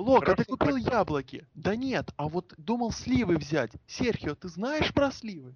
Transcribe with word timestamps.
Лок, 0.00 0.28
а 0.28 0.34
ты 0.34 0.44
купил 0.44 0.68
проект. 0.68 0.90
яблоки. 0.90 1.46
Да 1.54 1.76
нет, 1.76 2.10
а 2.16 2.28
вот 2.28 2.54
думал 2.56 2.90
сливы 2.90 3.36
взять. 3.36 3.72
Серхио, 3.86 4.34
ты 4.34 4.48
знаешь 4.48 4.92
про 4.94 5.10
сливы? 5.10 5.54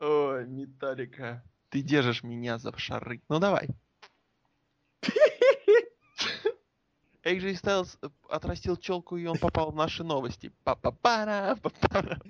Ой, 0.00 0.46
Металлика. 0.46 1.42
Ты 1.70 1.82
держишь 1.82 2.22
меня 2.22 2.58
за 2.58 2.76
шары. 2.76 3.22
Ну 3.28 3.38
давай. 3.38 3.68
AJ 7.24 7.60
Styles 7.60 7.98
э, 8.02 8.08
отрастил 8.28 8.76
челку, 8.76 9.16
и 9.16 9.26
он 9.26 9.36
попал 9.38 9.72
в 9.72 9.74
наши 9.74 10.04
новости. 10.04 10.52
Па-па-пара, 10.62 11.56
па-пара. 11.60 12.20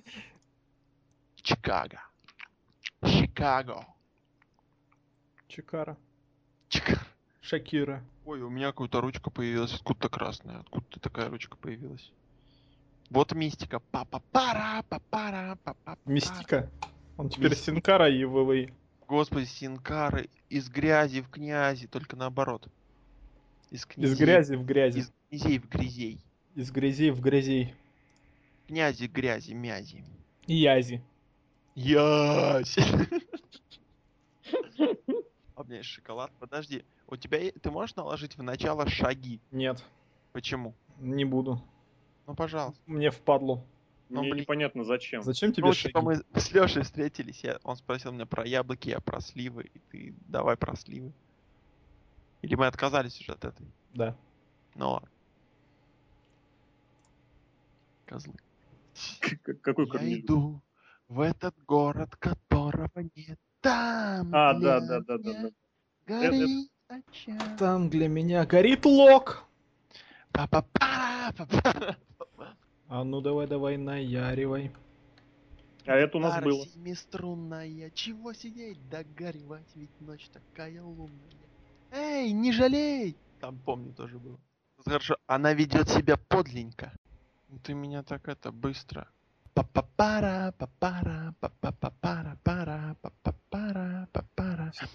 Чикаго. 1.37 2.01
Чикаго. 3.05 3.85
Чикара. 5.49 5.99
Чикара. 6.69 7.06
Шакира. 7.47 8.03
Ой, 8.25 8.41
у 8.41 8.51
меня 8.51 8.73
какая-то 8.73 9.01
ручка 9.01 9.31
появилась, 9.31 9.73
откуда-то 9.73 10.09
красная, 10.09 10.59
откуда-то 10.59 10.99
такая 10.99 11.29
ручка 11.29 11.57
появилась. 11.57 12.11
Вот 13.09 13.33
мистика. 13.33 13.79
Па-па-пара, 13.93 14.85
па-пара, 14.89 15.57
па-па. 15.63 15.97
Мистика. 16.07 16.69
Он 17.17 17.29
теперь 17.29 17.51
Мистика. 17.51 17.71
Синкара 17.71 18.11
и 18.11 18.25
ВВИ. 18.25 18.75
Господи, 19.07 19.45
Синкары 19.45 20.29
из 20.51 20.69
грязи 20.69 21.21
в 21.21 21.31
князи, 21.31 21.87
только 21.87 22.17
наоборот. 22.17 22.67
Из, 23.71 23.87
князей, 23.87 24.15
из 24.15 24.19
грязи 24.19 24.55
в 24.57 24.65
грязи. 24.65 24.99
Из 24.99 25.13
князей 25.31 25.59
в 25.61 25.69
грязей. 25.69 26.21
Из 26.57 26.71
грязей 26.73 27.11
в 27.11 27.21
грязей. 27.21 27.75
Князи, 28.67 29.05
грязи, 29.07 29.53
мязи. 29.53 30.05
Язи. 30.47 31.01
Ясь! 31.77 32.77
А 35.55 35.63
у 35.63 35.65
меня 35.65 35.85
шоколад. 35.85 36.33
Подожди. 36.41 36.85
У 37.09 37.17
тебя 37.17 37.39
ты 37.51 37.71
можешь 37.71 37.97
наложить 37.97 38.37
в 38.37 38.43
начало 38.43 38.89
шаги? 38.89 39.41
Нет. 39.51 39.83
Почему? 40.33 40.75
Не 40.99 41.25
буду. 41.25 41.63
Ну, 42.27 42.35
пожалуйста. 42.35 42.81
Мне 42.87 43.11
впадло. 43.11 43.65
Ну, 44.09 44.21
Мне 44.21 44.33
блин. 44.33 44.43
непонятно 44.43 44.85
зачем. 44.85 45.23
Зачем 45.23 45.53
тебе 45.53 45.67
ну, 45.67 45.73
шаги? 45.73 45.89
Типа 45.89 46.01
мы 46.01 46.17
с 46.35 46.53
Лешей 46.53 46.83
встретились, 46.83 47.43
я, 47.43 47.59
он 47.65 47.77
спросил 47.77 48.13
меня 48.13 48.27
про 48.27 48.47
яблоки, 48.47 48.89
я 48.89 49.01
про 49.01 49.21
сливы, 49.21 49.71
и 49.75 49.79
ты 49.91 50.15
давай 50.29 50.57
про 50.57 50.77
сливы. 50.77 51.13
Или 52.43 52.55
мы 52.55 52.67
отказались 52.67 53.21
уже 53.21 53.33
от 53.33 53.45
этой? 53.45 53.67
Да. 53.95 54.17
Ну 54.75 54.91
ладно. 54.91 55.09
Козлы. 58.05 58.35
Какой 59.63 59.89
Я 60.01 60.21
иду 60.21 60.61
в 61.09 61.21
этот 61.21 61.55
город, 61.65 62.17
которого 62.17 62.91
нет 63.15 63.39
там. 63.61 64.35
А, 64.35 64.55
да, 64.55 64.81
да, 64.81 65.01
да, 65.01 65.19
да. 65.19 65.51
Гори, 66.07 66.69
там 67.59 67.91
для 67.91 68.09
меня 68.09 68.47
горит 68.47 68.85
лог. 68.85 69.45
А 70.33 71.33
ну 73.05 73.21
давай, 73.21 73.47
давай, 73.47 73.77
наяривай. 73.77 74.73
А 75.87 75.95
это 75.95 76.19
у 76.19 76.21
нас 76.21 76.35
Пара 76.35 76.45
было. 76.45 76.67
семиструнная, 76.67 77.91
чего 77.91 78.33
сидеть, 78.33 78.79
да 78.89 79.05
горевать, 79.05 79.71
ведь 79.75 80.01
ночь 80.01 80.29
такая 80.33 80.83
лунная. 80.83 81.31
Эй, 81.93 82.33
не 82.33 82.53
жалей! 82.53 83.17
Там, 83.41 83.59
помню, 83.59 83.93
тоже 83.93 84.19
было. 84.19 84.39
Хорошо, 84.85 85.17
она 85.27 85.53
ведет 85.53 85.89
себя 85.89 86.17
подлинненько. 86.17 86.93
Ну 87.49 87.59
ты 87.61 87.75
меня 87.75 88.03
так 88.03 88.29
это 88.29 88.51
быстро. 88.51 89.09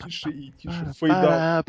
Ciszy 0.04 0.32
i 0.32 0.54
ciszy 0.58 0.94
Fojda. 0.94 1.64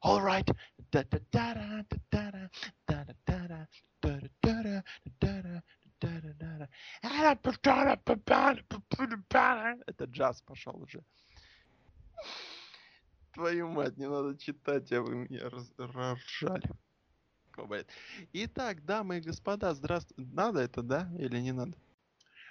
All 0.00 0.20
right. 0.20 0.50
Da 0.90 1.02
da 1.04 1.18
da 1.32 1.54
da 1.54 1.84
da 2.00 2.20
da 2.20 2.48
da 2.86 3.04
da 3.04 3.04
da 3.26 3.66
da 4.02 4.20
da 4.42 4.82
da 5.20 5.42
da 5.42 5.62
Это 9.86 10.04
джаз 10.04 10.42
пошел 10.42 10.76
уже. 10.80 11.02
Твою 13.32 13.68
мать, 13.68 13.96
не 13.96 14.08
надо 14.08 14.38
читать, 14.38 14.92
а 14.92 15.00
вы 15.02 15.16
меня 15.16 15.48
раз- 15.48 15.72
разжали. 15.76 16.70
Итак, 18.32 18.84
дамы 18.84 19.18
и 19.18 19.20
господа, 19.20 19.74
здравствуйте. 19.74 20.30
Надо 20.32 20.60
это, 20.60 20.82
да? 20.82 21.10
Или 21.18 21.40
не 21.40 21.52
надо? 21.52 21.76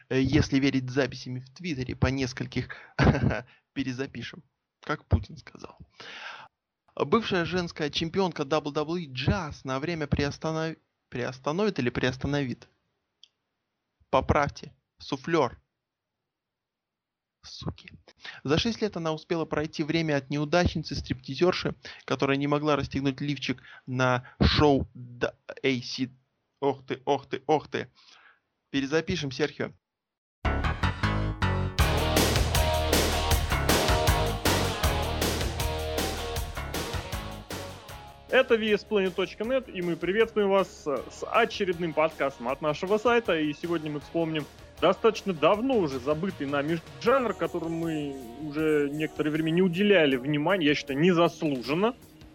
Э, 0.10 0.20
Если 0.22 0.60
верить 0.60 0.90
записями 0.90 1.40
в 1.40 1.50
Твиттере, 1.54 1.96
по 1.96 2.08
нескольких 2.08 2.70
перезапишем, 3.74 4.44
как 4.82 5.06
Путин 5.06 5.38
сказал. 5.38 5.78
Бывшая 6.96 7.46
женская 7.46 7.90
чемпионка 7.90 8.44
WWE 8.44 9.06
Джаз 9.12 9.64
на 9.64 9.80
время 9.80 10.08
приостанов... 10.08 10.78
приостановит 11.10 11.80
или 11.80 11.90
приостановит? 11.90 12.68
Поправьте. 14.14 14.72
Суфлер. 15.00 15.60
Суки. 17.42 17.92
За 18.44 18.60
6 18.60 18.80
лет 18.84 18.96
она 18.96 19.12
успела 19.12 19.46
пройти 19.46 19.82
время 19.82 20.18
от 20.18 20.30
неудачницы 20.30 20.94
стриптизерши, 20.94 21.74
которая 22.06 22.38
не 22.38 22.46
могла 22.46 22.76
расстегнуть 22.76 23.22
лифчик 23.22 23.64
на 23.88 24.24
шоу 24.40 24.88
AC. 25.64 26.12
Ох 26.60 26.86
ты, 26.86 27.02
ох 27.06 27.28
ты, 27.28 27.42
ох 27.48 27.68
ты. 27.70 27.92
Перезапишем, 28.70 29.32
Серхио. 29.32 29.74
Это 38.34 38.56
VSPlanet.net, 38.56 39.72
и 39.72 39.84
мы 39.84 39.96
приветствуем 39.96 40.50
вас 40.50 40.68
с 40.88 41.24
очередным 41.32 41.94
подкастом 41.94 42.48
от 42.48 42.64
нашего 42.64 42.98
сайта. 42.98 43.40
И 43.40 43.54
сегодня 43.54 43.92
мы 43.92 44.00
вспомним 44.00 44.46
достаточно 44.82 45.34
давно 45.34 45.78
уже 45.78 46.00
забытый 46.00 46.48
нами 46.48 46.80
жанр, 47.00 47.36
которому 47.36 47.86
мы 47.86 48.16
уже 48.42 48.90
некоторое 48.92 49.30
время 49.30 49.52
не 49.52 49.62
уделяли 49.62 50.16
внимания, 50.16 50.66
я 50.66 50.74
считаю, 50.74 51.00
незаслуженно. 51.00 51.94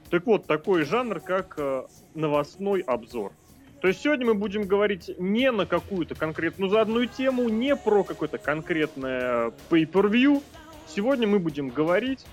Так 0.08 0.24
вот, 0.26 0.46
такой 0.46 0.84
жанр, 0.84 1.18
как 1.18 1.56
э, 1.58 1.82
новостной 2.14 2.82
обзор. 2.82 3.32
То 3.80 3.88
есть 3.88 4.00
сегодня 4.00 4.24
мы 4.24 4.34
будем 4.34 4.68
говорить 4.68 5.10
не 5.18 5.50
на 5.50 5.66
какую-то 5.66 6.14
конкретную 6.14 6.70
заданную 6.70 7.08
тему, 7.08 7.48
не 7.48 7.74
про 7.74 8.04
какое-то 8.04 8.38
конкретное 8.38 9.52
pay-per-view. 9.68 10.44
Сегодня 10.86 11.26
мы 11.26 11.40
будем 11.40 11.70
говорить 11.70 12.24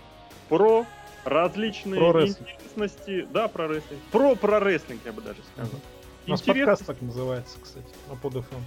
про 0.49 0.85
различные 1.23 1.99
Про 1.99 2.11
рестлинг. 2.11 2.49
Интересности. 2.75 3.27
Да, 3.31 3.47
про 3.47 3.67
рестлинг. 3.67 4.01
Про, 4.11 4.35
про 4.35 4.59
рестлинг, 4.59 5.01
я 5.05 5.11
бы 5.11 5.21
даже 5.21 5.39
сказал. 5.53 5.79
У 6.27 6.31
нас 6.31 6.41
Интерес- 6.41 6.65
подкаст 6.65 6.85
так 6.85 7.01
называется, 7.01 7.57
кстати, 7.61 7.87
на 8.09 8.13
PodFM. 8.15 8.61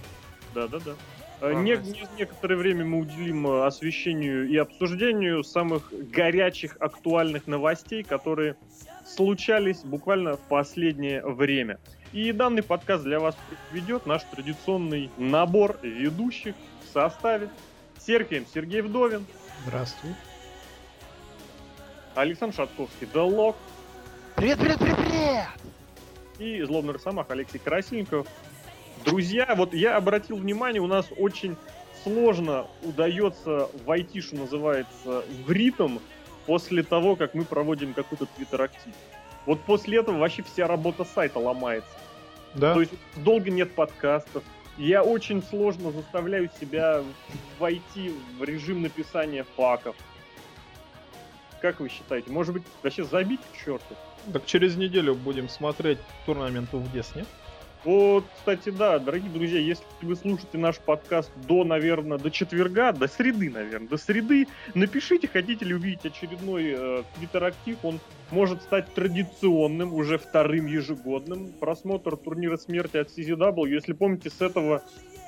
Да, 0.53 0.67
да, 0.67 0.79
да. 0.79 0.95
Про 1.39 1.53
Не, 1.53 1.77
не- 1.77 2.07
некоторое 2.17 2.55
время 2.55 2.85
мы 2.85 2.99
уделим 2.99 3.47
э, 3.47 3.65
освещению 3.65 4.47
и 4.49 4.57
обсуждению 4.57 5.43
самых 5.43 5.91
горячих, 6.11 6.75
актуальных 6.79 7.47
новостей, 7.47 8.03
которые 8.03 8.55
случались 9.05 9.79
буквально 9.83 10.35
в 10.37 10.41
последнее 10.41 11.25
время. 11.25 11.79
И 12.11 12.31
данный 12.31 12.63
подкаст 12.63 13.03
для 13.03 13.19
вас 13.19 13.35
ведет 13.71 14.05
наш 14.05 14.23
традиционный 14.23 15.11
набор 15.17 15.77
ведущих 15.83 16.55
в 16.83 16.93
составе 16.93 17.49
Сергеем 17.99 18.45
Сергей 18.53 18.81
Вдовин, 18.81 19.25
Здравствуй. 19.65 20.11
Александр 22.15 22.55
Шатковский, 22.55 23.07
Делок 23.13 23.55
Привет, 24.39 24.57
привет, 24.57 24.79
привет, 24.79 24.95
привет! 24.95 25.47
и 26.39 26.63
злобный 26.63 26.93
росомах 26.93 27.29
Алексей 27.29 27.59
Красильников. 27.59 28.25
Друзья, 29.03 29.53
вот 29.53 29.73
я 29.73 29.97
обратил 29.97 30.37
внимание, 30.37 30.81
у 30.81 30.87
нас 30.87 31.07
очень 31.17 31.57
сложно 32.03 32.65
удается 32.81 33.69
войти, 33.85 34.21
что 34.21 34.37
называется, 34.37 35.25
в 35.45 35.51
ритм 35.51 35.97
после 36.45 36.83
того, 36.83 37.17
как 37.17 37.33
мы 37.33 37.43
проводим 37.43 37.93
какой-то 37.93 38.27
твиттер-актив. 38.27 38.93
Вот 39.45 39.59
после 39.63 39.99
этого 39.99 40.17
вообще 40.17 40.41
вся 40.43 40.67
работа 40.67 41.03
сайта 41.03 41.37
ломается. 41.37 41.91
Да? 42.53 42.75
То 42.75 42.79
есть 42.79 42.93
долго 43.17 43.51
нет 43.51 43.75
подкастов. 43.75 44.45
Я 44.77 45.03
очень 45.03 45.43
сложно 45.43 45.91
заставляю 45.91 46.49
себя 46.61 47.03
войти 47.59 48.15
в 48.37 48.43
режим 48.45 48.83
написания 48.83 49.45
факов. 49.57 49.97
Как 51.61 51.81
вы 51.81 51.89
считаете? 51.89 52.31
Может 52.31 52.53
быть, 52.53 52.63
вообще 52.81 53.03
забить 53.03 53.41
к 53.41 53.65
черту? 53.65 53.97
Так 54.33 54.45
через 54.45 54.75
неделю 54.75 55.15
будем 55.15 55.49
смотреть 55.49 55.99
турнамент 56.25 56.71
в 56.71 56.91
Дес, 56.91 57.15
нет? 57.15 57.27
Вот, 57.85 58.25
кстати, 58.35 58.71
да, 58.71 58.99
дорогие 58.99 59.31
друзья, 59.31 59.57
если 59.57 59.85
вы 60.01 60.17
слушаете 60.17 60.57
наш 60.57 60.77
подкаст 60.79 61.31
до, 61.47 61.63
наверное, 61.63 62.17
до 62.17 62.29
четверга, 62.29 62.91
до 62.91 63.07
среды, 63.07 63.49
наверное, 63.49 63.87
до 63.87 63.97
среды, 63.97 64.47
напишите, 64.73 65.29
хотите 65.29 65.63
ли 65.63 65.73
увидеть 65.73 66.05
очередной 66.05 66.73
э, 66.75 67.03
твиттер-актив, 67.15 67.77
он 67.83 68.01
может 68.31 68.61
стать 68.63 68.93
традиционным, 68.93 69.93
уже 69.93 70.17
вторым 70.17 70.65
ежегодным 70.65 71.53
просмотр 71.53 72.17
турнира 72.17 72.57
смерти 72.57 72.97
от 72.97 73.17
CZW. 73.17 73.69
Если 73.69 73.93
помните, 73.93 74.29
с 74.29 74.41
этого... 74.41 74.83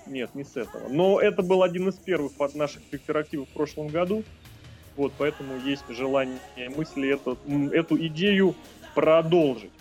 Нет, 0.08 0.36
не 0.36 0.44
с 0.44 0.58
этого. 0.58 0.90
Но 0.90 1.22
это 1.22 1.44
был 1.44 1.64
один 1.64 1.88
из 1.88 1.96
первых 1.96 2.34
от 2.40 2.54
наших 2.56 2.82
кооперативов 2.90 3.48
в 3.48 3.54
прошлом 3.54 3.88
году. 3.88 4.26
Вот, 4.98 5.14
поэтому 5.18 5.58
есть 5.66 5.86
желание, 5.88 6.38
мысли 6.76 7.14
эту, 7.14 7.38
эту 7.72 7.98
идею 8.08 8.56
продолжить. 8.94 9.72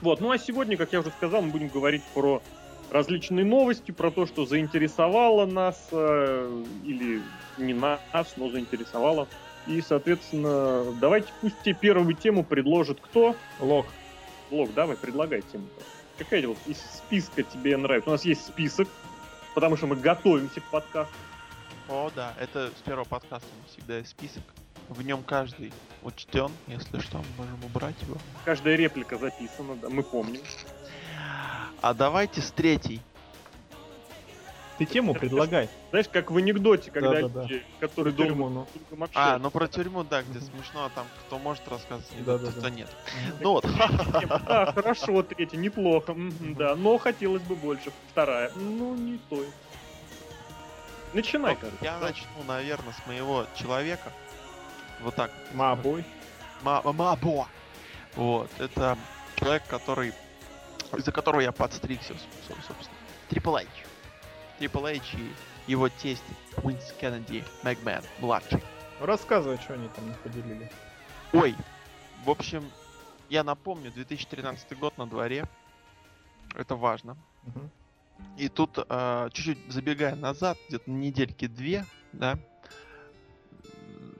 Вот, 0.00 0.20
ну 0.20 0.30
а 0.30 0.38
сегодня, 0.38 0.76
как 0.76 0.92
я 0.92 1.00
уже 1.00 1.10
сказал, 1.10 1.42
мы 1.42 1.50
будем 1.50 1.68
говорить 1.68 2.02
про 2.14 2.42
различные 2.90 3.44
новости, 3.44 3.90
про 3.90 4.10
то, 4.10 4.26
что 4.26 4.46
заинтересовало 4.46 5.46
нас, 5.46 5.88
э, 5.92 6.64
или 6.84 7.22
не 7.58 7.72
нас, 7.74 8.34
но 8.36 8.50
заинтересовало. 8.50 9.28
И, 9.66 9.80
соответственно, 9.80 10.84
давайте 11.00 11.28
пусть 11.40 11.60
тебе 11.62 11.74
первую 11.74 12.14
тему 12.14 12.44
предложит 12.44 13.00
кто? 13.00 13.36
Лок. 13.60 13.86
Лок, 14.50 14.74
давай, 14.74 14.96
предлагай 14.96 15.42
тему. 15.52 15.66
Какая 16.18 16.46
вот 16.46 16.58
из 16.66 16.78
списка 16.78 17.42
тебе 17.42 17.76
нравится? 17.76 18.10
У 18.10 18.12
нас 18.12 18.24
есть 18.24 18.44
список, 18.44 18.88
потому 19.54 19.76
что 19.76 19.86
мы 19.86 19.96
готовимся 19.96 20.60
к 20.60 20.64
подкасту. 20.64 21.14
О, 21.88 22.10
да, 22.14 22.34
это 22.40 22.70
с 22.76 22.82
первого 22.82 23.04
подкаста 23.04 23.48
всегда 23.68 23.98
есть 23.98 24.10
список. 24.10 24.42
В 24.88 25.02
нем 25.02 25.22
каждый 25.22 25.72
учтен, 26.02 26.50
если 26.66 27.00
что, 27.00 27.18
мы 27.18 27.44
можем 27.44 27.64
убрать 27.64 28.00
его. 28.02 28.16
Каждая 28.44 28.76
реплика 28.76 29.16
записана, 29.16 29.76
да, 29.76 29.88
мы 29.88 30.02
помним. 30.02 30.42
А 31.80 31.94
давайте 31.94 32.40
с 32.40 32.50
третьей. 32.50 33.00
Ты 34.78 34.86
тему 34.86 35.14
предлагай. 35.14 35.68
Знаешь, 35.90 36.08
как 36.08 36.30
в 36.30 36.36
анекдоте, 36.36 36.90
когда 36.90 37.22
Да, 37.22 37.28
да, 37.28 37.42
люди, 37.42 37.62
которые 37.78 38.14
Про 38.14 38.24
долго 38.26 38.48
ну. 38.48 38.66
А, 39.14 39.38
ну 39.38 39.50
про 39.50 39.68
тюрьму, 39.68 40.02
да, 40.02 40.22
где 40.22 40.40
смешно, 40.40 40.90
там 40.94 41.06
кто 41.26 41.38
может 41.38 41.68
рассказывать, 41.68 42.24
Да, 42.24 42.36
кто, 42.36 42.46
да, 42.46 42.52
кто 42.52 42.60
да. 42.62 42.70
нет. 42.70 42.88
Ну 43.40 43.50
вот, 43.52 43.64
Да, 43.64 44.72
хорошо, 44.74 45.22
третья, 45.22 45.56
неплохо, 45.56 46.16
да, 46.40 46.74
но 46.74 46.98
хотелось 46.98 47.42
бы 47.42 47.54
больше. 47.54 47.92
Вторая, 48.10 48.50
ну, 48.56 48.94
не 48.96 49.18
стоит. 49.26 49.52
Начинай, 51.12 51.54
Ну, 51.54 51.60
короче. 51.60 51.76
я 51.82 51.98
начну, 51.98 52.42
наверное, 52.48 52.94
с 52.94 53.06
моего 53.06 53.46
человека. 53.54 54.10
Вот 55.02 55.14
так. 55.14 55.30
Мабой. 55.52 56.04
Ма- 56.62 56.82
Мабо. 56.84 57.48
Вот, 58.14 58.50
это 58.58 58.96
человек, 59.36 59.66
который... 59.66 60.12
Из-за 60.96 61.10
которого 61.12 61.40
я 61.40 61.52
подстригся, 61.52 62.14
собственно. 62.46 62.78
Triple 63.28 63.56
H. 63.56 63.68
Triple 64.58 64.86
H 64.86 65.14
и 65.14 65.32
его 65.66 65.88
тесть 65.88 66.22
Винс 66.62 66.92
Кеннеди 67.00 67.44
Макмэн, 67.62 68.02
младший. 68.18 68.62
Рассказывай, 69.00 69.56
что 69.56 69.74
они 69.74 69.88
там 69.88 70.06
не 70.06 70.14
поделили. 70.14 70.70
Ой, 71.32 71.56
в 72.24 72.30
общем, 72.30 72.70
я 73.30 73.42
напомню, 73.42 73.90
2013 73.90 74.78
год 74.78 74.98
на 74.98 75.06
дворе. 75.06 75.46
Это 76.54 76.76
важно. 76.76 77.16
Мгм. 77.44 77.70
И 78.36 78.48
тут, 78.48 78.78
э, 78.78 79.28
чуть-чуть 79.32 79.72
забегая 79.72 80.14
назад, 80.14 80.58
где-то 80.68 80.90
недельки 80.90 81.46
две, 81.46 81.86
да, 82.12 82.38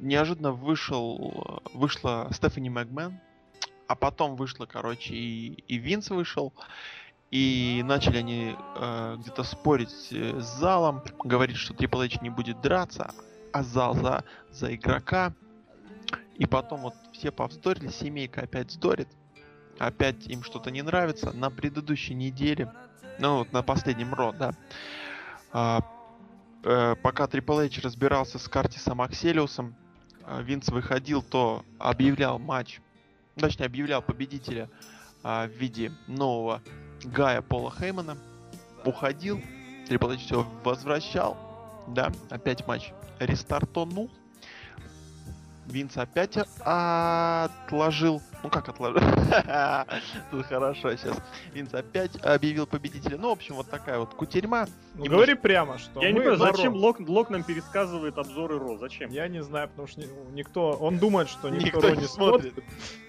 неожиданно 0.02 0.52
вышел, 0.52 1.62
э, 1.64 1.78
вышла 1.78 2.28
Стефани 2.32 2.68
Макмэн, 2.68 3.18
а 3.86 3.94
потом 3.94 4.36
вышла, 4.36 4.66
короче, 4.66 5.14
и, 5.14 5.52
и 5.68 5.78
Винс 5.78 6.10
вышел, 6.10 6.52
и 7.30 7.82
начали 7.84 8.18
они 8.18 8.56
э, 8.76 9.16
где-то 9.20 9.44
спорить 9.44 10.08
э, 10.10 10.40
с 10.40 10.58
залом, 10.58 11.02
говорить, 11.24 11.56
что 11.56 11.72
Triple 11.72 12.06
H 12.06 12.20
не 12.20 12.30
будет 12.30 12.60
драться, 12.60 13.14
а 13.52 13.62
зал 13.62 13.94
за, 13.94 14.24
за 14.50 14.74
игрока. 14.74 15.34
И 16.36 16.46
потом 16.46 16.80
вот 16.82 16.94
все 17.12 17.30
повздорили, 17.30 17.88
семейка 17.88 18.42
опять 18.42 18.68
вздорит, 18.68 19.08
опять 19.78 20.26
им 20.26 20.42
что-то 20.42 20.70
не 20.70 20.82
нравится. 20.82 21.32
На 21.32 21.50
предыдущей 21.50 22.14
неделе, 22.14 22.72
ну 23.18 23.38
вот 23.38 23.52
на 23.52 23.62
последнем 23.62 24.12
Ро, 24.12 24.32
да, 24.32 24.52
а, 25.52 25.80
э, 26.64 26.96
пока 26.96 27.24
Triple 27.24 27.66
H 27.66 27.78
разбирался 27.84 28.38
с 28.38 28.48
Картисом 28.48 29.00
Акселиусом, 29.00 29.76
Винс 30.42 30.68
выходил, 30.68 31.22
то 31.22 31.64
объявлял 31.78 32.38
матч, 32.38 32.80
точнее 33.36 33.66
объявлял 33.66 34.02
победителя 34.02 34.68
а, 35.22 35.46
в 35.46 35.50
виде 35.50 35.92
нового 36.06 36.62
Гая 37.04 37.42
Пола 37.42 37.72
Хеймана, 37.72 38.16
уходил, 38.84 39.40
H 39.88 40.16
все 40.18 40.46
возвращал, 40.64 41.36
да, 41.88 42.12
опять 42.30 42.66
матч 42.66 42.92
рестартонул, 43.18 44.10
Винс 45.66 45.96
опять 45.96 46.36
отложил. 46.60 48.20
Ну 48.42 48.50
как 48.50 48.68
отложил? 48.68 49.00
Тут 50.30 50.46
хорошо 50.46 50.96
сейчас. 50.96 51.16
Винс 51.54 51.72
опять 51.72 52.10
объявил 52.24 52.66
победителя. 52.66 53.16
Ну, 53.16 53.28
в 53.28 53.32
общем, 53.32 53.54
вот 53.54 53.70
такая 53.70 53.98
вот 53.98 54.14
кутерьма. 54.14 54.66
Ну, 54.94 55.04
говори 55.04 55.34
прямо, 55.34 55.78
что 55.78 56.02
Я 56.02 56.10
не 56.10 56.18
понимаю, 56.18 56.36
за 56.36 56.46
зачем. 56.46 56.74
Лок, 56.74 56.98
Лок 57.00 57.30
нам 57.30 57.44
пересказывает 57.44 58.18
обзоры 58.18 58.58
Ро? 58.58 58.76
Зачем? 58.76 59.10
Я 59.10 59.28
не 59.28 59.42
знаю, 59.42 59.68
потому 59.68 59.86
что 59.86 60.00
ни- 60.00 60.32
никто... 60.32 60.72
Он 60.72 60.98
думает, 60.98 61.28
что 61.28 61.48
никто, 61.48 61.78
Никто 61.78 61.80
Ро 61.80 61.94
не 61.94 62.06
смотрит. 62.06 62.54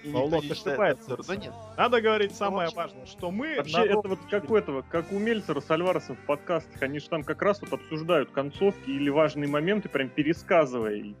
И 0.04 0.10
не 0.10 0.50
ошибается. 0.50 1.16
Да 1.26 1.36
нет. 1.36 1.52
Надо 1.76 2.00
говорить 2.00 2.34
самое 2.34 2.66
общем, 2.66 2.76
важное, 2.76 3.06
что 3.06 3.30
мы... 3.30 3.56
Вообще, 3.56 3.78
на 3.78 3.84
это 3.84 4.08
вот 4.08 4.20
как 4.30 4.48
у 4.48 4.56
этого, 4.56 4.82
как 4.88 5.10
у 5.12 5.18
Мельцера 5.18 5.60
с 5.60 5.70
Альваресом 5.70 6.16
в 6.16 6.26
подкастах. 6.26 6.80
Они 6.82 7.00
же 7.00 7.08
там 7.08 7.24
как 7.24 7.42
раз 7.42 7.60
вот 7.60 7.72
обсуждают 7.72 8.30
концовки 8.30 8.90
или 8.90 9.10
важные 9.10 9.48
моменты, 9.48 9.88
прям 9.88 10.08
пересказывая. 10.08 10.94
их. 10.94 11.16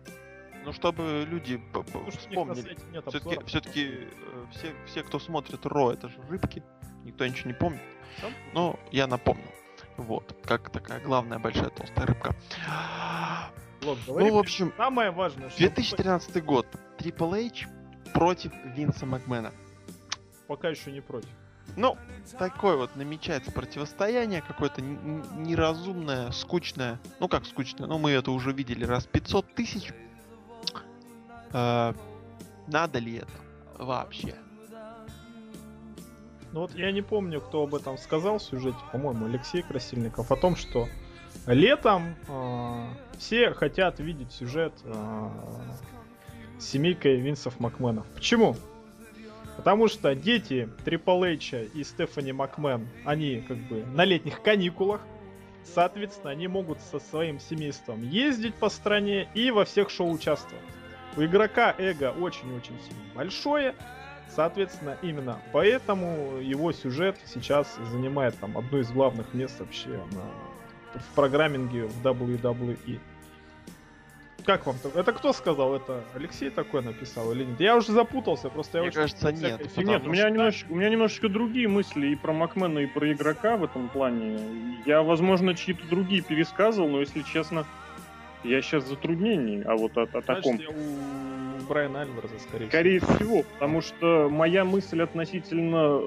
Ну, 0.64 0.72
чтобы 0.72 1.26
люди 1.28 1.60
Потому 1.72 2.10
что 2.10 2.20
вспомнили. 2.20 2.76
Все-таки, 3.08 3.44
все-таки 3.46 4.08
все, 4.52 4.74
все, 4.86 5.02
кто 5.02 5.18
смотрит 5.18 5.64
Ро, 5.66 5.92
это 5.92 6.08
же 6.08 6.16
рыбки. 6.28 6.62
Никто 7.04 7.26
ничего 7.26 7.48
не 7.50 7.54
помнит. 7.54 7.82
Но 8.52 8.78
я 8.90 9.06
напомнил. 9.06 9.50
Вот, 9.96 10.36
как 10.44 10.70
такая 10.70 11.00
главная 11.00 11.38
большая 11.38 11.70
толстая 11.70 12.06
рыбка. 12.06 12.34
Лок, 13.82 13.98
Ну, 14.06 14.34
в 14.34 14.38
общем, 14.38 14.72
Самое 14.76 15.10
важное, 15.10 15.50
что 15.50 15.58
2013 15.58 16.42
год. 16.42 16.66
Triple 16.98 17.46
H 17.46 17.68
против 18.12 18.52
Винса 18.64 19.04
Макмена. 19.06 19.52
пока 20.46 20.68
еще 20.68 20.90
не 20.90 21.00
против. 21.00 21.28
Ну, 21.76 21.96
такое 22.38 22.76
вот 22.76 22.94
намечается 22.96 23.50
противостояние, 23.50 24.42
какое-то 24.42 24.80
неразумное, 24.82 26.30
скучное. 26.30 27.00
Ну 27.20 27.28
как 27.28 27.46
скучное, 27.46 27.86
ну 27.86 27.98
мы 27.98 28.12
это 28.12 28.30
уже 28.30 28.52
видели 28.52 28.84
раз 28.84 29.06
500 29.06 29.54
тысяч. 29.54 29.92
Э, 31.54 31.94
надо 32.66 32.98
ли 32.98 33.16
это 33.18 33.32
вообще? 33.78 34.34
Ну 36.52 36.60
вот 36.60 36.74
я 36.74 36.92
не 36.92 37.02
помню, 37.02 37.40
кто 37.40 37.62
об 37.62 37.74
этом 37.74 37.96
сказал 37.96 38.38
в 38.38 38.42
сюжете, 38.42 38.78
по-моему, 38.92 39.26
Алексей 39.26 39.62
Красильников, 39.62 40.30
о 40.30 40.36
том, 40.36 40.56
что 40.56 40.88
летом 41.46 42.16
э, 42.28 42.86
все 43.18 43.52
хотят 43.52 43.98
видеть 44.00 44.32
сюжет 44.32 44.72
э, 44.84 45.28
с 46.58 46.66
семейкой 46.66 47.16
Винсов 47.16 47.58
Макменов. 47.60 48.06
Почему? 48.14 48.56
Потому 49.56 49.88
что 49.88 50.14
дети 50.14 50.68
Трипл 50.84 51.22
Эйча 51.22 51.62
и 51.62 51.84
Стефани 51.84 52.32
Макмен, 52.32 52.88
они 53.04 53.40
как 53.40 53.58
бы 53.68 53.84
на 53.84 54.04
летних 54.04 54.42
каникулах, 54.42 55.00
соответственно, 55.64 56.30
они 56.30 56.48
могут 56.48 56.80
со 56.80 56.98
своим 56.98 57.38
семейством 57.38 58.02
ездить 58.02 58.54
по 58.56 58.68
стране 58.68 59.28
и 59.34 59.50
во 59.52 59.64
всех 59.64 59.90
шоу 59.90 60.10
участвовать. 60.10 60.64
У 61.16 61.22
игрока 61.22 61.74
эго 61.78 62.10
очень-очень 62.12 62.78
сильно 62.80 63.02
большое, 63.14 63.74
Соответственно, 64.34 64.96
именно 65.02 65.38
поэтому 65.52 66.38
его 66.40 66.72
сюжет 66.72 67.16
сейчас 67.24 67.78
занимает 67.92 68.36
там 68.38 68.58
одно 68.58 68.78
из 68.78 68.90
главных 68.90 69.32
мест 69.32 69.60
вообще 69.60 69.90
на- 69.90 70.98
в 70.98 71.14
программинге 71.14 71.84
в 71.84 72.02
WWE. 72.04 72.98
Как 74.44 74.66
вам? 74.66 74.76
Это 74.94 75.12
кто 75.12 75.32
сказал? 75.32 75.74
Это 75.74 76.04
Алексей 76.14 76.50
такой 76.50 76.82
написал 76.82 77.32
или 77.32 77.44
нет? 77.44 77.60
Я 77.60 77.76
уже 77.76 77.92
запутался, 77.92 78.50
просто 78.50 78.78
я 78.78 78.82
Мне 78.82 78.88
очень 78.88 79.00
кажется, 79.00 79.32
нет, 79.32 79.76
Нет, 79.76 80.06
у 80.06 80.10
меня, 80.10 80.28
немножечко, 80.28 80.72
у 80.72 80.74
меня 80.74 80.90
немножечко 80.90 81.28
другие 81.28 81.66
мысли 81.68 82.08
и 82.08 82.14
про 82.16 82.32
Макмена, 82.32 82.80
и 82.80 82.86
про 82.86 83.10
игрока 83.12 83.56
в 83.56 83.64
этом 83.64 83.88
плане. 83.88 84.38
Я, 84.84 85.02
возможно, 85.02 85.54
чьи-то 85.54 85.86
другие 85.86 86.20
пересказывал, 86.22 86.88
но, 86.88 87.00
если 87.00 87.22
честно, 87.22 87.64
я 88.44 88.62
сейчас 88.62 88.84
в 88.84 88.88
затруднении. 88.88 89.62
А 89.64 89.76
вот 89.76 89.96
о, 89.96 90.02
о 90.02 90.06
Значит, 90.06 90.26
таком... 90.26 90.56
я 90.58 90.68
у 90.68 91.66
Брайана 91.68 92.02
Альвареза, 92.02 92.38
скорее 92.38 92.68
Скорее 92.68 93.00
всего, 93.00 93.42
потому 93.42 93.80
что 93.80 94.28
моя 94.30 94.64
мысль 94.64 95.02
относительно 95.02 96.00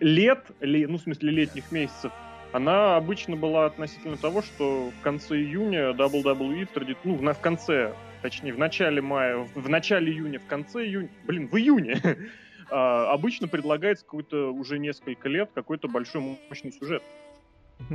лет, 0.00 0.46
ле- 0.60 0.86
ну, 0.86 0.98
в 0.98 1.00
смысле, 1.00 1.30
летних 1.30 1.72
месяцев, 1.72 2.12
она 2.52 2.96
обычно 2.96 3.36
была 3.36 3.66
относительно 3.66 4.16
того, 4.16 4.42
что 4.42 4.90
в 4.90 5.02
конце 5.02 5.36
июня 5.36 5.90
WWE, 5.90 6.68
тради- 6.72 6.96
ну, 7.04 7.14
в, 7.14 7.40
конце, 7.40 7.94
точнее, 8.22 8.52
в 8.52 8.58
начале 8.58 9.00
мая, 9.00 9.38
в, 9.38 9.62
в 9.62 9.68
начале 9.68 10.12
июня, 10.12 10.38
в 10.38 10.46
конце 10.46 10.84
июня, 10.84 11.08
блин, 11.24 11.48
в 11.48 11.56
июне, 11.56 12.00
а, 12.70 13.12
обычно 13.12 13.48
предлагается 13.48 14.04
какой-то 14.04 14.52
уже 14.52 14.78
несколько 14.78 15.28
лет 15.28 15.50
какой-то 15.54 15.88
большой 15.88 16.38
мощный 16.48 16.72
сюжет. 16.72 17.02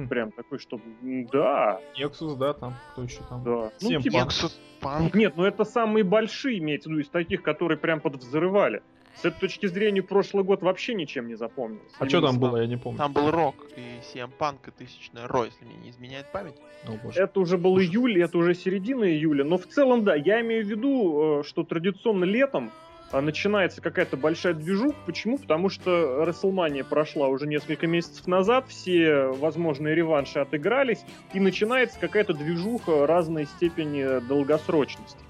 Прям 0.10 0.32
такой, 0.32 0.60
что 0.60 0.80
да, 1.32 1.80
Nexus, 1.98 2.36
да, 2.38 2.54
там, 2.54 2.75
кто 2.92 3.04
еще 3.04 3.20
там? 3.30 3.44
да. 3.44 3.72
Ну, 3.82 4.01
типа, 4.01 4.18
панк. 4.18 4.32
Nexus 4.32 4.51
Punk. 4.82 5.18
нет, 5.18 5.34
ну 5.38 5.46
это 5.46 5.63
самые 5.63 6.04
большие, 6.04 6.60
имеется 6.60 6.89
в 6.89 6.92
виду, 6.92 7.01
из 7.01 7.10
таких, 7.10 7.42
которые 7.42 7.77
прям 7.77 8.00
подвзрывали. 8.00 8.82
С 9.15 9.24
этой 9.24 9.39
точки 9.39 9.65
зрения 9.68 10.04
прошлый 10.04 10.44
год 10.44 10.62
вообще 10.62 10.94
ничем 10.94 11.27
не 11.27 11.36
запомнился. 11.36 11.96
А 12.00 12.08
что 12.08 12.22
там 12.22 12.38
было, 12.38 12.58
я 12.58 12.68
не 12.68 12.75
помню. 12.75 12.98
Там 12.98 13.13
был 13.13 13.32
Рок 13.32 13.56
и 13.77 14.01
CM 14.13 14.30
Punk 14.38 14.58
и 14.68 14.72
Тысячная 14.72 15.27
Ро, 15.27 15.46
если 15.46 15.63
мне 15.63 15.77
не 15.77 15.89
изменяет 15.92 16.30
память. 16.32 16.56
О, 16.86 16.92
боже. 17.01 17.22
Это 17.22 17.39
уже 17.39 17.58
был 17.58 17.80
июль, 17.80 18.22
это 18.22 18.38
уже 18.38 18.54
середина 18.54 19.06
июля. 19.06 19.46
Но 19.46 19.58
в 19.58 19.68
целом, 19.68 20.04
да, 20.04 20.15
я 20.15 20.42
имею 20.42 20.65
в 20.65 20.68
виду, 20.68 21.39
э, 21.39 21.44
что 21.44 21.63
традиционно 21.63 22.25
летом 22.25 22.72
начинается 23.12 23.81
какая-то 23.81 24.17
большая 24.17 24.53
движуха. 24.53 24.97
Почему? 25.05 25.38
Потому 25.38 25.69
что 25.69 26.24
WrestleMania 26.24 26.83
прошла 26.83 27.27
уже 27.27 27.47
несколько 27.47 27.88
месяцев 27.88 28.27
назад, 28.27 28.65
все 28.67 29.27
возможные 29.27 29.95
реванши 29.95 30.39
отыгрались, 30.39 31.03
и 31.33 31.39
начинается 31.39 32.00
какая-то 32.00 32.33
движуха 32.33 33.07
разной 33.07 33.45
степени 33.45 34.19
долгосрочности. 34.27 35.25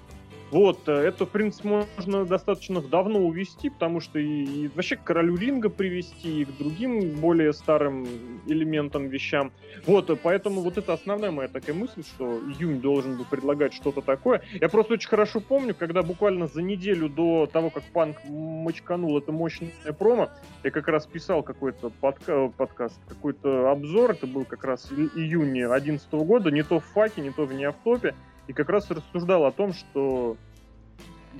Вот, 0.52 0.88
э, 0.88 0.92
это, 0.92 1.26
в 1.26 1.30
принципе, 1.30 1.86
можно 1.96 2.24
достаточно 2.24 2.80
давно 2.80 3.18
увести, 3.18 3.68
потому 3.68 4.00
что 4.00 4.18
и, 4.20 4.44
и 4.44 4.68
вообще 4.68 4.96
к 4.96 5.02
королю 5.02 5.36
ринга 5.36 5.68
привести, 5.68 6.42
и 6.42 6.44
к 6.44 6.56
другим 6.56 7.16
более 7.16 7.52
старым 7.52 8.06
элементам, 8.46 9.08
вещам. 9.08 9.50
Вот, 9.86 10.08
э, 10.08 10.16
поэтому 10.16 10.60
вот 10.60 10.78
это 10.78 10.92
основная 10.92 11.32
моя 11.32 11.48
такая 11.48 11.74
мысль, 11.74 12.04
что 12.04 12.38
июнь 12.38 12.80
должен 12.80 13.16
был 13.16 13.24
предлагать 13.24 13.74
что-то 13.74 14.02
такое. 14.02 14.42
Я 14.60 14.68
просто 14.68 14.94
очень 14.94 15.08
хорошо 15.08 15.40
помню, 15.40 15.74
когда 15.74 16.02
буквально 16.02 16.46
за 16.46 16.62
неделю 16.62 17.08
до 17.08 17.48
того, 17.52 17.70
как 17.70 17.82
Панк 17.92 18.18
мочканул 18.28 19.18
это 19.18 19.32
мощное 19.32 19.70
промо, 19.98 20.30
я 20.62 20.70
как 20.70 20.86
раз 20.86 21.06
писал 21.06 21.42
какой-то 21.42 21.90
подка- 22.00 22.52
подкаст, 22.56 23.00
какой-то 23.08 23.70
обзор, 23.72 24.12
это 24.12 24.28
был 24.28 24.44
как 24.44 24.62
раз 24.64 24.92
и- 24.92 25.20
июнь 25.20 25.52
2011 25.52 26.24
года, 26.24 26.52
не 26.52 26.62
то 26.62 26.78
в 26.78 26.84
факе, 26.84 27.20
не 27.20 27.30
то 27.30 27.46
в 27.46 27.52
неавтопе, 27.52 28.14
и 28.46 28.52
как 28.52 28.68
раз 28.68 28.90
рассуждал 28.90 29.44
о 29.44 29.52
том, 29.52 29.72
что 29.72 30.36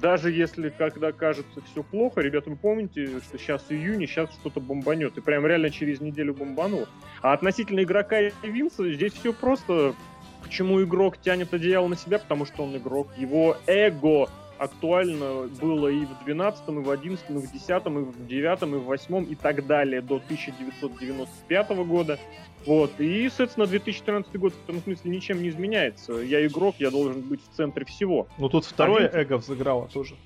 даже 0.01 0.31
если 0.31 0.69
когда 0.69 1.13
кажется 1.13 1.61
все 1.71 1.83
плохо, 1.83 2.21
ребята, 2.21 2.51
вы 2.51 2.57
помните, 2.57 3.07
что 3.21 3.39
сейчас 3.39 3.65
июнь, 3.71 4.07
сейчас 4.07 4.31
что-то 4.33 4.61
бомбанет. 4.61 5.17
И 5.17 5.21
прям 5.21 5.47
реально 5.47 5.71
через 5.71 6.01
неделю 6.01 6.35
бомбанул. 6.35 6.87
А 7.23 7.33
относительно 7.33 7.83
игрока 7.83 8.21
и 8.21 8.33
Винса, 8.43 8.91
здесь 8.93 9.13
все 9.13 9.33
просто. 9.33 9.95
Почему 10.43 10.81
игрок 10.83 11.19
тянет 11.19 11.53
одеяло 11.53 11.89
на 11.89 11.97
себя? 11.97 12.19
Потому 12.19 12.47
что 12.47 12.63
он 12.63 12.77
игрок. 12.77 13.09
Его 13.17 13.57
эго 13.67 14.29
актуально 14.59 15.49
было 15.61 15.89
и 15.89 16.05
в 16.05 16.25
12 16.25 16.69
и 16.69 16.71
в 16.73 16.91
11 16.91 17.25
и 17.31 17.33
в 17.33 17.53
10 17.53 17.69
и 17.71 17.89
в 17.89 18.27
9 18.27 18.63
и 18.63 18.67
в 18.67 18.83
8 18.85 19.27
и 19.31 19.35
так 19.35 19.67
далее 19.67 20.01
до 20.01 20.17
1995 20.17 21.71
года. 21.87 22.19
Вот. 22.65 22.93
И, 22.99 23.29
соответственно, 23.29 23.67
2013 23.67 24.37
год 24.37 24.53
в 24.53 24.65
этом 24.69 24.83
смысле 24.83 25.11
ничем 25.11 25.43
не 25.43 25.49
изменяется. 25.51 26.15
Я 26.15 26.45
игрок, 26.47 26.77
я 26.79 26.91
должен 26.91 27.21
быть 27.23 27.41
в 27.43 27.57
центре 27.57 27.85
всего. 27.85 28.27
Ну 28.39 28.49
тут 28.49 28.65
второе 28.65 29.09
Винс- 29.09 29.15
эго 29.15 29.37
взыграло 29.39 29.89
тоже. 29.89 30.17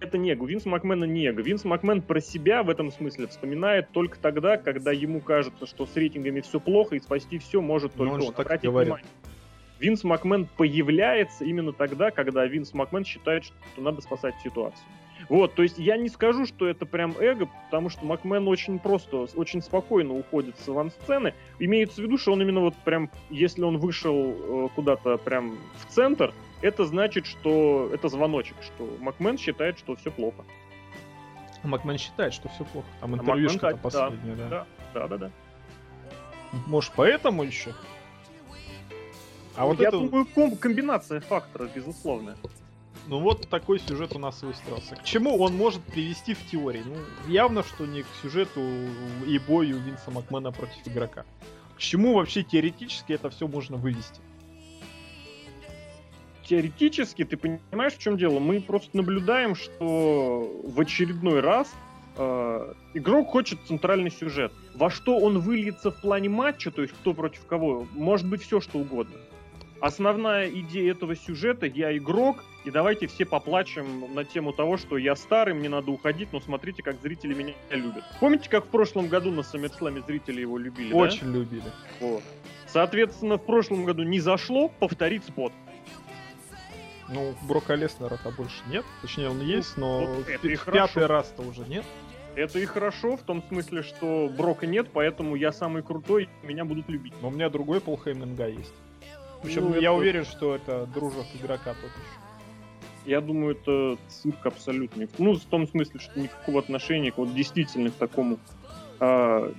Это 0.00 0.16
не 0.16 0.32
эго. 0.32 0.46
Винс 0.46 0.64
Макмена 0.64 1.04
не 1.04 1.26
эго. 1.26 1.42
Винс 1.42 1.64
Макмен 1.64 2.00
про 2.00 2.20
себя 2.20 2.62
в 2.62 2.70
этом 2.70 2.90
смысле 2.90 3.26
вспоминает 3.28 3.90
только 3.92 4.18
тогда, 4.18 4.56
когда 4.56 4.90
ему 4.90 5.20
кажется, 5.20 5.66
что 5.66 5.84
с 5.86 5.94
рейтингами 5.94 6.40
все 6.40 6.58
плохо 6.58 6.96
и 6.96 7.00
спасти 7.00 7.38
все 7.38 7.60
может 7.60 7.92
Ну, 7.94 7.98
только 8.04 8.14
он 8.14 8.20
же 8.22 8.26
он. 8.28 8.32
так 8.34 8.46
говорит. 8.62 8.94
внимание, 8.94 9.06
Винс 9.78 10.04
Макмен 10.04 10.46
появляется 10.56 11.44
именно 11.44 11.72
тогда, 11.72 12.10
когда 12.10 12.46
Винс 12.46 12.72
Макмен 12.74 13.04
считает, 13.04 13.44
что 13.44 13.54
надо 13.76 14.00
спасать 14.00 14.34
ситуацию. 14.42 14.84
Вот, 15.28 15.54
то 15.54 15.62
есть 15.62 15.78
я 15.78 15.96
не 15.96 16.08
скажу, 16.08 16.46
что 16.46 16.68
это 16.68 16.86
прям 16.86 17.14
эго, 17.18 17.48
потому 17.66 17.88
что 17.88 18.04
Макмен 18.04 18.46
очень 18.46 18.78
просто, 18.78 19.26
очень 19.34 19.60
спокойно 19.60 20.14
уходит 20.14 20.56
с 20.58 20.68
авансцены. 20.68 21.34
Имеется 21.58 22.00
в 22.00 22.04
виду, 22.04 22.16
что 22.16 22.32
он 22.32 22.42
именно 22.42 22.60
вот 22.60 22.74
прям, 22.84 23.10
если 23.30 23.62
он 23.62 23.78
вышел 23.78 24.14
э, 24.14 24.68
куда-то 24.74 25.16
прям 25.18 25.58
в 25.80 25.92
центр, 25.92 26.32
это 26.62 26.84
значит, 26.84 27.26
что 27.26 27.90
это 27.92 28.08
звоночек, 28.08 28.56
что 28.62 28.88
Макмен 29.00 29.36
считает, 29.36 29.78
что 29.78 29.96
все 29.96 30.10
плохо. 30.10 30.44
Макмен 31.64 31.98
считает, 31.98 32.32
что 32.32 32.48
все 32.48 32.64
плохо. 32.64 32.86
Там 33.00 33.14
А 33.14 33.16
интервьюшка-то 33.18 33.66
Макмен, 33.66 33.80
да, 33.82 33.82
последняя, 33.82 34.34
да. 34.36 34.48
Да, 34.48 34.66
да, 34.94 35.08
да, 35.08 35.16
да. 35.16 35.30
Может, 36.66 36.92
поэтому 36.94 37.42
еще? 37.42 37.74
А 39.56 39.64
вот 39.64 39.80
я 39.80 39.88
это... 39.88 39.98
думаю, 39.98 40.26
ком- 40.26 40.56
комбинация 40.56 41.20
факторов, 41.20 41.70
безусловно. 41.74 42.36
Ну 43.08 43.20
вот 43.20 43.48
такой 43.48 43.78
сюжет 43.78 44.14
у 44.14 44.18
нас 44.18 44.42
выстроился. 44.42 44.96
К 44.96 45.04
чему 45.04 45.36
он 45.38 45.56
может 45.56 45.82
привести 45.82 46.34
в 46.34 46.44
теории? 46.50 46.82
Ну, 46.84 46.96
явно, 47.30 47.62
что 47.62 47.86
не 47.86 48.02
к 48.02 48.06
сюжету 48.20 48.60
и 49.26 49.38
бою 49.38 49.78
Винса 49.78 50.10
Макмена 50.10 50.50
против 50.50 50.86
игрока. 50.86 51.24
К 51.76 51.78
чему 51.78 52.14
вообще 52.14 52.42
теоретически 52.42 53.12
это 53.12 53.30
все 53.30 53.46
можно 53.46 53.76
вывести? 53.76 54.20
Теоретически, 56.44 57.24
ты 57.24 57.36
понимаешь, 57.36 57.94
в 57.94 57.98
чем 57.98 58.16
дело? 58.16 58.38
Мы 58.38 58.60
просто 58.60 58.96
наблюдаем, 58.96 59.54
что 59.54 60.48
в 60.64 60.80
очередной 60.80 61.40
раз 61.40 61.72
э, 62.16 62.74
игрок 62.94 63.30
хочет 63.30 63.58
центральный 63.66 64.10
сюжет. 64.10 64.52
Во 64.74 64.90
что 64.90 65.18
он 65.18 65.40
выльется 65.40 65.90
в 65.90 66.00
плане 66.00 66.28
матча, 66.28 66.70
то 66.70 66.82
есть 66.82 66.94
кто 66.94 67.14
против 67.14 67.44
кого, 67.46 67.86
может 67.92 68.28
быть 68.28 68.42
все 68.42 68.60
что 68.60 68.78
угодно. 68.78 69.16
Основная 69.80 70.48
идея 70.48 70.92
этого 70.92 71.14
сюжета 71.14 71.66
я 71.66 71.96
игрок, 71.96 72.42
и 72.64 72.70
давайте 72.70 73.06
все 73.06 73.26
поплачем 73.26 74.14
на 74.14 74.24
тему 74.24 74.52
того, 74.52 74.78
что 74.78 74.96
я 74.96 75.14
старый, 75.14 75.54
мне 75.54 75.68
надо 75.68 75.90
уходить, 75.90 76.32
но 76.32 76.40
смотрите, 76.40 76.82
как 76.82 77.00
зрители 77.02 77.34
меня 77.34 77.52
любят. 77.70 78.02
Помните, 78.18 78.48
как 78.48 78.64
в 78.64 78.68
прошлом 78.68 79.08
году 79.08 79.30
на 79.30 79.42
Саммитсламе 79.42 80.02
зрители 80.06 80.40
его 80.40 80.56
любили? 80.56 80.90
да? 80.90 80.96
Очень 80.96 81.32
любили. 81.32 81.70
Вот. 82.00 82.22
Соответственно, 82.66 83.36
в 83.36 83.44
прошлом 83.44 83.84
году 83.84 84.02
не 84.02 84.18
зашло, 84.18 84.68
повторить 84.68 85.24
спот. 85.24 85.52
Ну, 87.08 87.34
Брока 87.46 87.74
Леснера-то 87.74 88.30
больше 88.30 88.62
нет. 88.68 88.84
Точнее, 89.02 89.28
он 89.28 89.40
есть, 89.40 89.76
но 89.76 90.06
вот 90.06 90.26
в 90.26 90.28
это 90.28 90.48
и 90.48 90.56
в 90.56 90.60
хорошо. 90.62 90.86
пятый 90.86 91.06
раз-то 91.06 91.42
уже 91.42 91.62
нет. 91.68 91.84
Это 92.34 92.58
и 92.58 92.66
хорошо, 92.66 93.16
в 93.16 93.22
том 93.22 93.42
смысле, 93.42 93.82
что 93.82 94.28
Брока 94.36 94.66
нет, 94.66 94.88
поэтому 94.92 95.36
я 95.36 95.52
самый 95.52 95.82
крутой, 95.82 96.28
меня 96.42 96.64
будут 96.64 96.88
любить. 96.88 97.14
Но 97.22 97.28
у 97.28 97.30
меня 97.30 97.48
другой 97.48 97.80
Пол 97.80 97.98
Хейминга 98.02 98.48
есть. 98.48 98.74
Причем 99.42 99.64
Ну, 99.64 99.74
я 99.74 99.80
это- 99.80 99.92
уверен, 99.92 100.24
что 100.24 100.54
это 100.54 100.86
дружок 100.86 101.26
игрока 101.40 101.74
тот 101.74 101.90
еще. 101.90 102.20
Я 103.04 103.20
думаю, 103.20 103.56
это 103.56 103.98
цирк 104.08 104.44
абсолютный. 104.46 105.08
Ну, 105.18 105.34
в 105.34 105.44
том 105.44 105.68
смысле, 105.68 106.00
что 106.00 106.18
никакого 106.18 106.58
отношения 106.58 107.12
к 107.12 107.18
вот 107.18 107.34
действительно 107.34 107.90
к 107.90 107.94
такому 107.94 108.38
а, 108.98 109.52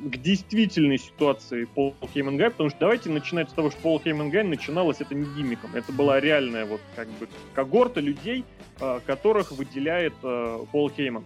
к 0.00 0.16
действительной 0.18 0.98
ситуации 0.98 1.64
Пол 1.64 1.94
Хейман 2.12 2.36
Гай, 2.36 2.50
потому 2.50 2.68
что 2.70 2.78
давайте 2.80 3.10
начинать 3.10 3.48
с 3.50 3.52
того, 3.52 3.70
что 3.70 3.80
Пол 3.80 4.00
Хейман 4.00 4.30
Гай 4.30 4.44
начиналось 4.44 5.00
это 5.00 5.14
не 5.14 5.24
гиммиком, 5.34 5.74
это 5.74 5.90
была 5.92 6.20
реальная 6.20 6.66
вот 6.66 6.80
как 6.94 7.08
бы 7.12 7.28
когорта 7.54 8.00
людей, 8.00 8.44
а, 8.80 9.00
которых 9.06 9.52
выделяет 9.52 10.14
а, 10.22 10.64
Пол 10.70 10.90
Хейман. 10.90 11.24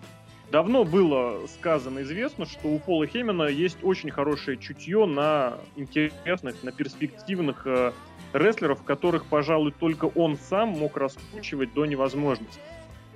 Давно 0.51 0.85
было 0.85 1.47
сказано, 1.47 2.03
известно, 2.03 2.47
что 2.47 2.69
у 2.69 2.79
Пола 2.79 3.07
Хеймана 3.07 3.45
есть 3.45 3.79
очень 3.83 4.11
хорошее 4.11 4.57
чутье 4.57 5.05
на 5.05 5.59
интересных, 5.77 6.63
на 6.63 6.73
перспективных 6.73 7.67
э, 7.67 7.93
рестлеров, 8.33 8.83
которых, 8.83 9.27
пожалуй, 9.27 9.73
только 9.79 10.07
он 10.07 10.39
сам 10.39 10.71
мог 10.71 10.97
раскручивать 10.97 11.75
до 11.75 11.85
невозможности. 11.85 12.61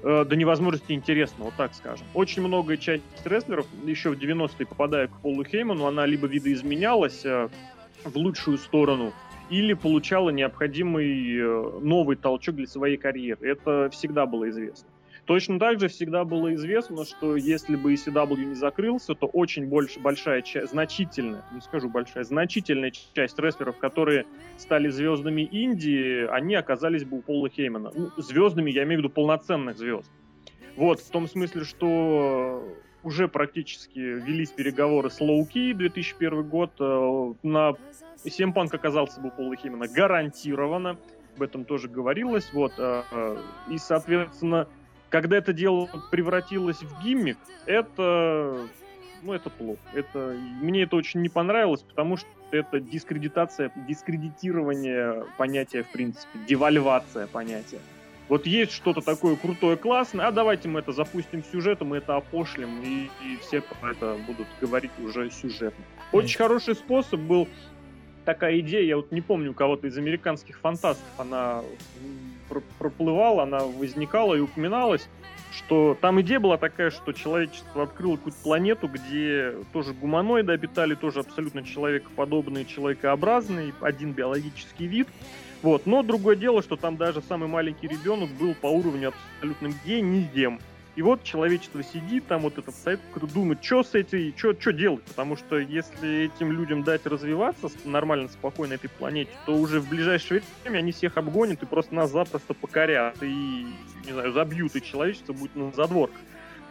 Э, 0.03 0.27
до 0.29 0.37
невозможности 0.37 0.93
интересно, 0.93 1.45
вот 1.45 1.55
так 1.57 1.75
скажем. 1.75 2.07
Очень 2.13 2.43
многое 2.43 2.77
часть 2.77 3.03
рестлеров, 3.25 3.67
еще 3.85 4.11
в 4.11 4.19
90-е 4.19 4.67
попадая 4.67 5.09
к 5.09 5.19
Полу 5.21 5.43
Хейману, 5.43 5.87
она 5.87 6.05
либо 6.05 6.27
видоизменялась 6.27 7.25
э, 7.25 7.49
в 8.05 8.15
лучшую 8.17 8.59
сторону, 8.59 9.15
или 9.49 9.75
получала 9.75 10.31
необходимый 10.31 11.39
э, 11.39 11.81
новый 11.81 12.17
толчок 12.17 12.57
для 12.57 12.67
своей 12.67 12.97
карьеры. 12.97 13.49
Это 13.49 13.89
всегда 13.91 14.27
было 14.27 14.51
известно. 14.51 14.89
Точно 15.25 15.59
так 15.59 15.79
же 15.79 15.89
всегда 15.89 16.25
было 16.25 16.53
известно, 16.55 17.05
что 17.05 17.37
если 17.37 17.77
бы 17.77 17.95
ECW 17.95 18.45
не 18.45 18.55
закрылся, 18.55 19.15
то 19.15 19.27
очень 19.27 19.67
больше, 19.67 20.01
большая 20.01 20.43
часть, 20.43 20.73
значительная, 20.73 21.45
не 21.53 21.61
скажу 21.61 21.89
большая, 21.89 22.25
значительная 22.25 22.91
часть 22.91 23.39
рестлеров, 23.39 23.79
которые 23.79 24.27
стали 24.59 24.89
звездами 24.89 25.43
Индии, 25.43 26.27
они 26.27 26.57
оказались 26.57 27.05
бы 27.05 27.19
у 27.19 27.23
Пола 27.23 27.49
Хеймана. 27.49 27.93
Ну, 27.95 28.11
звездами, 28.17 28.71
я 28.73 28.83
имею 28.83 29.01
в 29.01 29.05
виду 29.05 29.11
полноценных 29.11 29.79
звезд. 29.79 30.11
Вот, 30.75 31.01
в 31.01 31.11
том 31.11 31.29
смысле, 31.29 31.65
что 31.65 32.67
уже 33.05 33.29
практически 33.29 33.99
велись 33.99 34.51
переговоры 34.51 35.11
с 35.11 35.21
Лоуки 35.21 35.73
2001 35.73 36.49
год. 36.49 36.73
э, 36.81 37.35
На 37.43 37.75
Семпанк 38.25 38.75
оказался 38.75 39.21
бы 39.21 39.31
Пола 39.31 39.55
Хеймана 39.57 39.87
гарантированно. 39.89 40.97
Об 41.37 41.43
этом 41.43 41.65
тоже 41.65 41.89
говорилось. 41.89 42.53
Вот, 42.53 42.73
э, 42.79 43.03
э, 43.11 43.37
и, 43.71 43.79
соответственно, 43.79 44.69
когда 45.13 45.37
это 45.37 45.53
дело 45.53 45.89
превратилось 46.11 46.83
в 46.83 47.03
гиммик, 47.05 47.37
это, 47.67 48.67
ну, 49.23 49.35
это 49.35 49.51
плохо. 49.51 49.79
Это, 49.93 50.35
мне 50.61 50.83
это 50.85 50.97
очень 50.97 51.21
не 51.21 51.29
понравилось, 51.29 51.83
потому 51.83 52.17
что 52.17 52.29
это 52.51 52.81
дискредитация, 52.81 53.71
дискредитирование 53.87 55.25
понятия, 55.37 55.83
в 55.83 55.93
принципе, 55.93 56.39
девальвация 56.49 57.27
понятия. 57.27 57.79
Вот 58.29 58.47
есть 58.47 58.73
что-то 58.73 59.03
такое 59.03 59.37
крутое, 59.37 59.77
классное, 59.77 60.27
а 60.27 60.33
давайте 60.33 60.69
мы 60.69 60.81
это 60.81 60.93
запустим 60.93 61.45
сюжетом, 61.45 61.89
мы 61.89 61.99
это 61.99 62.17
опошлим, 62.17 62.81
и, 62.83 63.11
и 63.23 63.37
все 63.43 63.61
про 63.61 63.91
это 63.91 64.17
будут 64.27 64.47
говорить 64.63 64.93
уже 65.05 65.31
сюжетно. 65.31 65.85
Очень 66.13 66.39
хороший 66.39 66.75
способ 66.75 67.21
был 67.21 67.49
такая 68.25 68.59
идея, 68.61 68.85
я 68.85 68.97
вот 68.97 69.13
не 69.13 69.21
помню 69.21 69.51
у 69.51 69.55
кого-то 69.55 69.87
из 69.87 69.97
американских 69.97 70.59
фантастов, 70.59 71.07
она 71.19 71.63
проплывала, 72.79 73.45
она 73.45 73.61
возникала 73.61 74.35
и 74.35 74.41
упоминалась, 74.41 75.09
что 75.53 75.97
там 76.01 76.21
идея 76.21 76.41
была 76.41 76.57
такая, 76.57 76.91
что 76.91 77.13
человечество 77.13 77.85
открыло 77.85 78.17
какую-то 78.17 78.39
планету, 78.43 78.89
где 78.89 79.55
тоже 79.73 79.93
гуманоиды 79.93 80.53
обитали, 80.53 80.95
тоже 80.95 81.21
абсолютно 81.21 81.63
человекоподобные, 81.63 82.65
человекообразные, 82.65 83.73
один 83.81 84.13
биологический 84.13 84.87
вид. 84.87 85.09
Вот. 85.63 85.87
Но 85.87 86.03
другое 86.03 86.37
дело, 86.37 86.63
что 86.63 86.77
там 86.77 86.97
даже 86.97 87.23
самый 87.23 87.49
маленький 87.49 87.87
ребенок 87.87 88.31
был 88.31 88.55
по 88.55 88.67
уровню 88.67 89.13
абсолютным 89.37 89.75
гением. 89.85 90.59
И 90.95 91.03
вот 91.03 91.23
человечество 91.25 91.83
сидит, 91.83 92.27
там 92.27 92.43
вот 92.43 92.59
этот 92.59 92.75
совет 92.75 93.01
думает, 93.33 93.65
что 93.65 93.83
с 93.83 93.95
этим, 93.95 94.35
что 94.37 94.73
делать, 94.73 95.03
потому 95.05 95.37
что 95.37 95.59
если 95.59 96.25
этим 96.25 96.53
людям 96.53 96.83
дать 96.83 97.07
развиваться 97.07 97.69
нормально, 97.85 98.29
спокойно 98.29 98.75
этой 98.75 98.91
планете, 98.91 99.31
то 99.47 99.55
уже 99.55 99.81
в 99.81 99.89
ближайшее 99.89 100.43
время 100.63 100.79
они 100.79 100.93
всех 100.93 101.17
обгонят 101.17 101.63
и 101.63 101.67
просто 101.67 101.95
нас 101.95 102.11
запросто 102.11 102.53
покорят 102.53 103.23
и, 103.23 103.67
не 104.05 104.13
знаю, 104.13 104.33
забьют, 104.33 104.77
и 104.77 104.83
человечество 104.83 105.33
будет 105.33 105.57
на 105.57 105.73
задворках. 105.73 106.21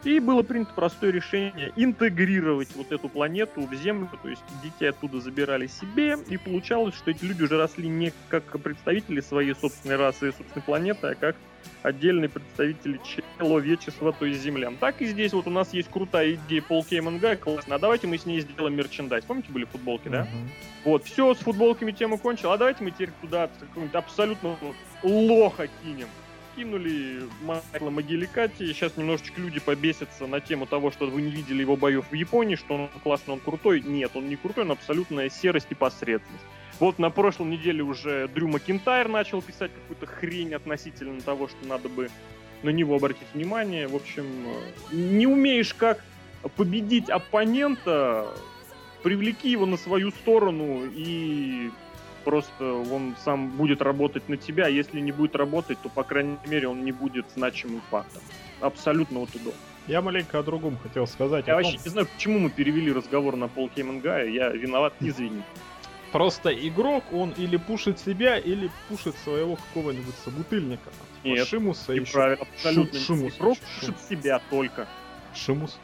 И 0.03 0.19
было 0.19 0.41
принято 0.41 0.71
простое 0.73 1.11
решение 1.11 1.71
интегрировать 1.75 2.69
вот 2.75 2.91
эту 2.91 3.07
планету 3.07 3.61
в 3.61 3.73
Землю, 3.75 4.09
то 4.21 4.29
есть 4.29 4.41
детей 4.63 4.89
оттуда 4.89 5.19
забирали 5.19 5.67
себе, 5.67 6.17
и 6.27 6.37
получалось, 6.37 6.95
что 6.95 7.11
эти 7.11 7.23
люди 7.23 7.43
уже 7.43 7.57
росли 7.57 7.87
не 7.87 8.11
как 8.29 8.43
представители 8.61 9.21
своей 9.21 9.53
собственной 9.53 9.97
расы 9.97 10.29
и 10.29 10.31
собственной 10.31 10.63
планеты, 10.63 11.07
а 11.07 11.15
как 11.15 11.35
отдельные 11.83 12.29
представители 12.29 12.99
человечества, 13.37 14.13
то 14.13 14.25
есть 14.25 14.41
землян. 14.41 14.77
Так 14.77 15.01
и 15.01 15.05
здесь 15.05 15.33
вот 15.33 15.47
у 15.47 15.51
нас 15.51 15.73
есть 15.73 15.89
крутая 15.89 16.33
идея 16.33 16.61
Пол 16.61 16.83
Кейман 16.83 17.19
Гай, 17.19 17.37
классно, 17.37 17.75
а 17.75 17.79
давайте 17.79 18.07
мы 18.07 18.17
с 18.17 18.25
ней 18.25 18.41
сделаем 18.41 18.75
мерчендайз. 18.75 19.25
Помните, 19.25 19.51
были 19.51 19.65
футболки, 19.65 20.07
да? 20.07 20.23
Uh-huh. 20.23 20.49
Вот, 20.85 21.05
все, 21.05 21.33
с 21.33 21.37
футболками 21.37 21.91
тема 21.91 22.17
кончила, 22.17 22.55
а 22.55 22.57
давайте 22.57 22.83
мы 22.83 22.91
теперь 22.91 23.11
туда 23.21 23.49
какого-нибудь 23.59 23.95
абсолютно 23.95 24.57
лоха 25.03 25.67
кинем. 25.83 26.07
Кинули 26.61 27.23
Майкла 27.41 27.89
Могиликати, 27.89 28.67
сейчас 28.67 28.95
немножечко 28.95 29.41
люди 29.41 29.59
побесятся 29.59 30.27
на 30.27 30.39
тему 30.39 30.67
того, 30.67 30.91
что 30.91 31.07
вы 31.07 31.23
не 31.23 31.31
видели 31.31 31.61
его 31.61 31.75
боев 31.75 32.05
в 32.11 32.13
Японии, 32.13 32.53
что 32.55 32.75
он 32.75 32.89
классный, 33.01 33.33
он 33.33 33.39
крутой. 33.39 33.81
Нет, 33.81 34.11
он 34.13 34.29
не 34.29 34.35
крутой, 34.35 34.65
он 34.65 34.71
абсолютная 34.71 35.31
серость 35.31 35.65
и 35.71 35.73
посредственность. 35.73 36.45
Вот 36.79 36.99
на 36.99 37.09
прошлой 37.09 37.47
неделе 37.47 37.81
уже 37.81 38.27
Дрю 38.27 38.47
Макинтайр 38.47 39.07
начал 39.07 39.41
писать 39.41 39.71
какую-то 39.73 40.05
хрень 40.05 40.53
относительно 40.53 41.19
того, 41.21 41.47
что 41.47 41.65
надо 41.65 41.89
бы 41.89 42.11
на 42.61 42.69
него 42.69 42.95
обратить 42.95 43.27
внимание. 43.33 43.87
В 43.87 43.95
общем, 43.95 44.27
не 44.91 45.25
умеешь 45.25 45.73
как 45.73 46.03
победить 46.57 47.09
оппонента, 47.09 48.27
привлеки 49.01 49.49
его 49.49 49.65
на 49.65 49.77
свою 49.77 50.11
сторону 50.11 50.83
и 50.93 51.71
просто 52.23 52.73
он 52.73 53.15
сам 53.23 53.49
будет 53.49 53.81
работать 53.81 54.29
на 54.29 54.37
тебя. 54.37 54.67
Если 54.67 54.99
не 54.99 55.11
будет 55.11 55.35
работать, 55.35 55.77
то, 55.81 55.89
по 55.89 56.03
крайней 56.03 56.37
мере, 56.45 56.67
он 56.67 56.83
не 56.85 56.91
будет 56.91 57.25
значимым 57.35 57.81
фактом. 57.89 58.21
Абсолютно 58.59 59.19
вот 59.19 59.29
удобно. 59.35 59.59
Я 59.87 60.01
маленько 60.01 60.39
о 60.39 60.43
другом 60.43 60.77
хотел 60.77 61.07
сказать. 61.07 61.47
Я 61.47 61.55
вообще 61.55 61.73
том... 61.73 61.81
не 61.85 61.89
знаю, 61.89 62.07
почему 62.07 62.39
мы 62.39 62.49
перевели 62.49 62.91
разговор 62.91 63.35
на 63.35 63.47
Пол 63.47 63.69
Кеймангая. 63.69 64.27
Я 64.27 64.49
виноват, 64.49 64.93
извини. 64.99 65.41
Просто 66.11 66.51
игрок, 66.51 67.03
он 67.13 67.31
или 67.31 67.57
пушит 67.57 67.99
себя, 67.99 68.37
или 68.37 68.69
пушит 68.89 69.15
своего 69.23 69.55
какого-нибудь 69.55 70.15
собутыльника. 70.23 70.89
Типа 71.23 71.35
Нет, 71.35 71.47
Шимуса 71.47 71.93
еще. 71.93 72.11
Правильно, 72.13 72.41
абсолютно. 72.41 72.99
Шу- 72.99 73.05
Шимус. 73.05 73.37
Игрок 73.37 73.57
пушит 73.79 73.95
себя 74.09 74.41
только. 74.49 74.87
Шимус. 75.33 75.79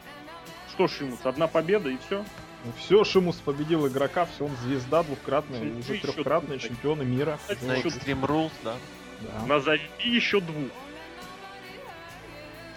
Что 0.70 0.88
Шимус? 0.88 1.20
Одна 1.24 1.48
победа 1.48 1.90
и 1.90 1.98
все? 2.06 2.26
Ну 2.68 2.74
все, 2.78 3.06
Шимус 3.06 3.38
победил 3.38 3.88
игрока, 3.88 4.26
все, 4.26 4.44
он 4.44 4.52
звезда 4.58 5.02
двукратная, 5.02 5.60
Шим, 5.60 5.80
уже 5.80 6.00
трехкратный 6.00 6.60
чемпион 6.60 7.08
мира. 7.08 7.40
На 7.62 7.78
Extreme 7.78 8.26
Rules, 8.28 8.52
да? 8.62 8.76
да. 9.22 9.46
Назови 9.46 9.82
еще 10.04 10.42
двух. 10.42 10.70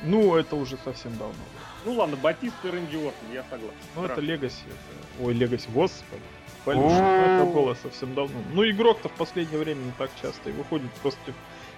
Ну, 0.04 0.36
это 0.36 0.54
уже 0.54 0.78
совсем 0.84 1.16
давно. 1.18 1.34
Ну 1.84 1.94
ладно, 1.94 2.16
Батист 2.16 2.54
и 2.62 2.68
Рэнди 2.68 2.96
Ортон, 2.96 3.32
я 3.32 3.42
согласен. 3.50 3.74
Ну 3.96 4.04
это 4.04 4.20
Легаси. 4.20 4.62
Это... 4.66 5.24
Ой, 5.26 5.34
Легаси, 5.34 5.68
господи. 5.74 6.22
Полюшек, 6.64 7.00
это 7.00 7.50
было 7.52 7.74
совсем 7.74 8.14
давно. 8.14 8.38
Ну, 8.52 8.68
игрок-то 8.70 9.08
в 9.08 9.12
последнее 9.14 9.58
время 9.58 9.80
не 9.80 9.92
так 9.98 10.10
часто 10.22 10.50
и 10.50 10.52
выходит 10.52 10.92
просто 11.02 11.32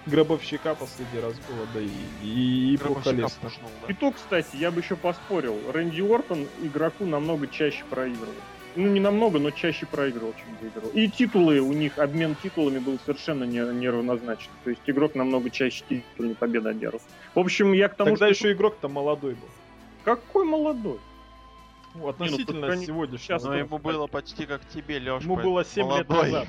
гробовщика 0.05 0.75
последний 0.75 1.19
раз 1.19 1.33
было, 1.47 1.67
да 1.73 1.79
и, 1.81 1.89
и, 2.23 2.73
и 2.73 2.77
плохолестно. 2.77 3.49
Да. 3.81 3.91
И 3.91 3.93
то, 3.93 4.11
кстати, 4.11 4.55
я 4.55 4.71
бы 4.71 4.81
еще 4.81 4.95
поспорил. 4.95 5.57
Рэнди 5.71 6.01
Уортон 6.01 6.47
игроку 6.61 7.05
намного 7.05 7.47
чаще 7.47 7.83
проигрывал. 7.89 8.33
Ну, 8.75 8.87
не 8.87 8.99
намного, 8.99 9.37
но 9.37 9.51
чаще 9.51 9.85
проигрывал, 9.85 10.33
чем 10.33 10.57
выигрывал. 10.59 10.89
И 10.93 11.07
титулы 11.07 11.59
у 11.59 11.73
них, 11.73 11.99
обмен 11.99 12.35
титулами 12.41 12.79
был 12.79 12.97
совершенно 13.05 13.43
не, 13.43 13.59
неравнозначен. 13.59 14.49
То 14.63 14.71
есть 14.71 14.81
игрок 14.87 15.13
намного 15.13 15.51
чаще 15.51 15.83
титульные 15.87 16.35
победы 16.35 16.69
одерживал. 16.69 17.01
В 17.35 17.39
общем, 17.39 17.73
я 17.73 17.87
к 17.87 17.95
тому, 17.95 18.11
Тогда 18.11 18.33
что... 18.33 18.47
еще 18.47 18.53
игрок-то 18.53 18.87
молодой 18.87 19.35
был. 19.35 19.49
Какой 20.03 20.45
молодой? 20.45 20.99
Ну, 21.93 22.07
относительно 22.07 22.65
не, 22.71 22.75
ну, 22.77 22.83
сегодняшнего. 22.83 23.39
Но 23.39 23.55
ему 23.55 23.77
было 23.77 24.07
почти 24.07 24.47
как 24.47 24.67
тебе, 24.67 24.97
Лёш. 24.97 25.23
Ему 25.23 25.35
было 25.35 25.63
7 25.63 25.83
молодой. 25.83 26.01
лет 26.01 26.33
назад. 26.33 26.47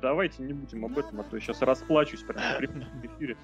Давайте 0.00 0.42
не 0.42 0.52
будем 0.52 0.84
об 0.84 0.98
этом, 0.98 1.20
а 1.20 1.24
то 1.24 1.36
я 1.36 1.40
сейчас 1.40 1.62
расплачусь 1.62 2.22
прямо 2.22 2.58
в 2.58 3.06
эфире. 3.06 3.36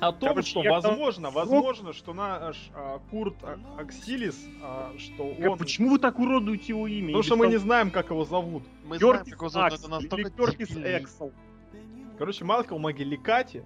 О 0.00 0.12
том, 0.12 0.28
Короче, 0.28 0.50
что 0.50 0.62
возможно, 0.62 1.24
там... 1.24 1.34
возможно, 1.34 1.92
что 1.92 2.14
наш 2.14 2.70
а, 2.72 3.00
Курт 3.10 3.34
Аксилис, 3.78 4.46
а, 4.62 4.94
что 4.96 5.24
он... 5.24 5.58
Почему 5.58 5.90
вы 5.90 5.98
так 5.98 6.20
уродуете 6.20 6.66
его 6.68 6.86
имя? 6.86 7.08
Потому 7.08 7.22
что 7.24 7.36
мы 7.36 7.48
не 7.48 7.56
знаем, 7.56 7.90
как 7.90 8.10
его 8.10 8.24
зовут. 8.24 8.62
Мы 8.84 8.98
знаем, 8.98 9.24
как 9.24 9.26
его 9.26 9.48
зовут, 9.48 9.72
это 9.72 9.88
настолько 9.88 10.30
Кертис 10.30 10.70
Эксел. 10.76 11.32
Короче, 12.16 12.44
Майкл 12.44 12.78
Магеликати, 12.78 13.64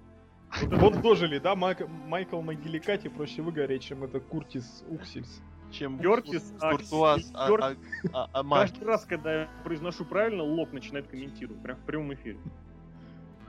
вот 0.61 1.01
дожили, 1.01 1.39
да, 1.39 1.55
Майк, 1.55 1.87
Майкл 2.07 2.41
Магиликати 2.41 3.09
проще 3.09 3.41
выгореть, 3.41 3.83
чем 3.83 4.03
это 4.03 4.19
Куртис 4.19 4.83
Уксельс. 4.89 5.41
Чем 5.73 5.97
Кертис 5.97 6.53
Куртуаз, 6.59 7.31
а, 7.33 7.47
а, 7.47 7.75
а, 8.13 8.29
а, 8.31 8.43
Каждый 8.43 8.83
раз, 8.85 9.05
когда 9.05 9.41
я 9.41 9.49
произношу 9.63 10.05
правильно, 10.05 10.43
Лок 10.43 10.71
начинает 10.71 11.07
комментировать, 11.07 11.61
прям 11.63 11.77
в 11.77 11.81
прямом 11.81 12.13
эфире. 12.13 12.37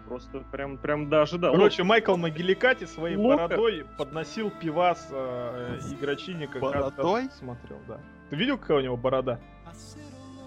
Просто 0.09 0.41
прям, 0.51 0.79
прям 0.79 1.11
даже, 1.11 1.39
да. 1.39 1.51
Короче, 1.51 1.83
Лок... 1.83 1.89
Майкл 1.91 2.17
Магиликати 2.17 2.85
своей 2.85 3.17
Лока... 3.17 3.49
бородой 3.49 3.87
подносил 3.99 4.51
пивас 4.51 5.09
э, 5.11 5.79
игрочине 5.93 6.47
как 6.47 6.63
бородой? 6.63 7.25
раз 7.25 7.39
смотрел, 7.39 7.79
да. 7.87 8.01
Ты 8.31 8.37
видел, 8.37 8.57
какая 8.57 8.79
у 8.79 8.81
него 8.81 8.97
борода? 8.97 9.39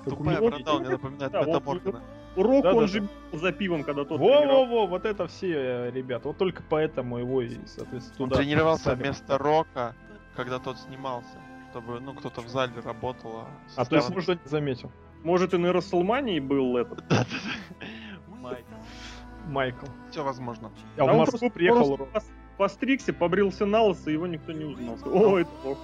Тупая 0.04 0.42
борода, 0.42 0.74
он 0.74 0.82
мне 0.82 0.90
напоминает 0.90 1.32
да, 1.32 1.44
Метаморфина. 1.44 2.02
Рок 2.36 2.64
да, 2.64 2.74
он 2.74 2.82
да, 2.82 2.88
же 2.88 3.02
да. 3.02 3.38
за 3.38 3.52
пивом, 3.52 3.84
когда 3.84 4.04
тот 4.04 4.20
Во-во-во, 4.20 4.86
вот 4.88 5.06
это 5.06 5.28
все 5.28 5.54
э, 5.54 5.92
ребята. 5.92 6.28
Вот 6.28 6.38
только 6.38 6.64
поэтому 6.68 7.18
его 7.18 7.42
и, 7.42 7.58
соответственно, 7.66 8.24
Он 8.24 8.30
тренировался 8.30 8.96
вместо 8.96 9.38
Рока, 9.38 9.96
когда 10.36 10.60
тот 10.60 10.78
снимался. 10.78 11.38
Чтобы, 11.72 12.00
ну, 12.00 12.14
кто-то 12.14 12.42
в 12.42 12.48
зале 12.48 12.74
работал. 12.84 13.46
А, 13.76 13.82
а 13.82 13.86
то 13.86 13.96
есть, 13.96 14.10
может, 14.10 14.44
не 14.44 14.50
заметил. 14.50 14.92
Может, 15.24 15.54
и 15.54 15.58
на 15.58 15.74
Расселмании 15.74 16.40
был 16.40 16.78
этот? 16.78 17.04
Майкл. 18.28 18.74
Майкл. 19.48 19.86
Все 20.12 20.24
возможно. 20.24 20.72
А, 20.98 21.06
в 21.06 21.18
Москву 21.18 21.50
приехал 21.50 22.08
постригся, 22.58 23.14
побрился 23.14 23.66
на 23.66 23.84
лысо, 23.84 24.10
его 24.10 24.28
никто 24.28 24.52
не 24.52 24.66
узнал. 24.66 24.98
О, 25.06 25.40
это 25.40 25.50
плохо. 25.62 25.82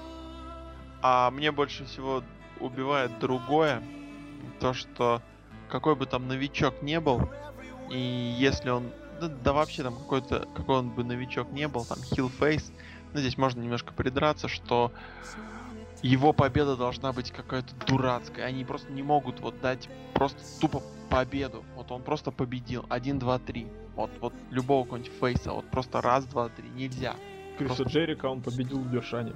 А 1.02 1.32
мне 1.32 1.52
больше 1.52 1.86
всего 1.86 2.24
убивает 2.60 3.20
другое. 3.20 3.82
То, 4.60 4.74
что 4.74 5.22
какой 5.70 5.96
бы 5.96 6.06
там 6.06 6.28
новичок 6.28 6.82
не 6.82 7.00
был, 7.00 7.30
и 7.90 7.98
если 7.98 8.70
он, 8.70 8.92
да, 9.22 9.28
да 9.28 9.54
вообще 9.54 9.84
там 9.84 9.96
какой-то, 9.96 10.48
какой 10.56 10.78
он 10.80 10.90
бы 10.90 11.04
новичок 11.04 11.52
не 11.52 11.68
был, 11.68 11.86
там 11.86 11.98
хилфейс, 12.00 12.72
ну 13.14 13.20
здесь 13.20 13.38
можно 13.38 13.62
немножко 13.62 13.94
придраться, 13.94 14.48
что 14.48 14.92
его 16.04 16.34
победа 16.34 16.76
должна 16.76 17.14
быть 17.14 17.32
какая-то 17.32 17.74
дурацкая. 17.88 18.46
Они 18.46 18.64
просто 18.66 18.92
не 18.92 19.02
могут 19.02 19.40
вот 19.40 19.60
дать 19.62 19.90
просто 20.14 20.40
тупо 20.60 20.84
победу. 21.10 21.64
Вот 21.76 21.92
он 21.92 22.04
просто 22.04 22.32
победил. 22.32 22.86
Один, 22.90 23.20
два, 23.20 23.40
три. 23.40 23.68
Вот, 23.96 24.12
вот 24.20 24.34
любого 24.52 24.84
какого-нибудь 24.84 25.12
фейса. 25.20 25.54
Вот 25.54 25.70
просто 25.72 26.02
раз, 26.02 26.26
два, 26.26 26.50
три. 26.50 26.70
Нельзя. 26.70 27.16
Криса 27.58 27.76
просто... 27.76 27.84
Джерика 27.84 28.26
он 28.26 28.42
победил 28.42 28.80
в 28.80 28.92
Бершане. 28.92 29.34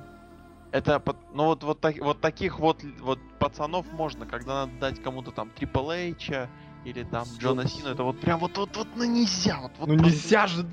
Это, 0.72 1.02
ну 1.34 1.46
вот, 1.46 1.64
вот, 1.64 1.80
так, 1.80 1.98
вот 2.00 2.20
таких 2.20 2.60
вот, 2.60 2.84
вот 3.00 3.20
пацанов 3.40 3.90
можно, 3.94 4.26
когда 4.26 4.66
надо 4.66 4.74
дать 4.80 5.02
кому-то 5.02 5.32
там 5.32 5.50
Трипл 5.52 5.92
Эйча 5.92 6.50
или 6.84 7.04
там 7.04 7.26
Джона 7.40 7.68
Сину, 7.68 7.90
это 7.90 8.04
вот 8.04 8.20
прям 8.20 8.40
вот, 8.40 8.58
вот, 8.58 8.76
вот, 8.76 8.88
ну 8.96 9.06
нельзя. 9.06 9.60
Вот, 9.62 9.72
вот 9.80 9.88
ну 9.88 9.98
просто... 9.98 10.14
нельзя 10.14 10.48
же, 10.48 10.66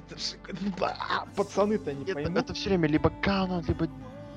пацаны-то 1.37 1.93
не 1.93 2.03
это, 2.03 2.15
поймут. 2.15 2.39
Это 2.39 2.55
все 2.55 2.71
время 2.71 2.89
либо 2.89 3.11
канон, 3.23 3.65
либо 3.69 3.89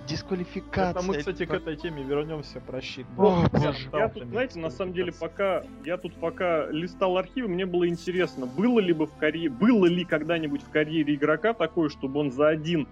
дисквалификация. 0.08 0.92
Это 0.92 1.02
мы, 1.02 1.18
кстати, 1.18 1.46
к 1.46 1.52
этой 1.52 1.76
теме 1.76 2.04
вернемся 2.04 2.60
про 2.60 2.82
щит. 2.82 3.06
О, 3.18 3.46
боже. 3.52 3.90
Я 3.94 4.10
тут, 4.10 4.28
знаете, 4.28 4.60
на 4.60 4.70
самом 4.70 4.94
деле, 4.94 5.12
пока 5.12 5.64
я 5.86 5.98
тут 5.98 6.16
пока 6.16 6.68
листал 6.68 7.18
архивы, 7.18 7.50
мне 7.50 7.66
было 7.66 7.88
интересно, 7.88 8.46
было 8.46 8.80
ли 8.80 8.94
бы 8.94 9.06
в 9.06 9.16
карьере, 9.18 9.50
было 9.50 9.86
ли 9.86 10.04
когда-нибудь 10.04 10.64
в 10.64 10.70
карьере 10.70 11.16
игрока 11.16 11.54
такое, 11.54 11.90
чтобы 11.90 12.20
он 12.20 12.32
за 12.32 12.48
один 12.48 12.88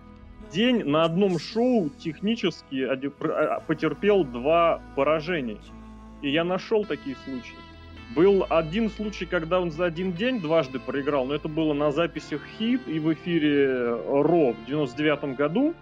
день 0.51 0.84
на 0.84 1.04
одном 1.04 1.39
шоу 1.39 1.89
технически 1.89 2.84
а, 2.84 3.60
потерпел 3.62 4.23
два 4.23 4.82
поражения. 4.95 5.58
И 6.21 6.30
я 6.30 6.43
нашел 6.43 6.86
такие 6.86 7.15
случаи. 7.25 7.56
Был 8.15 8.45
один 8.49 8.89
случай, 8.89 9.25
когда 9.25 9.60
он 9.60 9.71
за 9.71 9.86
один 9.86 10.13
день 10.13 10.39
дважды 10.39 10.80
проиграл, 10.80 11.25
но 11.25 11.34
это 11.34 11.49
было 11.49 11.73
на 11.73 11.91
записях 11.91 12.41
хит 12.58 12.88
и 12.88 12.99
в 12.99 13.12
эфире 13.13 13.89
Ро 14.08 14.54
в 14.54 14.65
99 14.67 15.36
году. 15.36 15.73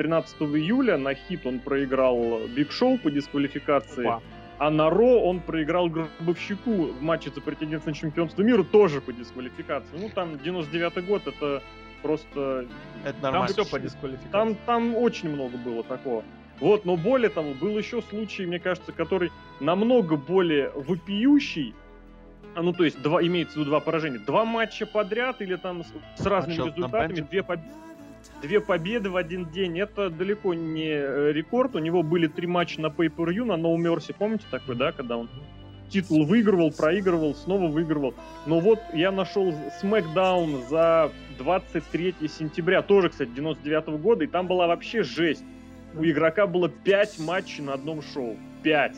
13 0.00 0.40
июля 0.40 0.96
на 0.96 1.12
хит 1.12 1.44
он 1.44 1.58
проиграл 1.58 2.40
Биг 2.56 2.72
Шоу 2.72 2.96
по 2.96 3.10
дисквалификации. 3.10 4.06
Опа. 4.06 4.22
А 4.56 4.70
на 4.70 4.88
Ро 4.88 5.20
он 5.20 5.40
проиграл 5.40 5.90
Гробовщику 5.90 6.86
в 6.86 7.02
матче 7.02 7.30
за 7.30 7.42
претендентство 7.42 7.90
на 7.90 7.96
чемпионство 7.96 8.42
мира 8.42 8.62
тоже 8.62 9.02
по 9.02 9.12
дисквалификации. 9.12 9.98
Ну, 9.98 10.08
там 10.08 10.38
99 10.38 11.06
год, 11.06 11.26
это 11.26 11.62
просто... 12.00 12.66
Это 13.04 13.22
нормально. 13.22 13.54
Там 13.54 13.64
все 13.64 13.70
по 13.70 13.78
дисквалификации. 13.78 14.32
Там, 14.32 14.54
там 14.64 14.96
очень 14.96 15.28
много 15.28 15.58
было 15.58 15.82
такого. 15.82 16.24
Вот, 16.60 16.86
но 16.86 16.96
более 16.96 17.28
того, 17.28 17.52
был 17.52 17.76
еще 17.76 18.00
случай, 18.00 18.46
мне 18.46 18.58
кажется, 18.58 18.92
который 18.92 19.30
намного 19.60 20.16
более 20.16 20.70
вопиющий, 20.70 21.74
а, 22.54 22.62
ну, 22.62 22.72
то 22.72 22.84
есть, 22.84 23.02
два, 23.02 23.22
имеется 23.22 23.54
в 23.54 23.56
виду 23.58 23.68
два 23.68 23.80
поражения. 23.80 24.18
Два 24.18 24.46
матча 24.46 24.86
подряд 24.86 25.42
или 25.42 25.56
там 25.56 25.84
с, 25.84 26.22
с 26.22 26.24
разными 26.24 26.62
а 26.62 26.66
результатами, 26.68 27.20
две, 27.20 27.42
поб... 27.42 27.60
две 28.42 28.60
победы 28.60 29.10
в 29.10 29.16
один 29.16 29.50
день. 29.50 29.78
Это 29.78 30.10
далеко 30.10 30.54
не 30.54 30.88
э, 30.88 31.32
рекорд. 31.32 31.76
У 31.76 31.78
него 31.78 32.02
были 32.02 32.26
три 32.26 32.46
матча 32.46 32.80
на 32.80 32.86
Pay-Per-View, 32.86 33.44
на 33.44 33.54
No 33.54 33.76
Mercy. 33.76 34.14
Помните 34.16 34.44
такой, 34.50 34.76
да, 34.76 34.92
когда 34.92 35.16
он 35.16 35.28
титул 35.88 36.24
выигрывал, 36.24 36.70
проигрывал, 36.72 37.34
снова 37.34 37.66
выигрывал. 37.68 38.14
Но 38.46 38.60
вот 38.60 38.78
я 38.92 39.10
нашел 39.10 39.52
SmackDown 39.82 40.68
за 40.68 41.10
23 41.38 42.14
сентября, 42.28 42.82
тоже, 42.82 43.08
кстати, 43.08 43.30
99 43.30 43.84
-го 43.88 43.98
года, 43.98 44.24
и 44.24 44.26
там 44.28 44.46
была 44.46 44.66
вообще 44.66 45.02
жесть 45.02 45.44
у 45.94 46.04
игрока 46.04 46.46
было 46.46 46.68
5 46.68 47.18
матчей 47.20 47.62
на 47.62 47.74
одном 47.74 48.02
шоу. 48.02 48.36
5. 48.62 48.96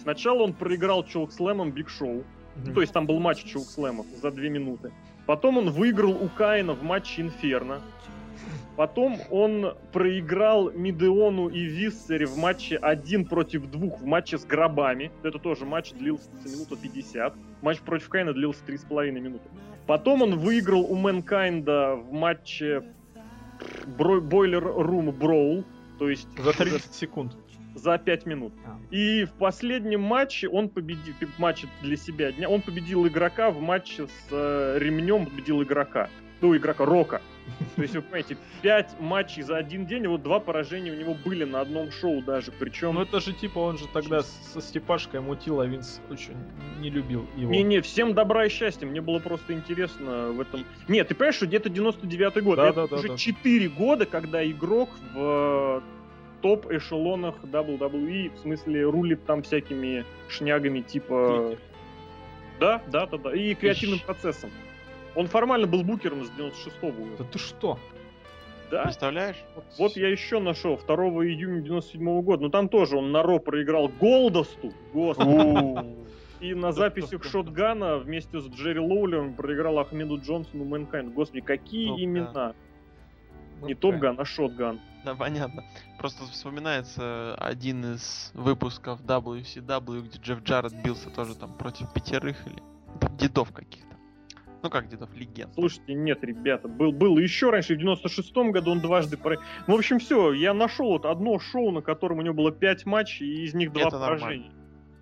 Сначала 0.00 0.42
он 0.42 0.52
проиграл 0.52 1.04
чоукслэмом 1.04 1.70
Big 1.72 1.88
Show. 1.88 2.22
Mm-hmm. 2.56 2.74
То 2.74 2.80
есть 2.80 2.92
там 2.92 3.06
был 3.06 3.18
матч 3.18 3.44
чоукслэмов 3.44 4.06
за 4.22 4.30
2 4.30 4.42
минуты. 4.44 4.92
Потом 5.26 5.58
он 5.58 5.70
выиграл 5.70 6.12
у 6.12 6.28
Каина 6.28 6.72
в 6.72 6.82
матче 6.82 7.22
Инферно. 7.22 7.80
Потом 8.78 9.18
он 9.32 9.74
проиграл 9.92 10.70
Мидеону 10.70 11.48
и 11.48 11.64
Виссере 11.64 12.26
в 12.26 12.38
матче 12.38 12.76
один 12.76 13.24
против 13.24 13.68
двух 13.68 14.00
в 14.00 14.06
матче 14.06 14.38
с 14.38 14.44
гробами. 14.44 15.10
Это 15.24 15.40
тоже 15.40 15.64
матч 15.64 15.90
длился 15.90 16.30
минуту 16.44 16.76
50. 16.76 17.34
Матч 17.60 17.80
против 17.80 18.08
Кайна 18.08 18.32
длился 18.32 18.62
3,5 18.64 19.10
минуты. 19.10 19.48
Потом 19.88 20.22
он 20.22 20.38
выиграл 20.38 20.82
у 20.82 20.94
Мэнкайнда 20.94 21.96
в 21.96 22.12
матче 22.12 22.84
Boiler 23.98 24.62
Room 24.62 25.10
Brawl 25.10 25.64
то 25.98 26.08
есть... 26.08 26.28
За 26.38 26.52
30 26.52 26.94
секунд. 26.94 27.36
За 27.74 27.98
5 27.98 28.26
минут. 28.26 28.52
А. 28.64 28.78
И 28.90 29.24
в 29.24 29.32
последнем 29.32 30.02
матче 30.02 30.48
он 30.48 30.68
победил, 30.68 31.14
матче 31.38 31.66
для 31.82 31.96
себя 31.96 32.30
дня, 32.30 32.48
он 32.48 32.62
победил 32.62 33.06
игрока 33.06 33.50
в 33.50 33.60
матче 33.60 34.06
с 34.06 34.28
э, 34.30 34.78
ремнем, 34.78 35.26
победил 35.26 35.62
игрока. 35.62 36.08
Ну, 36.40 36.56
игрока 36.56 36.84
Рока. 36.84 37.20
То 37.76 37.82
есть, 37.82 37.94
вы 37.94 38.02
понимаете, 38.02 38.36
5 38.62 39.00
матчей 39.00 39.42
за 39.42 39.56
один 39.56 39.86
день, 39.86 40.06
вот 40.06 40.22
два 40.22 40.38
поражения 40.38 40.92
у 40.92 40.94
него 40.94 41.14
были 41.14 41.44
на 41.44 41.60
одном 41.60 41.90
шоу 41.90 42.22
даже, 42.22 42.52
причем... 42.52 42.94
Ну 42.94 43.02
это 43.02 43.20
же 43.20 43.32
типа, 43.32 43.58
он 43.58 43.78
же 43.78 43.86
тогда 43.88 44.22
со 44.22 44.60
Степашкой 44.60 45.20
мутил, 45.20 45.60
а 45.60 45.66
Винс 45.66 46.00
очень 46.10 46.36
не 46.78 46.90
любил 46.90 47.26
его. 47.36 47.50
Не-не, 47.50 47.80
всем 47.80 48.14
добра 48.14 48.46
и 48.46 48.48
счастья, 48.50 48.86
мне 48.86 49.00
было 49.00 49.18
просто 49.18 49.54
интересно 49.54 50.28
в 50.28 50.40
этом... 50.40 50.64
Нет, 50.88 51.08
ты 51.08 51.14
понимаешь, 51.14 51.36
что 51.36 51.46
где-то 51.46 51.70
99-й 51.70 52.40
год, 52.42 52.56
да, 52.56 52.68
это 52.68 52.86
да, 52.86 52.96
уже 52.96 53.08
да, 53.08 53.16
4 53.16 53.68
года, 53.70 54.06
когда 54.06 54.48
игрок 54.48 54.90
в 55.14 55.82
топ-эшелонах 56.42 57.36
WWE, 57.42 58.34
в 58.36 58.38
смысле 58.40 58.84
рулит 58.84 59.24
там 59.24 59.42
всякими 59.42 60.04
шнягами 60.28 60.80
типа... 60.82 61.56
Да, 62.60 62.82
да, 62.88 63.06
да, 63.06 63.18
да, 63.18 63.34
и 63.34 63.54
креативным 63.54 63.98
Ищ. 63.98 64.04
процессом. 64.04 64.50
Он 65.18 65.26
формально 65.26 65.66
был 65.66 65.82
букером 65.82 66.24
с 66.24 66.30
96-го 66.30 66.92
года. 66.92 67.16
Да 67.18 67.24
ты 67.24 67.40
что? 67.40 67.76
Да. 68.70 68.84
Представляешь? 68.84 69.42
Вот, 69.56 69.64
вот 69.76 69.96
я 69.96 70.10
еще 70.10 70.38
нашел 70.38 70.78
2 70.78 70.94
июня 71.24 71.60
97 71.60 72.00
-го 72.08 72.22
года. 72.22 72.44
Но 72.44 72.50
там 72.50 72.68
тоже 72.68 72.96
он 72.96 73.10
на 73.10 73.24
Raw 73.24 73.40
проиграл 73.40 73.88
Голдасту. 73.88 74.72
Господи. 74.92 75.96
И 76.38 76.54
на 76.54 76.70
записях 76.70 77.24
Shotgun 77.24 77.82
'а 77.82 77.98
вместе 77.98 78.40
с 78.40 78.46
Джерри 78.46 78.78
Лоулером 78.78 79.34
проиграл 79.34 79.80
Ахмеду 79.80 80.20
Джонсону 80.20 80.64
Мэнкайнд. 80.64 81.12
Господи, 81.12 81.40
какие 81.40 82.04
имена? 82.04 82.54
Не 83.62 83.74
Top 83.74 83.94
Gun, 83.94 84.20
а 84.20 84.24
Shotgun. 84.24 84.78
Да, 85.04 85.16
понятно. 85.16 85.64
Просто 85.98 86.22
вспоминается 86.26 87.34
один 87.34 87.94
из 87.94 88.30
выпусков 88.34 89.00
WCW, 89.00 90.02
где 90.02 90.18
Джефф 90.20 90.44
Джарретт 90.44 90.80
бился 90.84 91.10
тоже 91.10 91.34
там 91.34 91.54
против 91.54 91.92
пятерых 91.92 92.36
или 92.46 92.62
дедов 93.18 93.50
каких-то. 93.50 93.87
Ну 94.62 94.70
как 94.70 94.88
дедов, 94.88 95.14
легенд. 95.14 95.54
Слушайте, 95.54 95.94
нет, 95.94 96.24
ребята, 96.24 96.66
был, 96.68 96.92
был 96.92 97.18
еще 97.18 97.50
раньше, 97.50 97.76
в 97.76 97.78
96-м 97.78 98.50
году 98.50 98.72
он 98.72 98.80
дважды... 98.80 99.16
Про... 99.16 99.36
Ну, 99.66 99.76
в 99.76 99.78
общем, 99.78 99.98
все, 100.00 100.32
я 100.32 100.52
нашел 100.52 100.88
вот 100.88 101.04
одно 101.04 101.38
шоу, 101.38 101.70
на 101.70 101.80
котором 101.80 102.18
у 102.18 102.22
него 102.22 102.34
было 102.34 102.50
пять 102.50 102.84
матчей, 102.84 103.26
и 103.26 103.44
из 103.44 103.54
них 103.54 103.72
два 103.72 103.82
Это 103.82 103.98
поражения. 103.98 104.46
Нормально. 104.46 104.54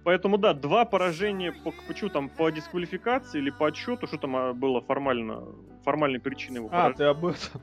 Поэтому, 0.05 0.39
да, 0.39 0.55
два 0.55 0.85
поражения 0.85 1.53
по, 1.53 1.73
почему 1.89 2.11
там, 2.11 2.29
по 2.29 2.51
дисквалификации 2.51 3.39
или 3.39 3.51
по 3.51 3.67
отчету, 3.67 4.07
что 4.07 4.19
там 4.19 4.37
а, 4.37 4.53
было 4.53 4.81
формально, 4.81 5.43
формальной 5.85 6.21
причиной 6.21 6.59
его 6.59 6.69
А, 6.69 6.71
поражения. 6.71 6.97
ты 6.97 7.05
об 7.05 7.27
этом. 7.27 7.63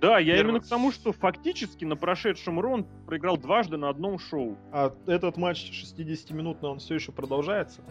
Да, 0.00 0.18
я 0.18 0.34
Первый. 0.34 0.50
именно 0.50 0.60
к 0.60 0.66
тому, 0.68 0.92
что 0.92 1.12
фактически 1.12 1.84
на 1.84 1.96
прошедшем 1.96 2.58
Рон 2.60 2.86
проиграл 3.06 3.36
дважды 3.36 3.76
на 3.76 3.88
одном 3.88 4.18
шоу. 4.18 4.56
А 4.72 4.94
этот 5.06 5.36
матч 5.36 5.70
60-минутный, 5.70 6.68
он 6.68 6.78
все 6.78 6.94
еще 6.94 7.12
продолжается? 7.12 7.82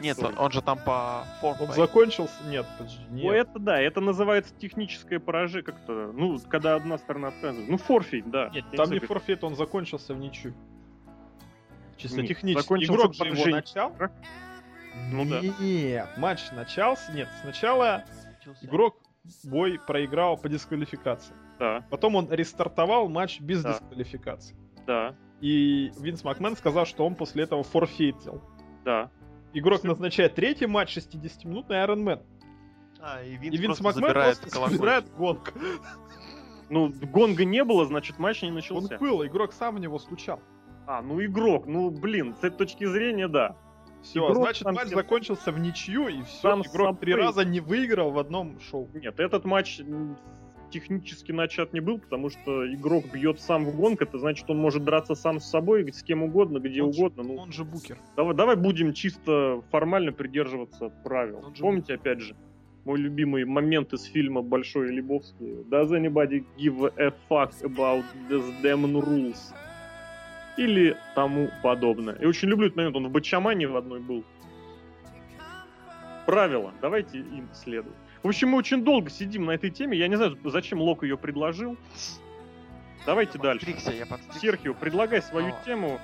Нет, 0.00 0.18
он, 0.18 0.38
он 0.38 0.50
же 0.50 0.62
там 0.62 0.78
по 0.78 1.24
форфайту. 1.40 1.70
Он 1.70 1.76
закончился? 1.76 2.34
Нет, 2.46 2.66
подожди, 2.78 3.02
нет. 3.10 3.24
Ну, 3.24 3.32
это 3.32 3.58
да, 3.58 3.80
это 3.80 4.00
называется 4.00 4.54
техническое 4.54 5.18
поражение 5.18 5.64
как-то. 5.64 6.12
Ну, 6.12 6.38
когда 6.48 6.74
одна 6.74 6.98
сторона 6.98 7.28
отказывает. 7.28 7.68
Ну, 7.68 7.78
форфейт, 7.78 8.30
да. 8.30 8.50
Нет, 8.50 8.64
там 8.76 8.90
не 8.90 8.98
форфейт, 8.98 9.44
он 9.44 9.56
закончился 9.56 10.14
в 10.14 10.18
ничью. 10.18 10.54
Чисто 11.96 12.18
нет, 12.18 12.28
технически. 12.28 12.84
Игрок 12.84 13.14
же 13.14 13.24
его 13.24 13.46
начал. 13.46 13.92
Ну 15.10 15.24
да. 15.24 15.40
Нет, 15.60 16.08
матч 16.16 16.50
начался. 16.52 17.12
Нет, 17.12 17.28
сначала 17.42 18.04
игрок 18.62 19.00
бой 19.44 19.78
проиграл 19.86 20.36
по 20.36 20.48
дисквалификации. 20.48 21.34
Да. 21.58 21.84
Потом 21.90 22.16
он 22.16 22.30
рестартовал 22.30 23.08
матч 23.08 23.40
без 23.40 23.62
да. 23.62 23.72
дисквалификации. 23.72 24.56
Да. 24.86 25.14
И 25.40 25.90
Винс 25.98 26.24
Макмен 26.24 26.56
сказал, 26.56 26.86
что 26.86 27.06
он 27.06 27.14
после 27.14 27.44
этого 27.44 27.62
форфейтил. 27.62 28.42
Да. 28.84 29.10
Игрок 29.52 29.84
назначает 29.84 30.34
третий 30.34 30.66
матч 30.66 30.96
60-минутный 30.96 31.76
Iron 31.76 32.02
Man. 32.02 32.22
А, 33.00 33.22
и 33.22 33.36
Винс, 33.36 33.54
и 33.54 33.58
Винс 33.58 33.80
Макмен 33.80 34.12
просто 34.12 34.50
собирает 34.50 35.10
гонг. 35.16 35.52
Ну, 36.68 36.92
гонга 37.12 37.44
не 37.44 37.62
было, 37.62 37.86
значит, 37.86 38.18
матч 38.18 38.42
не 38.42 38.50
начался. 38.50 38.94
Он 38.94 39.00
был, 39.00 39.24
игрок 39.24 39.52
сам 39.52 39.76
в 39.76 39.78
него 39.78 39.98
стучал. 39.98 40.40
А, 40.86 41.00
ну 41.02 41.24
игрок, 41.24 41.66
ну 41.66 41.90
блин, 41.90 42.34
с 42.34 42.38
этой 42.38 42.56
точки 42.56 42.84
зрения, 42.84 43.28
да. 43.28 43.56
Все, 44.02 44.20
игрок 44.26 44.44
значит, 44.44 44.64
матч 44.64 44.86
все... 44.86 44.96
закончился 44.96 45.52
в 45.52 45.58
ничью, 45.58 46.08
и 46.08 46.22
все, 46.22 46.40
сам 46.42 46.62
игрок 46.62 47.00
три 47.00 47.14
раза 47.14 47.44
не 47.44 47.60
выиграл 47.60 48.10
в 48.10 48.18
одном 48.18 48.60
шоу. 48.60 48.88
Нет, 48.94 49.18
этот 49.18 49.44
матч 49.44 49.80
технически 50.70 51.32
начат 51.32 51.72
не 51.72 51.80
был, 51.80 51.98
потому 51.98 52.30
что 52.30 52.72
игрок 52.72 53.04
бьет 53.12 53.40
сам 53.40 53.64
в 53.64 53.76
гонг, 53.76 54.02
это 54.02 54.18
значит, 54.18 54.48
он 54.50 54.58
может 54.58 54.84
драться 54.84 55.14
сам 55.14 55.40
с 55.40 55.48
собой, 55.48 55.92
с 55.92 56.02
кем 56.02 56.22
угодно, 56.22 56.58
где 56.58 56.82
он 56.82 56.90
угодно. 56.90 57.22
Же, 57.22 57.28
ну, 57.28 57.36
он 57.36 57.52
же 57.52 57.64
букер. 57.64 57.98
Давай, 58.16 58.34
давай 58.34 58.56
будем 58.56 58.92
чисто 58.92 59.62
формально 59.70 60.12
придерживаться 60.12 60.88
правил. 61.04 61.42
Он 61.44 61.54
Помните, 61.54 61.96
букер. 61.96 62.00
опять 62.00 62.20
же, 62.20 62.36
мой 62.84 62.98
любимый 62.98 63.44
момент 63.44 63.92
из 63.92 64.04
фильма 64.04 64.42
«Большой 64.42 64.92
Лебовский». 64.92 65.64
Does 65.68 65.90
anybody 65.90 66.44
give 66.56 66.92
a 66.96 67.12
fuck 67.28 67.52
about 67.62 68.04
these 68.28 68.44
damn 68.62 68.84
rules? 69.00 69.52
Или 70.56 70.96
тому 71.14 71.50
подобное. 71.62 72.14
И 72.14 72.24
очень 72.26 72.48
люблю 72.48 72.66
этот 72.66 72.76
момент, 72.76 72.96
он 72.96 73.08
в 73.08 73.10
Бачамане 73.10 73.66
в 73.66 73.76
одной 73.76 74.00
был. 74.00 74.24
Правила, 76.26 76.72
давайте 76.80 77.18
им 77.18 77.48
следовать. 77.52 77.96
В 78.26 78.28
общем, 78.28 78.48
мы 78.48 78.58
очень 78.58 78.82
долго 78.82 79.08
сидим 79.08 79.44
на 79.44 79.52
этой 79.52 79.70
теме. 79.70 79.96
Я 79.96 80.08
не 80.08 80.16
знаю, 80.16 80.36
зачем 80.46 80.80
Лок 80.80 81.04
ее 81.04 81.16
предложил. 81.16 81.76
Давайте 83.06 83.38
дальше. 83.38 83.70
Я 83.96 84.04
Серхио, 84.40 84.74
предлагай 84.74 85.22
свою 85.22 85.54
О. 85.54 85.64
тему. 85.64 86.00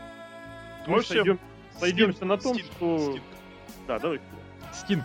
Мы 0.87 0.98
общем, 0.98 1.14
сойдем, 1.16 1.40
сойдемся 1.80 2.24
на 2.24 2.38
том, 2.38 2.54
Стинг. 2.54 2.72
что... 2.76 3.11
Стинг. 3.11 3.24
Да, 3.88 3.98
давай. 3.98 4.20
Стинг. 4.72 5.02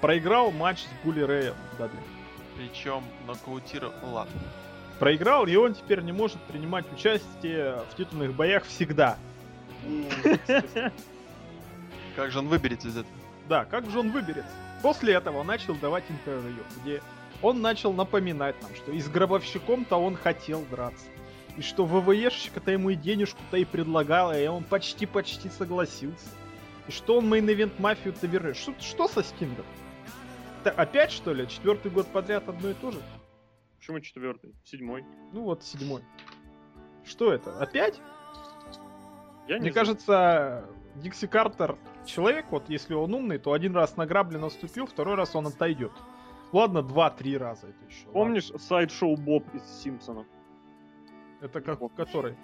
Проиграл 0.00 0.52
матч 0.52 0.84
с 0.84 1.04
Були 1.04 1.20
Рэем 1.20 1.54
Дадли. 1.78 1.98
Причем 2.56 3.02
нокаутировал... 3.26 3.92
Ладно. 4.02 4.40
Проиграл, 4.98 5.46
и 5.46 5.54
он 5.56 5.74
теперь 5.74 6.00
не 6.00 6.12
может 6.12 6.40
принимать 6.44 6.90
участие 6.94 7.82
в 7.90 7.94
титульных 7.94 8.32
боях 8.32 8.64
всегда. 8.64 9.18
Как 12.16 12.30
же 12.30 12.38
он 12.38 12.48
выберется 12.48 12.88
из 12.88 12.96
этого? 12.96 13.14
Да, 13.50 13.66
как 13.66 13.90
же 13.90 14.00
он 14.00 14.10
выберется? 14.10 14.50
После 14.86 15.14
этого 15.14 15.38
он 15.38 15.48
начал 15.48 15.74
давать 15.74 16.04
интервью, 16.08 16.62
где 16.80 17.02
он 17.42 17.60
начал 17.60 17.92
напоминать 17.92 18.54
нам, 18.62 18.72
что 18.76 18.92
и 18.92 19.00
с 19.00 19.08
гробовщиком-то 19.08 19.96
он 19.96 20.14
хотел 20.14 20.64
драться. 20.70 21.06
И 21.56 21.62
что 21.62 21.84
ВВЕшечка-то 21.86 22.70
ему 22.70 22.90
и 22.90 22.94
денежку-то 22.94 23.56
и 23.56 23.64
предлагала, 23.64 24.40
и 24.40 24.46
он 24.46 24.62
почти-почти 24.62 25.48
согласился. 25.48 26.28
И 26.86 26.92
что 26.92 27.18
он 27.18 27.26
мейн-эвент 27.28 27.80
мафию-то 27.80 28.28
вернет? 28.28 28.56
Что, 28.56 28.74
что 28.78 29.08
со 29.08 29.24
Стингом? 29.24 29.66
Та- 30.62 30.70
опять 30.70 31.10
что 31.10 31.32
ли? 31.32 31.48
Четвертый 31.48 31.90
год 31.90 32.06
подряд 32.06 32.48
одно 32.48 32.70
и 32.70 32.74
то 32.74 32.92
же? 32.92 33.00
Почему 33.78 33.98
четвертый? 33.98 34.54
Седьмой. 34.64 35.04
Ну 35.32 35.42
вот, 35.42 35.64
седьмой. 35.64 36.04
Что 37.04 37.32
это? 37.32 37.58
Опять? 37.58 38.00
Я 39.48 39.56
не 39.56 39.62
Мне 39.62 39.72
знаю. 39.72 39.74
кажется, 39.74 40.64
Дикси 40.96 41.26
Картер 41.26 41.76
человек, 42.04 42.46
вот 42.50 42.68
если 42.68 42.94
он 42.94 43.14
умный, 43.14 43.38
то 43.38 43.52
один 43.52 43.74
раз 43.74 43.96
на 43.96 44.06
грабли 44.06 44.36
наступил, 44.38 44.86
второй 44.86 45.14
раз 45.14 45.34
он 45.36 45.46
отойдет. 45.46 45.92
Ладно, 46.52 46.82
два-три 46.82 47.36
раза 47.36 47.68
это 47.68 47.84
еще. 47.86 48.06
Помнишь 48.08 48.50
сайт-шоу 48.58 49.16
Боб 49.16 49.44
из 49.54 49.62
Симпсонов? 49.82 50.26
ладно. 50.26 50.32
Это 51.40 51.60
как 51.60 51.78
Помнишь. 51.80 51.96
который? 51.96 52.36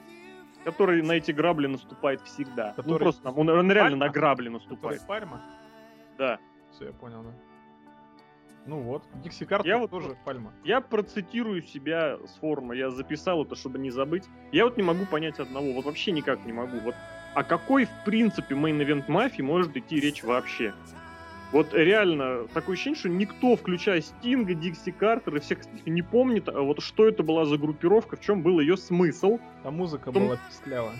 Который 0.65 1.03
на 1.03 1.12
эти 1.12 1.33
грабли 1.33 1.67
наступает 1.67 2.21
всегда. 2.23 2.75
Ну 2.77 2.83
Который- 2.83 2.99
просто 2.99 3.31
он, 3.31 3.49
он 3.49 3.71
реально 3.73 3.91
Пальма? 3.99 4.07
на 4.07 4.12
грабли 4.12 4.45
Который 4.49 4.53
наступает. 4.61 5.07
Пальма? 5.07 5.41
Да. 6.19 6.38
Все, 6.73 6.87
я 6.87 6.93
понял, 6.93 7.23
да. 7.23 7.31
Ну 8.65 8.81
вот, 8.81 9.03
Дикси 9.15 9.45
Картер 9.45 9.69
Я 9.69 9.79
вот 9.79 9.91
тоже 9.91 10.17
Пальма. 10.25 10.53
Я 10.62 10.81
процитирую 10.81 11.62
себя 11.62 12.19
с 12.25 12.35
форума, 12.38 12.75
я 12.75 12.91
записал 12.91 13.45
это, 13.45 13.57
чтобы 13.57 13.79
не 13.79 13.91
забыть. 13.91 14.25
Я 14.53 14.65
вот 14.65 14.77
не 14.77 14.83
могу 14.85 15.05
понять 15.07 15.41
одного, 15.41 15.73
вот 15.73 15.85
вообще 15.85 16.12
никак 16.12 16.45
не 16.45 16.53
могу. 16.53 16.79
Вот 16.81 16.95
о 17.35 17.45
какой, 17.45 17.87
в 17.87 18.05
принципе, 18.05 18.55
Main 18.55 18.79
Event 18.79 19.09
Mafia 19.09 19.33
'и 19.33 19.42
может 19.42 19.77
идти 19.77 20.01
речь 20.01 20.23
вообще? 20.23 20.75
Вот 21.53 21.75
реально, 21.75 22.47
такое 22.55 22.75
ощущение, 22.75 22.99
что 22.99 23.09
никто, 23.11 23.57
включая 23.57 24.01
Стинга, 24.01 24.55
Дикси 24.55 24.90
Картер 24.90 25.37
и 25.37 25.40
всех 25.40 25.59
не 25.85 26.01
помнит, 26.01 26.49
а 26.49 26.62
вот 26.62 26.81
что 26.83 27.07
это 27.07 27.23
была 27.23 27.45
за 27.45 27.59
группировка, 27.59 28.16
в 28.16 28.21
чем 28.21 28.42
был 28.42 28.59
ее 28.59 28.79
смысл. 28.79 29.38
А 29.62 29.71
музыка 29.71 30.11
Том- 30.12 30.29
была 30.29 30.38
писклявая. 30.49 30.97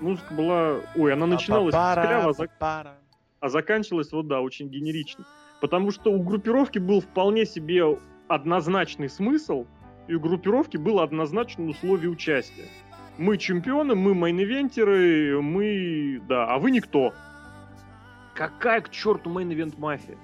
Музыка 0.00 0.34
была... 0.34 0.80
Ой, 0.94 1.12
она 1.12 1.26
начиналась 1.26 1.72
Па-па-пара, 1.72 2.02
пискляво, 2.02 2.30
а 2.30 2.42
зак- 2.42 2.96
а 3.40 3.48
заканчивалась, 3.48 4.12
вот 4.12 4.26
да, 4.26 4.40
очень 4.40 4.68
генерично. 4.68 5.24
Потому 5.60 5.90
что 5.90 6.12
у 6.12 6.22
группировки 6.22 6.78
был 6.78 7.00
вполне 7.00 7.46
себе 7.46 7.98
однозначный 8.28 9.08
смысл, 9.08 9.66
и 10.08 10.14
у 10.14 10.20
группировки 10.20 10.76
было 10.76 11.02
однозначное 11.02 11.68
условие 11.68 12.10
участия. 12.10 12.66
Мы 13.18 13.36
чемпионы, 13.36 13.94
мы 13.94 14.14
main 14.14 14.50
event 14.50 14.95
'еры, 14.95 15.40
мы... 15.40 16.20
Да, 16.28 16.46
а 16.46 16.58
вы 16.58 16.70
никто. 16.70 17.12
Какая 18.34 18.80
к 18.80 18.90
черту 18.90 19.30
Main 19.30 19.51
Event 19.51 19.78
Mafia? 19.78 20.16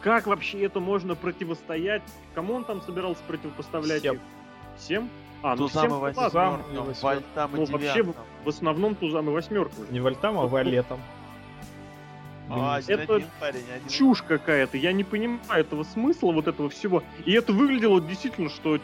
Как 0.00 0.26
вообще 0.26 0.64
это 0.64 0.80
можно 0.80 1.14
противостоять? 1.14 2.02
Кому 2.34 2.54
он 2.54 2.64
там 2.64 2.82
собирался 2.82 3.22
противопоставлять? 3.26 4.00
Всем. 4.00 4.14
их? 4.14 4.20
Всем? 4.76 5.10
А, 5.42 5.54
ну 5.54 5.68
Тузам 5.68 5.86
всем 5.86 6.06
и. 6.06 6.12
Тузам 6.12 6.54
и 6.54 6.86
восьмеркам, 6.86 6.94
вальтам 7.02 7.50
и 7.50 7.56
Ну, 7.56 7.64
вообще. 7.66 8.14
В 8.44 8.48
основном 8.48 8.94
тузам 8.94 9.28
и 9.28 9.32
восьмеркам. 9.32 9.86
Не 9.90 10.00
вальтам, 10.00 10.38
а 10.38 10.46
валетом. 10.46 11.00
А, 12.48 12.76
один 12.76 13.00
Это 13.00 13.16
один 13.16 13.28
парень, 13.40 13.64
один 13.74 13.88
чушь 13.88 14.22
какая-то. 14.22 14.76
Я 14.76 14.92
не 14.92 15.04
понимаю 15.04 15.40
этого 15.60 15.82
смысла, 15.82 16.32
вот 16.32 16.46
этого 16.46 16.68
всего. 16.68 17.02
И 17.24 17.32
это 17.32 17.52
выглядело 17.52 18.00
действительно, 18.00 18.48
что 18.48 18.78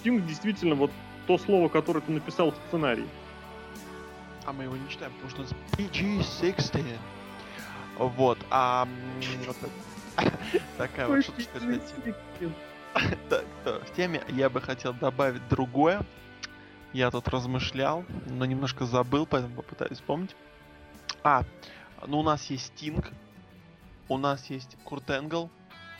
Стинг 0.00 0.26
действительно 0.26 0.74
вот 0.74 0.90
то 1.26 1.38
слово, 1.38 1.68
которое 1.68 2.00
ты 2.00 2.12
написал 2.12 2.50
в 2.50 2.56
сценарии. 2.68 3.08
А 4.44 4.52
мы 4.52 4.64
его 4.64 4.76
не 4.76 4.88
читаем, 4.88 5.12
потому 5.12 5.30
что 5.30 5.40
у 5.40 5.44
нас 5.44 5.52
PG-16. 5.78 6.98
Вот, 7.98 8.38
а... 8.50 8.88
Такая 10.78 11.08
вот 11.08 11.24
то, 13.64 13.80
в 13.80 13.96
теме 13.96 14.22
я 14.28 14.48
бы 14.48 14.60
хотел 14.60 14.92
добавить 14.92 15.46
другое. 15.48 16.04
Я 16.92 17.10
тут 17.10 17.26
размышлял, 17.28 18.04
но 18.26 18.44
немножко 18.44 18.84
забыл, 18.84 19.26
поэтому 19.26 19.56
попытаюсь 19.56 19.98
вспомнить. 19.98 20.36
А, 21.24 21.42
ну 22.06 22.20
у 22.20 22.22
нас 22.22 22.48
есть 22.50 22.66
Стинг, 22.66 23.10
у 24.08 24.16
нас 24.16 24.48
есть 24.48 24.76
Курт 24.84 25.10
Энгл. 25.10 25.50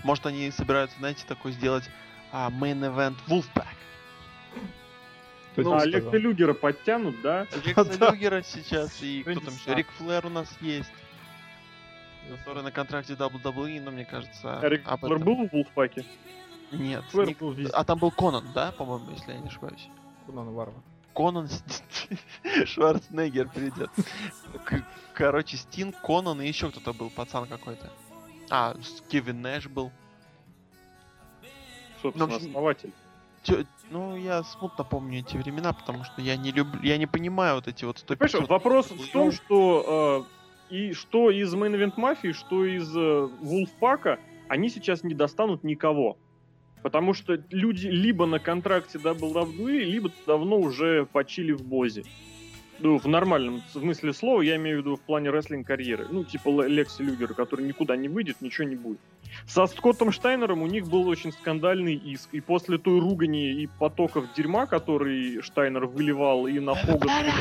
Может 0.04 0.26
они 0.26 0.50
собираются, 0.50 0.96
знаете, 0.98 1.24
такой 1.26 1.52
сделать 1.52 1.84
а, 2.30 2.50
main 2.50 2.80
event 2.80 3.16
Wolfpack. 3.26 3.74
Кто 5.54 5.62
Ну, 5.62 5.74
Алекса 5.76 6.00
сказал? 6.08 6.20
Люгера 6.20 6.52
подтянут, 6.54 7.20
да? 7.22 7.46
Лекса 7.64 7.84
Да. 7.98 8.10
Люгера 8.10 8.42
сейчас, 8.42 9.00
и 9.02 9.22
кто 9.22 9.38
там 9.40 9.54
еще? 9.54 9.74
Рик 9.74 9.86
Флэр 9.98 10.26
у 10.26 10.30
нас 10.30 10.48
есть. 10.60 10.92
Который 12.28 12.62
на 12.62 12.72
контракте 12.72 13.12
WWE, 13.14 13.80
но 13.80 13.90
мне 13.90 14.04
кажется... 14.04 14.58
Рик 14.62 14.84
Флэр 14.84 15.18
был 15.18 15.46
в 15.46 15.52
Вулфпаке? 15.52 16.04
Нет. 16.72 17.04
Флэр 17.10 17.36
был 17.38 17.52
везде. 17.52 17.72
А 17.72 17.84
там 17.84 17.98
был 17.98 18.10
Конан, 18.10 18.44
да, 18.54 18.72
по-моему, 18.72 19.10
если 19.12 19.32
я 19.32 19.38
не 19.38 19.46
ошибаюсь? 19.48 19.88
Конан 20.26 20.50
Варвар. 20.52 20.82
Конан, 21.14 21.48
Шварценеггер 22.64 23.48
придет. 23.48 23.90
Короче, 25.14 25.56
Стинг, 25.56 25.94
Конан 26.00 26.40
и 26.42 26.48
еще 26.48 26.70
кто-то 26.70 26.92
был, 26.92 27.10
пацан 27.10 27.46
какой-то. 27.46 27.90
А, 28.50 28.74
Кевин 29.08 29.40
Нэш 29.42 29.68
был. 29.68 29.92
Собственно, 32.02 32.26
Ну, 32.26 32.36
основатель. 32.36 32.92
Тё- 33.44 33.64
Ну, 33.90 34.16
я 34.16 34.42
смутно 34.42 34.84
помню 34.84 35.20
эти 35.20 35.36
времена, 35.36 35.72
потому 35.72 36.04
что 36.04 36.20
я 36.22 36.36
не 36.36 36.50
люблю, 36.52 36.80
я 36.82 36.96
не 36.96 37.06
понимаю 37.06 37.56
вот 37.56 37.68
эти 37.68 37.84
вот 37.84 37.98
100 37.98 38.16
Понимаешь, 38.16 38.32
500 38.32 38.48
вопрос 38.48 38.90
в 38.90 39.12
том, 39.12 39.30
что 39.30 40.26
э, 40.70 40.74
и 40.74 40.92
что 40.92 41.30
из 41.30 41.54
Main 41.54 41.74
Event 41.74 41.94
Мафии, 41.96 42.32
что 42.32 42.64
из 42.64 42.94
э, 42.96 43.28
Вулфпака, 43.40 44.18
они 44.48 44.70
сейчас 44.70 45.04
не 45.04 45.14
достанут 45.14 45.64
никого. 45.64 46.16
Потому 46.82 47.14
что 47.14 47.38
люди 47.50 47.86
либо 47.86 48.26
на 48.26 48.38
контракте 48.38 48.98
WWE, 48.98 49.78
либо 49.78 50.10
давно 50.26 50.58
уже 50.58 51.06
почили 51.06 51.52
в 51.52 51.62
Бозе. 51.62 52.04
Ну, 52.80 52.98
в 52.98 53.06
нормальном 53.06 53.62
смысле 53.72 54.12
слова, 54.12 54.42
я 54.42 54.56
имею 54.56 54.78
в 54.78 54.80
виду 54.80 54.96
в 54.96 55.00
плане 55.00 55.30
рестлинг-карьеры. 55.30 56.08
Ну, 56.10 56.24
типа 56.24 56.48
Ле- 56.62 56.68
Лекси 56.68 57.02
Люгера, 57.02 57.32
который 57.32 57.64
никуда 57.64 57.96
не 57.96 58.08
выйдет, 58.08 58.40
ничего 58.40 58.66
не 58.66 58.76
будет. 58.76 58.98
Со 59.46 59.66
Скоттом 59.66 60.12
Штайнером 60.12 60.62
у 60.62 60.66
них 60.66 60.88
был 60.88 61.06
очень 61.08 61.32
скандальный 61.32 61.94
иск. 61.94 62.28
И 62.32 62.40
после 62.40 62.78
той 62.78 63.00
ругани 63.00 63.62
и 63.62 63.66
потоков 63.66 64.26
дерьма, 64.36 64.66
который 64.66 65.42
Штайнер 65.42 65.86
выливал 65.86 66.46
и 66.46 66.58
на 66.60 66.74
Хогана, 66.74 67.34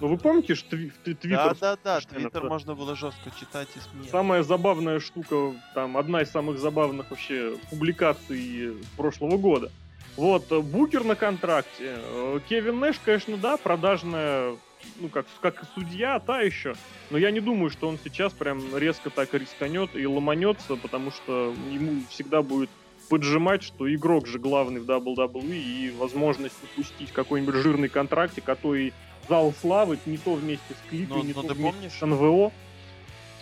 ну 0.00 0.08
вы 0.08 0.16
помните 0.16 0.54
тви- 0.54 0.92
тви- 1.04 1.14
твиттер? 1.14 1.54
Штайнера, 1.54 2.00
твиттер 2.00 2.42
да. 2.42 2.48
можно 2.48 2.74
было 2.74 2.96
жестко 2.96 3.30
читать 3.38 3.68
и 3.76 3.78
смеяться. 3.78 4.10
Самая 4.10 4.42
забавная 4.42 5.00
штука, 5.00 5.52
там, 5.74 5.96
одна 5.96 6.22
из 6.22 6.30
самых 6.30 6.58
забавных 6.58 7.10
вообще 7.10 7.54
публикаций 7.70 8.76
прошлого 8.96 9.36
года. 9.36 9.70
Вот, 10.16 10.48
Букер 10.50 11.04
на 11.04 11.14
контракте. 11.14 11.96
э, 11.98 12.40
Кевин 12.48 12.80
Нэш, 12.80 12.96
конечно, 13.04 13.36
да, 13.36 13.56
продажная, 13.56 14.56
ну, 15.00 15.08
как, 15.08 15.26
как 15.40 15.64
судья, 15.74 16.18
та 16.20 16.40
еще. 16.40 16.74
Но 17.10 17.18
я 17.18 17.30
не 17.30 17.40
думаю, 17.40 17.70
что 17.70 17.88
он 17.88 17.98
сейчас 18.02 18.32
прям 18.32 18.76
резко 18.76 19.10
так 19.10 19.32
рисканет 19.34 19.94
и 19.96 20.06
ломанется, 20.06 20.76
потому 20.76 21.10
что 21.10 21.54
ему 21.70 22.02
всегда 22.10 22.42
будет 22.42 22.70
поджимать, 23.08 23.62
что 23.62 23.92
игрок 23.92 24.26
же 24.26 24.38
главный 24.38 24.80
в 24.80 24.88
WWE, 24.88 25.56
и 25.56 25.90
возможность 25.90 26.56
упустить 26.62 27.12
какой-нибудь 27.12 27.56
жирный 27.56 27.88
контрактик, 27.88 28.48
а 28.48 28.54
то 28.56 28.74
и 28.74 28.92
зал 29.28 29.52
славы, 29.60 29.98
не 30.06 30.18
то 30.18 30.34
вместе 30.34 30.74
с 30.74 30.88
клипом, 30.88 31.18
Ну, 31.18 31.24
не 31.24 31.32
ну 31.32 31.42
то 31.42 31.54
вместе 31.54 31.72
помнишь? 31.72 31.92
с 31.92 32.00
НВО. 32.06 32.52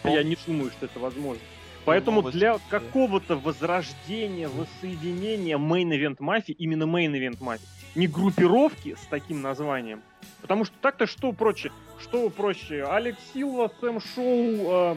Я 0.02 0.10
Помнишь? 0.10 0.24
не 0.24 0.36
думаю, 0.46 0.70
что 0.70 0.86
это 0.86 0.98
возможно. 0.98 1.42
Поэтому 1.84 2.18
новости 2.20 2.38
для 2.38 2.58
какого-то 2.68 3.36
возрождения, 3.36 4.48
воссоединения 4.48 5.56
мейн-эвент 5.56 6.16
мафии, 6.20 6.52
именно 6.58 6.84
мейн-эвент 6.84 7.40
мафии, 7.40 7.66
не 7.94 8.06
группировки 8.06 8.94
с 8.94 9.06
таким 9.08 9.40
названием, 9.40 10.02
потому 10.42 10.64
что 10.64 10.74
так-то 10.80 11.06
что 11.06 11.32
проще? 11.32 11.70
Что 12.00 12.28
проще? 12.30 12.84
Алекс 12.84 13.18
Силва, 13.32 13.70
Сэм 13.80 14.00
Шоу, 14.00 14.94
э, 14.94 14.96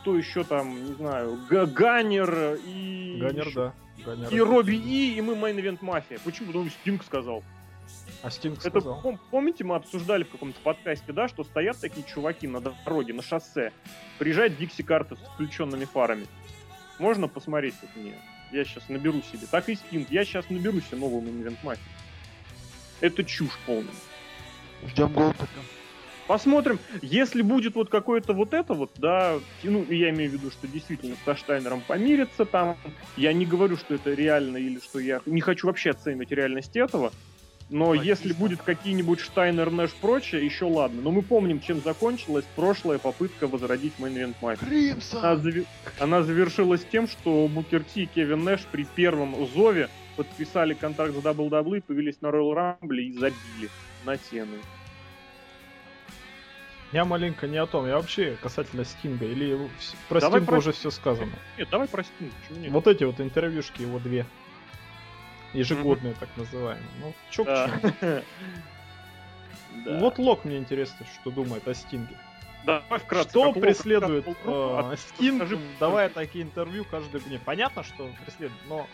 кто 0.00 0.16
еще 0.16 0.44
там, 0.44 0.84
не 0.84 0.94
знаю, 0.94 1.38
Га- 1.48 1.66
Ганнер 1.66 2.58
и... 2.66 3.18
Ганнер, 3.20 3.46
еще- 3.46 3.54
да. 3.54 3.74
Ганнер. 4.04 4.34
И 4.34 4.40
Робби 4.40 4.74
И, 4.74 5.14
и 5.16 5.20
мы 5.20 5.34
Main 5.36 5.55
Event 5.55 5.78
Mafia. 5.82 6.18
Почему? 6.24 6.48
Потому 6.48 6.68
что 6.68 6.78
Стинг 6.80 7.04
сказал. 7.04 7.44
А 8.22 8.30
Стинг 8.30 8.58
Это 8.60 8.70
сказал. 8.80 9.00
пом- 9.02 9.18
помните, 9.30 9.64
мы 9.64 9.76
обсуждали 9.76 10.24
в 10.24 10.30
каком-то 10.30 10.58
подкасте, 10.60 11.12
да, 11.12 11.28
что 11.28 11.44
стоят 11.44 11.78
такие 11.80 12.04
чуваки 12.06 12.46
на 12.48 12.60
дороге, 12.60 13.12
на 13.12 13.22
шоссе, 13.22 13.72
приезжает 14.18 14.56
Дикси 14.56 14.82
Карта 14.82 15.16
с 15.16 15.18
включенными 15.34 15.84
фарами. 15.84 16.26
Можно 16.98 17.28
посмотреть 17.28 17.74
вот 17.82 17.90
мне? 17.96 18.14
Я 18.52 18.64
сейчас 18.64 18.88
наберу 18.88 19.22
себе. 19.22 19.46
Так 19.50 19.68
и 19.68 19.74
Стинг. 19.76 20.10
Я 20.10 20.24
сейчас 20.24 20.50
наберу 20.50 20.80
себе 20.80 20.98
новую 20.98 21.22
Инвент 21.28 21.62
Мафию. 21.64 21.84
Это 23.00 23.24
чушь 23.24 23.58
полная. 23.66 23.86
Ждем 24.88 25.12
Голдберга. 25.12 25.48
Посмотрим, 26.26 26.78
если 27.02 27.42
будет 27.42 27.74
вот 27.74 27.90
какое-то 27.90 28.32
вот 28.32 28.54
это 28.54 28.74
вот, 28.74 28.90
да, 28.96 29.38
ну, 29.64 29.84
я 29.90 30.10
имею 30.10 30.30
в 30.30 30.34
виду, 30.34 30.50
что 30.50 30.68
действительно 30.68 31.16
со 31.24 31.34
Штайнером 31.36 31.82
помириться 31.86 32.44
там, 32.44 32.76
я 33.16 33.32
не 33.32 33.44
говорю, 33.44 33.76
что 33.76 33.94
это 33.94 34.14
реально 34.14 34.56
или 34.56 34.78
что 34.78 34.98
я 35.00 35.20
не 35.26 35.40
хочу 35.40 35.66
вообще 35.66 35.90
оценивать 35.90 36.30
реальность 36.30 36.76
этого, 36.76 37.12
но 37.70 37.88
Логично. 37.88 38.08
если 38.08 38.32
будет 38.34 38.62
какие-нибудь 38.62 39.18
Штайнер, 39.18 39.70
Нэш, 39.70 39.90
прочее, 40.00 40.44
еще 40.44 40.66
ладно. 40.66 41.02
Но 41.02 41.10
мы 41.10 41.22
помним, 41.22 41.60
чем 41.60 41.82
закончилась 41.82 42.44
прошлая 42.54 42.98
попытка 42.98 43.46
возродить 43.46 43.94
Main 43.98 44.14
Event 44.14 44.34
Match. 44.40 45.18
Она, 45.18 45.34
зави- 45.34 45.66
она 45.98 46.22
завершилась 46.22 46.84
тем, 46.90 47.08
что 47.08 47.48
Букер 47.48 47.82
Ти 47.82 48.04
и 48.04 48.06
Кевин 48.06 48.44
Нэш 48.44 48.60
при 48.70 48.84
первом 48.84 49.34
зове 49.54 49.88
подписали 50.16 50.74
контракт 50.74 51.14
с 51.14 51.18
WWE, 51.18 51.82
появились 51.82 52.20
на 52.20 52.28
Royal 52.28 52.78
Rumble 52.80 53.00
и 53.00 53.12
забили 53.12 53.70
на 54.04 54.16
тену. 54.16 54.58
Я 56.92 57.06
маленько 57.06 57.46
не 57.46 57.56
о 57.56 57.66
том, 57.66 57.86
я 57.86 57.96
вообще 57.96 58.36
касательно 58.42 58.84
Стинга, 58.84 59.24
или 59.24 59.56
про 60.10 60.20
давай 60.20 60.40
Стинга 60.40 60.50
про... 60.52 60.58
уже 60.58 60.72
все 60.72 60.90
сказано? 60.90 61.32
Нет, 61.56 61.68
давай 61.70 61.88
про 61.88 62.04
Стинга, 62.04 62.34
почему 62.42 62.62
нет? 62.62 62.72
Вот 62.72 62.86
эти 62.86 63.04
вот 63.04 63.20
интервьюшки 63.20 63.82
его 63.82 63.98
две. 63.98 64.26
Ежегодные, 65.54 66.12
mm-hmm. 66.12 66.18
так 66.20 66.28
называемые. 66.36 66.88
Ну, 67.00 67.14
чё 67.30 67.44
да. 67.44 67.80
Да. 69.86 69.98
Вот 69.98 70.18
Лок 70.18 70.44
мне 70.44 70.58
интересно, 70.58 71.06
что 71.14 71.30
думает 71.30 71.66
о 71.66 71.72
Стинге. 71.72 72.14
Давай 72.64 72.98
вкратце. 72.98 73.30
Что 73.30 73.52
преследует 73.52 74.26
э, 74.44 74.94
Стинг, 74.96 75.48
давая 75.80 76.08
такие 76.08 76.44
интервью 76.44 76.84
каждый 76.84 77.20
день. 77.22 77.40
Понятно, 77.44 77.82
что 77.82 78.04
он 78.04 78.12
преследует, 78.24 78.60
но 78.68 78.86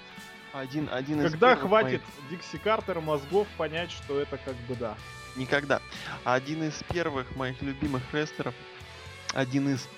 один, 0.59 0.88
один 0.90 1.23
когда 1.23 1.57
хватит 1.57 2.03
моих... 2.03 2.31
Дикси 2.31 2.59
Картер 2.59 3.01
мозгов 3.01 3.47
понять, 3.57 3.90
что 3.90 4.21
это 4.21 4.38
как 4.38 4.57
бы 4.68 4.75
да. 4.75 4.97
Никогда. 5.37 5.81
Один 6.25 6.64
из 6.64 6.83
первых 6.90 7.37
моих 7.37 7.61
любимых 7.62 8.03
рестлеров, 8.12 8.55
один 9.35 9.75
из 9.75 9.88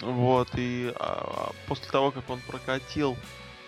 вот, 0.00 0.48
и 0.54 0.92
а, 0.98 1.52
после 1.66 1.90
того, 1.90 2.10
как 2.10 2.28
он 2.30 2.40
прокатил 2.40 3.16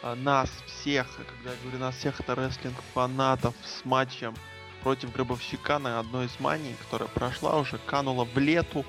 а, 0.02 0.14
нас 0.14 0.50
всех, 0.66 1.06
когда 1.16 1.50
я 1.50 1.56
говорю 1.62 1.78
нас 1.78 1.96
всех, 1.96 2.20
это 2.20 2.34
рестлинг 2.34 2.76
фанатов 2.94 3.54
с 3.64 3.84
матчем 3.84 4.34
против 4.82 5.12
Гробовщика 5.12 5.78
на 5.78 5.98
одной 5.98 6.26
из 6.26 6.40
маний, 6.40 6.74
которая 6.84 7.08
прошла 7.08 7.58
уже, 7.58 7.78
канула 7.78 8.24
в 8.24 8.36
лету. 8.38 8.84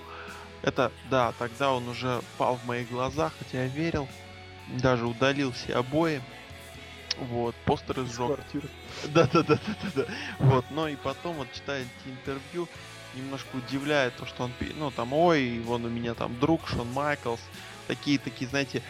Это, 0.61 0.91
да, 1.09 1.33
тогда 1.37 1.73
он 1.73 1.87
уже 1.89 2.21
пал 2.37 2.55
в 2.55 2.65
моих 2.65 2.89
глазах, 2.89 3.33
хотя 3.37 3.63
я 3.63 3.67
верил. 3.67 4.07
Даже 4.81 5.05
удалил 5.05 5.51
все 5.51 5.75
обои. 5.75 6.21
Вот, 7.17 7.55
постеры 7.65 8.05
сжег. 8.05 8.39
Да, 9.09 9.27
да, 9.27 9.43
да, 9.43 9.55
да, 9.55 9.75
да, 9.83 9.89
да. 9.95 10.05
Вот, 10.39 10.65
но 10.71 10.87
и 10.87 10.95
потом, 10.95 11.35
вот 11.35 11.47
читая 11.53 11.81
эти 11.83 12.11
интервью, 12.11 12.67
немножко 13.15 13.55
удивляет 13.55 14.15
то, 14.15 14.25
что 14.25 14.43
он, 14.43 14.51
ну, 14.77 14.91
там, 14.91 15.13
ой, 15.13 15.59
вон 15.59 15.85
у 15.85 15.89
меня 15.89 16.13
там 16.13 16.37
друг 16.39 16.67
Шон 16.67 16.91
Майклс, 16.91 17.39
такие, 17.87 18.17
такие, 18.17 18.49
знаете, 18.49 18.81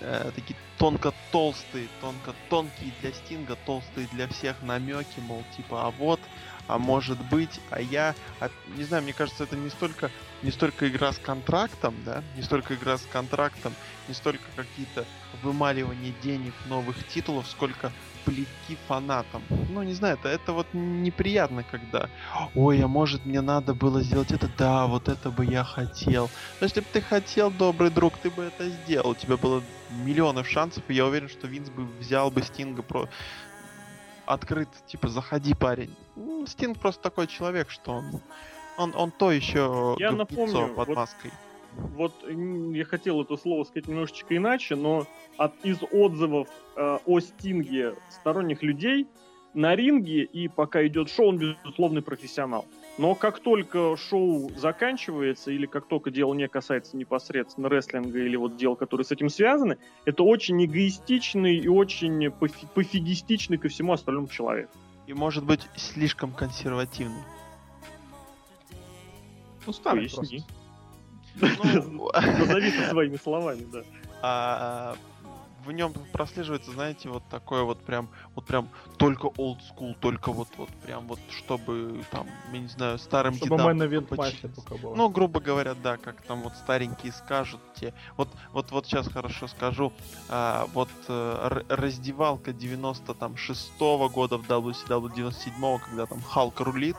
э, 0.00 0.30
такие 0.34 0.56
тонко 0.78 1.12
толстые, 1.32 1.88
тонко 2.00 2.34
тонкие 2.48 2.92
для 3.00 3.12
Стинга, 3.12 3.56
толстые 3.66 4.06
для 4.12 4.28
всех 4.28 4.62
намеки, 4.62 5.20
мол, 5.20 5.42
типа, 5.56 5.86
а 5.86 5.90
вот, 5.90 6.20
а 6.66 6.78
может 6.78 7.18
быть, 7.30 7.60
а 7.70 7.80
я, 7.80 8.14
а, 8.40 8.50
не 8.76 8.84
знаю, 8.84 9.02
мне 9.02 9.12
кажется, 9.12 9.44
это 9.44 9.56
не 9.56 9.70
столько, 9.70 10.10
не 10.42 10.50
столько 10.50 10.88
игра 10.88 11.12
с 11.12 11.18
контрактом, 11.18 11.94
да, 12.04 12.22
не 12.36 12.42
столько 12.42 12.74
игра 12.74 12.98
с 12.98 13.02
контрактом, 13.02 13.74
не 14.08 14.14
столько 14.14 14.44
какие-то 14.56 15.04
вымаливание 15.42 16.14
денег, 16.22 16.54
новых 16.66 17.06
титулов, 17.08 17.46
сколько 17.46 17.92
плевки 18.24 18.76
фанатам. 18.86 19.42
Ну, 19.70 19.82
не 19.82 19.94
знаю, 19.94 20.18
это, 20.18 20.28
это 20.28 20.52
вот 20.52 20.66
неприятно, 20.72 21.62
когда, 21.62 22.08
ой, 22.54 22.82
а 22.82 22.88
может 22.88 23.24
мне 23.24 23.40
надо 23.40 23.74
было 23.74 24.02
сделать 24.02 24.32
это? 24.32 24.48
Да, 24.58 24.86
вот 24.86 25.08
это 25.08 25.30
бы 25.30 25.44
я 25.44 25.64
хотел. 25.64 26.30
Но 26.60 26.66
если 26.66 26.80
бы 26.80 26.86
ты 26.92 27.00
хотел, 27.00 27.50
добрый 27.50 27.90
друг, 27.90 28.18
ты 28.18 28.30
бы 28.30 28.44
это 28.44 28.68
сделал. 28.68 29.10
У 29.10 29.14
тебя 29.14 29.36
было 29.36 29.62
миллионов 29.90 30.48
шансов, 30.48 30.82
и 30.88 30.94
я 30.94 31.06
уверен, 31.06 31.28
что 31.28 31.46
Винс 31.46 31.70
бы 31.70 31.86
взял 31.98 32.30
бы 32.30 32.42
Стинга 32.42 32.82
про 32.82 33.08
открыт, 34.26 34.68
типа, 34.86 35.08
заходи, 35.08 35.54
парень. 35.54 35.96
Ну, 36.14 36.46
Стинг 36.46 36.78
просто 36.78 37.02
такой 37.02 37.26
человек, 37.26 37.70
что 37.70 37.92
он, 37.92 38.20
он, 38.80 38.94
он 38.96 39.10
то 39.10 39.30
еще 39.30 39.94
я 39.98 40.10
напомню, 40.10 40.68
под 40.74 40.88
вот, 40.88 40.96
маской. 40.96 41.30
Вот 41.76 42.12
я 42.28 42.84
хотел 42.84 43.22
это 43.22 43.36
слово 43.36 43.64
сказать 43.64 43.88
немножечко 43.88 44.36
иначе, 44.36 44.74
но 44.74 45.06
от 45.36 45.52
из 45.62 45.78
отзывов 45.92 46.48
э, 46.76 46.98
о 47.04 47.20
Стинге 47.20 47.94
сторонних 48.08 48.62
людей 48.62 49.06
на 49.52 49.74
ринге 49.76 50.22
и 50.22 50.48
пока 50.48 50.86
идет 50.86 51.10
шоу, 51.10 51.28
он 51.28 51.38
безусловный 51.38 52.02
профессионал. 52.02 52.66
Но 52.98 53.14
как 53.14 53.40
только 53.40 53.96
шоу 53.96 54.50
заканчивается, 54.56 55.50
или 55.50 55.66
как 55.66 55.86
только 55.86 56.10
дело 56.10 56.34
не 56.34 56.48
касается 56.48 56.96
непосредственно 56.96 57.68
рестлинга 57.68 58.18
или 58.18 58.36
вот 58.36 58.56
дел, 58.56 58.76
которые 58.76 59.04
с 59.04 59.10
этим 59.10 59.28
связаны, 59.28 59.78
это 60.04 60.22
очень 60.22 60.64
эгоистичный 60.64 61.56
и 61.56 61.68
очень 61.68 62.26
пофи- 62.26 62.66
пофигистичный 62.74 63.58
ко 63.58 63.68
всему 63.68 63.92
остальному 63.92 64.28
человек. 64.28 64.70
И 65.06 65.12
может 65.12 65.44
быть 65.44 65.66
слишком 65.76 66.32
консервативный. 66.32 67.22
Ну, 69.66 69.72
старый 69.72 70.08
Поясни. 70.08 70.44
просто. 71.38 71.88
Ну, 71.90 72.10
назови 72.38 72.70
своими 72.70 73.16
словами, 73.16 73.66
да. 73.72 73.82
А, 74.22 74.96
в 75.64 75.72
нем 75.72 75.92
прослеживается, 76.12 76.70
знаете, 76.72 77.08
вот 77.08 77.22
такое 77.30 77.62
вот 77.62 77.80
прям, 77.80 78.08
вот 78.34 78.46
прям 78.46 78.68
только 78.96 79.26
old 79.26 79.58
school, 79.58 79.94
только 80.00 80.32
вот, 80.32 80.48
вот 80.56 80.68
прям 80.84 81.06
вот, 81.06 81.18
чтобы 81.30 82.02
там, 82.10 82.26
я 82.52 82.58
не 82.58 82.68
знаю, 82.68 82.98
старым 82.98 83.34
чтобы 83.34 83.50
дедам... 83.50 83.66
только 84.54 84.76
было. 84.76 84.94
Ну, 84.94 85.08
грубо 85.08 85.40
говоря, 85.40 85.74
да, 85.74 85.96
как 85.96 86.20
там 86.22 86.42
вот 86.42 86.54
старенькие 86.54 87.12
скажут 87.12 87.60
те. 87.78 87.92
Вот, 88.16 88.28
вот, 88.52 88.70
вот 88.70 88.86
сейчас 88.86 89.08
хорошо 89.08 89.48
скажу, 89.48 89.92
а, 90.28 90.66
вот 90.72 90.90
а, 91.08 91.62
раздевалка 91.68 92.52
96 92.52 93.72
-го 93.78 94.08
года 94.08 94.38
в 94.38 94.48
WCW 94.48 95.14
97 95.14 95.78
когда 95.78 96.06
там 96.06 96.20
Халк 96.22 96.60
рулит, 96.60 96.96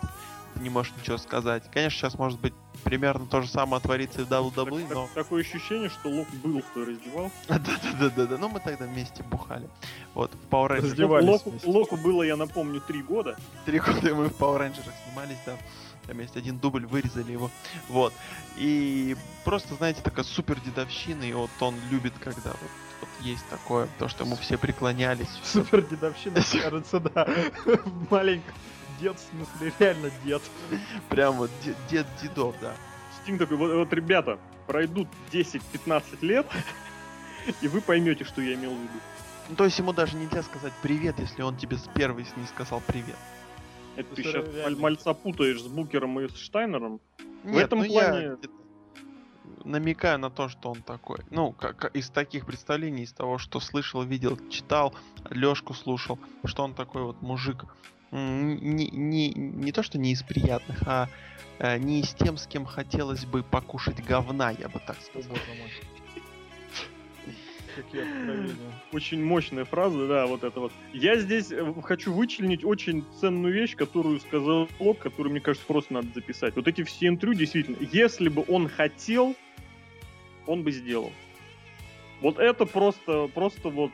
не 0.57 0.69
можешь 0.69 0.93
ничего 0.99 1.17
сказать. 1.17 1.63
Конечно, 1.71 1.97
сейчас 1.97 2.15
может 2.15 2.39
быть 2.39 2.53
примерно 2.83 3.25
то 3.25 3.41
же 3.41 3.47
самое 3.47 3.81
творится 3.81 4.21
и 4.21 4.23
в 4.25 4.29
WWE, 4.29 4.87
так, 4.87 4.95
но... 4.95 5.09
Такое 5.13 5.41
ощущение, 5.41 5.89
что 5.89 6.09
Лок 6.09 6.27
был 6.43 6.61
в 6.61 6.73
той 6.73 6.85
раздевалке. 6.87 7.35
Да-да-да, 7.47 8.37
но 8.37 8.49
мы 8.49 8.59
тогда 8.59 8.85
вместе 8.85 9.23
бухали. 9.23 9.67
Вот, 10.13 10.31
в 10.31 10.53
Power 10.53 10.79
Rangers. 10.79 11.21
Локу, 11.21 11.53
Локу 11.63 11.97
было, 11.97 12.23
я 12.23 12.35
напомню, 12.35 12.81
три 12.81 13.01
года. 13.01 13.37
Три 13.65 13.79
года 13.79 14.15
мы 14.15 14.29
в 14.29 14.37
Power 14.37 14.59
Rangers 14.59 14.91
снимались, 15.05 15.37
да. 15.45 15.57
Там 16.07 16.19
есть 16.19 16.35
один 16.35 16.57
дубль, 16.57 16.85
вырезали 16.85 17.31
его. 17.31 17.51
Вот. 17.87 18.13
И 18.57 19.15
просто, 19.45 19.75
знаете, 19.75 20.01
такая 20.01 20.25
супер 20.25 20.59
дедовщина, 20.59 21.23
и 21.23 21.33
вот 21.33 21.51
он 21.59 21.75
любит, 21.89 22.13
когда 22.19 22.49
вот 22.49 22.69
вот 23.01 23.09
есть 23.21 23.43
такое, 23.49 23.87
то, 23.97 24.07
что 24.07 24.25
ему 24.25 24.35
все 24.35 24.57
преклонялись. 24.57 25.27
Супер 25.43 25.81
дедовщина, 25.81 26.39
кажется, 26.61 26.99
да. 26.99 27.27
Маленько 28.11 28.53
дед, 29.01 29.17
в 29.17 29.29
смысле, 29.29 29.73
реально 29.79 30.11
дед. 30.23 30.41
Прям 31.09 31.35
вот 31.35 31.49
дед, 31.63 31.75
дед 31.89 32.07
дедов, 32.21 32.55
да. 32.61 32.73
Стим 33.21 33.37
такой, 33.37 33.57
вот, 33.57 33.71
вот 33.73 33.93
ребята, 33.93 34.39
пройдут 34.67 35.07
10-15 35.31 36.03
лет, 36.21 36.45
и 37.61 37.67
вы 37.67 37.81
поймете, 37.81 38.23
что 38.23 38.41
я 38.41 38.53
имел 38.53 38.71
в 38.71 38.79
виду. 38.79 38.99
Ну, 39.49 39.55
то 39.55 39.65
есть 39.65 39.77
ему 39.79 39.91
даже 39.91 40.15
нельзя 40.15 40.43
сказать 40.43 40.71
привет, 40.81 41.19
если 41.19 41.41
он 41.41 41.57
тебе 41.57 41.77
с 41.77 41.87
первой 41.93 42.25
не 42.37 42.45
сказал 42.45 42.81
привет. 42.87 43.17
Это 43.97 44.15
ты 44.15 44.23
сейчас 44.23 44.45
реально... 44.53 44.79
мальца 44.79 45.13
путаешь 45.13 45.61
с 45.61 45.67
Букером 45.67 46.19
и 46.21 46.29
с 46.29 46.37
Штайнером? 46.37 47.01
Нет, 47.43 47.55
в 47.55 47.57
этом 47.57 47.79
ну 47.79 47.85
плане... 47.87 48.21
я 48.21 48.37
намекаю 49.65 50.19
на 50.19 50.29
то, 50.29 50.47
что 50.47 50.71
он 50.71 50.81
такой. 50.81 51.19
Ну, 51.29 51.51
как 51.51 51.93
из 51.95 52.09
таких 52.09 52.45
представлений, 52.45 53.03
из 53.03 53.11
того, 53.11 53.37
что 53.37 53.59
слышал, 53.59 54.03
видел, 54.03 54.39
читал, 54.49 54.95
Лёшку 55.29 55.73
слушал, 55.73 56.17
что 56.45 56.63
он 56.63 56.73
такой 56.73 57.03
вот 57.03 57.21
мужик 57.21 57.65
не, 58.11 58.87
не, 58.89 59.29
не 59.33 59.71
то, 59.71 59.83
что 59.83 59.97
не 59.97 60.11
из 60.11 60.23
приятных, 60.23 60.83
а 60.85 61.07
э, 61.59 61.77
не 61.77 62.01
из 62.01 62.13
тем, 62.13 62.37
с 62.37 62.45
кем 62.45 62.65
хотелось 62.65 63.25
бы 63.25 63.43
покушать 63.43 64.03
говна, 64.03 64.51
я 64.51 64.67
бы 64.67 64.79
так 64.85 64.97
сказал. 65.01 65.37
Очень 68.91 69.23
мощная 69.23 69.63
фраза, 69.63 70.07
да, 70.07 70.25
вот 70.27 70.43
это 70.43 70.59
вот. 70.59 70.73
Я 70.93 71.17
здесь 71.17 71.51
э, 71.51 71.73
хочу 71.83 72.11
вычленить 72.11 72.65
очень 72.65 73.05
ценную 73.19 73.53
вещь, 73.53 73.75
которую 73.75 74.19
сказал 74.19 74.67
Лок, 74.79 74.99
которую, 74.99 75.31
мне 75.31 75.41
кажется, 75.41 75.65
просто 75.65 75.93
надо 75.93 76.09
записать. 76.13 76.55
Вот 76.55 76.67
эти 76.67 76.83
все 76.83 77.07
интервью, 77.07 77.39
действительно, 77.39 77.77
если 77.79 78.27
бы 78.27 78.43
он 78.47 78.67
хотел, 78.67 79.35
он 80.47 80.63
бы 80.63 80.71
сделал. 80.71 81.11
Вот 82.19 82.39
это 82.39 82.65
просто, 82.65 83.27
просто 83.33 83.69
вот, 83.69 83.91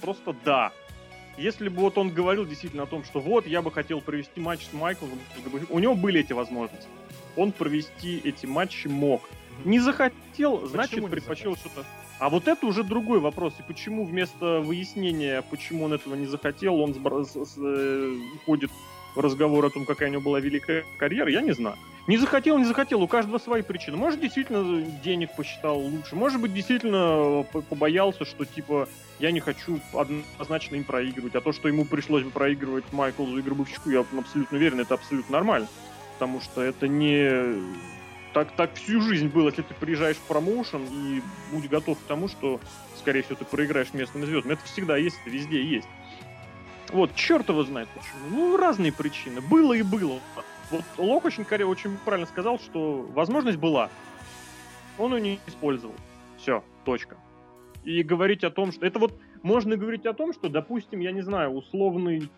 просто 0.00 0.34
да. 0.44 0.72
Если 1.36 1.68
бы 1.68 1.82
вот 1.82 1.98
он 1.98 2.10
говорил 2.10 2.46
действительно 2.46 2.84
о 2.84 2.86
том, 2.86 3.04
что 3.04 3.20
вот, 3.20 3.46
я 3.46 3.60
бы 3.60 3.70
хотел 3.70 4.00
провести 4.00 4.40
матч 4.40 4.66
с 4.70 4.72
Майклом, 4.72 5.10
у 5.68 5.78
него 5.78 5.94
были 5.94 6.20
эти 6.20 6.32
возможности. 6.32 6.88
Он 7.36 7.52
провести 7.52 8.18
эти 8.24 8.46
матчи 8.46 8.88
мог. 8.88 9.28
Не 9.64 9.78
захотел, 9.78 10.66
значит, 10.66 10.92
почему 10.92 11.08
предпочел 11.08 11.56
что-то. 11.56 11.84
А 12.18 12.30
вот 12.30 12.48
это 12.48 12.66
уже 12.66 12.82
другой 12.82 13.20
вопрос. 13.20 13.54
И 13.58 13.62
почему 13.62 14.04
вместо 14.04 14.60
выяснения, 14.60 15.42
почему 15.42 15.84
он 15.84 15.92
этого 15.92 16.14
не 16.14 16.26
захотел, 16.26 16.80
он 16.80 16.92
э, 16.92 18.16
уходит 18.36 18.70
в 18.70 18.95
разговор 19.16 19.64
о 19.64 19.70
том, 19.70 19.84
какая 19.84 20.08
у 20.08 20.12
него 20.12 20.22
была 20.22 20.40
великая 20.40 20.84
карьера, 20.98 21.30
я 21.30 21.40
не 21.40 21.52
знаю. 21.52 21.76
Не 22.06 22.18
захотел, 22.18 22.56
не 22.58 22.64
захотел, 22.64 23.02
у 23.02 23.08
каждого 23.08 23.38
свои 23.38 23.62
причины. 23.62 23.96
Может, 23.96 24.20
действительно 24.20 24.80
денег 25.02 25.34
посчитал 25.34 25.78
лучше, 25.78 26.14
может 26.14 26.40
быть, 26.40 26.54
действительно 26.54 27.44
побоялся, 27.68 28.24
что, 28.24 28.44
типа, 28.44 28.88
я 29.18 29.32
не 29.32 29.40
хочу 29.40 29.80
однозначно 29.92 30.76
им 30.76 30.84
проигрывать. 30.84 31.34
А 31.34 31.40
то, 31.40 31.52
что 31.52 31.66
ему 31.66 31.84
пришлось 31.84 32.22
бы 32.22 32.30
проигрывать 32.30 32.84
Майклзу 32.92 33.38
и 33.38 33.42
Гробовщику, 33.42 33.90
я 33.90 34.00
абсолютно 34.00 34.56
уверен, 34.56 34.78
это 34.78 34.94
абсолютно 34.94 35.32
нормально. 35.32 35.68
Потому 36.14 36.40
что 36.40 36.62
это 36.62 36.86
не... 36.86 37.60
Так, 38.32 38.54
так 38.54 38.74
всю 38.74 39.00
жизнь 39.00 39.28
было, 39.28 39.48
если 39.48 39.62
ты 39.62 39.74
приезжаешь 39.74 40.16
в 40.16 40.26
промоушен 40.28 40.82
и 40.84 41.22
будь 41.50 41.68
готов 41.68 41.98
к 41.98 42.02
тому, 42.02 42.28
что, 42.28 42.60
скорее 42.98 43.22
всего, 43.22 43.36
ты 43.36 43.46
проиграешь 43.46 43.94
местным 43.94 44.26
звездам. 44.26 44.52
Это 44.52 44.64
всегда 44.64 44.96
есть, 44.96 45.16
это 45.22 45.34
везде 45.34 45.64
есть. 45.64 45.88
Вот, 46.92 47.14
черт 47.14 47.48
его 47.48 47.62
знает 47.64 47.88
почему. 47.88 48.18
Ну, 48.30 48.56
разные 48.56 48.92
причины. 48.92 49.40
Было 49.40 49.72
и 49.72 49.82
было. 49.82 50.20
Вот 50.70 50.84
Лок 50.98 51.24
очень, 51.24 51.44
очень 51.64 51.96
правильно 51.98 52.26
сказал, 52.26 52.58
что 52.58 53.02
возможность 53.14 53.58
была. 53.58 53.90
Он 54.98 55.14
ее 55.14 55.20
не 55.20 55.40
использовал. 55.46 55.94
Все, 56.38 56.64
точка. 56.84 57.16
И 57.84 58.02
говорить 58.02 58.44
о 58.44 58.50
том, 58.50 58.72
что... 58.72 58.84
Это 58.84 58.98
вот 58.98 59.18
можно 59.42 59.76
говорить 59.76 60.06
о 60.06 60.12
том, 60.12 60.32
что, 60.32 60.48
допустим, 60.48 61.00
я 61.00 61.12
не 61.12 61.20
знаю, 61.20 61.50
условный, 61.50 62.28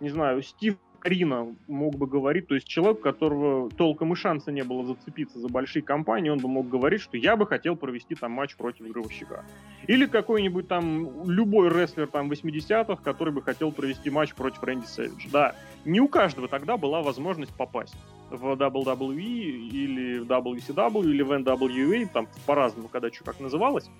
не 0.00 0.10
знаю, 0.10 0.42
Стив 0.42 0.76
Рина 1.04 1.54
мог 1.66 1.96
бы 1.96 2.06
говорить, 2.06 2.48
то 2.48 2.54
есть 2.54 2.66
человек, 2.66 2.98
у 2.98 3.02
которого 3.02 3.70
толком 3.70 4.12
и 4.12 4.16
шанса 4.16 4.52
не 4.52 4.62
было 4.62 4.84
зацепиться 4.84 5.38
за 5.38 5.48
большие 5.48 5.82
компании, 5.82 6.30
он 6.30 6.38
бы 6.38 6.48
мог 6.48 6.68
говорить, 6.68 7.00
что 7.00 7.16
я 7.16 7.36
бы 7.36 7.46
хотел 7.46 7.76
провести 7.76 8.14
там 8.14 8.32
матч 8.32 8.56
против 8.56 8.86
Гробовщика. 8.88 9.44
Или 9.86 10.06
какой-нибудь 10.06 10.68
там 10.68 11.28
любой 11.28 11.68
рестлер 11.68 12.06
там 12.06 12.30
80-х, 12.30 13.02
который 13.02 13.32
бы 13.32 13.42
хотел 13.42 13.72
провести 13.72 14.10
матч 14.10 14.34
против 14.34 14.62
Рэнди 14.62 14.86
Сэвидж. 14.86 15.28
Да, 15.32 15.54
не 15.84 16.00
у 16.00 16.08
каждого 16.08 16.48
тогда 16.48 16.76
была 16.76 17.02
возможность 17.02 17.54
попасть 17.54 17.96
в 18.30 18.44
WWE 18.52 19.18
или 19.18 20.18
в 20.20 20.26
WCW 20.26 21.04
или 21.04 21.22
в 21.22 21.32
NWA, 21.32 22.08
там 22.12 22.28
по-разному, 22.46 22.88
когда 22.88 23.10
что 23.10 23.24
как 23.24 23.40
называлось. 23.40 23.90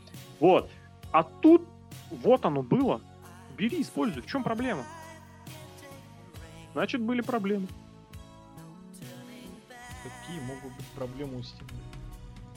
Вот. 0.41 0.71
А 1.11 1.23
тут 1.25 1.63
вот 2.11 2.45
оно 2.45 2.63
было. 2.63 3.01
Бери, 3.57 3.83
используй. 3.83 4.23
В 4.23 4.27
чем 4.27 4.43
проблема? 4.43 4.83
Значит, 6.73 7.01
были 7.03 7.21
проблемы. 7.21 7.67
Какие 10.03 10.41
могут 10.41 10.73
быть 10.77 10.87
проблемы 10.95 11.39
у 11.39 11.43
Стинга? 11.43 11.75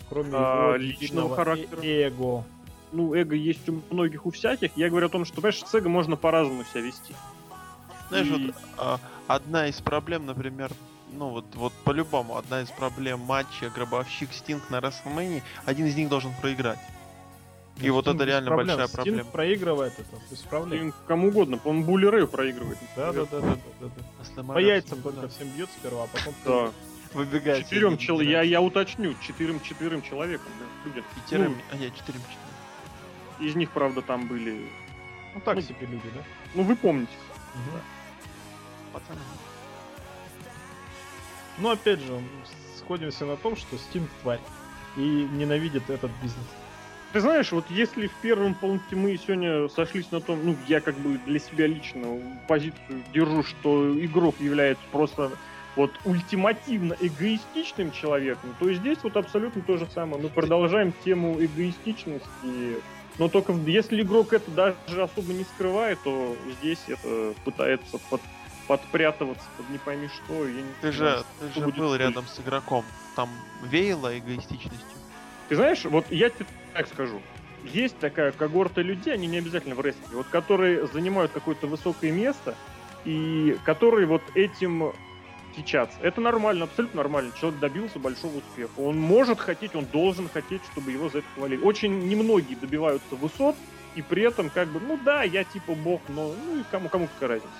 Кроме 0.09 0.29
А, 0.33 0.67
его 0.67 0.75
личного 0.77 1.35
характера. 1.35 1.81
э- 1.81 2.07
эго. 2.07 2.43
Ну, 2.91 3.13
эго 3.13 3.35
есть 3.35 3.67
у 3.67 3.81
многих, 3.89 4.25
у 4.25 4.31
всяких. 4.31 4.75
Я 4.77 4.89
говорю 4.89 5.07
о 5.07 5.09
том, 5.09 5.25
что, 5.25 5.35
понимаешь, 5.35 5.63
с 5.63 5.73
эго 5.73 5.89
можно 5.89 6.15
по-разному 6.15 6.63
себя 6.63 6.81
вести. 6.81 7.13
Знаешь, 8.09 8.27
И- 8.27 8.47
вот 8.47 8.55
а, 8.77 8.99
одна 9.27 9.67
из 9.67 9.81
проблем, 9.81 10.25
например, 10.25 10.71
ну 11.11 11.29
вот, 11.29 11.45
вот 11.55 11.73
по-любому, 11.83 12.37
одна 12.37 12.61
из 12.61 12.69
проблем 12.69 13.19
матча 13.21 13.69
Гробовщик 13.69 14.31
Стинг 14.31 14.69
на 14.69 14.77
WrestleMania, 14.77 15.41
один 15.65 15.87
из 15.87 15.95
них 15.95 16.09
должен 16.09 16.33
проиграть. 16.41 16.79
И 17.77 17.87
Ну, 17.87 17.93
вот 17.93 18.05
Стинг 18.05 18.15
это 18.15 18.25
реально 18.25 18.47
проблем. 18.47 18.67
большая 18.67 18.87
Стинг 18.87 19.03
проблема. 19.05 19.29
проигрывает 19.31 19.93
это, 19.99 20.21
без 20.31 20.39
проблем. 20.39 20.81
Им 20.81 20.93
кому 21.07 21.27
угодно. 21.27 21.59
Он 21.65 21.83
Булли 21.83 22.05
Рэю 22.05 22.27
проигрывает. 22.27 22.77
Да, 22.95 23.11
да, 23.11 23.25
да, 23.25 23.41
да, 23.41 23.57
да, 23.81 23.89
да, 24.35 24.43
По 24.53 24.59
яйцам 24.59 25.01
только 25.01 25.27
всем 25.27 25.49
бьет 25.49 25.69
сперва, 25.77 26.03
а 26.03 26.07
потом 26.07 26.33
Да. 26.45 26.71
Выбегает. 27.13 27.63
Четырем 27.63 27.97
чел... 27.97 28.19
я, 28.19 28.41
я 28.41 28.61
уточню, 28.61 29.15
четырем, 29.21 29.61
четырем 29.61 30.01
человеком. 30.01 30.47
Да, 30.59 30.89
людям. 30.89 31.05
Пятерым, 31.15 31.53
Ну, 31.53 31.57
а 31.71 31.77
нет, 31.77 31.95
четырем, 31.95 32.19
четырем. 32.21 33.49
из 33.49 33.55
них, 33.55 33.71
правда, 33.71 34.01
там 34.01 34.27
были... 34.27 34.69
Ну 35.33 35.41
так 35.41 35.55
ну, 35.55 35.61
себе 35.61 35.87
люди, 35.87 36.09
да? 36.13 36.21
Ну, 36.55 36.63
вы 36.63 36.75
помните. 36.75 37.11
Мгм. 37.53 37.81
Пацаны. 38.93 39.19
Но 41.57 41.71
опять 41.71 41.99
же, 41.99 42.21
сходимся 42.77 43.25
на 43.25 43.37
том, 43.37 43.55
что 43.55 43.77
Стинг 43.77 44.09
тварь. 44.21 44.41
И 44.97 45.01
ненавидит 45.01 45.89
этот 45.89 46.11
бизнес. 46.21 46.45
Ты 47.13 47.21
знаешь, 47.21 47.51
вот 47.51 47.65
если 47.69 48.07
в 48.07 48.13
первом 48.21 48.55
пункте 48.55 48.95
мы 48.95 49.15
сегодня 49.17 49.69
сошлись 49.69 50.11
на 50.11 50.19
том, 50.19 50.39
ну, 50.43 50.55
я 50.67 50.81
как 50.81 50.95
бы 50.95 51.17
для 51.25 51.39
себя 51.39 51.65
лично 51.67 52.19
позицию 52.47 53.03
держу, 53.13 53.43
что 53.43 53.97
игрок 54.03 54.35
является 54.39 54.83
просто 54.91 55.31
вот 55.75 55.91
ультимативно 56.05 56.95
эгоистичным 56.99 57.91
человеком, 57.91 58.55
то 58.59 58.71
здесь 58.73 58.97
вот 59.03 59.17
абсолютно 59.17 59.61
то 59.61 59.77
же 59.77 59.87
самое. 59.93 60.21
Мы 60.21 60.29
продолжаем 60.29 60.93
тему 61.03 61.37
эгоистичности, 61.39 62.81
но 63.17 63.29
только 63.29 63.53
если 63.65 64.01
игрок 64.01 64.33
это 64.33 64.51
даже 64.51 64.75
особо 65.01 65.33
не 65.33 65.43
скрывает, 65.43 65.99
то 66.03 66.35
здесь 66.59 66.83
это 66.87 67.33
пытается 67.43 67.97
под, 68.09 68.21
подпрятываться 68.67 69.45
под 69.57 69.69
не 69.69 69.77
пойми 69.77 70.07
что. 70.07 70.47
Я 70.47 70.61
не 70.61 70.73
Ты 70.81 70.91
же, 70.91 71.23
ты 71.39 71.51
что 71.51 71.61
же 71.61 71.67
был 71.69 71.95
рядом 71.95 72.25
с 72.27 72.39
игроком. 72.39 72.83
Там 73.15 73.29
веяло 73.63 74.17
эгоистичностью. 74.17 74.79
Ты 75.47 75.55
знаешь, 75.55 75.85
вот 75.85 76.05
я 76.09 76.29
тебе 76.29 76.45
так 76.75 76.87
скажу. 76.87 77.21
Есть 77.63 77.97
такая 77.99 78.31
когорта 78.31 78.81
людей, 78.81 79.13
они 79.13 79.27
не 79.27 79.37
обязательно 79.37 79.75
в 79.75 79.81
рестлинге, 79.81 80.17
вот 80.17 80.27
которые 80.27 80.85
занимают 80.87 81.31
какое-то 81.31 81.67
высокое 81.67 82.11
место 82.11 82.53
и 83.05 83.57
которые 83.63 84.05
вот 84.07 84.21
этим 84.35 84.91
кичатся. 85.55 85.97
Это 86.01 86.19
нормально, 86.19 86.65
абсолютно 86.65 86.97
нормально. 86.97 87.31
Человек 87.39 87.59
добился 87.61 87.97
большого 87.97 88.37
успеха. 88.37 88.71
Он 88.77 88.99
может 88.99 89.39
хотеть, 89.39 89.73
он 89.73 89.85
должен 89.85 90.27
хотеть, 90.27 90.61
чтобы 90.71 90.91
его 90.91 91.09
за 91.09 91.19
это 91.19 91.27
хвалили. 91.33 91.61
Очень 91.61 92.07
немногие 92.07 92.57
добиваются 92.57 93.15
высот, 93.15 93.55
и 93.95 94.01
при 94.01 94.23
этом 94.23 94.49
как 94.49 94.67
бы, 94.67 94.81
ну 94.81 94.99
да, 95.03 95.23
я 95.23 95.45
типа 95.45 95.73
бог, 95.75 96.01
но 96.09 96.33
ну 96.45 96.59
и 96.59 96.63
кому, 96.69 96.89
кому 96.89 97.07
какая 97.07 97.29
разница. 97.29 97.53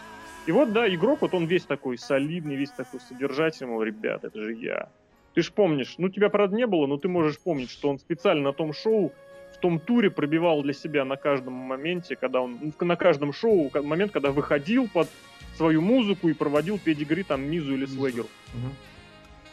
И 0.46 0.52
вот, 0.52 0.74
да, 0.74 0.94
игрок, 0.94 1.22
вот 1.22 1.34
он 1.34 1.46
весь 1.46 1.64
такой 1.64 1.98
солидный, 1.98 2.56
весь 2.56 2.72
такой 2.72 3.00
содержательный, 3.00 3.72
мол, 3.72 3.82
ребят, 3.82 4.26
это 4.26 4.44
же 4.44 4.54
я. 4.54 4.90
Ты 5.36 5.42
ж 5.42 5.52
помнишь, 5.52 5.96
ну 5.98 6.08
тебя, 6.08 6.30
правда, 6.30 6.56
не 6.56 6.66
было, 6.66 6.88
но 6.88 6.98
ты 6.98 7.10
можешь 7.10 7.38
помнить, 7.40 7.70
что 7.70 7.90
он 7.90 8.00
специально 8.00 8.42
на 8.42 8.54
том 8.54 8.74
шоу, 8.74 9.12
в 9.54 9.58
том 9.58 9.80
туре 9.80 10.10
пробивал 10.10 10.64
для 10.64 10.74
себя 10.74 11.04
на 11.04 11.18
каждом 11.18 11.54
моменте, 11.54 12.16
когда 12.16 12.42
он, 12.42 12.58
ну, 12.62 12.88
на 12.88 12.96
каждом 12.96 13.34
шоу, 13.34 13.70
момент, 13.84 14.14
когда 14.14 14.32
выходил 14.32 14.88
под 14.88 15.10
свою 15.58 15.82
музыку 15.82 16.30
и 16.30 16.34
проводил 16.34 16.80
педигри 16.80 17.24
там 17.24 17.42
Мизу 17.42 17.74
или 17.74 17.86
Свегеру. 17.86 18.28
Мгм. 18.54 18.74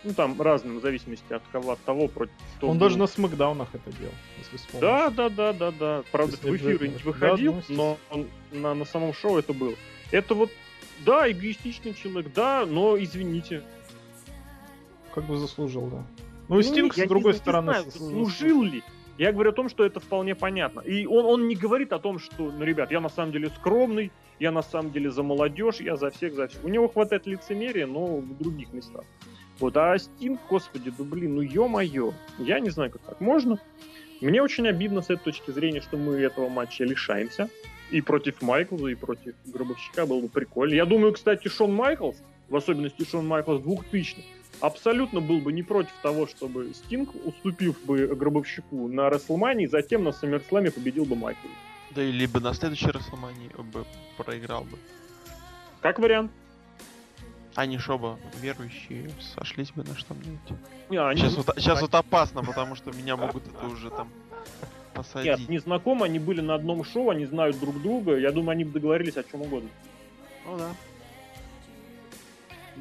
Ну 0.04 0.14
там 0.14 0.40
разным, 0.40 0.78
в 0.78 0.82
зависимости 0.82 1.32
от 1.32 1.42
кого, 1.52 1.72
от 1.72 1.80
того, 1.80 2.08
против 2.08 2.34
кто 2.56 2.68
Он 2.68 2.78
даже 2.78 2.98
на 2.98 3.06
смакдаунах 3.06 3.68
это 3.72 3.96
делал, 3.96 4.14
если 4.38 4.56
вспомнишь. 4.56 4.80
Да, 4.80 5.10
да, 5.10 5.28
да, 5.28 5.52
да, 5.52 5.70
да. 5.70 6.02
Правда, 6.10 6.36
в 6.36 6.56
эфир 6.56 6.82
не 6.82 6.96
выходил, 7.04 7.54
Да, 7.54 7.62
ну, 7.68 7.74
но 7.76 7.98
он 8.10 8.26
на, 8.52 8.74
на 8.74 8.84
самом 8.84 9.14
шоу 9.14 9.38
это 9.38 9.52
был. 9.52 9.76
Это 10.10 10.34
вот, 10.34 10.50
да, 11.04 11.30
эгоистичный 11.30 11.94
человек, 11.94 12.32
да, 12.34 12.66
но 12.66 12.96
извините. 13.00 13.62
Как 15.14 15.24
бы 15.24 15.36
заслужил, 15.36 15.86
да. 15.88 16.04
Ну 16.48 16.58
и 16.58 16.62
Стинг, 16.62 16.96
я 16.96 17.04
с 17.06 17.08
другой 17.08 17.32
не- 17.32 17.38
не 17.38 17.42
стороны, 17.42 17.72
знаю, 17.72 17.84
заслужил. 17.84 18.24
заслужил 18.24 18.62
ли? 18.62 18.82
Я 19.18 19.32
говорю 19.32 19.50
о 19.50 19.52
том, 19.52 19.68
что 19.68 19.84
это 19.84 20.00
вполне 20.00 20.34
понятно. 20.34 20.80
И 20.80 21.06
он, 21.06 21.24
он 21.26 21.48
не 21.48 21.54
говорит 21.54 21.92
о 21.92 21.98
том, 21.98 22.18
что, 22.18 22.50
ну, 22.50 22.64
ребят, 22.64 22.90
я 22.90 23.00
на 23.00 23.08
самом 23.10 23.32
деле 23.32 23.50
скромный, 23.50 24.10
я 24.40 24.50
на 24.50 24.62
самом 24.62 24.90
деле 24.90 25.10
за 25.10 25.22
молодежь, 25.22 25.80
я 25.80 25.96
за 25.96 26.10
всех, 26.10 26.34
за 26.34 26.48
всех. 26.48 26.64
У 26.64 26.68
него 26.68 26.88
хватает 26.88 27.26
лицемерия, 27.26 27.86
но 27.86 28.16
в 28.16 28.38
других 28.38 28.72
местах. 28.72 29.04
Вот, 29.60 29.76
а 29.76 29.96
Стинг, 29.98 30.40
господи, 30.48 30.90
да 30.96 31.04
блин, 31.04 31.36
ну 31.36 31.42
ё-моё. 31.42 32.12
Я 32.38 32.58
не 32.58 32.70
знаю, 32.70 32.90
как 32.90 33.02
так 33.02 33.20
можно. 33.20 33.58
Мне 34.20 34.42
очень 34.42 34.66
обидно 34.66 35.02
с 35.02 35.10
этой 35.10 35.24
точки 35.24 35.50
зрения, 35.50 35.80
что 35.80 35.96
мы 35.96 36.14
этого 36.14 36.48
матча 36.48 36.84
лишаемся. 36.84 37.48
И 37.90 38.00
против 38.00 38.40
Майклза, 38.40 38.86
и 38.88 38.94
против 38.94 39.34
Гробовщика 39.44 40.06
было 40.06 40.22
бы 40.22 40.28
прикольно. 40.28 40.74
Я 40.74 40.86
думаю, 40.86 41.12
кстати, 41.12 41.48
Шон 41.48 41.74
Майклс, 41.74 42.16
в 42.48 42.56
особенности 42.56 43.04
Шон 43.08 43.26
Майклс 43.26 43.60
2000 43.60 44.16
абсолютно 44.62 45.20
был 45.20 45.40
бы 45.40 45.52
не 45.52 45.62
против 45.62 45.92
того, 46.02 46.26
чтобы 46.26 46.72
Стинг, 46.74 47.10
уступив 47.26 47.84
бы 47.84 48.06
Гробовщику 48.06 48.88
на 48.88 49.10
Расселмании, 49.10 49.66
затем 49.66 50.04
на 50.04 50.12
Саммерсламе 50.12 50.70
победил 50.70 51.04
бы 51.04 51.16
Майкл. 51.16 51.48
Да 51.90 52.02
и 52.02 52.10
либо 52.10 52.40
на 52.40 52.54
следующей 52.54 52.90
Расселмании 52.90 53.50
бы 53.72 53.84
проиграл 54.16 54.64
бы. 54.64 54.78
Как 55.80 55.98
вариант. 55.98 56.30
Они 57.54 57.76
ж 57.76 57.90
оба 57.90 58.18
верующие 58.40 59.10
сошлись 59.36 59.70
бы 59.72 59.84
на 59.84 59.94
что-нибудь. 59.94 60.58
Не, 60.88 60.96
они- 60.98 61.20
Сейчас 61.20 61.34
вот, 61.36 61.50
сейчас 61.56 61.80
вот 61.82 61.94
опасно, 61.94 62.42
потому 62.42 62.76
что 62.76 62.92
меня 62.92 63.16
могут 63.16 63.46
это 63.46 63.66
уже 63.66 63.90
там 63.90 64.08
посадить. 64.94 65.38
Нет, 65.38 65.48
не 65.50 65.58
знакомы, 65.58 66.06
они 66.06 66.18
были 66.18 66.40
на 66.40 66.54
одном 66.54 66.82
шоу, 66.84 67.10
они 67.10 67.26
знают 67.26 67.58
друг 67.60 67.82
друга. 67.82 68.16
Я 68.16 68.32
думаю, 68.32 68.52
они 68.52 68.64
бы 68.64 68.72
договорились 68.72 69.16
о 69.18 69.22
чем 69.24 69.42
угодно. 69.42 69.68
Ну 70.46 70.56
да. 70.56 70.70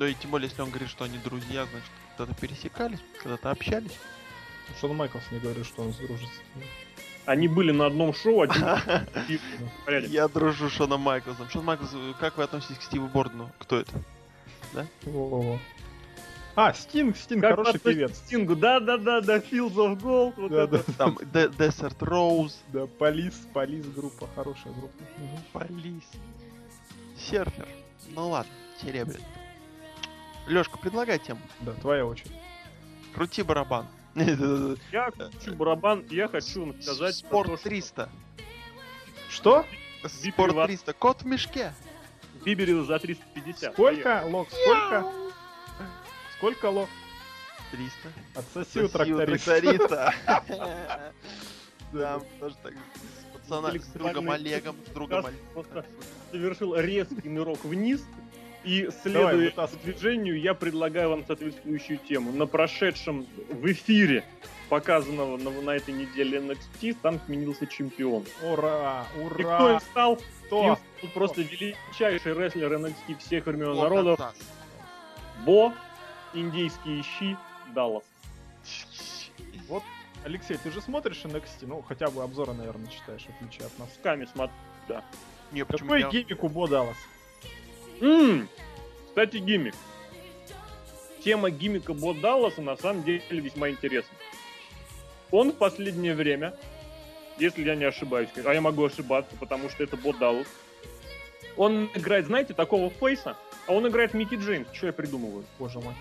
Да 0.02 0.10
и 0.10 0.16
тем 0.16 0.32
более, 0.32 0.50
если 0.50 0.64
он 0.64 0.70
говорит, 0.70 0.90
что 0.90 1.04
они 1.04 1.20
друзья, 1.20 1.68
значит, 1.68 1.92
когда-то 2.18 2.42
пересекались, 2.42 2.98
когда-то 3.22 3.52
общались. 3.52 4.00
Шон 4.80 4.96
Майклс 4.96 5.22
не 5.30 5.38
говорит, 5.38 5.64
что 5.64 5.84
он 5.84 5.92
дружит 5.92 6.28
с 6.28 6.56
ним. 6.58 6.66
Они 7.26 7.48
были 7.48 7.72
на 7.72 7.86
одном 7.86 8.12
шоу, 8.12 8.42
один. 8.42 8.66
Я 10.12 10.28
дружу 10.28 10.72
с 10.72 10.74
Шоном 10.74 11.02
Майклсом. 11.02 11.48
Шон 11.52 11.66
Майклс, 11.66 11.92
как 12.20 12.36
вы 12.38 12.46
относитесь 12.46 12.80
к 12.80 12.82
Стиву 12.82 13.10
Бордену? 13.10 13.52
Кто 13.60 13.78
это? 13.78 13.92
Во-во-во. 15.04 15.60
А, 16.56 16.74
Стинг, 16.74 17.16
Стинг, 17.16 17.44
Как 17.44 17.58
хороший 17.58 17.80
певец. 17.80 18.14
к 18.14 18.26
Стингу? 18.26 18.56
Да, 18.56 18.80
да, 18.80 18.98
да, 18.98 19.22
да, 19.22 19.38
Fields 19.38 19.76
of 19.76 20.02
Gold. 20.02 20.34
Вот 20.36 20.52
Да, 20.52 20.64
это. 20.64 20.78
да, 20.78 20.94
Там 20.98 21.18
Desert 21.20 22.00
Rose, 22.00 22.56
да, 22.74 22.88
Полис, 22.88 23.36
Полис 23.54 23.86
группа, 23.86 24.28
хорошая 24.34 24.74
группа. 24.74 25.04
Полис, 25.54 26.10
Серфер. 27.16 27.68
Ну 28.16 28.30
ладно, 28.30 28.52
серебряный. 28.82 29.24
Лёшка, 30.48 30.78
предлагай 30.78 31.20
тему. 31.20 31.40
Да, 31.62 31.74
твоя 31.74 32.06
очередь. 32.06 32.32
Крути 33.14 33.44
барабан. 33.44 33.88
Я 34.92 35.12
хочу 35.18 35.56
барабан, 35.56 36.06
я 36.10 36.28
хочу 36.28 36.74
сказать... 36.82 37.16
Спорт 37.16 37.60
что 37.60 37.64
300. 37.70 38.10
Что? 39.30 39.66
Спорт 40.06 40.24
Випер 40.24 40.66
300. 40.66 40.94
Кот 40.94 41.22
в 41.22 41.26
мешке. 41.26 41.74
Биберил 42.44 42.84
за 42.86 43.00
350. 43.00 43.74
Сколько, 43.74 44.24
Лок, 44.26 44.50
сколько? 44.50 45.12
Сколько, 46.38 46.66
Лок? 46.66 46.90
300. 47.72 47.94
Отсоси 48.36 48.80
у 48.80 48.90
тракториста. 48.90 50.14
Там 51.94 52.24
тоже 52.40 52.56
так 52.64 52.74
с 52.74 53.50
пацана- 53.50 53.78
с 53.80 53.88
другом 53.88 54.32
Олегом, 54.32 54.76
с 54.86 54.90
другом 54.92 55.26
Олегом. 55.26 55.86
совершил 56.32 56.76
резкий 56.76 57.28
нырок 57.30 57.64
вниз, 57.66 58.02
и 58.64 58.82
Давай, 58.84 58.98
следуя 59.02 59.36
вытаскивай. 59.50 59.94
движению, 59.94 60.40
я 60.40 60.54
предлагаю 60.54 61.10
вам 61.10 61.26
соответствующую 61.26 61.98
тему. 62.00 62.32
На 62.32 62.46
прошедшем 62.46 63.26
в 63.50 63.72
эфире 63.72 64.24
показанного 64.70 65.38
на, 65.38 65.50
на 65.50 65.72
этой 65.72 65.94
неделе 65.94 66.40
NXT 66.40 66.98
там 67.02 67.20
сменился 67.26 67.68
чемпион. 67.68 68.24
Ура! 68.44 69.06
И 69.16 69.28
кто 69.30 69.30
им 69.42 69.46
Ура! 69.48 69.80
стал? 69.80 70.14
Им 70.16 70.20
Кто? 70.46 70.76
стал 70.98 71.10
просто 71.14 71.42
величайший 71.42 72.34
рестлер 72.34 72.74
NXT 72.74 73.18
всех 73.20 73.46
времен 73.46 73.76
народов. 73.76 74.20
Бо, 75.46 75.74
индейские 76.34 77.04
щи, 77.04 77.36
Даллас. 77.74 78.04
Вот, 79.68 79.84
Алексей, 80.24 80.58
ты 80.58 80.70
же 80.72 80.82
смотришь 80.82 81.22
NXT? 81.24 81.64
Ну, 81.64 81.82
хотя 81.82 82.10
бы 82.10 82.22
обзоры, 82.24 82.54
наверное, 82.54 82.88
читаешь, 82.88 83.24
в 83.24 83.30
отличие 83.42 83.66
от 83.66 83.80
нас. 83.80 83.90
Ками 84.04 84.26
смотрю. 84.26 84.54
Не, 85.52 85.66
почему 85.66 85.90
Какой 85.90 86.02
я- 86.02 86.10
гиммик 86.10 86.44
у 86.44 86.50
Бо 86.50 86.68
Даллас? 86.68 86.98
М, 88.02 88.50
Кстати, 89.08 89.38
гиммик. 89.38 89.76
Тема 91.24 91.52
гиммика 91.52 91.94
Бо 91.94 92.14
Далласа 92.14 92.62
на 92.62 92.76
самом 92.76 93.04
деле 93.04 93.22
весьма 93.30 93.70
интересна. 93.70 94.16
Он 95.30 95.52
в 95.52 95.56
последнее 95.56 96.16
время, 96.16 96.54
если 97.38 97.64
я 97.64 97.76
не 97.76 97.86
ошибаюсь, 97.86 98.30
а 98.44 98.54
я 98.54 98.62
могу 98.62 98.84
ошибаться, 98.84 99.36
потому 99.40 99.70
что 99.70 99.84
это 99.84 99.98
Бо 99.98 100.14
Даллас, 100.14 100.48
он 101.58 101.90
играет, 101.94 102.26
знаете, 102.26 102.54
такого 102.54 102.90
фейса, 102.90 103.38
а 103.68 103.74
он 103.74 103.88
играет 103.88 104.14
Микки 104.14 104.36
Джеймс. 104.36 104.68
Что 104.74 104.88
я 104.88 104.94
придумываю? 104.94 105.46
Боже 105.60 105.80
мой. 105.80 105.94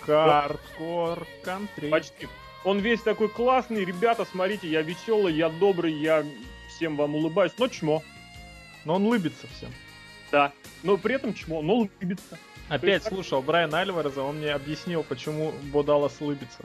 Хардкор 0.00 1.26
кантри. 1.42 1.88
Почти. 1.88 2.28
Он 2.64 2.78
весь 2.78 3.02
такой 3.02 3.28
классный. 3.28 3.84
Ребята, 3.84 4.24
смотрите, 4.24 4.68
я 4.68 4.82
веселый, 4.82 5.34
я 5.34 5.48
добрый, 5.48 5.92
я 5.92 6.24
всем 6.68 6.96
вам 6.96 7.14
улыбаюсь. 7.14 7.52
Но 7.58 7.68
чмо. 7.68 8.02
Но 8.84 8.96
он 8.96 9.06
лыбится 9.06 9.46
всем. 9.48 9.70
Да. 10.34 10.52
Но 10.82 10.96
при 10.96 11.14
этом 11.14 11.32
чмо, 11.32 11.62
но 11.62 11.74
улыбится. 11.74 12.38
Опять 12.68 13.04
так- 13.04 13.12
слушал 13.12 13.40
Брайана 13.40 13.78
Альвареза, 13.78 14.20
он 14.22 14.38
мне 14.38 14.50
объяснил, 14.50 15.04
почему 15.04 15.52
Бо 15.72 15.84
Даллас 15.84 16.20
лыбится. 16.20 16.64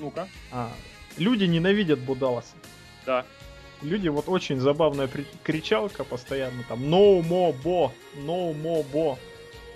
Ну-ка. 0.00 0.26
А, 0.50 0.72
люди 1.16 1.44
ненавидят 1.44 2.00
Бо 2.00 2.16
Далласа. 2.16 2.56
Да. 3.06 3.24
Люди, 3.82 4.08
вот 4.08 4.28
очень 4.28 4.58
забавная 4.58 5.06
при- 5.06 5.26
кричалка 5.44 6.02
постоянно, 6.02 6.64
там, 6.68 6.80
no 6.82 7.20
more 7.22 7.54
Bo, 7.62 7.92
no 8.16 8.52
more 8.52 8.84
Bo. 8.92 9.16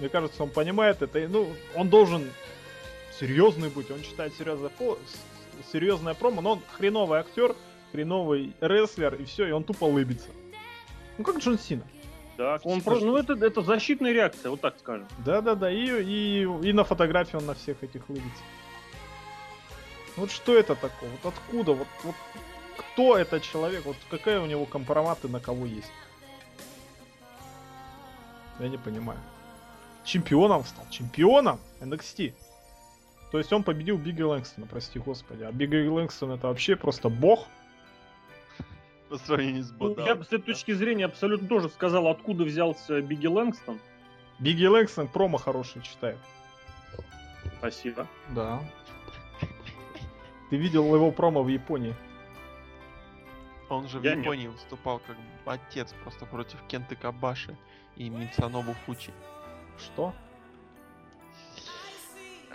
Мне 0.01 0.09
кажется, 0.09 0.43
он 0.43 0.51
понимает 0.51 1.01
это, 1.03 1.21
и, 1.21 1.29
ну, 1.29 1.47
он 1.77 1.89
должен 1.91 2.29
серьезный 3.21 3.69
быть, 3.69 3.89
он 3.93 4.03
читает 4.03 4.33
серьезное, 4.37 4.73
с- 4.81 5.71
серьезное 5.73 6.15
промо, 6.15 6.41
но 6.41 6.53
он 6.55 6.63
хреновый 6.77 7.21
актер, 7.21 7.55
хреновый 7.93 8.53
рестлер, 8.61 9.15
и 9.15 9.25
все, 9.27 9.47
и 9.47 9.53
он 9.53 9.63
тупо 9.63 9.85
лыбится. 9.85 10.29
Ну, 11.19 11.23
как 11.23 11.39
Джон 11.39 11.57
Сина. 11.57 11.85
Да, 12.39 12.61
он 12.63 12.81
просто, 12.83 13.05
ну 13.05 13.17
это, 13.17 13.33
это 13.33 13.63
защитная 13.63 14.13
реакция, 14.13 14.51
вот 14.51 14.61
так 14.61 14.77
скажем. 14.79 15.09
Да-да-да, 15.25 15.73
и, 15.73 16.03
и, 16.05 16.43
и 16.43 16.73
на 16.73 16.85
фотографии 16.85 17.35
он 17.37 17.47
на 17.47 17.55
всех 17.55 17.83
этих 17.83 18.09
лыбится. 18.09 18.45
Вот 20.17 20.31
что 20.31 20.57
это 20.57 20.77
такое? 20.77 21.11
Вот 21.11 21.35
откуда? 21.35 21.73
Вот, 21.73 21.89
вот 22.05 22.15
кто 22.77 23.19
этот 23.19 23.43
человек? 23.43 23.85
Вот 23.85 23.97
какая 24.09 24.41
у 24.41 24.47
него 24.47 24.67
компроматы 24.67 25.27
на 25.27 25.41
кого 25.41 25.67
есть? 25.67 25.91
Я 28.61 28.69
не 28.69 28.79
понимаю. 28.79 29.19
Чемпионом 30.05 30.65
стал. 30.65 30.87
Чемпионом 30.91 31.59
NXT. 31.81 32.35
То 33.33 33.39
есть 33.39 33.53
он 33.53 33.65
победил 33.65 33.99
Бигги 33.99 34.23
Лэнгстона, 34.23 34.69
прости 34.69 35.01
господи. 35.01 35.43
А 35.43 35.51
Бигги 35.51 35.89
Лэнгстон 35.89 36.31
это 36.31 36.47
вообще 36.47 36.77
просто 36.77 37.09
бог. 37.09 37.47
По 39.09 39.17
сравнению 39.19 39.65
с 39.65 39.71
Ну, 39.71 39.79
Бодалом. 39.79 40.07
я 40.09 40.15
бы 40.15 40.25
с 40.25 40.29
этой 40.29 40.43
точки 40.53 40.73
зрения 40.73 41.07
абсолютно 41.07 41.49
тоже 41.49 41.69
сказал, 41.71 42.09
откуда 42.09 42.45
взялся 42.45 43.01
Бигги 43.01 43.27
Лэнгстон. 43.27 43.81
Бигги 44.39 44.67
Лэнгстон 44.67 45.09
промо 45.09 45.39
хороший 45.39 45.83
читает. 45.83 46.19
Спасибо. 47.59 48.07
Да. 48.31 48.61
Ты 50.51 50.57
видел 50.57 50.95
его 50.95 51.11
промо 51.11 51.43
в 51.43 51.49
Японии? 51.49 51.95
Он 53.69 53.89
же 53.89 53.99
в 53.99 54.05
Я 54.05 54.15
нет. 54.15 54.25
Японии 54.25 54.49
выступал 54.49 54.99
как 55.01 55.17
отец 55.47 55.95
просто 56.03 56.25
против 56.27 56.59
Кенты 56.69 56.97
Кабаши 56.97 57.57
и 57.97 58.09
Мицанобу 58.09 58.75
Фучи. 58.87 59.13
Что? 59.79 60.15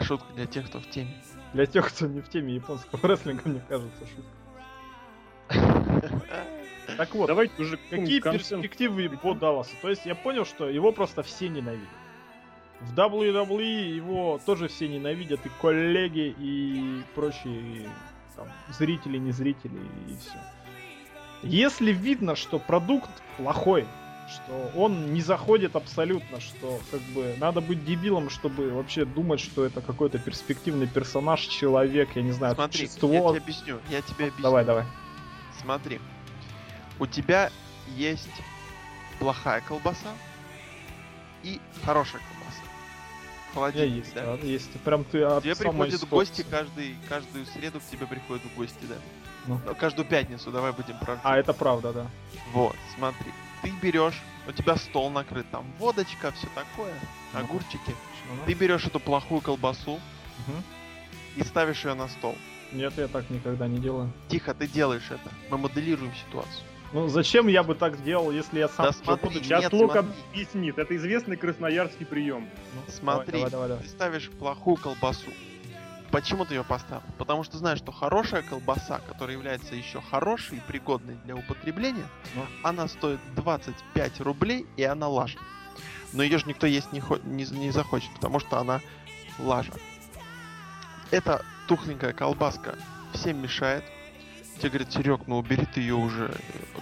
Шутка 0.01 0.31
для 0.33 0.45
тех, 0.45 0.67
кто 0.67 0.79
в 0.79 0.89
теме. 0.89 1.21
Для 1.53 1.65
тех, 1.67 1.87
кто 1.93 2.07
не 2.07 2.21
в 2.21 2.29
теме 2.29 2.55
японского 2.55 2.99
рестлинга, 3.07 3.47
мне 3.49 3.61
кажется, 3.69 4.07
шутка. 4.07 4.23
Так 6.97 7.15
вот, 7.15 7.27
Давайте 7.27 7.53
уже 7.61 7.77
какие 7.89 8.19
перспективы 8.19 9.09
по 9.09 9.33
Далласу? 9.33 9.71
То 9.81 9.89
есть 9.89 10.05
я 10.05 10.15
понял, 10.15 10.45
что 10.45 10.69
его 10.69 10.91
просто 10.91 11.23
все 11.23 11.49
ненавидят. 11.49 11.87
В 12.81 12.93
WWE 12.93 13.95
его 13.95 14.39
тоже 14.45 14.67
все 14.67 14.87
ненавидят, 14.87 15.45
и 15.45 15.49
коллеги, 15.61 16.35
и 16.37 17.01
прочие 17.15 17.89
там, 18.35 18.47
зрители, 18.69 19.17
не 19.17 19.31
зрители, 19.31 19.79
и 20.09 20.15
все. 20.17 20.37
Если 21.43 21.91
видно, 21.91 22.35
что 22.35 22.59
продукт 22.59 23.09
плохой, 23.37 23.85
что 24.29 24.71
он 24.75 25.13
не 25.13 25.21
заходит 25.21 25.75
абсолютно, 25.75 26.39
что 26.39 26.79
как 26.91 27.01
бы 27.13 27.35
надо 27.39 27.61
быть 27.61 27.85
дебилом, 27.85 28.29
чтобы 28.29 28.71
вообще 28.71 29.05
думать, 29.05 29.39
что 29.39 29.65
это 29.65 29.81
какой-то 29.81 30.17
перспективный 30.19 30.87
персонаж, 30.87 31.41
человек, 31.41 32.09
я 32.15 32.21
не 32.21 32.31
знаю, 32.31 32.55
Смотри, 32.55 32.81
я 32.81 32.87
существо. 32.87 33.29
тебе 33.31 33.41
объясню. 33.41 33.79
Я 33.89 34.01
тебе 34.01 34.25
объясню. 34.25 34.43
Давай, 34.43 34.65
давай. 34.65 34.85
Смотри. 35.61 35.99
У 36.99 37.05
тебя 37.05 37.51
есть 37.95 38.29
плохая 39.19 39.61
колбаса 39.61 40.13
и 41.43 41.59
хорошая 41.85 42.21
колбаса. 42.21 42.61
Холодильник, 43.53 44.03
есть, 44.05 44.15
да? 44.15 44.37
да, 44.37 44.45
есть. 44.45 44.71
Прям 44.81 45.03
ты 45.03 45.19
тебе 45.41 45.55
приходят 45.55 46.03
гости 46.09 46.41
ситуации. 46.41 46.43
каждый, 46.49 46.95
каждую 47.07 47.45
среду 47.45 47.79
к 47.79 47.83
тебе 47.83 48.07
приходят 48.07 48.43
гости, 48.55 48.83
да? 48.83 48.95
Ну. 49.45 49.59
Ну, 49.65 49.75
каждую 49.75 50.07
пятницу, 50.07 50.51
давай 50.51 50.71
будем 50.71 50.97
правдивы. 50.99 51.21
А, 51.29 51.37
это 51.37 51.53
правда, 51.53 51.93
да. 51.93 52.07
Вот, 52.51 52.75
смотри. 52.95 53.31
Ты 53.61 53.71
берешь, 53.81 54.19
у 54.47 54.51
тебя 54.51 54.75
стол 54.77 55.09
накрыт, 55.09 55.45
там 55.51 55.65
водочка, 55.79 56.31
все 56.31 56.47
такое, 56.55 56.93
Ну. 57.33 57.39
огурчики. 57.39 57.95
Ну, 58.29 58.37
Ты 58.45 58.53
берешь 58.53 58.85
эту 58.85 58.99
плохую 58.99 59.41
колбасу 59.41 59.99
мгм. 60.47 60.63
и 61.35 61.43
ставишь 61.43 61.83
ее 61.85 61.93
на 61.93 62.07
стол. 62.07 62.35
Нет, 62.71 62.93
я 62.97 63.07
так 63.07 63.29
никогда 63.29 63.67
не 63.67 63.77
делаю. 63.77 64.11
Тихо, 64.29 64.53
ты 64.53 64.67
делаешь 64.67 65.11
это. 65.11 65.29
Мы 65.51 65.57
моделируем 65.57 66.11
ситуацию. 66.15 66.63
Ну, 66.93 67.07
зачем 67.07 67.47
я 67.47 67.63
бы 67.63 67.73
так 67.75 68.01
делал, 68.03 68.31
если 68.31 68.59
я 68.59 68.69
сам... 68.69 68.85
Да 68.85 68.91
смотри, 68.93 69.27
буду- 69.29 69.43
Сейчас 69.43 69.63
Нет, 69.63 69.73
Лука 69.73 70.01
смотри. 70.03 70.11
объяснит. 70.31 70.77
Это 70.77 70.95
известный 70.95 71.35
красноярский 71.37 72.05
прием. 72.05 72.47
Ну, 72.75 72.81
Смотри, 72.91 73.33
Давай, 73.39 73.51
давай, 73.51 73.67
давай. 73.69 73.83
ты 73.83 73.89
ставишь 73.89 74.29
плохую 74.29 74.77
колбасу. 74.77 75.31
Почему 76.11 76.45
ты 76.45 76.53
ее 76.53 76.63
поставил? 76.63 77.01
Потому 77.17 77.43
что 77.43 77.57
знаешь, 77.57 77.79
что 77.79 77.91
хорошая 77.91 78.43
колбаса, 78.43 78.99
которая 79.07 79.35
является 79.35 79.73
еще 79.73 79.99
хорошей 80.01 80.57
и 80.59 80.61
пригодной 80.61 81.15
для 81.25 81.35
употребления, 81.35 82.05
Ну. 82.35 82.45
она 82.61 82.87
стоит 82.87 83.19
25 83.35 84.21
рублей 84.21 84.67
и 84.77 84.83
она 84.83 85.07
лажа. 85.07 85.39
Но 86.13 86.21
ее 86.21 86.37
же 86.37 86.45
никто 86.47 86.67
есть 86.67 86.91
не, 86.93 86.99
хо- 86.99 87.17
не, 87.23 87.45
не 87.45 87.71
захочет, 87.71 88.13
потому 88.13 88.39
что 88.39 88.59
она 88.59 88.81
лажа. 89.39 89.73
Эта 91.09 91.43
тухленькая 91.67 92.13
колбаска 92.13 92.75
всем 93.13 93.41
мешает. 93.41 93.83
Тебе 94.59 94.69
говорят, 94.69 94.93
Серег, 94.93 95.21
ну 95.27 95.37
убери 95.39 95.65
ты 95.65 95.81
ее 95.81 95.95
уже. 95.95 96.33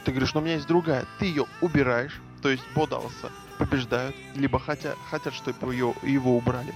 Ты 0.06 0.12
говоришь, 0.12 0.34
но 0.34 0.42
у 0.42 0.44
меня 0.44 0.56
есть 0.56 0.68
другая. 0.68 1.06
Ты 1.20 1.26
ее 1.26 1.46
убираешь, 1.62 2.20
то 2.42 2.50
есть 2.50 2.64
Бодалса 2.76 3.32
побеждают, 3.58 4.16
либо 4.36 4.60
хотя, 4.60 4.96
хотят, 5.10 5.34
чтобы 5.34 5.74
ее, 5.74 5.94
его 6.04 6.36
убрали. 6.38 6.74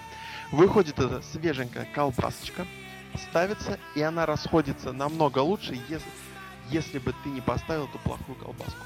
Выходит 0.51 0.99
эта 0.99 1.21
свеженькая 1.21 1.87
колбасочка, 1.93 2.65
ставится, 3.29 3.79
и 3.95 4.01
она 4.01 4.25
расходится 4.25 4.93
намного 4.93 5.39
лучше, 5.39 5.79
если, 5.89 6.09
если 6.69 6.99
бы 6.99 7.13
ты 7.23 7.29
не 7.29 7.41
поставил 7.41 7.85
эту 7.85 7.97
плохую 7.99 8.35
колбаску. 8.35 8.79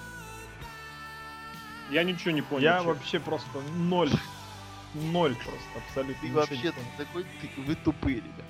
Я 1.89 2.03
ничего 2.03 2.31
не 2.31 2.41
понял. 2.41 2.63
Я 2.63 2.79
чё. 2.79 2.85
вообще 2.85 3.19
просто 3.19 3.49
ноль. 3.75 4.11
Ноль 4.93 5.35
просто, 5.35 5.85
абсолютно 5.87 6.27
Ты 6.27 6.33
вообще 6.33 6.73
такой, 6.97 7.23
ты- 7.41 7.61
вы 7.61 7.75
тупые, 7.75 8.17
ребят. 8.17 8.45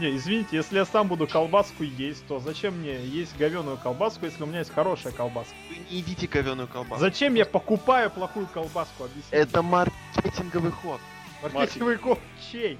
Не, 0.00 0.16
извините, 0.16 0.56
если 0.56 0.78
я 0.78 0.86
сам 0.86 1.08
буду 1.08 1.26
колбаску 1.26 1.82
есть, 1.82 2.26
то 2.26 2.40
зачем 2.40 2.78
мне 2.78 3.04
есть 3.04 3.36
говеную 3.36 3.76
колбаску, 3.76 4.24
если 4.24 4.42
у 4.42 4.46
меня 4.46 4.60
есть 4.60 4.72
хорошая 4.72 5.12
колбаска? 5.12 5.54
Вы 5.68 5.76
не 5.76 5.98
едите 5.98 6.26
говеную 6.26 6.68
колбаску. 6.68 7.00
Зачем 7.00 7.34
я 7.34 7.44
покупаю 7.44 8.10
плохую 8.10 8.46
колбаску? 8.46 9.04
Объясните. 9.04 9.36
Это 9.36 9.60
маркетинговый 9.60 10.70
ход. 10.70 11.02
Маркетинговый 11.42 11.98
код 11.98 12.18
чей? 12.50 12.78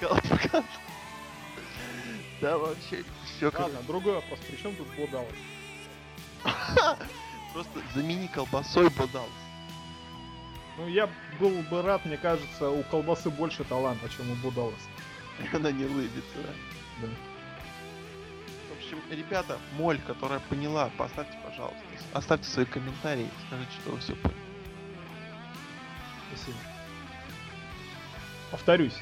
Да 2.40 2.56
вообще, 2.56 3.04
все. 3.26 3.52
Ладно, 3.56 3.78
другой 3.86 4.14
вопрос. 4.14 4.38
При 4.48 4.56
чем 4.56 4.74
тут 4.74 4.88
Бодалас? 4.96 5.28
Просто 7.52 7.80
замени 7.94 8.28
колбасой 8.28 8.88
Бодалс. 8.88 9.28
Ну, 10.78 10.88
я 10.88 11.08
был 11.38 11.50
бы 11.70 11.82
рад, 11.82 12.04
мне 12.06 12.16
кажется, 12.16 12.70
у 12.70 12.82
колбасы 12.84 13.28
больше 13.28 13.62
таланта, 13.64 14.08
чем 14.08 14.30
у 14.30 14.34
Будаласа. 14.36 14.88
Она 15.52 15.72
не 15.72 15.84
улыбится, 15.84 16.36
да? 16.36 16.52
Да. 17.02 17.08
общем, 18.76 18.98
ребята, 19.10 19.58
моль, 19.76 20.00
которая 20.06 20.40
поняла, 20.40 20.90
поставьте, 20.96 21.36
пожалуйста, 21.44 21.78
оставьте 22.12 22.48
свои 22.48 22.64
комментарии, 22.64 23.28
скажите, 23.46 23.72
что 23.80 23.90
вы 23.92 23.98
все 23.98 24.14
поняли. 24.14 24.38
Спасибо. 26.28 26.58
Повторюсь, 28.50 28.96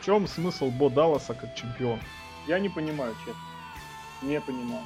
в 0.00 0.04
чем 0.04 0.26
смысл 0.28 0.70
Бо 0.70 0.90
Далласа 0.90 1.34
как 1.34 1.54
чемпион? 1.54 2.00
Я 2.46 2.58
не 2.58 2.68
понимаю, 2.68 3.14
честно. 3.24 3.42
Не 4.22 4.40
понимаю. 4.40 4.84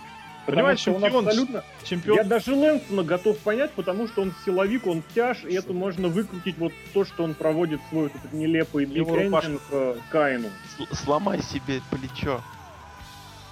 Понимаешь, 0.49 0.79
что 0.79 0.93
он 0.93 1.03
чемпион, 1.03 1.27
абсолютно... 1.27 1.65
чемпион 1.85 2.17
Я 2.17 2.25
даже 2.25 2.55
Лэнсона 2.55 3.03
готов 3.03 3.39
понять, 3.39 3.71
потому 3.73 4.09
что 4.09 4.23
он 4.23 4.33
силовик, 4.45 4.87
он 4.87 5.03
тяж, 5.15 5.45
и 5.45 5.53
это 5.55 5.75
можно 5.75 6.09
выкрутить 6.09 6.57
вот 6.57 6.73
то, 6.95 7.05
что 7.05 7.25
он 7.25 7.35
проводит 7.35 7.81
свой 7.91 8.05
вот 8.05 8.15
этот 8.15 8.33
нелепый 8.33 8.87
Его 8.87 9.15
бигендинг 9.15 9.61
э, 9.71 9.97
Каину. 10.11 10.49
Сл- 10.79 10.95
сломай 10.95 11.43
себе 11.43 11.83
плечо. 11.91 12.43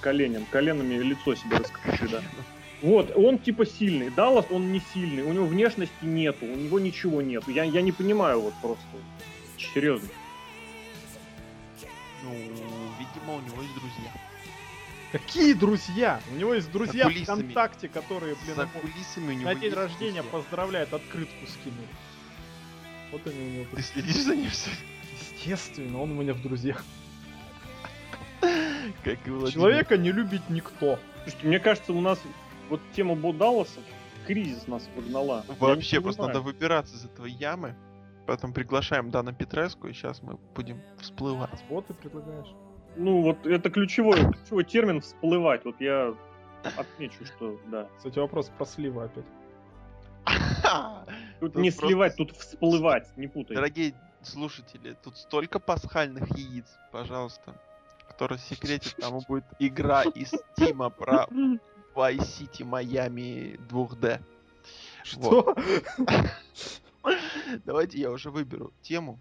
Коленем, 0.01 0.47
коленами 0.51 0.95
лицо 0.95 1.35
себе 1.35 1.59
раскрути, 1.59 2.07
да. 2.11 2.23
Вот, 2.81 3.13
он 3.15 3.39
типа 3.39 3.67
сильный. 3.67 4.09
Даллас, 4.09 4.47
он 4.51 4.73
не 4.73 4.81
сильный. 4.95 5.23
У 5.23 5.33
него 5.33 5.45
внешности 5.45 5.93
нету, 6.03 6.47
у 6.47 6.57
него 6.57 6.81
ничего 6.81 7.21
нету. 7.21 7.51
Я, 7.51 7.65
я 7.65 7.83
не 7.83 7.93
понимаю 7.93 8.41
вот 8.41 8.55
просто. 8.63 8.85
Серьезно. 9.75 10.09
Ну, 12.23 12.31
видимо, 12.99 13.35
у 13.35 13.41
него 13.41 13.63
есть 13.63 13.75
друзья. 13.75 14.13
Какие 15.19 15.55
друзья? 15.55 16.21
У 16.31 16.37
него 16.37 16.55
есть 16.55 16.71
друзья 16.71 17.09
в. 17.09 17.13
ВКонтакте, 17.13 17.89
которые, 17.89 18.37
блин, 18.45 18.57
За 18.57 18.67
кулисами 18.67 19.29
у 19.29 19.33
него 19.33 19.51
на 19.51 19.55
день 19.55 19.73
рождения 19.73 20.23
друзья. 20.23 20.39
поздравляют, 20.39 20.93
открытку 20.93 21.47
скинули. 21.47 21.89
Вот 23.13 23.27
они 23.27 23.41
у 23.41 23.51
него. 23.51 23.67
Ты 23.75 23.83
следишь 23.83 24.23
за 24.23 24.37
ним 24.37 24.51
все? 24.51 24.71
Естественно, 25.21 26.01
он 26.03 26.13
у 26.13 26.15
меня 26.15 26.35
в 26.35 26.43
друзьях. 26.43 26.85
Как 28.41 29.27
и. 29.27 29.53
Человека 29.53 29.97
не 29.97 30.13
любит 30.13 30.43
никто. 30.51 30.99
Слушайте, 31.23 31.47
мне 31.47 31.61
кажется, 31.61 31.93
у 31.93 32.01
нас 32.01 32.21
вот 32.69 32.81
тема 32.95 33.15
Бо 33.15 33.33
Далласа, 33.33 33.81
кризис 34.27 34.67
нас 34.67 34.89
не 34.97 35.13
Вообще, 35.59 36.01
просто 36.01 36.27
надо 36.27 36.41
выбираться 36.41 36.95
из 36.97 37.05
этого 37.05 37.27
ямы. 37.27 37.75
Поэтому 38.27 38.53
приглашаем 38.53 39.11
Дана 39.11 39.33
Петреску, 39.33 39.87
и 39.87 39.93
сейчас 39.93 40.21
мы 40.23 40.37
будем 40.55 40.83
всплывать. 41.01 41.65
Вот 41.69 41.87
ты 41.87 41.95
предлагаешь. 41.95 42.49
Ну, 42.97 43.23
вот 43.23 43.47
это 43.47 43.71
ключевой, 43.71 44.33
ключевой 44.33 44.65
термин 44.65 45.01
всплывать. 45.01 45.65
Вот 45.65 45.81
я 45.81 46.15
отмечу, 46.77 47.25
что 47.27 47.59
да. 47.67 47.89
Кстати, 47.97 48.19
вопрос 48.19 48.51
про 48.57 48.65
сливы 48.65 49.05
опять. 49.05 49.25
Тут 51.41 51.55
не 51.55 51.71
просто 51.71 51.87
сливать, 51.87 52.17
тут 52.17 52.33
всплывать, 52.33 53.17
не 53.17 53.29
путай. 53.29 53.55
Дорогие 53.55 53.95
слушатели, 54.23 54.97
тут 55.05 55.17
столько 55.17 55.61
пасхальных 55.61 56.37
яиц, 56.37 56.67
пожалуйста. 56.91 57.55
Кто 58.11 58.27
рассекретит, 58.27 58.97
тому 58.97 59.21
будет 59.29 59.45
игра 59.59 60.03
из 60.03 60.31
Стима 60.31 60.91
про 60.91 61.27
Vice 61.95 62.19
City 62.19 62.63
Miami 62.63 63.61
2D. 63.69 64.21
Что? 65.05 65.55
Давайте 67.65 68.01
я 68.01 68.11
уже 68.11 68.31
выберу 68.31 68.73
тему. 68.83 69.21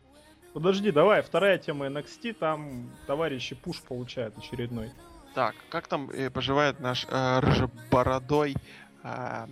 Подожди, 0.55 0.89
давай, 0.89 1.21
вторая 1.21 1.57
тема 1.57 1.87
NXT, 1.87 2.31
там 2.35 2.89
товарищи 3.07 3.55
пуш 3.55 3.81
получают 3.81 4.37
очередной. 4.37 4.89
Так, 5.33 5.53
как 5.67 5.85
там 5.89 6.09
э, 6.09 6.29
поживает 6.29 6.79
наш 6.79 7.05
э, 7.09 7.39
рыжебородой 7.41 8.55
э, 9.03 9.47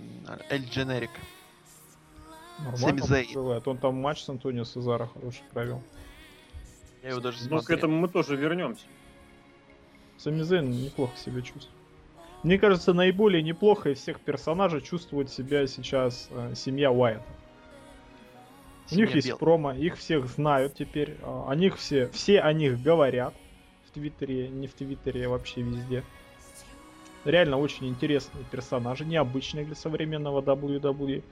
Эль 0.50 0.64
Дженерик? 0.64 1.10
Нормально 2.58 3.04
бывает. 3.34 3.68
Он 3.68 3.78
там 3.80 3.96
матч 3.96 4.24
с 4.24 4.30
Антонио 4.30 4.64
Сезаро 4.64 5.08
хороший 5.08 5.44
провел. 5.52 5.84
Я 7.02 7.10
его 7.10 7.20
даже 7.20 7.38
Ну, 7.50 7.58
к 7.58 7.64
смотрел. 7.64 7.78
этому 7.80 7.98
мы 8.00 8.08
тоже 8.08 8.38
вернемся. 8.38 8.86
Сами 10.18 10.42
Зейн 10.42 10.72
неплохо 10.72 11.18
себя 11.18 11.42
чувствует. 11.42 11.68
Мне 12.44 12.58
кажется, 12.58 12.94
наиболее 12.94 13.44
неплохо 13.44 13.90
из 13.90 14.00
всех 14.00 14.22
персонажей 14.22 14.80
чувствует 14.80 15.30
себя 15.30 15.68
сейчас 15.68 16.30
э, 16.32 16.54
семья 16.56 16.94
Уайта. 16.94 17.26
У 18.92 18.96
них 18.96 19.16
есть 19.16 19.28
Бел. 19.28 19.38
промо, 19.38 19.74
их 19.74 19.98
всех 19.98 20.28
знают 20.28 20.76
теперь, 20.76 21.18
а, 21.22 21.46
о 21.50 21.56
них 21.56 21.78
все, 21.78 22.10
все 22.10 22.40
о 22.40 22.52
них 22.54 22.82
говорят 22.82 23.34
в 23.88 23.92
Твиттере, 23.92 24.50
не 24.50 24.68
в 24.68 24.74
Твиттере, 24.74 25.26
а 25.26 25.30
вообще 25.30 25.62
везде. 25.62 26.04
Реально 27.26 27.58
очень 27.58 27.88
интересные 27.88 28.44
персонажи, 28.52 29.06
необычные 29.06 29.66
для 29.66 29.76
современного 29.76 30.42
WWE. 30.42 31.24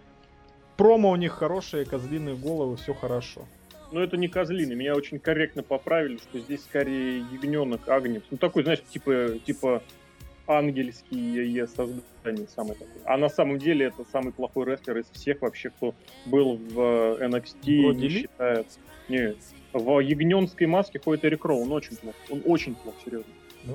Промо 0.77 1.11
у 1.11 1.15
них 1.17 1.33
хорошие, 1.33 1.85
козлиные 1.85 2.35
головы, 2.35 2.77
все 2.77 2.93
хорошо. 2.93 3.45
Но 3.91 4.01
это 4.01 4.15
не 4.15 4.29
козлины. 4.29 4.73
Меня 4.73 4.95
очень 4.95 5.19
корректно 5.19 5.63
поправили, 5.63 6.17
что 6.17 6.39
здесь 6.39 6.63
скорее 6.63 7.19
ягненок, 7.19 7.89
агнец. 7.89 8.23
Ну, 8.31 8.37
такой, 8.37 8.63
знаешь, 8.63 8.81
типа, 8.89 9.37
типа 9.45 9.83
ангельский 10.57 11.65
создание 11.67 12.47
самый 12.47 12.73
такой. 12.73 13.01
А 13.05 13.17
на 13.17 13.29
самом 13.29 13.57
деле 13.59 13.87
это 13.87 14.05
самый 14.11 14.31
плохой 14.33 14.65
рестлер 14.65 14.97
из 14.97 15.05
всех 15.11 15.41
вообще, 15.41 15.69
кто 15.69 15.93
был 16.25 16.57
в 16.57 16.79
э, 17.19 17.27
NXT, 17.27 17.81
Броди 17.83 17.99
не 18.01 18.07
Ли? 18.07 18.21
считает. 18.21 18.67
Не, 19.09 19.35
в 19.73 19.99
ягненской 19.99 20.67
маске 20.67 20.99
ходит 20.99 21.25
Эрик 21.25 21.45
Роу, 21.45 21.63
он 21.63 21.71
очень 21.71 21.95
плохо. 21.97 22.17
Он 22.29 22.41
очень 22.45 22.75
плохо, 22.75 22.97
серьезно. 23.03 23.31
Да? 23.63 23.73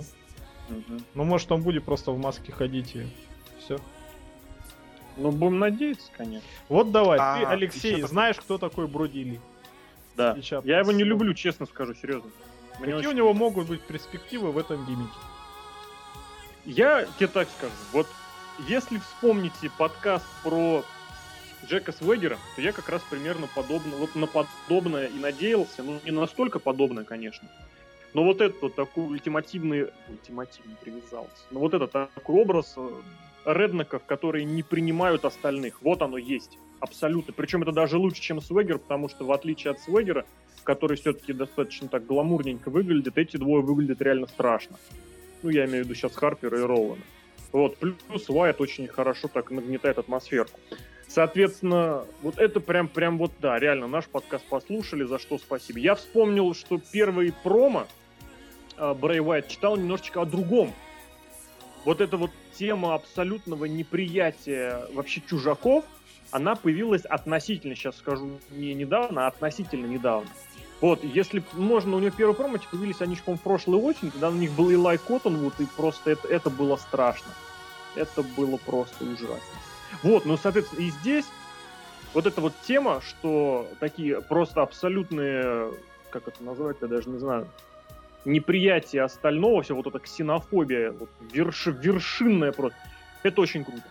Мгм. 0.69 1.03
Ну, 1.15 1.25
может, 1.25 1.51
он 1.53 1.63
будет 1.63 1.85
просто 1.85 2.11
в 2.13 2.19
маске 2.19 2.53
ходить 2.53 2.97
и 2.97 3.07
все. 3.59 3.79
Ну, 5.17 5.31
будем 5.33 5.59
надеяться, 5.59 6.11
конечно. 6.17 6.47
Вот 6.69 6.93
давай, 6.93 7.19
А, 7.21 7.39
ты, 7.41 7.47
Алексей, 7.47 8.03
знаешь, 8.03 8.37
кто 8.37 8.59
такой 8.59 8.87
Броди 8.87 9.25
Ли? 9.25 9.41
Да. 10.17 10.37
Я 10.65 10.81
его 10.81 10.93
не 10.93 11.05
люблю, 11.05 11.33
честно 11.35 11.67
скажу, 11.67 11.95
серьезно. 11.95 12.31
Мне 12.79 12.93
Какие 12.93 12.95
очень- 12.97 13.09
у 13.11 13.13
него 13.13 13.33
могут 13.33 13.67
быть 13.69 13.81
перспективы 13.83 14.53
в 14.53 14.59
этом 14.59 14.85
гиммике? 14.85 15.11
Я 16.67 17.07
тебе 17.17 17.29
так 17.29 17.49
скажу. 17.57 17.73
Вот 17.93 18.09
если 18.67 18.99
вспомните 18.99 19.71
подкаст 19.79 20.27
про 20.43 20.85
Джека 21.65 21.93
Свегера, 21.93 22.39
то 22.57 22.61
я 22.61 22.73
как 22.73 22.89
раз 22.89 23.03
примерно 23.09 23.49
подобно, 23.55 23.95
вот 23.97 24.17
на 24.17 24.27
подобное 24.27 25.07
и 25.07 25.19
надеялся. 25.19 25.85
Ну, 25.85 26.01
не 26.05 26.11
настолько 26.11 26.59
подобное, 26.59 27.05
конечно. 27.05 27.49
Но 28.15 28.25
вот 28.25 28.41
этот 28.41 28.61
вот 28.63 28.75
такой 28.75 29.05
ультимативный... 29.05 29.91
Ультимативный 30.09 30.75
привязался. 30.83 31.31
Но 31.53 31.61
вот 31.61 31.73
этот 31.75 31.93
такой 31.93 32.35
образ 32.35 32.75
э, 32.77 32.91
реднеков, 33.45 34.03
которые 34.05 34.45
не 34.45 34.65
принимают 34.65 35.25
остальных. 35.25 35.81
Вот 35.83 36.03
оно 36.03 36.19
есть. 36.19 36.59
Абсолютно. 36.81 37.33
Причем 37.33 37.63
это 37.63 37.71
даже 37.71 37.97
лучше, 37.97 38.21
чем 38.21 38.41
Свегер, 38.41 38.79
потому 38.79 39.09
что 39.09 39.25
в 39.25 39.31
отличие 39.31 39.71
от 39.71 39.79
Свегера, 39.81 40.25
который 40.65 40.97
все-таки 40.97 41.33
достаточно 41.33 41.87
так 41.87 42.07
гламурненько 42.07 42.71
выглядит, 42.71 43.19
эти 43.19 43.37
двое 43.37 43.63
выглядят 43.63 44.03
реально 44.03 44.27
страшно. 44.27 44.77
Ну, 45.47 45.53
я 45.53 45.67
имею 45.67 45.85
в 45.85 45.87
виду 45.87 45.95
сейчас 45.95 46.17
Харпера 46.17 46.59
и 46.59 46.63
Ролана. 46.63 47.03
Вот, 47.53 47.77
плюс 47.77 48.29
Уайт 48.29 48.61
очень 48.61 48.89
хорошо 48.89 49.29
так 49.29 49.53
нагнетает 49.53 49.97
атмосферку. 49.97 50.59
Соответственно, 51.07 52.05
вот 52.23 52.37
это 52.39 52.59
прям, 52.59 52.89
прям 52.89 53.17
вот, 53.17 53.31
да, 53.39 53.57
реально, 53.57 53.87
наш 53.87 54.07
подкаст 54.07 54.45
послушали, 54.47 55.05
за 55.05 55.21
что 55.21 55.39
спасибо. 55.39 55.79
Я 55.79 55.95
вспомнил, 55.95 56.53
что 56.53 56.81
первый 56.91 57.33
промо 57.45 57.87
э, 58.77 58.93
Брэй 58.95 59.21
Уайт 59.21 59.47
читал 59.47 59.77
немножечко 59.77 60.23
о 60.23 60.25
другом. 60.25 60.75
Вот 61.85 62.01
эта 62.01 62.17
вот 62.17 62.33
тема 62.59 62.97
абсолютного 62.97 63.67
неприятия 63.67 64.83
вообще 64.95 65.23
чужаков, 65.31 65.85
она 66.33 66.57
появилась 66.57 67.05
относительно, 67.05 67.77
сейчас 67.77 67.99
скажу, 67.99 68.41
не 68.51 68.75
недавно, 68.75 69.27
а 69.27 69.29
относительно 69.29 69.87
недавно. 69.87 70.29
Вот, 70.81 71.03
если 71.03 71.43
можно, 71.53 71.97
у 71.97 72.01
него 72.01 72.15
первый 72.15 72.35
промо, 72.35 72.59
типа, 72.59 72.73
появились 72.73 73.01
они, 73.01 73.17
по-моему, 73.17 73.41
прошлой 73.43 73.81
осенью, 73.81 74.13
когда 74.13 74.29
у 74.29 74.35
них 74.35 74.53
был 74.53 74.71
Илай 74.71 74.99
Коттонвуд, 74.99 75.55
и 75.59 75.67
просто 75.77 76.11
это, 76.11 76.29
это 76.29 76.51
было 76.51 76.77
страшно. 76.77 77.33
Это 77.95 78.23
было 78.23 78.59
просто 78.59 79.05
ужасно. 79.05 79.39
Вот, 80.03 80.27
ну, 80.27 80.37
соответственно, 80.37 80.81
и 80.81 80.91
здесь 80.91 81.25
вот 82.13 82.27
эта 82.27 82.41
вот 82.43 82.53
тема, 82.67 83.01
что 83.01 83.67
такие 83.81 84.21
просто 84.21 84.63
абсолютные, 84.63 85.73
как 86.11 86.29
это 86.29 86.43
назвать, 86.45 86.77
я 86.83 86.89
даже 86.89 87.09
не 87.09 87.19
знаю, 87.19 87.49
неприятие 88.27 89.03
остального, 89.03 89.63
все 89.63 89.75
вот 89.75 89.87
эта 89.87 89.99
ксенофобия, 89.99 90.93
вот 90.93 91.09
верш, 91.33 91.67
вершинная 91.67 92.53
просто, 92.53 92.79
это 93.23 93.41
очень 93.41 93.65
круто. 93.65 93.83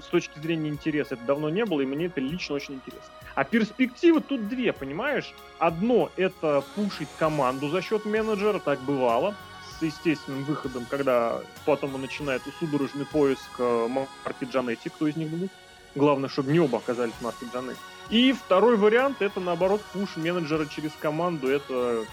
С 0.00 0.06
точки 0.06 0.38
зрения 0.38 0.68
интереса 0.68 1.14
это 1.14 1.24
давно 1.24 1.48
не 1.50 1.64
было, 1.64 1.80
и 1.80 1.86
мне 1.86 2.06
это 2.06 2.20
лично 2.20 2.54
очень 2.54 2.74
интересно. 2.74 3.10
А 3.34 3.44
перспективы 3.44 4.20
тут 4.20 4.48
две, 4.48 4.72
понимаешь? 4.72 5.32
Одно— 5.58 6.10
это 6.16 6.62
пушить 6.74 7.08
команду 7.18 7.68
за 7.68 7.82
счет 7.82 8.04
менеджера, 8.04 8.58
так 8.58 8.80
бывало, 8.80 9.34
с 9.78 9.82
естественным 9.82 10.44
выходом, 10.44 10.86
когда 10.88 11.40
потом 11.64 11.94
он 11.94 12.00
начинает 12.00 12.42
судорожный 12.58 13.06
поиск 13.06 13.50
э, 13.58 13.88
Марти 13.88 14.44
Джанетти, 14.44 14.88
кто 14.88 15.06
из 15.06 15.16
них 15.16 15.28
будет. 15.28 15.50
Главное, 15.94 16.28
чтобы 16.28 16.52
не 16.52 16.60
оба 16.60 16.78
оказались 16.78 17.14
Марти 17.20 17.46
Джанетти. 17.52 17.80
И 18.10 18.32
второй 18.32 18.76
вариант— 18.76 19.16
это, 19.20 19.40
наоборот, 19.40 19.82
пуш 19.92 20.16
менеджера 20.16 20.66
через 20.66 20.92
команду. 20.98 21.48
Это, 21.48 22.04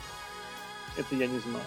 это 0.97 1.15
я 1.15 1.27
не 1.27 1.39
знаю. 1.39 1.63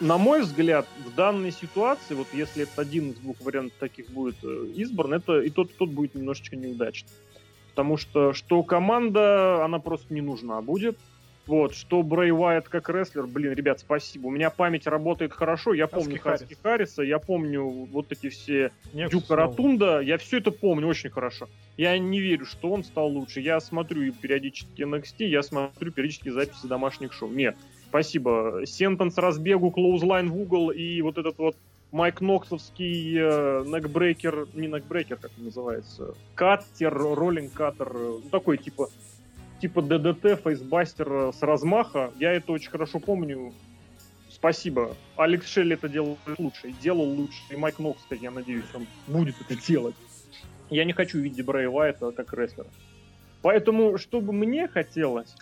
На 0.00 0.16
мой 0.16 0.40
взгляд, 0.40 0.86
в 1.04 1.14
данной 1.14 1.52
ситуации, 1.52 2.14
вот 2.14 2.28
если 2.32 2.62
это 2.62 2.80
один 2.80 3.10
из 3.10 3.16
двух 3.16 3.38
вариантов 3.42 3.78
таких 3.78 4.08
будет 4.10 4.36
э, 4.42 4.66
избран, 4.74 5.12
это 5.12 5.40
и 5.40 5.50
тот, 5.50 5.70
и 5.70 5.74
тот 5.74 5.90
будет 5.90 6.14
немножечко 6.14 6.56
неудачно. 6.56 7.08
Потому 7.70 7.98
что, 7.98 8.32
что 8.32 8.62
команда, 8.62 9.62
она 9.62 9.78
просто 9.78 10.14
не 10.14 10.22
нужна 10.22 10.62
будет. 10.62 10.96
Вот, 11.46 11.74
что 11.74 12.02
Брей 12.02 12.30
Уайт 12.30 12.68
как 12.68 12.88
рестлер, 12.88 13.26
блин, 13.26 13.52
ребят, 13.52 13.80
спасибо. 13.80 14.28
У 14.28 14.30
меня 14.30 14.50
память 14.50 14.86
работает 14.86 15.32
хорошо, 15.32 15.74
я 15.74 15.86
помню 15.86 16.18
Хаски 16.20 16.44
Хаски 16.44 16.62
Харриса, 16.62 17.02
я 17.02 17.18
помню 17.18 17.68
вот 17.68 18.12
эти 18.12 18.28
все 18.28 18.70
Нексус 18.92 19.22
Дюка 19.22 19.34
снова. 19.34 19.42
Ротунда, 19.42 20.00
я 20.00 20.16
все 20.16 20.38
это 20.38 20.50
помню 20.50 20.86
очень 20.86 21.10
хорошо. 21.10 21.48
Я 21.76 21.98
не 21.98 22.20
верю, 22.20 22.46
что 22.46 22.70
он 22.70 22.84
стал 22.84 23.08
лучше. 23.08 23.40
Я 23.40 23.58
смотрю 23.60 24.12
периодически 24.12 24.82
NXT, 24.82 25.26
я 25.26 25.42
смотрю 25.42 25.90
периодически 25.92 26.28
записи 26.28 26.66
домашних 26.66 27.12
шоу. 27.12 27.30
Нет, 27.30 27.56
спасибо. 27.90 28.62
Сентенс, 28.64 29.18
разбегу, 29.18 29.70
клоузлайн 29.70 30.30
в 30.30 30.40
угол 30.40 30.70
и 30.70 31.02
вот 31.02 31.18
этот 31.18 31.36
вот 31.38 31.56
Майк 31.92 32.20
Ноксовский 32.20 33.16
э, 33.18 33.64
некбрейкер, 33.66 34.46
не 34.54 34.68
некбрейкер, 34.68 35.16
как 35.16 35.32
он 35.36 35.46
называется, 35.46 36.14
каттер, 36.36 36.96
роллинг 36.96 37.52
каттер, 37.52 37.90
э, 37.92 38.18
ну, 38.22 38.30
такой 38.30 38.58
типа 38.58 38.88
типа 39.60 39.82
ДДТ, 39.82 40.40
фейсбастер 40.42 41.12
э, 41.12 41.32
с 41.32 41.42
размаха. 41.42 42.12
Я 42.18 42.32
это 42.32 42.52
очень 42.52 42.70
хорошо 42.70 43.00
помню. 43.00 43.52
Спасибо. 44.30 44.96
Алекс 45.16 45.46
Шелли 45.46 45.74
это 45.74 45.88
делал 45.88 46.16
лучше, 46.38 46.68
и 46.68 46.72
делал 46.72 47.04
лучше. 47.04 47.40
И 47.50 47.56
Майк 47.56 47.78
Нокс, 47.78 48.00
я 48.10 48.30
надеюсь, 48.30 48.64
он 48.72 48.86
будет 49.06 49.34
это 49.40 49.60
делать. 49.60 49.96
Я 50.70 50.84
не 50.84 50.92
хочу 50.92 51.18
видеть 51.18 51.44
Брэя 51.44 51.68
Уайта 51.68 52.12
как 52.12 52.32
рестлера. 52.32 52.68
Поэтому, 53.42 53.98
что 53.98 54.20
бы 54.20 54.32
мне 54.32 54.68
хотелось, 54.68 55.34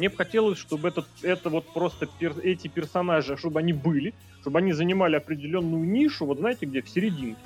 мне 0.00 0.08
бы 0.08 0.16
хотелось, 0.16 0.58
чтобы 0.58 0.88
этот, 0.88 1.06
это 1.20 1.50
вот 1.50 1.66
просто 1.74 2.08
пер- 2.18 2.40
эти 2.40 2.68
персонажи, 2.68 3.36
чтобы 3.36 3.60
они 3.60 3.74
были, 3.74 4.14
чтобы 4.40 4.58
они 4.58 4.72
занимали 4.72 5.16
определенную 5.16 5.84
нишу, 5.84 6.24
вот 6.24 6.38
знаете 6.38 6.64
где, 6.64 6.80
в 6.80 6.88
серединке. 6.88 7.38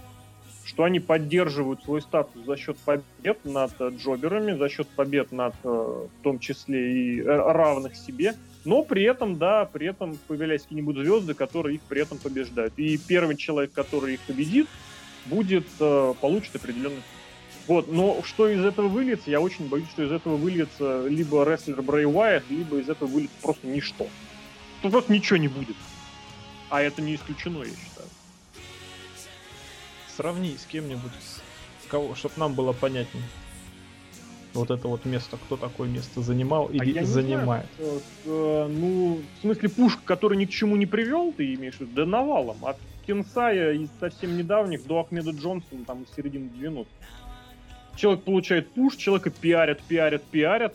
Что 0.64 0.84
они 0.84 1.00
поддерживают 1.00 1.82
свой 1.82 2.00
статус 2.00 2.46
за 2.46 2.56
счет 2.56 2.76
побед 2.78 3.44
над 3.44 3.72
э, 3.80 3.90
джоберами, 3.96 4.56
за 4.56 4.68
счет 4.68 4.86
побед 4.86 5.32
над, 5.32 5.54
э, 5.64 5.68
в 5.68 6.22
том 6.22 6.38
числе, 6.38 6.92
и 6.92 7.20
э, 7.22 7.24
равных 7.24 7.96
себе. 7.96 8.36
Но 8.64 8.84
при 8.84 9.02
этом, 9.02 9.36
да, 9.36 9.64
при 9.64 9.88
этом 9.88 10.16
появлялись 10.28 10.62
какие-нибудь 10.62 10.96
звезды, 10.96 11.34
которые 11.34 11.74
их 11.74 11.82
при 11.82 12.02
этом 12.02 12.18
побеждают. 12.18 12.72
И 12.76 12.96
первый 12.96 13.36
человек, 13.36 13.72
который 13.72 14.14
их 14.14 14.20
победит, 14.20 14.68
будет, 15.26 15.66
получит 16.20 16.54
определенный 16.54 17.02
вот, 17.66 17.90
но 17.90 18.22
что 18.22 18.48
из 18.48 18.62
этого 18.64 18.88
выльется, 18.88 19.30
я 19.30 19.40
очень 19.40 19.68
боюсь, 19.68 19.88
что 19.88 20.02
из 20.02 20.12
этого 20.12 20.36
выльется 20.36 21.06
либо 21.06 21.44
рестлер 21.44 21.80
Брэй 21.80 22.04
Уайт, 22.04 22.44
либо 22.50 22.78
из 22.78 22.88
этого 22.88 23.08
выльется 23.08 23.36
просто 23.40 23.66
ничто. 23.66 24.06
Тут 24.82 24.92
просто 24.92 25.12
ничего 25.12 25.38
не 25.38 25.48
будет. 25.48 25.76
А 26.68 26.82
это 26.82 27.00
не 27.00 27.14
исключено, 27.14 27.58
я 27.58 27.70
считаю. 27.70 28.08
Сравни 30.14 30.56
с 30.58 30.66
кем-нибудь, 30.66 31.12
с 31.84 31.88
кого, 31.88 32.14
чтобы 32.14 32.34
нам 32.36 32.54
было 32.54 32.72
понятнее. 32.72 33.24
Вот 34.52 34.70
это 34.70 34.86
вот 34.86 35.04
место, 35.04 35.36
кто 35.36 35.56
такое 35.56 35.88
место 35.88 36.20
занимал 36.20 36.68
А 36.68 36.76
или 36.76 36.92
я 36.92 37.00
не 37.00 37.06
занимает. 37.06 37.66
знаю, 37.76 38.02
э, 38.24 38.68
ну, 38.68 39.20
в 39.38 39.40
смысле, 39.40 39.68
пушка, 39.68 40.00
который 40.04 40.38
ни 40.38 40.44
к 40.44 40.50
чему 40.50 40.76
не 40.76 40.86
привел, 40.86 41.32
ты 41.32 41.54
имеешь 41.54 41.74
в 41.74 41.80
виду? 41.80 41.92
Да 41.94 42.06
навалом. 42.06 42.64
От 42.64 42.76
Кенсая 43.04 43.72
из 43.72 43.88
совсем 43.98 44.36
недавних 44.36 44.86
до 44.86 45.00
Ахмеда 45.00 45.30
Джонсона, 45.30 45.84
там, 45.84 46.04
из 46.04 46.14
середины 46.14 46.48
90 46.50 46.86
Человек 47.96 48.24
получает 48.24 48.70
пуш, 48.70 48.96
человека 48.96 49.30
пиарят, 49.30 49.80
пиарят, 49.82 50.24
пиарят. 50.24 50.74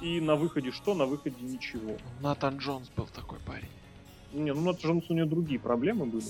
И 0.00 0.20
на 0.20 0.36
выходе 0.36 0.70
что? 0.70 0.94
На 0.94 1.06
выходе 1.06 1.36
ничего. 1.40 1.96
Натан 2.20 2.58
Джонс 2.58 2.88
был 2.96 3.06
такой 3.14 3.38
парень. 3.46 3.68
Не, 4.32 4.52
ну 4.54 4.70
это 4.70 4.86
же 4.86 4.92
у 4.92 5.12
него 5.12 5.28
другие 5.28 5.60
проблемы 5.60 6.06
были. 6.06 6.24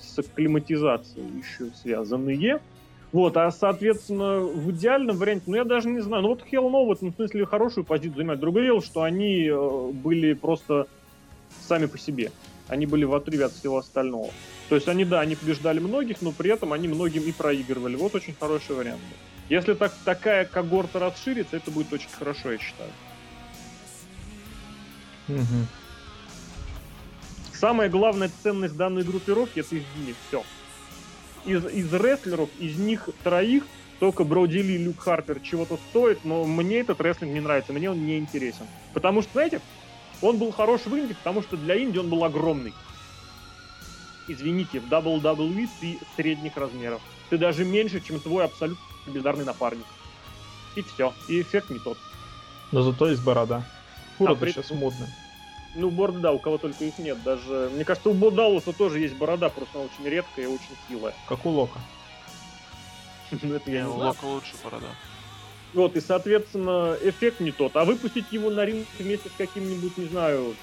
С 0.00 0.18
акклиматизацией 0.18 1.26
еще 1.38 1.72
связанные. 1.74 2.60
Вот, 3.10 3.36
а 3.38 3.50
соответственно, 3.50 4.40
в 4.40 4.70
идеальном 4.70 5.16
варианте, 5.16 5.44
ну 5.46 5.56
я 5.56 5.64
даже 5.64 5.88
не 5.88 6.00
знаю, 6.00 6.24
ну 6.24 6.28
вот 6.28 6.42
Hell 6.42 6.70
No 6.70 6.86
в 6.86 6.92
этом 6.92 7.14
смысле 7.14 7.46
хорошую 7.46 7.84
позицию 7.84 8.16
занимает. 8.16 8.40
Другое 8.40 8.64
дело, 8.64 8.82
что 8.82 9.02
они 9.02 9.46
э, 9.46 9.90
были 9.92 10.34
просто 10.34 10.86
сами 11.66 11.86
по 11.86 11.96
себе. 11.96 12.30
Они 12.68 12.84
были 12.84 13.04
в 13.04 13.14
отрыве 13.14 13.46
от 13.46 13.52
всего 13.52 13.78
остального. 13.78 14.28
То 14.68 14.74
есть 14.74 14.88
они, 14.88 15.06
да, 15.06 15.20
они 15.20 15.36
побеждали 15.36 15.78
многих, 15.78 16.20
но 16.20 16.32
при 16.32 16.50
этом 16.50 16.74
они 16.74 16.86
многим 16.86 17.22
и 17.22 17.32
проигрывали. 17.32 17.96
Вот 17.96 18.14
очень 18.14 18.34
хороший 18.38 18.76
вариант. 18.76 19.00
был. 19.00 19.27
Если 19.48 19.74
так, 19.74 19.92
такая 20.04 20.44
когорта 20.44 20.98
расширится, 20.98 21.56
это 21.56 21.70
будет 21.70 21.92
очень 21.92 22.10
хорошо, 22.10 22.52
я 22.52 22.58
считаю. 22.58 22.90
Мгм. 25.28 25.66
Самая 27.52 27.88
главная 27.88 28.30
ценность 28.42 28.76
данной 28.76 29.02
группировки 29.02 29.60
это 29.60 29.76
их 29.76 29.82
гиммик. 29.96 30.16
Все. 30.28 30.44
Из, 31.44 31.64
из 31.66 31.92
рестлеров, 31.92 32.50
из 32.58 32.76
них 32.76 33.08
троих, 33.24 33.64
только 34.00 34.24
Броди 34.24 34.62
Ли, 34.62 34.78
Люк 34.78 35.00
Харпер 35.00 35.40
чего-то 35.40 35.78
стоит, 35.90 36.24
но 36.24 36.44
мне 36.44 36.80
этот 36.80 37.00
рестлинг 37.00 37.32
не 37.32 37.40
нравится, 37.40 37.72
мне 37.72 37.90
он 37.90 38.04
не 38.04 38.18
интересен. 38.18 38.66
Потому 38.92 39.22
что, 39.22 39.32
знаете, 39.32 39.60
он 40.20 40.38
был 40.38 40.52
хорош 40.52 40.82
в 40.84 40.94
Индии, 40.94 41.14
потому 41.14 41.42
что 41.42 41.56
для 41.56 41.74
Индии 41.74 41.98
он 41.98 42.10
был 42.10 42.22
огромный. 42.22 42.74
Извините, 44.28 44.78
в 44.80 44.88
WWE 44.88 45.68
ты 45.80 45.98
средних 46.16 46.56
размеров. 46.56 47.00
Ты 47.30 47.38
даже 47.38 47.64
меньше, 47.64 48.00
чем 48.00 48.20
твой 48.20 48.44
абсолютно 48.44 48.84
бездарный 49.08 49.44
напарник. 49.44 49.86
И 50.76 50.82
все. 50.82 51.12
И 51.28 51.40
эффект 51.40 51.70
не 51.70 51.78
тот. 51.78 51.98
Но 52.72 52.82
зато 52.82 53.08
есть 53.08 53.22
борода. 53.24 53.64
Борода 54.18 54.38
А, 54.38 54.40
при- 54.40 54.52
сейчас 54.52 54.70
модная. 54.70 55.08
Ну, 55.74 55.90
борода, 55.90 56.18
да, 56.20 56.32
у 56.32 56.38
кого 56.38 56.58
только 56.58 56.84
их 56.84 56.98
нет. 56.98 57.22
Даже, 57.22 57.70
мне 57.74 57.84
кажется, 57.84 58.08
у 58.10 58.14
Бодауса 58.14 58.72
тоже 58.72 59.00
есть 59.00 59.14
борода, 59.14 59.48
просто 59.48 59.78
она 59.78 59.84
очень 59.86 60.08
редкая 60.10 60.46
и 60.46 60.48
очень 60.48 60.76
хилая. 60.88 61.14
Как 61.28 61.44
у 61.46 61.50
Лока. 61.50 61.78
Ну, 63.42 63.54
это 63.54 63.70
я 63.70 63.80
Не, 63.82 63.86
не 63.86 63.88
у 63.90 63.96
знаю. 63.96 64.08
Лока 64.08 64.24
лучше 64.24 64.54
борода. 64.64 64.86
Вот, 65.74 65.96
и, 65.96 66.00
соответственно, 66.00 66.96
эффект 67.02 67.40
не 67.40 67.52
тот. 67.52 67.76
А 67.76 67.84
выпустить 67.84 68.32
его 68.32 68.50
на 68.50 68.64
ринг 68.64 68.86
вместе 68.98 69.28
с 69.28 69.32
каким-нибудь, 69.36 69.98
не 69.98 70.06
знаю, 70.06 70.54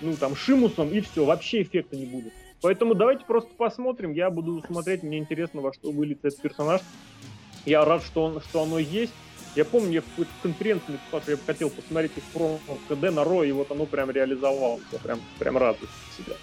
ну, 0.00 0.16
там, 0.16 0.34
Шимусом, 0.34 0.88
и 0.90 1.00
все, 1.00 1.24
вообще 1.24 1.62
эффекта 1.62 1.96
не 1.96 2.06
будет. 2.06 2.32
Поэтому 2.60 2.94
давайте 2.94 3.24
просто 3.24 3.50
посмотрим. 3.56 4.12
Я 4.12 4.30
буду 4.30 4.62
смотреть, 4.66 5.02
мне 5.02 5.18
интересно, 5.18 5.60
во 5.60 5.72
что 5.72 5.92
выльется 5.92 6.28
этот 6.28 6.40
персонаж. 6.40 6.80
Я 7.66 7.84
рад, 7.84 8.04
что, 8.04 8.24
он, 8.24 8.40
что 8.40 8.62
оно 8.62 8.78
есть. 8.78 9.12
Я 9.56 9.64
помню, 9.64 9.92
я 9.92 10.00
в 10.00 10.04
какой-то 10.04 10.30
конференции 10.42 10.92
написал, 10.92 11.22
что 11.22 11.30
я 11.30 11.36
бы 11.36 11.42
хотел 11.46 11.70
посмотреть 11.70 12.12
их 12.16 12.24
промо 12.24 12.58
в 12.66 12.88
КД 12.94 13.12
на 13.14 13.22
Ро, 13.24 13.44
и 13.44 13.52
вот 13.52 13.70
оно 13.70 13.86
прям 13.86 14.10
реализовалось. 14.10 14.82
Я 14.92 14.98
прям, 14.98 15.20
прям 15.38 15.56
рад 15.56 15.76
себя. 16.16 16.36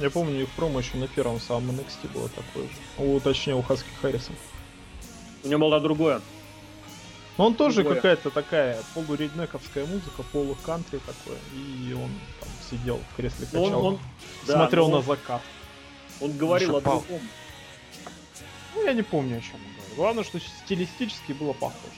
Я 0.00 0.10
помню, 0.10 0.42
их 0.42 0.50
промо 0.50 0.80
еще 0.80 0.98
на 0.98 1.08
первом 1.08 1.40
самом 1.40 1.70
NXT 1.70 2.12
было 2.12 2.28
такое 2.28 2.64
же. 2.64 2.70
У, 2.98 3.18
точнее, 3.20 3.54
у 3.54 3.62
Хаски 3.62 3.88
Харриса. 4.02 4.32
У 5.44 5.48
него 5.48 5.60
было 5.60 5.80
другое. 5.80 6.20
Но 7.38 7.46
он 7.46 7.54
тоже 7.54 7.76
Другое. 7.82 7.94
какая-то 7.96 8.30
такая 8.30 8.78
полуреднековская 8.94 9.86
музыка, 9.86 10.24
полукантри 10.32 10.98
такое. 10.98 11.38
И 11.54 11.92
он 11.94 12.10
там 12.40 12.48
сидел 12.68 13.00
в 13.12 13.16
кресле 13.16 13.46
он- 13.54 13.64
качал. 13.64 13.86
он- 13.86 13.98
да, 14.46 14.54
смотрел 14.54 14.86
но 14.88 14.90
на 14.90 14.96
он- 14.98 15.04
закат. 15.04 15.42
Он 16.20 16.36
говорил 16.36 16.76
о 16.76 16.80
Шапал. 16.80 17.00
другом. 17.08 17.28
Ну, 18.74 18.84
я 18.84 18.92
не 18.92 19.02
помню, 19.02 19.38
о 19.38 19.40
чем 19.40 19.54
он. 19.54 19.67
Главное, 19.98 20.22
что 20.22 20.38
стилистически 20.38 21.32
было 21.32 21.52
похоже. 21.52 21.92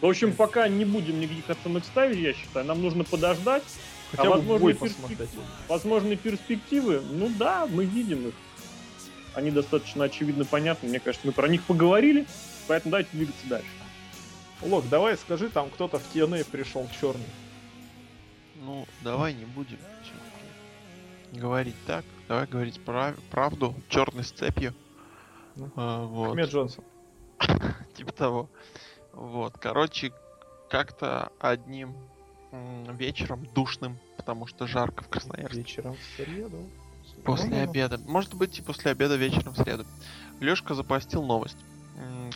В 0.00 0.06
общем, 0.06 0.34
пока 0.34 0.66
не 0.66 0.84
будем 0.84 1.20
никаких 1.20 1.48
оценок 1.48 1.84
ставить, 1.84 2.18
я 2.18 2.34
считаю. 2.34 2.66
Нам 2.66 2.82
нужно 2.82 3.04
подождать. 3.04 3.62
Хотя 4.10 4.24
А 4.24 4.40
перспектив- 4.40 4.78
посмотреть. 4.96 5.30
Возможные 5.68 6.16
перспективы, 6.16 7.00
ну 7.12 7.30
да, 7.38 7.68
мы 7.68 7.84
видим 7.84 8.26
их. 8.26 8.34
Они 9.34 9.52
достаточно 9.52 10.02
очевидно 10.06 10.44
понятны. 10.44 10.88
Мне 10.88 10.98
кажется, 10.98 11.24
мы 11.24 11.32
про 11.32 11.46
них 11.46 11.62
поговорили. 11.62 12.26
Поэтому 12.66 12.90
давайте 12.90 13.10
двигаться 13.12 13.46
дальше. 13.46 13.68
Лок, 14.62 14.88
давай 14.88 15.16
скажи, 15.16 15.48
там 15.48 15.70
кто-то 15.70 16.00
в 16.00 16.02
TNA 16.12 16.44
пришел 16.50 16.88
черный. 17.00 17.22
Ну, 18.56 18.84
давай 19.02 19.32
не 19.32 19.44
будем 19.44 19.78
говорить 21.32 21.76
так. 21.86 22.04
Давай 22.28 22.46
говорить 22.46 22.80
прав- 22.84 23.18
правду, 23.30 23.74
черной 23.88 24.24
с 24.24 24.30
цепью. 24.30 24.74
Ну. 25.56 25.70
А, 25.76 26.04
вот. 26.04 26.30
Ахмед 26.30 26.50
Джонсон. 26.50 26.84
Типа 27.96 28.12
того. 28.12 28.48
Вот. 29.12 29.58
Короче, 29.58 30.12
как-то 30.70 31.32
одним 31.38 31.94
вечером 32.98 33.46
душным, 33.54 33.98
потому 34.16 34.46
что 34.46 34.66
жарко 34.66 35.02
в 35.04 35.08
Красноярске. 35.08 35.58
Вечером 35.58 35.96
в 35.96 36.16
среду. 36.16 36.58
После 37.24 37.48
Ну-ну-ну. 37.48 37.70
обеда. 37.70 37.98
Может 38.06 38.34
быть, 38.34 38.58
и 38.58 38.62
после 38.62 38.90
обеда 38.90 39.16
вечером 39.16 39.54
в 39.54 39.58
среду. 39.58 39.84
Лёшка 40.40 40.74
запостил 40.74 41.22
новость, 41.22 41.56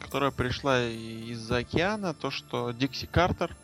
которая 0.01 0.30
пришла 0.30 0.82
из-за 0.84 1.59
океана, 1.59 2.14
то, 2.14 2.30
что 2.30 2.70
Дикси 2.72 3.07
Картер 3.07 3.55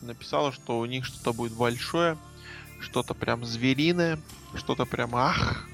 написала, 0.00 0.52
что 0.52 0.78
у 0.78 0.84
них 0.86 1.04
что-то 1.04 1.32
будет 1.32 1.52
большое, 1.52 2.16
что-то 2.82 3.14
прям 3.14 3.44
звериное, 3.44 4.18
что-то 4.54 4.84
прям 4.84 5.14
ах. 5.14 5.66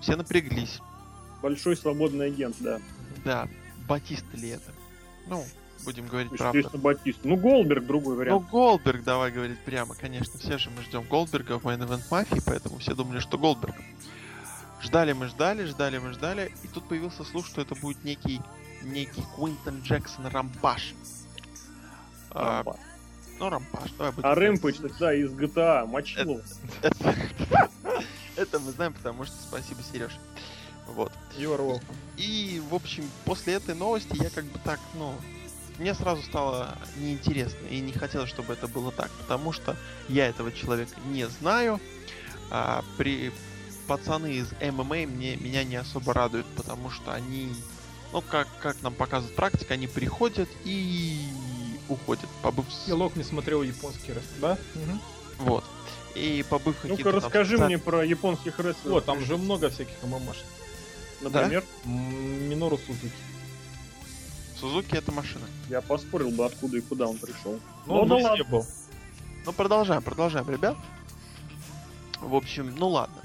Все 0.00 0.16
напряглись. 0.16 0.80
Большой 1.42 1.76
свободный 1.76 2.26
агент, 2.26 2.56
да. 2.60 2.80
Да, 3.24 3.48
Батиста 3.86 4.36
ли 4.36 4.48
это? 4.50 4.72
Ну, 5.26 5.44
будем 5.84 6.06
говорить 6.06 6.30
правду. 6.36 6.58
Естественно, 6.58 6.82
Батист. 6.82 7.18
Ну, 7.24 7.36
Голдберг 7.36 7.86
другой 7.86 8.14
Ну, 8.14 8.20
вариант. 8.20 8.50
Голдберг, 8.50 9.04
давай 9.04 9.30
говорить 9.30 9.58
прямо, 9.60 9.94
конечно. 9.94 10.38
Все 10.38 10.58
же 10.58 10.70
мы 10.70 10.82
ждем 10.82 11.04
Голдберга 11.04 11.58
в 11.58 11.64
Main 11.64 11.86
Event 11.86 12.08
Mafia, 12.10 12.42
поэтому 12.44 12.78
все 12.78 12.94
думали, 12.94 13.20
что 13.20 13.38
Голдберг. 13.38 13.76
Ждали 14.82 15.12
мы, 15.12 15.28
ждали, 15.28 15.64
ждали 15.64 15.98
мы, 15.98 16.12
ждали, 16.12 16.52
и 16.62 16.68
тут 16.68 16.86
появился 16.88 17.24
слух, 17.24 17.46
что 17.46 17.62
это 17.62 17.74
будет 17.74 18.04
некий, 18.04 18.40
некий 18.82 19.22
Куинтон 19.34 19.80
Джексон 19.80 20.26
Рампаш. 20.26 20.94
А, 22.30 22.62
Рампаж. 22.62 22.76
Ну, 23.38 23.50
рампаж, 23.50 23.90
давай 23.98 24.12
будем 24.12 24.28
А 24.28 24.34
это, 24.34 24.98
да, 24.98 25.14
из 25.14 25.30
GTA, 25.32 25.86
мочило. 25.86 26.40
Это, 28.36 28.58
мы 28.58 28.72
знаем, 28.72 28.92
потому 28.92 29.24
что 29.24 29.34
спасибо, 29.48 29.80
Сереж. 29.82 30.12
Вот. 30.88 31.12
Welcome. 31.36 31.80
И, 32.16 32.60
в 32.68 32.74
общем, 32.74 33.04
после 33.24 33.54
этой 33.54 33.74
новости 33.74 34.20
я 34.20 34.30
как 34.30 34.44
бы 34.44 34.58
так, 34.64 34.80
ну, 34.94 35.14
мне 35.78 35.94
сразу 35.94 36.22
стало 36.22 36.76
неинтересно 36.98 37.66
и 37.68 37.80
не 37.80 37.92
хотелось, 37.92 38.28
чтобы 38.28 38.52
это 38.52 38.68
было 38.68 38.92
так, 38.92 39.10
потому 39.12 39.52
что 39.52 39.76
я 40.08 40.28
этого 40.28 40.52
человека 40.52 40.92
не 41.10 41.26
знаю, 41.28 41.80
а 42.50 42.84
при 42.96 43.32
пацаны 43.86 44.32
из 44.34 44.50
ММА 44.60 45.06
мне, 45.06 45.36
меня 45.36 45.64
не 45.64 45.76
особо 45.76 46.14
радуют, 46.14 46.46
потому 46.56 46.90
что 46.90 47.12
они, 47.12 47.52
ну, 48.12 48.20
как, 48.22 48.48
как 48.60 48.80
нам 48.82 48.94
показывает 48.94 49.36
практика, 49.36 49.74
они 49.74 49.86
приходят 49.86 50.48
и 50.64 51.28
уходят, 51.88 52.28
побыв... 52.42 52.66
с- 52.72 52.88
Елок 52.88 53.16
не 53.16 53.24
смотрел 53.24 53.62
японский 53.62 54.12
раз, 54.12 54.24
да? 54.40 54.58
Мгм. 54.74 55.00
Вот. 55.38 55.64
И 56.14 56.44
побыв 56.48 56.76
Ну-ка, 56.84 57.02
там 57.02 57.14
расскажи 57.16 57.56
соци- 57.56 57.66
мне 57.66 57.78
про 57.78 58.04
японских 58.04 58.58
рестлеров. 58.58 58.84
Вот, 58.84 59.04
там 59.04 59.20
же 59.24 59.36
много 59.36 59.68
всяких 59.70 59.94
ММАш. 60.02 60.36
Например, 61.20 61.64
М, 61.84 62.48
Минору 62.48 62.78
Сузуки. 62.78 63.10
Сузуки 64.60 64.94
это 64.96 65.10
машина. 65.12 65.44
я 65.68 65.80
поспорил 65.80 66.30
бы, 66.30 66.44
откуда 66.46 66.78
и 66.78 66.80
куда 66.80 67.06
он 67.08 67.18
пришел. 67.18 67.58
Ну, 67.86 67.94
он 68.02 68.08
да 68.08 68.14
везде 68.16 68.28
ладно. 68.28 68.44
был. 68.44 68.66
Ну, 69.44 69.52
продолжаем, 69.52 70.02
продолжаем, 70.02 70.48
ребят. 70.48 70.76
В 72.20 72.34
общем, 72.34 72.74
ну 72.78 72.88
ладно. 72.88 73.20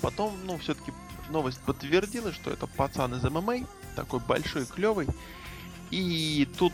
Потом, 0.00 0.32
ну, 0.44 0.58
все-таки 0.58 0.92
новость 1.30 1.58
подтвердила, 1.60 2.32
что 2.32 2.50
это 2.50 2.66
пацан 2.66 3.14
из 3.14 3.22
ММА, 3.24 3.66
такой 3.96 4.20
большой, 4.20 4.66
клевый. 4.66 5.08
И 5.90 6.46
тут 6.58 6.72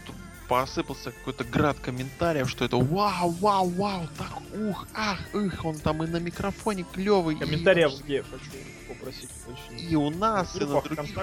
посыпался 0.52 1.12
какой-то 1.12 1.44
град 1.44 1.78
комментариев, 1.80 2.50
что 2.50 2.66
это 2.66 2.76
вау, 2.76 3.30
вау, 3.40 3.70
вау, 3.70 4.06
так, 4.18 4.60
ух, 4.60 4.86
ах, 4.92 5.18
их, 5.34 5.64
он 5.64 5.78
там 5.78 6.02
и 6.04 6.06
на 6.06 6.18
микрофоне 6.18 6.84
клевый. 6.92 7.36
Комментариев 7.36 7.92
где 8.04 8.22
хочу 8.22 8.50
попросить 8.86 9.30
очень. 9.46 9.90
И 9.90 9.96
у 9.96 10.10
нас, 10.10 10.54
и 10.56 10.60
на 10.60 10.82
других. 10.82 11.16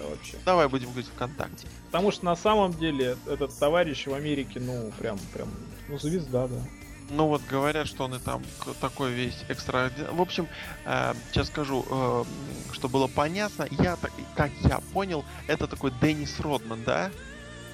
Вообще. 0.00 0.36
Давай 0.44 0.66
будем 0.66 0.88
говорить 0.88 1.08
ВКонтакте. 1.14 1.68
Потому 1.86 2.10
что 2.10 2.24
на 2.24 2.34
самом 2.34 2.72
деле 2.72 3.16
этот 3.28 3.56
товарищ 3.56 4.08
в 4.08 4.14
Америке, 4.14 4.58
ну, 4.58 4.90
прям, 4.98 5.16
прям, 5.32 5.48
ну, 5.88 5.96
звезда, 6.00 6.48
да. 6.48 6.60
Ну 7.10 7.26
вот 7.28 7.42
говорят, 7.48 7.86
что 7.86 8.04
он 8.04 8.16
и 8.16 8.18
там 8.18 8.42
такой 8.80 9.12
весь 9.12 9.44
экстра. 9.48 9.92
В 10.10 10.20
общем, 10.20 10.48
э, 10.86 11.14
сейчас 11.30 11.46
скажу, 11.48 11.84
э, 11.88 12.24
что 12.72 12.88
было 12.88 13.06
понятно. 13.06 13.68
Я 13.70 13.94
так, 13.94 14.10
как 14.34 14.50
я 14.64 14.80
понял, 14.92 15.24
это 15.46 15.68
такой 15.68 15.92
Деннис 16.00 16.40
Родман, 16.40 16.82
да? 16.84 17.12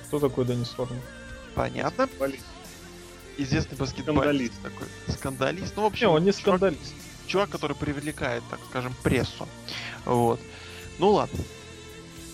Кто 0.09 0.21
такой 0.21 0.45
Денис 0.45 0.69
Форман? 0.69 1.01
Понятно. 1.55 2.09
Известный 3.39 3.77
баскетболист 3.77 4.55
Скандалист. 4.55 4.63
такой. 4.63 4.89
Скандалист. 5.15 5.73
Ну, 5.77 5.83
в 5.83 5.87
общем, 5.87 6.09
Не, 6.09 6.13
он 6.15 6.25
не 6.25 6.31
чувак- 6.31 6.41
скандалист. 6.41 6.95
чувак, 7.27 7.51
который 7.51 7.77
привлекает, 7.77 8.43
так 8.51 8.61
скажем, 8.71 8.95
прессу. 9.03 9.47
Вот. 10.05 10.41
Ну 10.99 11.11
ладно. 11.11 11.39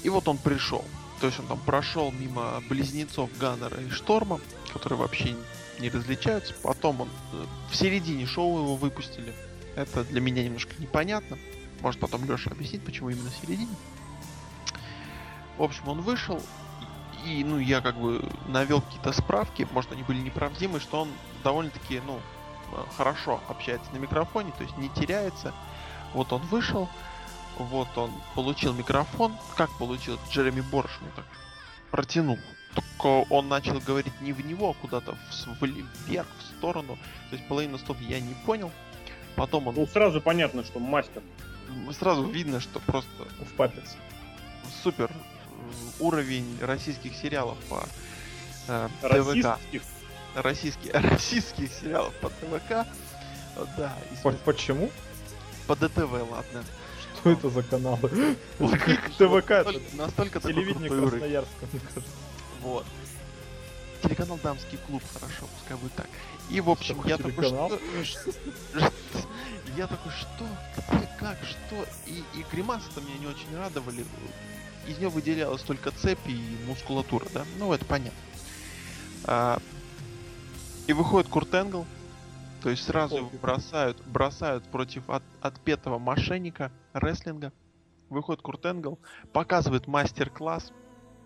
И 0.05 0.09
вот 0.09 0.29
он 0.29 0.39
пришел. 0.39 0.85
То 1.21 1.27
есть 1.27 1.39
он 1.41 1.47
там 1.47 1.59
прошел 1.61 2.11
мимо 2.13 2.63
близнецов 2.69 3.31
Ганнера 3.39 3.81
и 3.81 3.91
Шторма, 3.91 4.41
которые 4.73 4.99
вообще 4.99 5.37
не 5.81 5.89
различаются. 5.89 6.53
Потом 6.63 7.01
он 7.03 7.09
э, 7.33 7.45
в 7.71 7.77
середине 7.77 8.27
шоу 8.27 8.59
его 8.59 8.77
выпустили. 8.77 9.33
Это 9.77 10.05
для 10.05 10.21
меня 10.21 10.45
немножко 10.45 10.73
непонятно. 10.79 11.39
Может 11.81 12.01
потом 12.01 12.25
Леша 12.31 12.51
объяснит, 12.51 12.85
почему 12.85 13.11
именно 13.11 13.31
в 13.31 13.37
середине. 13.47 13.75
В 15.59 15.63
общем, 15.63 15.89
он 15.89 16.01
вышел, 16.03 16.41
и, 17.25 17.45
ну, 17.45 17.59
я 17.59 17.81
как 17.81 17.97
бы 17.97 18.23
навел 18.49 18.81
какие-то 18.81 19.13
справки, 19.13 19.67
может, 19.73 19.93
они 19.93 20.03
были 20.03 20.19
неправдимы, 20.19 20.81
что 20.81 21.03
он 21.03 21.09
довольно-таки, 21.45 22.01
ну, 22.07 22.21
хорошо 22.97 23.41
общается 23.49 23.91
на 23.93 23.99
микрофоне, 23.99 24.53
то 24.57 24.65
есть 24.65 24.77
не 24.77 24.89
теряется. 24.91 25.53
Вот 26.15 26.33
он 26.33 26.43
вышел, 26.43 26.89
вот 27.59 27.89
он 27.97 28.11
получил 28.35 28.73
микрофон. 28.73 29.37
Как 29.57 29.71
получил? 29.79 30.19
Джереми 30.31 30.61
Борш 30.61 30.91
ему 31.01 31.11
так 31.15 31.25
протянул. 31.91 32.39
Только 32.75 33.31
он 33.31 33.49
начал 33.49 33.79
говорить 33.81 34.19
не 34.21 34.33
в 34.33 34.45
него, 34.45 34.71
а 34.71 34.75
куда-то 34.75 35.15
в 35.15 35.63
вверх, 36.07 36.27
в 36.39 36.43
сторону. 36.43 36.99
То 37.31 37.37
есть 37.37 37.47
половину 37.49 37.79
слов 37.79 38.01
я 38.01 38.21
не 38.21 38.35
понял. 38.47 38.71
Потом 39.37 39.69
он 39.69 39.75
ну 39.75 39.87
сразу 39.87 40.21
понятно, 40.21 40.65
что 40.65 40.79
мастер. 40.79 41.23
сразу 41.99 42.25
видно, 42.25 42.61
что 42.61 42.81
просто 42.81 43.09
В 43.41 43.53
папец. 43.57 43.97
супер 44.83 45.11
уровень 46.01 46.59
российских 46.61 47.15
сериалов 47.17 47.59
по 47.69 47.85
э, 48.69 48.89
ТВК. 49.03 49.59
Российские, 50.35 50.93
российских 50.95 51.73
сериалов 51.73 52.15
по 52.21 52.29
ТВК. 52.31 52.71
Э, 52.71 52.87
Да, 53.77 53.97
и 54.13 54.23
По- 54.23 54.33
Почему? 54.33 54.91
по 55.67 55.77
ДТВ, 55.77 56.11
ладно. 56.31 56.65
Что 57.21 57.31
это 57.31 57.51
за 57.51 57.63
каналы? 57.63 58.37
Вот 58.59 58.73
Как 58.73 58.89
видишь, 58.89 59.17
ТВК, 59.17 59.95
настолько- 59.95 60.41
Телевидение. 60.41 60.89
Красноярска, 60.91 61.67
мне 61.73 61.81
кажется. 61.81 62.13
Вот. 62.63 62.87
Телеканал 64.03 64.39
Дамский 64.43 64.79
клуб, 64.87 65.03
хорошо, 65.15 65.47
пускай 65.59 65.77
будет 65.77 65.95
так. 65.95 66.09
И 66.51 66.61
в 66.61 66.69
общем, 66.71 66.97
Такой 66.97 67.11
я 67.11 67.17
такой, 67.19 67.45
что... 67.45 67.79
Я 69.77 69.87
такой, 69.87 70.13
что? 70.13 70.47
Где? 70.89 71.09
Как? 71.19 71.39
Что? 71.45 71.87
И, 72.07 72.25
и 72.35 72.45
гримасы-то 72.51 73.01
меня 73.01 73.17
не 73.19 73.27
очень 73.27 73.57
радовали. 73.57 74.05
Из 74.87 74.99
нее 74.99 75.09
выделялась 75.09 75.63
только 75.63 75.91
цепь 75.93 76.27
и 76.27 76.41
мускулатура, 76.67 77.27
да? 77.33 77.45
Ну, 77.59 77.73
это 77.73 77.85
понятно. 77.85 78.19
А, 79.25 79.59
и 80.87 80.93
выходит 80.93 81.29
Курт 81.29 81.55
Энгл, 81.55 81.87
то 82.63 82.71
есть 82.71 82.85
сразу 82.85 83.17
его 83.17 83.31
бросают, 83.41 84.01
бросают 84.07 84.65
против 84.65 85.09
от, 85.09 85.23
отпетого 85.41 85.99
мошенника 85.99 86.73
рестлинга. 86.93 87.53
Выходит 88.09 88.43
Курт 88.43 88.67
Энгл, 88.67 88.99
показывает 89.33 89.87
мастер-класс. 89.87 90.73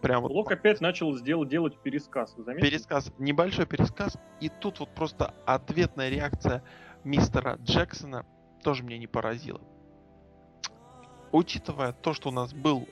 Прям 0.02 0.22
вот 0.22 0.28
Блок 0.30 0.52
опять 0.52 0.80
начал 0.80 1.16
сделать, 1.16 1.48
делать 1.48 1.76
пересказ. 1.78 2.34
Вы 2.36 2.44
заметили? 2.44 2.70
пересказ, 2.70 3.11
небольшой 3.18 3.66
пересказ, 3.66 4.18
и 4.40 4.50
тут 4.50 4.80
вот 4.80 4.90
просто 4.94 5.34
ответная 5.46 6.11
реакция 6.11 6.62
мистера 7.02 7.59
Джексона 7.62 8.26
тоже 8.62 8.82
меня 8.82 8.98
не 8.98 9.07
поразила. 9.07 9.61
Учитывая 11.33 11.93
то, 11.93 12.12
что 12.14 12.29
у 12.29 12.33
нас 12.33 12.53
был 12.53 12.89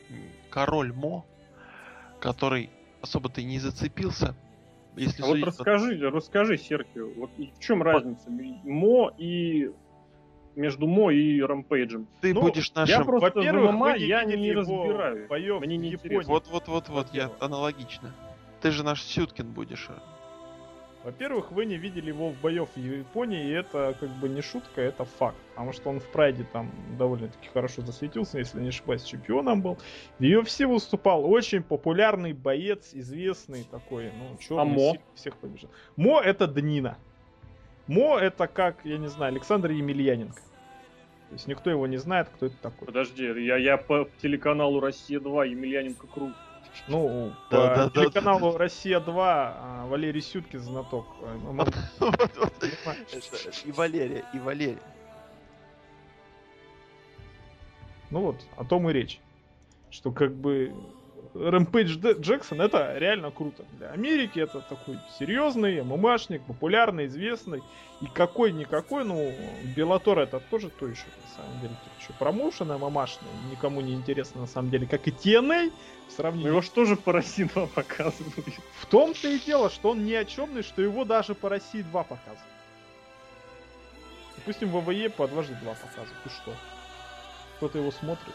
король 0.50 0.92
Мо, 0.92 1.24
который 2.20 2.70
особо-то 3.02 3.40
и 3.40 3.44
не 3.44 3.58
зацепился, 3.58 4.34
если 4.96 5.22
А 5.22 5.26
вот 5.26 5.30
судить 5.32 5.44
по- 5.44 5.50
расскажи, 5.50 6.10
расскажи, 6.10 6.56
Серхио, 6.58 7.08
вот 7.16 7.30
в 7.38 7.60
чем 7.60 7.82
разница 7.82 8.30
ми- 8.30 8.60
Мо 8.64 9.12
и 9.18 9.70
между 10.56 10.86
Мо 10.86 11.10
и 11.10 11.40
Рампейджем? 11.40 12.06
ты 12.20 12.32
ну, 12.32 12.42
будешь 12.42 12.70
я 12.74 12.80
нашим... 12.82 13.04
просто 13.04 13.30
Во-первых, 13.38 13.72
ММА 13.72 13.98
не 13.98 14.04
я 14.06 14.24
не 14.24 14.46
его 14.46 14.60
разбираю. 14.60 15.26
Мне 15.60 15.76
не 15.76 15.88
Японии. 15.88 15.94
интересно. 15.94 16.32
Вот-вот-вот-вот, 16.32 17.06
я 17.12 17.24
Во-первых. 17.24 17.42
аналогично. 17.42 18.14
Ты 18.60 18.70
же 18.70 18.82
наш 18.84 19.02
Сюткин 19.02 19.50
будешь. 19.50 19.88
Во-первых, 21.04 21.52
вы 21.52 21.66
не 21.66 21.76
видели 21.76 22.08
его 22.08 22.30
в 22.30 22.40
боев 22.40 22.70
в 22.74 22.78
Японии, 22.78 23.48
и 23.48 23.50
это 23.50 23.94
как 24.00 24.08
бы 24.08 24.28
не 24.30 24.40
шутка, 24.40 24.80
это 24.80 25.04
факт. 25.04 25.36
Потому 25.50 25.72
что 25.72 25.90
он 25.90 26.00
в 26.00 26.06
прайде 26.06 26.46
там 26.50 26.70
довольно-таки 26.98 27.48
хорошо 27.52 27.82
засветился, 27.82 28.38
если 28.38 28.58
не 28.58 28.68
ошибаюсь, 28.68 29.02
чемпионом 29.02 29.60
был. 29.60 29.76
В 30.18 30.22
UFC 30.22 30.66
выступал 30.66 31.30
очень 31.30 31.62
популярный 31.62 32.32
боец, 32.32 32.94
известный 32.94 33.64
такой, 33.70 34.12
ну, 34.16 34.38
черный, 34.38 34.62
А 34.62 34.64
Мо? 34.64 34.96
всех 35.14 35.36
побежал. 35.36 35.70
Мо 35.96 36.22
это 36.22 36.46
Днина. 36.46 36.96
Мо 37.86 38.18
это 38.18 38.46
как, 38.46 38.76
я 38.84 38.96
не 38.96 39.08
знаю, 39.08 39.32
Александр 39.32 39.72
Емельяненко. 39.72 40.40
То 41.28 41.34
есть 41.34 41.46
никто 41.46 41.68
его 41.68 41.86
не 41.86 41.98
знает, 41.98 42.30
кто 42.30 42.46
это 42.46 42.56
такой. 42.62 42.86
Подожди, 42.86 43.24
я, 43.24 43.56
я 43.56 43.76
по 43.76 44.08
телеканалу 44.22 44.80
Россия-2 44.80 45.48
Емельяненко 45.48 46.06
Крут. 46.06 46.32
Ну, 46.88 47.32
Да, 47.50 47.56
по 47.56 47.76
да, 47.76 47.84
да, 47.84 47.90
телеканалу 47.90 48.56
Россия-2 48.56 49.14
а, 49.16 49.86
Валерий 49.86 50.20
Сюткин 50.20 50.60
знаток. 50.60 51.06
Это 52.00 52.68
И 53.64 53.72
Валерия, 53.72 54.24
и 54.32 54.38
Валерия. 54.38 54.82
Ну 58.10 58.20
вот, 58.20 58.36
о 58.56 58.64
том 58.64 58.88
и 58.90 58.92
речь. 58.92 59.20
Что 59.90 60.12
как 60.12 60.34
бы 60.34 60.74
Рэмпейдж 61.34 61.98
Джексон 62.20 62.60
это 62.60 62.96
реально 62.96 63.32
круто. 63.32 63.64
Для 63.72 63.90
Америки 63.90 64.38
это 64.38 64.60
такой 64.60 64.98
серьезный 65.18 65.82
ММАшник, 65.82 66.42
популярный, 66.42 67.06
известный. 67.06 67.62
И 68.00 68.06
какой-никакой, 68.06 69.04
ну, 69.04 69.32
Беллатор 69.76 70.18
это 70.18 70.38
тоже 70.38 70.68
то 70.68 70.86
еще, 70.86 71.04
на 71.22 71.42
самом 71.42 71.60
деле. 71.60 71.74
Еще 72.00 72.12
промоушен 72.18 72.68
ММАшный, 72.68 73.28
никому 73.50 73.80
не 73.80 73.94
интересно 73.94 74.42
на 74.42 74.46
самом 74.46 74.70
деле, 74.70 74.86
как 74.86 75.08
и 75.08 75.10
TNA. 75.10 75.72
В 76.08 76.12
Ну 76.14 76.16
сравнении 76.16 76.48
его 76.48 76.62
что 76.62 76.84
же 76.84 76.96
по 76.96 77.12
России 77.12 77.44
2 77.44 77.66
показывают? 77.66 78.34
В 78.80 78.86
том-то 78.86 79.28
и 79.28 79.38
дело, 79.40 79.70
что 79.70 79.90
он 79.90 80.04
ни 80.04 80.12
о 80.12 80.24
чемный, 80.24 80.62
что 80.62 80.82
его 80.82 81.04
даже 81.04 81.34
по 81.34 81.48
России 81.48 81.82
2 81.82 82.02
показывают. 82.04 82.40
Допустим, 84.36 84.68
в 84.68 84.84
ВВЕ 84.84 85.10
по 85.10 85.26
дважды 85.26 85.54
2 85.54 85.74
показывают. 85.74 86.26
И 86.26 86.28
что? 86.28 86.54
Кто-то 87.56 87.78
его 87.78 87.90
смотрит? 87.90 88.34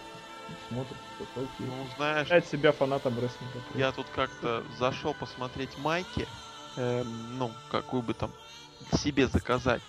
Смотрит, 0.68 0.98
окей. 1.36 1.48
Ну, 1.60 1.86
знаешь, 1.98 2.28
Считает 2.28 2.48
себя 2.48 2.72
фанатом 2.72 3.16
рестлинга. 3.20 3.60
Я 3.76 3.92
тут 3.92 4.08
как-то 4.16 4.64
зашел 4.78 5.14
посмотреть 5.14 5.78
майки 5.80 6.28
эм, 6.78 7.38
ну, 7.38 7.52
какую 7.70 8.02
бы 8.02 8.14
там 8.14 8.32
себе 8.94 9.28
заказать. 9.28 9.82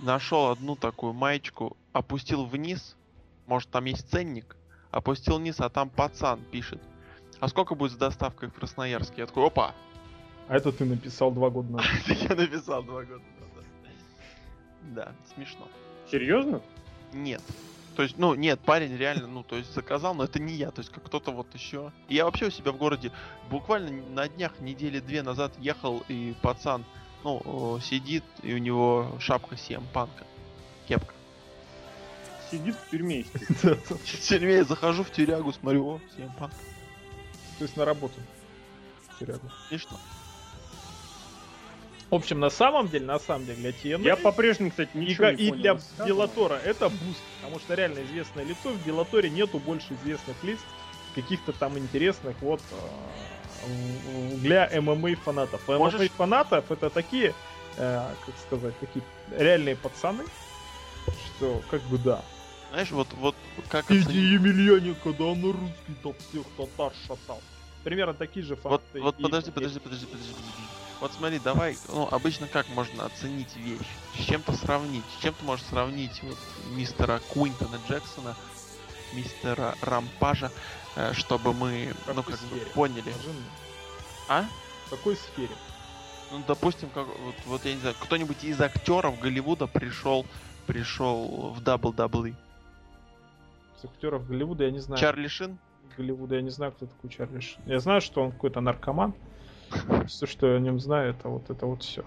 Нашел 0.00 0.50
одну 0.50 0.76
такую 0.76 1.12
маечку, 1.14 1.76
опустил 1.92 2.44
вниз, 2.44 2.96
может 3.46 3.70
там 3.70 3.86
есть 3.86 4.10
ценник, 4.10 4.56
опустил 4.90 5.38
вниз, 5.38 5.60
а 5.60 5.70
там 5.70 5.88
пацан 5.88 6.40
пишет. 6.50 6.80
А 7.40 7.48
сколько 7.48 7.74
будет 7.74 7.92
с 7.92 7.96
доставкой 7.96 8.48
в 8.48 8.52
Красноярске? 8.52 9.22
Я 9.22 9.26
такой, 9.26 9.46
опа! 9.46 9.74
А 10.48 10.56
это 10.56 10.70
ты 10.70 10.84
написал 10.84 11.32
два 11.32 11.50
года 11.50 11.72
назад. 11.72 11.90
Это 12.06 12.12
я 12.28 12.34
написал 12.34 12.82
два 12.82 13.02
года 13.02 13.24
назад. 13.40 13.64
Да, 14.82 15.12
смешно. 15.34 15.66
Серьезно? 16.10 16.62
Нет. 17.12 17.42
То 17.96 18.02
есть, 18.02 18.18
ну, 18.18 18.34
нет, 18.34 18.60
парень 18.60 18.94
реально, 18.94 19.26
ну, 19.26 19.42
то 19.42 19.56
есть 19.56 19.72
заказал, 19.72 20.14
но 20.14 20.24
это 20.24 20.38
не 20.38 20.52
я, 20.52 20.70
то 20.70 20.80
есть 20.80 20.92
как 20.92 21.04
кто-то 21.04 21.30
вот 21.30 21.46
еще. 21.54 21.92
И 22.08 22.14
я 22.14 22.26
вообще 22.26 22.46
у 22.46 22.50
себя 22.50 22.72
в 22.72 22.76
городе 22.76 23.10
буквально 23.48 23.90
на 24.10 24.28
днях, 24.28 24.60
недели 24.60 25.00
две 25.00 25.22
назад 25.22 25.54
ехал, 25.58 26.04
и 26.08 26.34
пацан, 26.42 26.84
ну, 27.24 27.40
о, 27.42 27.80
сидит, 27.80 28.22
и 28.42 28.52
у 28.52 28.58
него 28.58 29.16
шапка 29.18 29.56
Панка. 29.94 30.24
Кепка. 30.86 31.14
Сидит 32.50 32.76
в 32.76 32.90
тюрьме. 32.90 33.24
В 33.62 34.20
тюрьме 34.20 34.56
я 34.56 34.64
захожу 34.64 35.02
в 35.02 35.10
тюрягу, 35.10 35.52
смотрю, 35.54 35.86
о, 35.86 36.00
CM 36.16 36.30
Punk. 36.38 36.52
То 37.58 37.64
есть 37.64 37.76
на 37.78 37.86
работу. 37.86 38.20
Тюрягу. 39.18 39.50
Смешно. 39.68 39.98
В 42.10 42.14
общем, 42.14 42.38
на 42.38 42.50
самом 42.50 42.88
деле, 42.88 43.04
на 43.04 43.18
самом 43.18 43.46
деле, 43.46 43.58
для 43.58 43.70
TNA 43.70 44.04
Я 44.04 44.16
по-прежнему, 44.16 44.70
кстати, 44.70 44.90
и, 44.94 44.98
ничего 44.98 45.24
га- 45.24 45.32
не 45.32 45.44
и 45.44 45.50
понял 45.50 45.62
для. 45.96 46.06
Bellator 46.06 46.44
'а 46.44 46.54
это 46.54 46.88
буст, 46.88 47.22
потому 47.36 47.58
что 47.58 47.74
реально 47.74 48.04
известное 48.04 48.44
лицо, 48.44 48.70
в 48.72 48.86
Bellator 48.86 49.20
'е 49.20 49.28
нету 49.28 49.58
больше 49.58 49.94
известных 49.94 50.40
лиц, 50.44 50.60
каких-то 51.16 51.52
там 51.52 51.76
интересных, 51.78 52.36
вот, 52.40 52.60
э, 52.70 54.36
для 54.36 54.70
ММА 54.80 55.16
фанатов. 55.16 55.66
ММА 55.66 55.90
фанатов 56.16 56.70
это 56.70 56.90
такие, 56.90 57.34
э, 57.76 58.14
как 58.24 58.34
сказать, 58.46 58.78
такие 58.78 59.04
реальные 59.36 59.74
пацаны, 59.76 60.24
что 61.36 61.60
как 61.68 61.82
бы 61.82 61.98
да. 61.98 62.22
Знаешь, 62.70 62.90
вот, 62.92 63.08
вот 63.14 63.34
как 63.68 63.86
оценить- 63.86 64.10
Емельяне, 64.10 64.94
когда 65.02 65.24
он 65.24 65.42
русский, 65.42 65.94
то 66.02 66.14
всех 66.28 66.44
татар 66.56 66.92
шатал. 67.06 67.40
Примерно 67.82 68.14
такие 68.14 68.44
же 68.44 68.54
Вот, 68.62 68.80
факты. 68.82 69.00
вот 69.00 69.18
и- 69.18 69.22
подожди, 69.22 69.50
подожди, 69.50 69.80
подожди, 69.80 70.06
подожди, 70.06 70.32
подожди. 70.32 70.52
Вот 71.00 71.12
смотри, 71.12 71.38
давай, 71.38 71.76
ну, 71.88 72.08
обычно 72.10 72.46
как 72.46 72.68
можно 72.70 73.04
оценить 73.04 73.54
вещь? 73.56 73.86
С 74.14 74.24
чем-то 74.24 74.52
сравнить? 74.52 75.04
С 75.18 75.22
чем 75.22 75.34
ты 75.34 75.44
можешь 75.44 75.66
сравнить 75.66 76.22
вот 76.22 76.38
мистера 76.70 77.20
Куинтона 77.32 77.78
Джексона, 77.88 78.34
мистера 79.12 79.74
Рампажа, 79.82 80.50
э, 80.96 81.12
чтобы 81.12 81.52
мы, 81.52 81.94
ну, 82.06 82.22
как 82.22 82.40
бы 82.40 82.58
поняли. 82.74 83.12
А? 84.28 84.46
В 84.86 84.90
какой 84.90 85.16
сфере? 85.16 85.54
Ну, 86.32 86.42
допустим, 86.46 86.88
как, 86.88 87.06
вот, 87.06 87.34
вот 87.44 87.64
я 87.64 87.74
не 87.74 87.80
знаю, 87.80 87.94
кто-нибудь 88.00 88.42
из 88.42 88.60
актеров 88.60 89.20
Голливуда 89.20 89.66
пришел, 89.66 90.24
пришел 90.66 91.52
в 91.54 91.62
WWE. 91.62 92.34
С 93.80 93.84
актеров 93.84 94.26
Голливуда 94.26 94.64
я 94.64 94.70
не 94.70 94.80
знаю. 94.80 95.00
Чарли 95.00 95.28
Шин? 95.28 95.58
Голливуда 95.96 96.36
я 96.36 96.42
не 96.42 96.50
знаю, 96.50 96.72
кто 96.72 96.86
такой 96.86 97.10
Чарли 97.10 97.40
Шин. 97.40 97.62
Я 97.66 97.80
знаю, 97.80 98.00
что 98.00 98.22
он 98.22 98.32
какой-то 98.32 98.60
наркоман. 98.60 99.14
Все, 100.06 100.26
что 100.26 100.46
я 100.46 100.56
о 100.56 100.60
нем 100.60 100.78
знаю, 100.78 101.10
это 101.10 101.28
вот 101.28 101.50
это 101.50 101.66
вот 101.66 101.82
все. 101.82 102.04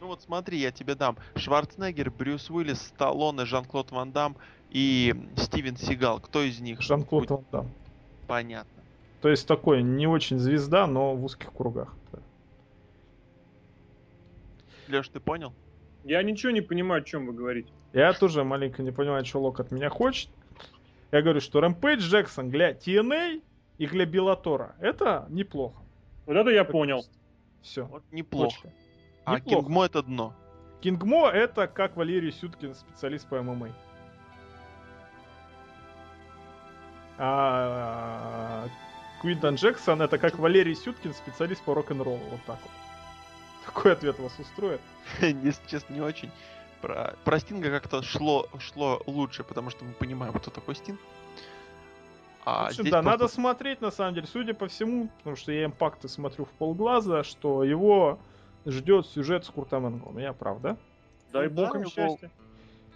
Ну 0.00 0.08
вот 0.08 0.20
смотри, 0.20 0.58
я 0.58 0.72
тебе 0.72 0.94
дам. 0.94 1.16
Шварценеггер, 1.36 2.10
Брюс 2.10 2.50
Уиллис, 2.50 2.82
Сталлоне, 2.82 3.44
Жан-Клод 3.44 3.92
Ван 3.92 4.10
Дам 4.10 4.36
и 4.70 5.14
Стивен 5.36 5.76
Сигал. 5.76 6.18
Кто 6.20 6.42
из 6.42 6.60
них? 6.60 6.80
Жан-Клод 6.82 7.28
будет 7.28 7.30
Ван 7.30 7.44
Дам. 7.52 7.70
Понятно. 8.26 8.82
То 9.20 9.28
есть 9.28 9.46
такой 9.46 9.82
не 9.82 10.08
очень 10.08 10.38
звезда, 10.38 10.88
но 10.88 11.14
в 11.14 11.24
узких 11.24 11.52
кругах. 11.52 11.94
Леш, 14.88 15.08
ты 15.08 15.20
понял? 15.20 15.52
Я 16.04 16.22
ничего 16.22 16.50
не 16.50 16.60
понимаю, 16.60 17.02
о 17.02 17.04
чем 17.04 17.26
вы 17.26 17.32
говорите. 17.32 17.70
Я 17.92 18.12
тоже 18.12 18.42
маленько 18.42 18.82
не 18.82 18.90
понимаю, 18.90 19.24
что 19.24 19.40
Лок 19.40 19.60
от 19.60 19.70
меня 19.70 19.88
хочет. 19.88 20.28
Я 21.12 21.22
говорю, 21.22 21.40
что 21.40 21.60
Рэмпейдж 21.60 22.00
Джексон 22.00 22.50
для 22.50 22.72
TNA 22.72 23.42
и 23.78 23.86
для 23.86 24.06
Беллатора 24.06 24.74
это 24.80 25.26
неплохо. 25.28 25.81
Вот 26.26 26.36
это 26.36 26.50
я 26.50 26.64
понял. 26.64 27.04
Все. 27.62 27.84
Вот 27.84 28.02
неплохо. 28.10 28.72
А 29.24 29.36
Неплохо. 29.36 29.62
Кингмо 29.62 29.84
это 29.84 30.02
дно. 30.02 30.34
Кингмо 30.80 31.28
это 31.28 31.68
как 31.68 31.96
Валерий 31.96 32.32
Сюткин, 32.32 32.74
специалист 32.74 33.28
по 33.28 33.40
ММА. 33.40 33.70
А 37.18 38.66
Квинтон 39.20 39.54
Джексон 39.54 40.02
это 40.02 40.18
как 40.18 40.38
Валерий 40.38 40.74
Сюткин, 40.74 41.14
специалист 41.14 41.62
по 41.62 41.74
рок-н-роллу. 41.74 42.24
Вот 42.30 42.40
так 42.46 42.58
вот. 42.60 42.72
Такой 43.66 43.92
ответ 43.92 44.18
вас 44.18 44.36
устроит? 44.38 44.80
Если 45.20 45.62
честно, 45.68 45.94
не 45.94 46.00
очень. 46.00 46.30
Про, 46.80 47.14
про 47.22 47.38
Стинга 47.38 47.70
как-то 47.70 48.02
шло, 48.02 48.48
шло 48.58 49.00
лучше, 49.06 49.44
потому 49.44 49.70
что 49.70 49.84
мы 49.84 49.92
понимаем, 49.92 50.32
кто 50.32 50.50
такой 50.50 50.74
Стинг. 50.74 50.98
В 52.44 52.48
А 52.48 52.66
общем, 52.66 52.82
здесь 52.82 52.92
да, 52.92 53.02
надо 53.02 53.28
смотреть, 53.28 53.80
на 53.80 53.90
самом 53.90 54.14
деле, 54.14 54.26
судя 54.26 54.52
по 54.52 54.66
всему, 54.66 55.08
потому 55.18 55.36
что 55.36 55.52
я 55.52 55.64
импакты 55.64 56.08
смотрю 56.08 56.44
в 56.44 56.50
полглаза, 56.50 57.22
что 57.22 57.62
его 57.62 58.18
ждет 58.66 59.06
сюжет 59.06 59.44
с 59.44 59.48
Куртом 59.48 59.86
Энглом. 59.86 60.18
Я 60.18 60.32
прав, 60.32 60.60
да? 60.60 60.76
Дай 61.32 61.48
Ну 61.48 61.54
бог 61.54 61.72
да, 61.72 61.78
им 61.78 61.86
счастья. 61.86 62.30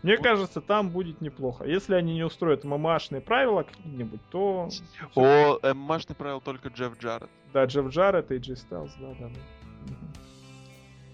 Мне 0.03 0.17
Вот. 0.17 0.25
кажется, 0.25 0.61
там 0.61 0.91
будет 0.91 1.21
неплохо. 1.21 1.65
Если 1.65 1.95
они 1.95 2.15
не 2.15 2.25
устроят 2.25 2.65
ММАшные 2.65 3.21
правила 3.21 3.63
какие-нибудь, 3.63 4.21
то... 4.31 4.69
О, 5.15 5.75
ММАшный 5.75 6.15
правил 6.15 6.41
только 6.41 6.69
Джефф 6.69 6.99
Джаред. 7.01 7.31
Да, 7.53 7.65
Джефф 7.65 7.89
Джаред 7.89 8.31
и 8.31 8.39
Джей 8.39 8.57
Стайлз, 8.57 8.93
да, 9.01 9.15
да, 9.19 9.29
да. 9.29 9.93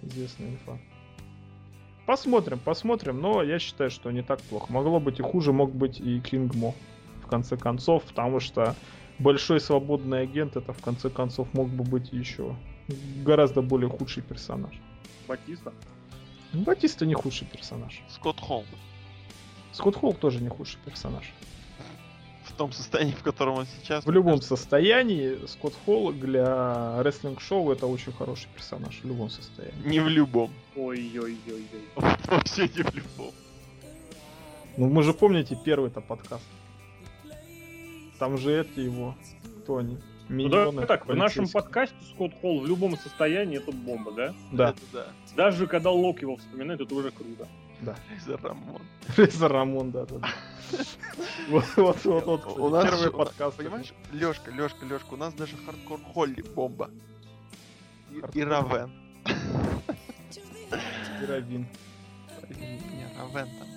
Известная 0.03 0.49
инфа. 0.49 0.78
Посмотрим, 2.07 2.59
посмотрим, 2.59 3.20
но 3.20 3.43
я 3.43 3.59
считаю, 3.59 3.91
что 3.91 4.11
не 4.11 4.22
так 4.22 4.41
плохо. 4.43 4.72
Могло 4.72 4.99
быть 4.99 5.20
и 5.20 5.22
хуже, 5.22 5.53
мог 5.53 5.72
быть 5.72 6.01
и 6.01 6.20
Кинг 6.20 6.55
Мо, 6.55 6.72
в 6.72 6.91
конце 7.33 7.57
концов, 7.57 8.03
потому 8.03 8.41
что 8.41 8.74
большой 9.18 9.59
свободный 9.59 10.20
агент 10.20 10.57
это 10.57 10.74
в 10.74 10.83
конце 10.83 11.09
концов 11.09 11.49
мог 11.55 11.68
бы 11.68 11.83
быть 11.83 12.12
еще 12.12 12.55
гораздо 13.24 13.62
более 13.62 13.89
худший 13.89 14.22
персонаж. 14.22 14.74
Батиста. 15.26 15.72
Ну, 16.53 16.62
Батиста 16.62 17.07
не 17.07 17.14
худший 17.14 17.47
персонаж. 17.47 18.03
Скотт 18.11 18.39
Холл. 18.39 18.66
Скотт 19.72 19.97
Холл 19.97 20.12
тоже 20.12 20.43
не 20.43 20.51
худший 20.51 20.78
персонаж. 20.85 21.33
В 22.45 22.53
том 22.53 22.70
состоянии, 22.72 23.14
в 23.14 23.22
котором 23.22 23.55
он 23.55 23.66
сейчас. 23.66 24.05
В 24.05 24.11
любом 24.11 24.43
состоянии 24.43 25.39
Скотт 25.47 25.72
Холл 25.87 26.12
для 26.12 27.03
рестлинг-шоу 27.03 27.72
это 27.72 27.87
очень 27.87 28.12
хороший 28.12 28.49
персонаж. 28.55 29.01
В 29.03 29.07
любом 29.07 29.30
состоянии. 29.30 29.89
Не 29.89 30.01
в 30.01 30.09
любом. 30.09 30.51
Ой-ой-ой-ой. 30.76 31.89
Вообще 32.26 32.68
не 32.76 32.83
в 32.83 32.95
любом. 32.95 33.33
Ну, 34.76 34.91
мы 34.91 35.03
же 35.03 35.14
помните 35.14 35.57
первый-то 35.64 36.03
подкаст. 36.03 36.45
Там 38.23 38.39
же 38.39 38.61
эти 38.61 38.79
его, 38.79 39.16
кто 39.64 39.79
они? 39.79 39.99
Ну 40.29 40.49
да, 40.49 40.66
Миньоны 40.66 40.87
так, 40.87 41.09
в 41.09 41.14
нашем 41.16 41.49
подкасте 41.49 41.97
Скотт 42.12 42.33
Холл 42.41 42.61
в 42.61 42.66
любом 42.68 42.97
состоянии 42.97 43.57
это 43.59 43.73
бомба, 43.73 44.12
да? 44.12 44.33
Да, 44.53 44.68
Это 44.68 44.81
да. 44.93 45.07
Даже 45.35 45.66
когда 45.66 45.91
Лок 45.91 46.23
его 46.23 46.37
вспоминает, 46.37 46.81
это 46.81 46.95
уже 46.95 47.11
круто. 47.11 47.49
да. 47.81 47.97
Рейзор 48.24 48.36
Рамон. 48.37 48.81
Рейзор 49.16 49.49
Рамон, 49.49 49.91
да, 49.91 50.07
да. 50.07 50.20
Вот, 51.49 51.64
вот, 51.75 52.05
вот, 52.05 52.25
вот, 52.25 52.47
У 52.61 52.68
нас 52.68 52.85
первый 52.85 53.11
подкаст. 53.11 53.57
Понимаешь, 53.57 53.93
Лешка, 54.12 54.53
Лешка, 54.53 54.87
Лешка, 54.87 55.14
у 55.14 55.16
нас 55.16 55.35
даже 55.35 55.57
хардкор 55.57 55.99
Холли 56.14 56.43
бомба. 56.55 56.91
И- 58.12 58.39
И. 58.39 58.45
Равен. 58.45 58.93
Рейвен. 61.26 61.66
Не, 62.51 63.09
Равен 63.18 63.49
там. 63.59 63.68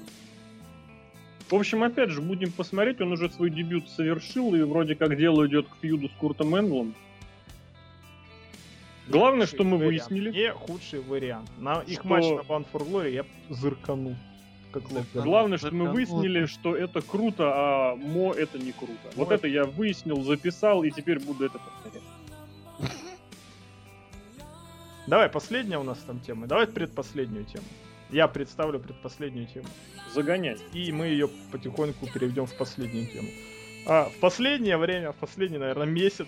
В 1.49 1.53
общем, 1.55 1.83
опять 1.83 2.09
же, 2.09 2.21
будем 2.21 2.51
посмотреть, 2.51 3.01
он 3.01 3.11
уже 3.11 3.29
свой 3.29 3.49
дебют 3.51 3.87
совершил, 3.89 4.55
и 4.55 4.61
вроде 4.63 4.95
как 4.95 5.15
дело 5.17 5.45
идет 5.47 5.67
к 5.67 5.75
фьюду 5.81 6.09
с 6.09 6.11
Куртом 6.13 6.55
Энглом. 6.55 6.95
Главное, 9.07 9.45
что 9.45 9.63
мы 9.63 9.77
Вариант. 9.77 9.85
выяснили, 10.09 10.31
Не 10.31 10.51
худший 10.51 11.01
вариант. 11.01 11.47
На 11.59 11.81
их 11.81 11.99
Что- 11.99 12.07
матч 12.07 12.23
на 12.25 12.39
Bound 12.41 12.65
for 12.73 12.89
Glory 12.89 13.11
я 13.11 13.25
зыркану. 13.49 14.15
Как 14.71 14.89
Зыркану. 14.89 15.23
главное, 15.23 15.57
что 15.59 15.67
мы 15.67 15.85
Зырканул. 15.85 15.93
выяснили, 15.93 16.45
что 16.47 16.75
это 16.75 17.01
круто, 17.01 17.43
а 17.55 17.95
Мо 17.95 18.33
это 18.33 18.57
не 18.57 18.71
круто. 18.71 18.93
Вот 19.15 19.27
Мо 19.29 19.33
это 19.35 19.47
я 19.47 19.65
выяснил, 19.65 20.23
записал, 20.23 20.83
и 20.83 20.89
теперь 20.89 21.19
буду 21.19 21.45
это 21.45 21.59
повторять. 21.59 22.01
Давай, 25.05 25.29
последняя 25.29 25.77
у 25.77 25.83
нас 25.83 25.99
там 25.99 26.19
тема. 26.19 26.47
Давай 26.47 26.65
предпоследнюю 26.65 27.45
тему. 27.45 27.63
Я 28.09 28.27
представлю 28.27 28.79
предпоследнюю 28.79 29.45
тему. 29.45 29.67
Загонять. 30.15 30.61
и 30.73 30.91
мы 30.91 31.07
ее 31.07 31.29
потихоньку 31.51 32.07
переведем 32.07 32.45
в 32.45 32.55
последнюю 32.55 33.07
тему. 33.07 33.29
А, 33.85 34.09
в 34.09 34.19
последнее 34.19 34.77
время, 34.77 35.11
в 35.11 35.15
последний, 35.15 35.57
наверное, 35.57 35.85
месяц 35.85 36.27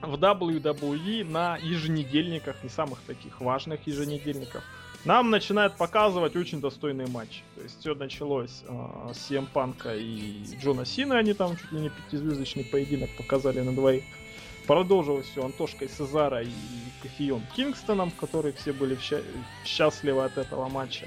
в 0.00 0.14
WWE 0.14 1.24
на 1.24 1.56
еженедельниках, 1.56 2.62
не 2.62 2.68
самых 2.68 3.00
таких 3.06 3.40
важных 3.40 3.86
еженедельниках, 3.86 4.62
нам 5.04 5.30
начинают 5.30 5.76
показывать 5.76 6.36
очень 6.36 6.60
достойные 6.60 7.06
матчи. 7.08 7.42
То 7.56 7.62
есть 7.62 7.80
все 7.80 7.94
началось 7.94 8.62
а, 8.68 9.12
с 9.12 9.30
CM 9.30 9.46
Панка 9.52 9.94
и 9.96 10.44
Джона 10.62 10.84
Сина, 10.84 11.18
они 11.18 11.34
там 11.34 11.56
чуть 11.56 11.72
ли 11.72 11.80
не 11.80 11.90
пятизвездочный 11.90 12.64
поединок 12.64 13.10
показали 13.16 13.60
на 13.60 13.74
двоих. 13.74 14.04
Продолжилось 14.66 15.26
все 15.26 15.44
Антошкой 15.44 15.88
Сезара 15.90 16.42
и 16.42 16.50
Кофеем 17.02 17.42
Кингстоном, 17.54 18.10
которые 18.12 18.54
все 18.54 18.72
были 18.72 18.98
счастливы 19.64 20.24
от 20.24 20.38
этого 20.38 20.68
матча. 20.70 21.06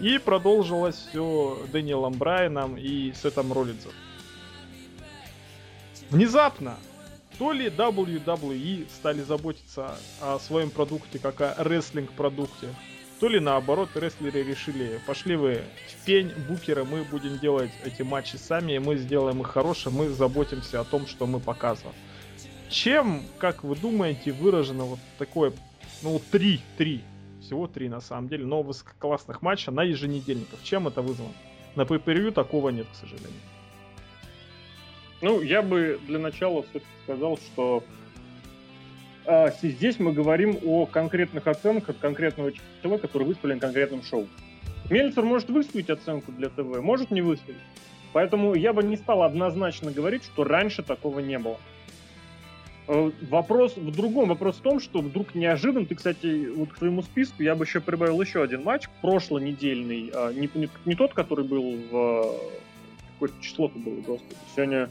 И 0.00 0.18
продолжилось 0.18 0.96
все 0.96 1.58
Дэниелом 1.72 2.14
Брайаном 2.14 2.76
и 2.76 3.12
Сетом 3.12 3.52
Роллинзом. 3.52 3.92
Внезапно 6.10 6.78
то 7.38 7.52
ли 7.52 7.68
WWE 7.68 8.86
стали 8.90 9.22
заботиться 9.22 9.96
о 10.20 10.38
своем 10.38 10.70
продукте 10.70 11.18
как 11.18 11.40
о 11.40 11.54
рестлинг-продукте, 11.58 12.68
то 13.18 13.28
ли 13.28 13.40
наоборот 13.40 13.90
рестлеры 13.94 14.42
решили, 14.42 15.00
пошли 15.06 15.36
вы 15.36 15.62
в 15.88 16.04
пень, 16.04 16.32
букеры, 16.48 16.84
мы 16.84 17.02
будем 17.04 17.38
делать 17.38 17.70
эти 17.84 18.02
матчи 18.02 18.36
сами, 18.36 18.78
мы 18.78 18.96
сделаем 18.96 19.40
их 19.42 19.48
хорошие, 19.48 19.92
мы 19.92 20.08
заботимся 20.08 20.80
о 20.80 20.84
том, 20.84 21.06
что 21.06 21.26
мы 21.26 21.40
показываем. 21.40 21.94
Чем, 22.70 23.22
как 23.38 23.64
вы 23.64 23.76
думаете, 23.76 24.32
выражено 24.32 24.84
вот 24.84 24.98
такое, 25.18 25.52
ну, 26.02 26.20
три, 26.30 26.60
три, 26.78 27.02
всего 27.50 27.66
три 27.66 27.88
на 27.88 28.00
самом 28.00 28.28
деле, 28.28 28.46
но 28.46 28.62
высококлассных 28.62 29.42
матча 29.42 29.72
на 29.72 29.82
еженедельников? 29.82 30.62
Чем 30.62 30.86
это 30.86 31.02
вызвано? 31.02 31.32
На 31.74 31.82
pay 31.82 32.30
такого 32.30 32.68
нет, 32.68 32.86
к 32.92 32.94
сожалению. 32.94 33.40
Ну, 35.20 35.42
я 35.42 35.60
бы 35.60 35.98
для 36.06 36.20
начала 36.20 36.62
все-таки 36.62 36.86
сказал, 37.02 37.38
что 37.38 37.82
э, 39.26 39.48
здесь 39.62 39.98
мы 39.98 40.12
говорим 40.12 40.58
о 40.64 40.86
конкретных 40.86 41.48
оценках 41.48 41.98
конкретного 41.98 42.52
человека, 42.82 43.08
который 43.08 43.24
выступил 43.24 43.48
на 43.48 43.58
конкретном 43.58 44.04
шоу. 44.04 44.28
Мельцер 44.88 45.24
может 45.24 45.50
выставить 45.50 45.90
оценку 45.90 46.30
для 46.30 46.50
ТВ, 46.50 46.80
может 46.80 47.10
не 47.10 47.20
выставить. 47.20 47.58
Поэтому 48.12 48.54
я 48.54 48.72
бы 48.72 48.84
не 48.84 48.96
стал 48.96 49.24
однозначно 49.24 49.90
говорить, 49.90 50.22
что 50.22 50.44
раньше 50.44 50.84
такого 50.84 51.18
не 51.18 51.38
было. 51.38 51.58
Э, 52.92 53.12
вопрос 53.30 53.76
в 53.76 53.92
другом. 53.92 54.30
Вопрос 54.30 54.56
в 54.56 54.62
том, 54.62 54.80
что 54.80 55.00
вдруг 55.00 55.36
неожиданно, 55.36 55.86
ты, 55.86 55.94
кстати, 55.94 56.48
вот 56.48 56.72
к 56.72 56.78
твоему 56.78 57.02
списку 57.02 57.40
я 57.40 57.54
бы 57.54 57.64
еще 57.64 57.80
прибавил 57.80 58.20
еще 58.20 58.42
один 58.42 58.64
матч, 58.64 58.88
прошлонедельный, 59.00 60.10
а, 60.12 60.32
не, 60.32 60.50
не, 60.54 60.68
не 60.84 60.96
тот, 60.96 61.14
который 61.14 61.44
был 61.44 61.76
в... 61.88 62.34
Какое-то 63.12 63.40
число-то 63.40 63.78
было, 63.78 64.00
господи. 64.00 64.34
Сегодня 64.56 64.90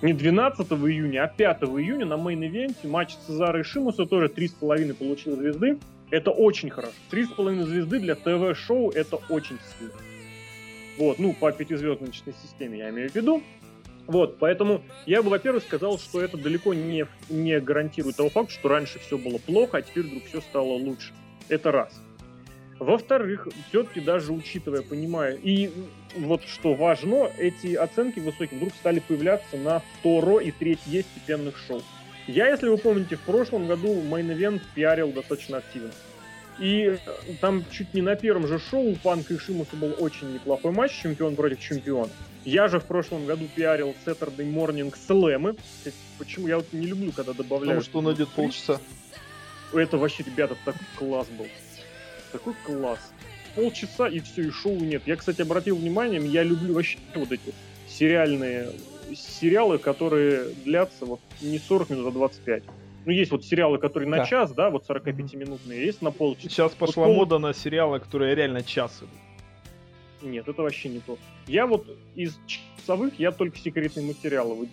не 0.00 0.14
12 0.14 0.66
июня, 0.72 1.24
а 1.24 1.28
5 1.28 1.62
июня 1.64 2.06
на 2.06 2.14
main 2.14 2.41
event'е 2.41 2.88
матч 2.88 3.14
Цезара 3.26 3.60
и 3.60 3.62
Шимуса 3.62 4.06
тоже 4.06 4.28
3,5 4.28 4.94
получил 4.94 5.36
звезды. 5.36 5.78
Это 6.10 6.30
очень 6.30 6.70
хорошо. 6.70 6.94
3,5 7.10 7.64
звезды 7.64 8.00
для 8.00 8.14
ТВ-шоу 8.14 8.90
это 8.90 9.16
очень 9.28 9.58
сильно. 9.78 9.92
Вот, 10.96 11.18
ну, 11.18 11.34
по 11.34 11.52
пятизвездочной 11.52 12.32
системе 12.42 12.78
я 12.78 12.88
имею 12.88 13.10
в 13.10 13.14
виду. 13.14 13.42
Вот, 14.06 14.38
поэтому 14.38 14.82
я 15.06 15.22
бы, 15.22 15.30
во-первых, 15.30 15.62
сказал, 15.62 15.98
что 15.98 16.20
это 16.20 16.36
далеко 16.36 16.74
не, 16.74 17.06
не 17.28 17.60
гарантирует 17.60 18.16
того 18.16 18.30
факта, 18.30 18.52
что 18.52 18.68
раньше 18.68 18.98
все 18.98 19.16
было 19.16 19.38
плохо, 19.38 19.78
а 19.78 19.82
теперь 19.82 20.04
вдруг 20.04 20.24
все 20.24 20.40
стало 20.40 20.72
лучше. 20.72 21.12
Это 21.48 21.70
раз. 21.70 21.92
Во-вторых, 22.78 23.46
все-таки 23.68 24.00
даже 24.00 24.32
учитывая, 24.32 24.82
понимая, 24.82 25.34
и 25.34 25.70
вот 26.16 26.42
что 26.42 26.74
важно, 26.74 27.30
эти 27.38 27.74
оценки 27.74 28.18
высокие 28.18 28.58
вдруг 28.58 28.74
стали 28.74 28.98
появляться 28.98 29.56
на 29.56 29.82
второ 30.00 30.40
и 30.40 30.50
третье 30.50 31.02
степенных 31.02 31.56
шоу. 31.58 31.80
Я, 32.26 32.48
если 32.48 32.68
вы 32.68 32.78
помните, 32.78 33.16
в 33.16 33.20
прошлом 33.20 33.68
году 33.68 33.94
Main 33.94 34.36
Event 34.36 34.62
пиарил 34.74 35.12
достаточно 35.12 35.58
активно. 35.58 35.90
И 36.58 36.96
там 37.40 37.64
чуть 37.70 37.94
не 37.94 38.02
на 38.02 38.16
первом 38.16 38.46
же 38.46 38.58
шоу 38.58 38.90
у 38.90 38.96
Панка 38.96 39.34
и 39.34 39.38
Шимуса 39.38 39.76
был 39.76 39.94
очень 39.98 40.32
неплохой 40.34 40.72
матч, 40.72 40.92
чемпион 41.00 41.34
против 41.34 41.60
чемпиона. 41.60 42.10
Я 42.44 42.68
же 42.68 42.80
в 42.80 42.84
прошлом 42.84 43.26
году 43.26 43.46
пиарил 43.54 43.94
Saturday 44.04 44.52
Morning 44.52 44.94
Слэмы. 45.06 45.56
Почему 46.18 46.48
я 46.48 46.56
вот 46.56 46.66
не 46.72 46.86
люблю, 46.86 47.12
когда 47.12 47.32
добавляют... 47.32 47.84
Потому 47.84 48.02
что 48.04 48.10
он 48.10 48.16
идет 48.16 48.28
полчаса. 48.30 48.80
Это 49.72 49.96
вообще, 49.96 50.22
ребята, 50.24 50.56
такой 50.64 50.86
класс 50.98 51.28
был 51.28 51.46
такой 52.32 52.54
класс. 52.64 53.12
Полчаса 53.54 54.08
и 54.08 54.20
все, 54.20 54.42
и 54.42 54.50
шоу 54.50 54.78
нет. 54.78 55.02
Я, 55.06 55.16
кстати, 55.16 55.42
обратил 55.42 55.76
внимание, 55.76 56.20
я 56.26 56.42
люблю 56.42 56.74
вообще 56.74 56.98
вот 57.14 57.30
эти 57.30 57.54
сериальные 57.86 58.70
сериалы, 59.14 59.78
которые 59.78 60.54
длятся 60.64 61.04
вот 61.04 61.20
не 61.42 61.58
40 61.58 61.90
минут, 61.90 62.06
а 62.08 62.10
25. 62.10 62.62
Ну, 63.04 63.12
есть 63.12 63.30
вот 63.30 63.44
сериалы, 63.44 63.78
которые 63.78 64.08
на 64.08 64.18
да. 64.18 64.26
час, 64.26 64.52
да, 64.52 64.70
вот 64.70 64.88
45-минутные, 64.88 65.84
есть 65.84 66.00
на 66.00 66.12
полчаса. 66.12 66.48
Сейчас 66.48 66.72
пошла 66.72 67.06
вот 67.06 67.14
мода 67.14 67.38
на 67.38 67.52
сериалы, 67.52 68.00
которые 68.00 68.34
реально 68.34 68.62
час 68.62 68.98
идут. 69.00 69.10
Нет, 70.22 70.48
это 70.48 70.62
вообще 70.62 70.88
не 70.88 71.00
то. 71.00 71.18
Я 71.46 71.66
вот 71.66 71.86
из 72.14 72.38
часовых, 72.46 73.18
я 73.18 73.32
только 73.32 73.58
секретные 73.58 74.06
материалы 74.06 74.68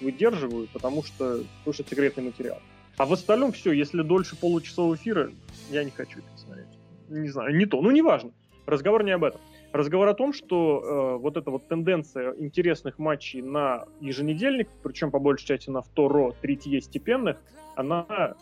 выдерживаю, 0.00 0.68
потому 0.72 1.02
что, 1.02 1.44
потому 1.58 1.74
что 1.74 1.84
секретный 1.84 2.24
материал. 2.24 2.60
А 2.96 3.06
в 3.06 3.12
остальном 3.12 3.52
все, 3.52 3.72
если 3.72 4.02
дольше 4.02 4.36
получасового 4.36 4.94
эфира, 4.94 5.30
я 5.70 5.84
не 5.84 5.90
хочу 5.90 6.20
это 6.20 6.38
смотреть 6.38 6.68
не 7.08 7.28
знаю, 7.28 7.56
не 7.56 7.66
то, 7.66 7.80
ну 7.80 7.90
неважно. 7.90 8.32
Разговор 8.66 9.04
не 9.04 9.10
об 9.10 9.24
этом. 9.24 9.40
Разговор 9.72 10.08
о 10.08 10.14
том, 10.14 10.32
что 10.32 10.80
э, 10.80 11.20
вот 11.20 11.36
эта 11.36 11.50
вот 11.50 11.68
тенденция 11.68 12.34
интересных 12.38 12.98
матчей 12.98 13.42
на 13.42 13.84
еженедельник, 14.00 14.68
причем 14.82 15.10
по 15.10 15.18
большей 15.18 15.46
части 15.46 15.68
на 15.68 15.82
второ, 15.82 16.32
третье 16.40 16.80
степенных, 16.80 17.38
она, 17.74 18.34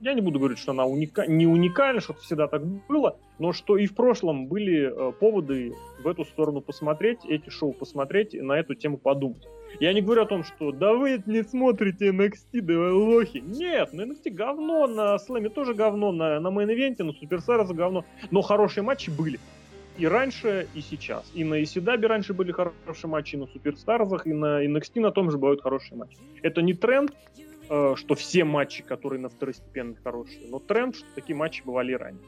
я 0.00 0.14
не 0.14 0.20
буду 0.20 0.38
говорить, 0.38 0.58
что 0.58 0.72
она 0.72 0.86
уника... 0.86 1.26
не 1.26 1.46
уникальна, 1.46 2.00
что 2.00 2.14
всегда 2.14 2.48
так 2.48 2.64
было, 2.88 3.18
но 3.38 3.52
что 3.52 3.76
и 3.76 3.86
в 3.86 3.94
прошлом 3.94 4.46
были 4.46 4.90
э, 4.90 5.12
поводы 5.12 5.74
в 6.02 6.08
эту 6.08 6.24
сторону 6.24 6.60
посмотреть, 6.60 7.18
эти 7.28 7.50
шоу 7.50 7.72
посмотреть 7.72 8.34
и 8.34 8.40
на 8.40 8.54
эту 8.54 8.74
тему 8.74 8.96
подумать. 8.96 9.46
Я 9.78 9.92
не 9.92 10.00
говорю 10.00 10.22
о 10.22 10.26
том, 10.26 10.42
что 10.42 10.72
да 10.72 10.94
вы 10.94 11.22
не 11.26 11.42
смотрите 11.44 12.08
NXT, 12.08 12.60
да 12.62 12.74
вы 12.74 12.92
лохи. 12.92 13.38
Нет, 13.38 13.92
на 13.92 14.02
NXT 14.02 14.30
говно, 14.30 14.86
на 14.86 15.18
Слэме 15.18 15.48
тоже 15.48 15.74
говно, 15.74 16.12
на, 16.12 16.40
на 16.40 16.48
main 16.48 16.67
event'е, 16.67 17.04
на 17.04 17.12
Суперстарзе 17.12 17.74
говно. 17.74 18.04
Но 18.30 18.42
хорошие 18.42 18.82
матчи 18.82 19.10
были. 19.10 19.38
И 19.98 20.06
раньше, 20.06 20.66
и 20.74 20.80
сейчас. 20.80 21.30
И 21.34 21.44
на 21.44 21.62
ECW 21.62 22.08
раньше 22.08 22.32
были 22.32 22.52
хорошие 22.52 23.10
матчи, 23.10 23.34
и 23.34 23.38
на 23.38 23.46
Суперстарзах, 23.46 24.26
и 24.26 24.32
на 24.32 24.64
NXT 24.64 25.00
на 25.00 25.12
том 25.12 25.30
же 25.30 25.36
бывают 25.36 25.60
хорошие 25.60 25.98
матчи. 25.98 26.16
Это 26.42 26.62
не 26.62 26.72
тренд, 26.72 27.12
что 27.70 28.14
все 28.16 28.44
матчи, 28.44 28.82
которые 28.82 29.20
на 29.20 29.28
второстепенных 29.28 30.02
хорошие, 30.02 30.50
но 30.50 30.58
тренд, 30.58 30.96
что 30.96 31.06
такие 31.14 31.36
матчи 31.36 31.62
бывали 31.64 31.92
ранее. 31.92 32.24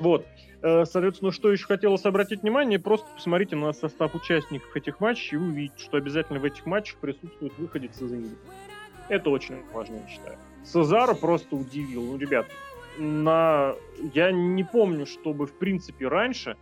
Вот. 0.00 0.26
Э, 0.62 0.84
соответственно, 0.84 1.32
что 1.32 1.52
еще 1.52 1.66
хотелось 1.66 2.04
обратить 2.04 2.42
внимание, 2.42 2.78
просто 2.78 3.06
посмотрите 3.14 3.56
на 3.56 3.72
состав 3.72 4.14
участников 4.14 4.74
этих 4.74 5.00
матчей 5.00 5.36
и 5.36 5.40
увидите, 5.40 5.78
что 5.78 5.96
обязательно 5.96 6.38
в 6.38 6.44
этих 6.44 6.66
матчах 6.66 6.98
присутствует 6.98 7.52
выходец 7.58 8.00
из 8.00 8.12
Индии. 8.12 8.36
Это 9.08 9.30
очень 9.30 9.62
важно, 9.72 9.96
я 9.96 10.08
считаю. 10.08 10.38
Сезаро 10.64 11.14
просто 11.14 11.56
удивил. 11.56 12.02
Ну, 12.02 12.18
ребят, 12.18 12.46
на... 12.98 13.74
я 14.14 14.30
не 14.32 14.64
помню, 14.64 15.06
чтобы, 15.06 15.46
в 15.46 15.52
принципе, 15.52 16.08
раньше 16.08 16.56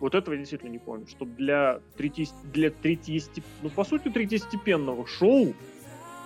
вот 0.00 0.16
этого 0.16 0.34
я 0.34 0.40
действительно 0.40 0.70
не 0.70 0.78
помню, 0.78 1.06
что 1.06 1.24
для, 1.24 1.80
третье... 1.96 2.26
для 2.44 2.70
третьестеп... 2.70 3.44
ну, 3.62 3.70
по 3.70 3.84
сути, 3.84 4.10
третьестепенного 4.10 5.06
шоу 5.06 5.54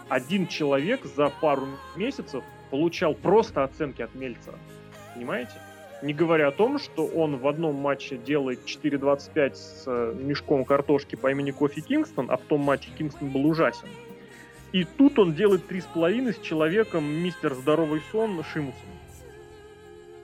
один 0.09 0.47
человек 0.47 1.05
за 1.05 1.29
пару 1.29 1.67
месяцев 1.97 2.45
получал 2.71 3.15
просто 3.15 3.65
оценки 3.65 4.03
от 4.03 4.15
Мельцера. 4.15 4.59
Понимаете? 5.15 5.53
Не 6.03 6.13
говоря 6.13 6.49
о 6.49 6.53
том, 6.53 6.79
что 6.79 7.07
он 7.07 7.39
в 7.39 7.49
одном 7.49 7.77
матче 7.77 8.17
делает 8.19 8.61
4.25 8.67 9.55
с 9.55 9.85
э, 9.87 10.15
мешком 10.19 10.65
картошки 10.65 11.17
по 11.17 11.31
имени 11.31 11.53
Кофи 11.53 11.81
Кингстон, 11.81 12.31
а 12.31 12.37
в 12.37 12.43
том 12.43 12.61
матче 12.61 12.91
Кингстон 12.97 13.31
был 13.31 13.47
ужасен. 13.47 13.89
И 14.73 14.85
тут 14.85 15.19
он 15.19 15.35
делает 15.35 15.71
3,5 15.71 16.35
с 16.35 16.39
человеком 16.41 17.05
мистер 17.05 17.55
Здоровый 17.55 18.03
Сон 18.13 18.45
Шимусом. 18.45 18.89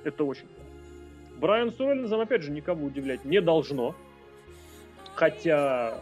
Это 0.05 0.24
очень 0.24 0.47
плохо. 0.47 0.70
Брайан 1.40 1.73
Суэллинзом, 1.73 2.20
опять 2.20 2.43
же, 2.43 2.51
никого 2.51 2.86
удивлять 2.86 3.24
не 3.24 3.40
должно. 3.40 3.94
Хотя 5.15 5.98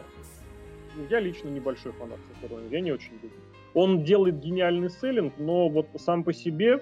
я 1.08 1.20
лично 1.20 1.48
небольшой 1.48 1.92
фанат 1.92 2.18
Сафарона, 2.28 2.66
я 2.68 2.80
не 2.80 2.92
очень 2.92 3.12
люблю. 3.22 3.39
Он 3.74 4.04
делает 4.04 4.40
гениальный 4.40 4.90
селлинг, 4.90 5.34
но 5.38 5.68
вот 5.68 5.86
сам 5.96 6.24
по 6.24 6.32
себе 6.32 6.80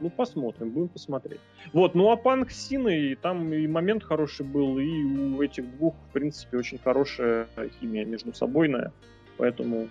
ну, 0.00 0.10
посмотрим, 0.10 0.70
будем 0.70 0.88
посмотреть. 0.88 1.40
Вот, 1.72 1.94
ну 1.94 2.10
а 2.10 2.16
Панк 2.16 2.50
с 2.50 2.68
Синой, 2.68 3.16
там 3.20 3.52
и 3.52 3.66
момент 3.66 4.04
хороший 4.04 4.46
был, 4.46 4.78
и 4.78 4.88
у 4.88 5.42
этих 5.42 5.68
двух, 5.76 5.94
в 6.08 6.12
принципе, 6.12 6.58
очень 6.58 6.78
хорошая 6.78 7.48
химия 7.80 8.04
между 8.04 8.32
собойная. 8.32 8.92
Поэтому... 9.36 9.88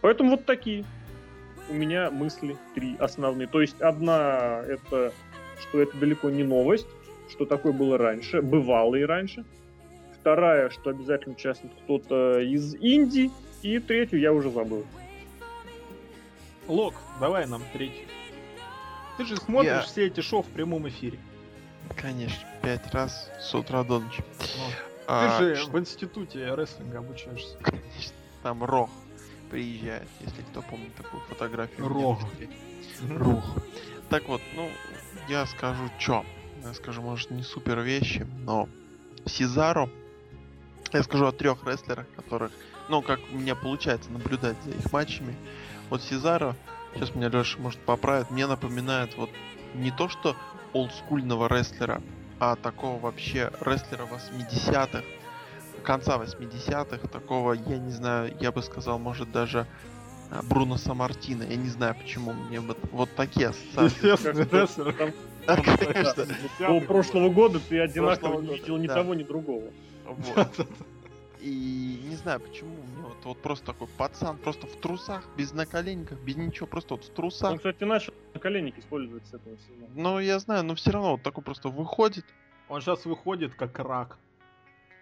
Поэтому 0.00 0.30
вот 0.30 0.44
такие 0.44 0.84
у 1.68 1.74
меня 1.74 2.10
мысли 2.10 2.56
три 2.74 2.96
основные. 2.98 3.48
То 3.48 3.60
есть 3.60 3.80
одна 3.80 4.62
это, 4.66 5.12
что 5.60 5.80
это 5.80 5.96
далеко 5.98 6.30
не 6.30 6.44
новость, 6.44 6.86
что 7.28 7.44
такое 7.44 7.72
было 7.72 7.98
раньше, 7.98 8.42
бывало 8.42 8.94
и 8.94 9.02
раньше. 9.02 9.44
Вторая, 10.20 10.70
что 10.70 10.90
обязательно 10.90 11.34
участвует 11.34 11.74
кто-то 11.84 12.40
из 12.40 12.74
Индии. 12.74 13.30
И 13.62 13.78
третью 13.78 14.20
я 14.20 14.32
уже 14.32 14.50
забыл. 14.50 14.86
Лок, 16.66 16.94
давай 17.18 17.46
нам 17.46 17.62
третью. 17.72 18.06
Ты 19.16 19.24
же 19.24 19.36
смотришь 19.36 19.70
я... 19.70 19.82
все 19.82 20.06
эти 20.06 20.20
шоу 20.20 20.42
в 20.42 20.48
прямом 20.48 20.88
эфире. 20.88 21.18
Конечно, 21.96 22.46
пять 22.62 22.92
раз 22.92 23.30
с 23.40 23.54
утра 23.54 23.82
до 23.82 23.98
ночи. 23.98 24.22
Ну, 24.38 24.64
а, 25.06 25.38
ты 25.38 25.54
же 25.54 25.62
что... 25.62 25.70
в 25.70 25.78
институте 25.78 26.54
рестлинга 26.54 26.98
обучаешься. 26.98 27.56
Конечно, 27.62 28.14
там 28.42 28.62
Рох. 28.62 28.90
приезжает, 29.50 30.08
если 30.20 30.42
кто 30.42 30.62
помнит 30.62 30.94
такую 30.94 31.22
фотографию. 31.22 31.88
Рог. 31.88 32.20
Рух. 33.08 33.44
Так 34.10 34.28
вот, 34.28 34.40
ну, 34.54 34.68
я 35.28 35.46
скажу 35.46 35.90
чё. 35.98 36.24
Я 36.62 36.74
скажу, 36.74 37.02
может, 37.02 37.30
не 37.30 37.42
супер 37.42 37.80
вещи, 37.80 38.26
но 38.40 38.68
Сизаро, 39.26 39.88
я 40.92 41.02
скажу 41.02 41.26
о 41.26 41.32
трех 41.32 41.66
рестлерах, 41.66 42.06
которых, 42.16 42.52
ну, 42.88 43.02
как 43.02 43.20
у 43.32 43.36
меня 43.36 43.54
получается 43.54 44.10
наблюдать 44.10 44.56
за 44.64 44.70
их 44.70 44.92
матчами. 44.92 45.34
Вот 45.90 46.02
Сизаро, 46.02 46.56
сейчас 46.94 47.14
меня 47.14 47.28
Леша 47.28 47.58
может 47.58 47.80
поправит, 47.80 48.30
мне 48.30 48.46
напоминает 48.46 49.16
вот 49.16 49.30
не 49.74 49.90
то, 49.90 50.08
что 50.08 50.36
олдскульного 50.72 51.48
рестлера, 51.48 52.02
а 52.40 52.56
такого 52.56 52.98
вообще 52.98 53.50
рестлера 53.60 54.06
80-х, 54.06 55.02
конца 55.82 56.16
80-х, 56.16 57.08
такого, 57.08 57.52
я 57.54 57.78
не 57.78 57.90
знаю, 57.90 58.34
я 58.40 58.52
бы 58.52 58.62
сказал, 58.62 58.98
может 58.98 59.30
даже 59.32 59.66
а, 60.30 60.42
Бруно 60.42 60.76
Самартино. 60.76 61.44
Я 61.44 61.56
не 61.56 61.68
знаю, 61.68 61.94
почему 61.94 62.32
мне 62.32 62.60
вот, 62.60 62.78
вот 62.92 63.14
такие 63.14 63.48
ассоциации. 63.48 64.12
Естественно, 64.12 64.62
рестлер. 64.62 65.14
Да, 65.46 65.56
конечно. 65.56 66.26
До 66.58 66.80
прошлого 66.80 67.30
года 67.30 67.60
ты 67.60 67.80
одинаково 67.80 68.40
не 68.40 68.56
видел 68.56 68.76
ни 68.76 68.86
того, 68.86 69.14
ни 69.14 69.22
другого. 69.22 69.70
Вот. 70.04 70.68
И 71.40 72.00
не 72.04 72.16
знаю 72.16 72.40
почему, 72.40 72.70
мне 72.70 73.02
вот, 73.02 73.24
вот 73.24 73.38
просто 73.38 73.66
такой 73.66 73.86
пацан, 73.96 74.38
просто 74.38 74.66
в 74.66 74.76
трусах, 74.76 75.24
без 75.36 75.52
наколенников, 75.52 76.20
без 76.22 76.36
ничего, 76.36 76.66
просто 76.66 76.94
вот 76.94 77.04
в 77.04 77.10
трусах. 77.10 77.52
Он, 77.52 77.56
кстати, 77.58 77.84
начал 77.84 78.12
наколенник 78.34 78.78
использовать 78.78 79.26
с 79.26 79.34
этого 79.34 79.56
сезона. 79.56 79.88
Ну, 79.94 80.18
я 80.18 80.38
знаю, 80.38 80.64
но 80.64 80.74
все 80.74 80.90
равно 80.90 81.12
вот 81.12 81.22
такой 81.22 81.44
просто 81.44 81.68
выходит. 81.68 82.24
Он 82.68 82.80
сейчас 82.80 83.04
выходит 83.04 83.54
как 83.54 83.78
рак. 83.78 84.18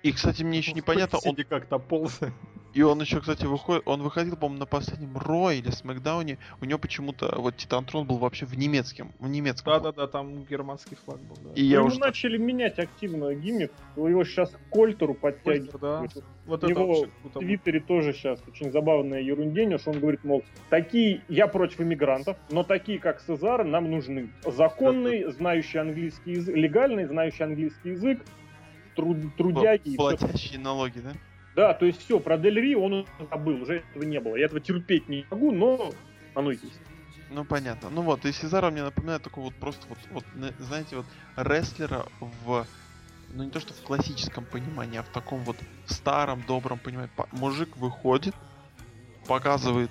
И, 0.06 0.12
кстати, 0.12 0.44
мне 0.44 0.58
еще 0.58 0.72
непонятно, 0.72 1.18
он, 1.24 1.34
как-то 1.48 1.78
полз. 1.80 2.20
и 2.74 2.82
он 2.82 3.00
еще, 3.00 3.18
кстати, 3.18 3.44
выходит, 3.44 3.82
он 3.86 4.02
выходил, 4.02 4.36
по-моему, 4.36 4.60
на 4.60 4.66
последнем 4.66 5.18
Ро 5.18 5.50
или 5.50 5.70
Смакдауне, 5.70 6.38
у 6.60 6.64
него 6.64 6.78
почему-то 6.78 7.34
вот 7.36 7.56
Титантрон 7.56 8.06
был 8.06 8.18
вообще 8.18 8.46
в 8.46 8.56
немецком, 8.56 9.12
в 9.18 9.28
немецком. 9.28 9.72
Да-да-да, 9.72 10.06
там 10.06 10.44
германский 10.44 10.94
флаг 10.94 11.18
был, 11.22 11.36
да. 11.42 11.50
И 11.56 11.64
я 11.64 11.80
Ну, 11.80 11.86
уже 11.86 11.98
начали 11.98 12.36
менять 12.38 12.78
активно 12.78 13.34
гиммик. 13.34 13.72
Его 13.96 14.22
сейчас 14.22 14.50
к 14.50 14.58
Кольтеру 14.70 15.14
подтягивают. 15.14 15.72
Кольтер, 15.72 15.80
да. 15.80 16.22
Вот 16.46 16.62
У 16.62 16.68
это 16.68 16.68
него 16.68 16.86
вообще 16.86 17.10
в. 17.24 17.38
Твиттере 17.40 17.80
тоже 17.80 18.12
сейчас 18.12 18.38
очень 18.46 18.70
забавная 18.70 19.22
ерундень, 19.22 19.76
что 19.76 19.90
он 19.90 19.98
говорит, 19.98 20.22
мол, 20.22 20.44
такие, 20.70 21.22
я 21.28 21.48
против 21.48 21.80
иммигрантов, 21.80 22.36
но 22.50 22.62
такие, 22.62 23.00
как 23.00 23.20
Сезар, 23.22 23.64
нам 23.64 23.90
нужны. 23.90 24.30
Законный, 24.44 25.24
знающий 25.32 25.78
английский 25.78 26.34
язык, 26.34 26.54
легальный, 26.54 27.06
знающий 27.06 27.42
английский 27.42 27.90
язык, 27.90 28.20
труд- 28.96 29.34
трудяги. 29.36 29.90
и 29.90 29.96
платящие 29.96 30.58
налоги, 30.58 31.00
да? 31.00 31.12
Да, 31.54 31.74
то 31.74 31.86
есть 31.86 32.02
все, 32.02 32.20
про 32.20 32.36
Дель 32.36 32.60
Ри 32.60 32.74
он 32.74 33.06
забыл, 33.30 33.62
уже 33.62 33.78
этого 33.78 34.02
не 34.02 34.20
было. 34.20 34.36
Я 34.36 34.46
этого 34.46 34.60
терпеть 34.60 35.08
не 35.08 35.26
могу, 35.30 35.52
но 35.52 35.92
оно 36.34 36.50
есть. 36.50 36.80
Ну 37.30 37.44
понятно. 37.44 37.90
Ну 37.90 38.02
вот, 38.02 38.24
и 38.24 38.32
Сезаро 38.32 38.70
мне 38.70 38.82
напоминает 38.82 39.22
такой 39.22 39.44
вот 39.44 39.54
просто 39.54 39.86
вот, 39.88 39.98
вот, 40.10 40.24
на- 40.34 40.52
знаете, 40.58 40.96
вот 40.96 41.06
рестлера 41.36 42.06
в 42.20 42.66
ну 43.32 43.42
не 43.42 43.50
то 43.50 43.58
что 43.58 43.74
в 43.74 43.82
классическом 43.82 44.44
понимании, 44.44 44.98
а 44.98 45.02
в 45.02 45.08
таком 45.08 45.40
вот 45.40 45.56
старом, 45.86 46.42
добром 46.46 46.78
понимании. 46.78 47.10
По- 47.16 47.28
Мужик 47.32 47.76
выходит, 47.76 48.34
показывает 49.26 49.90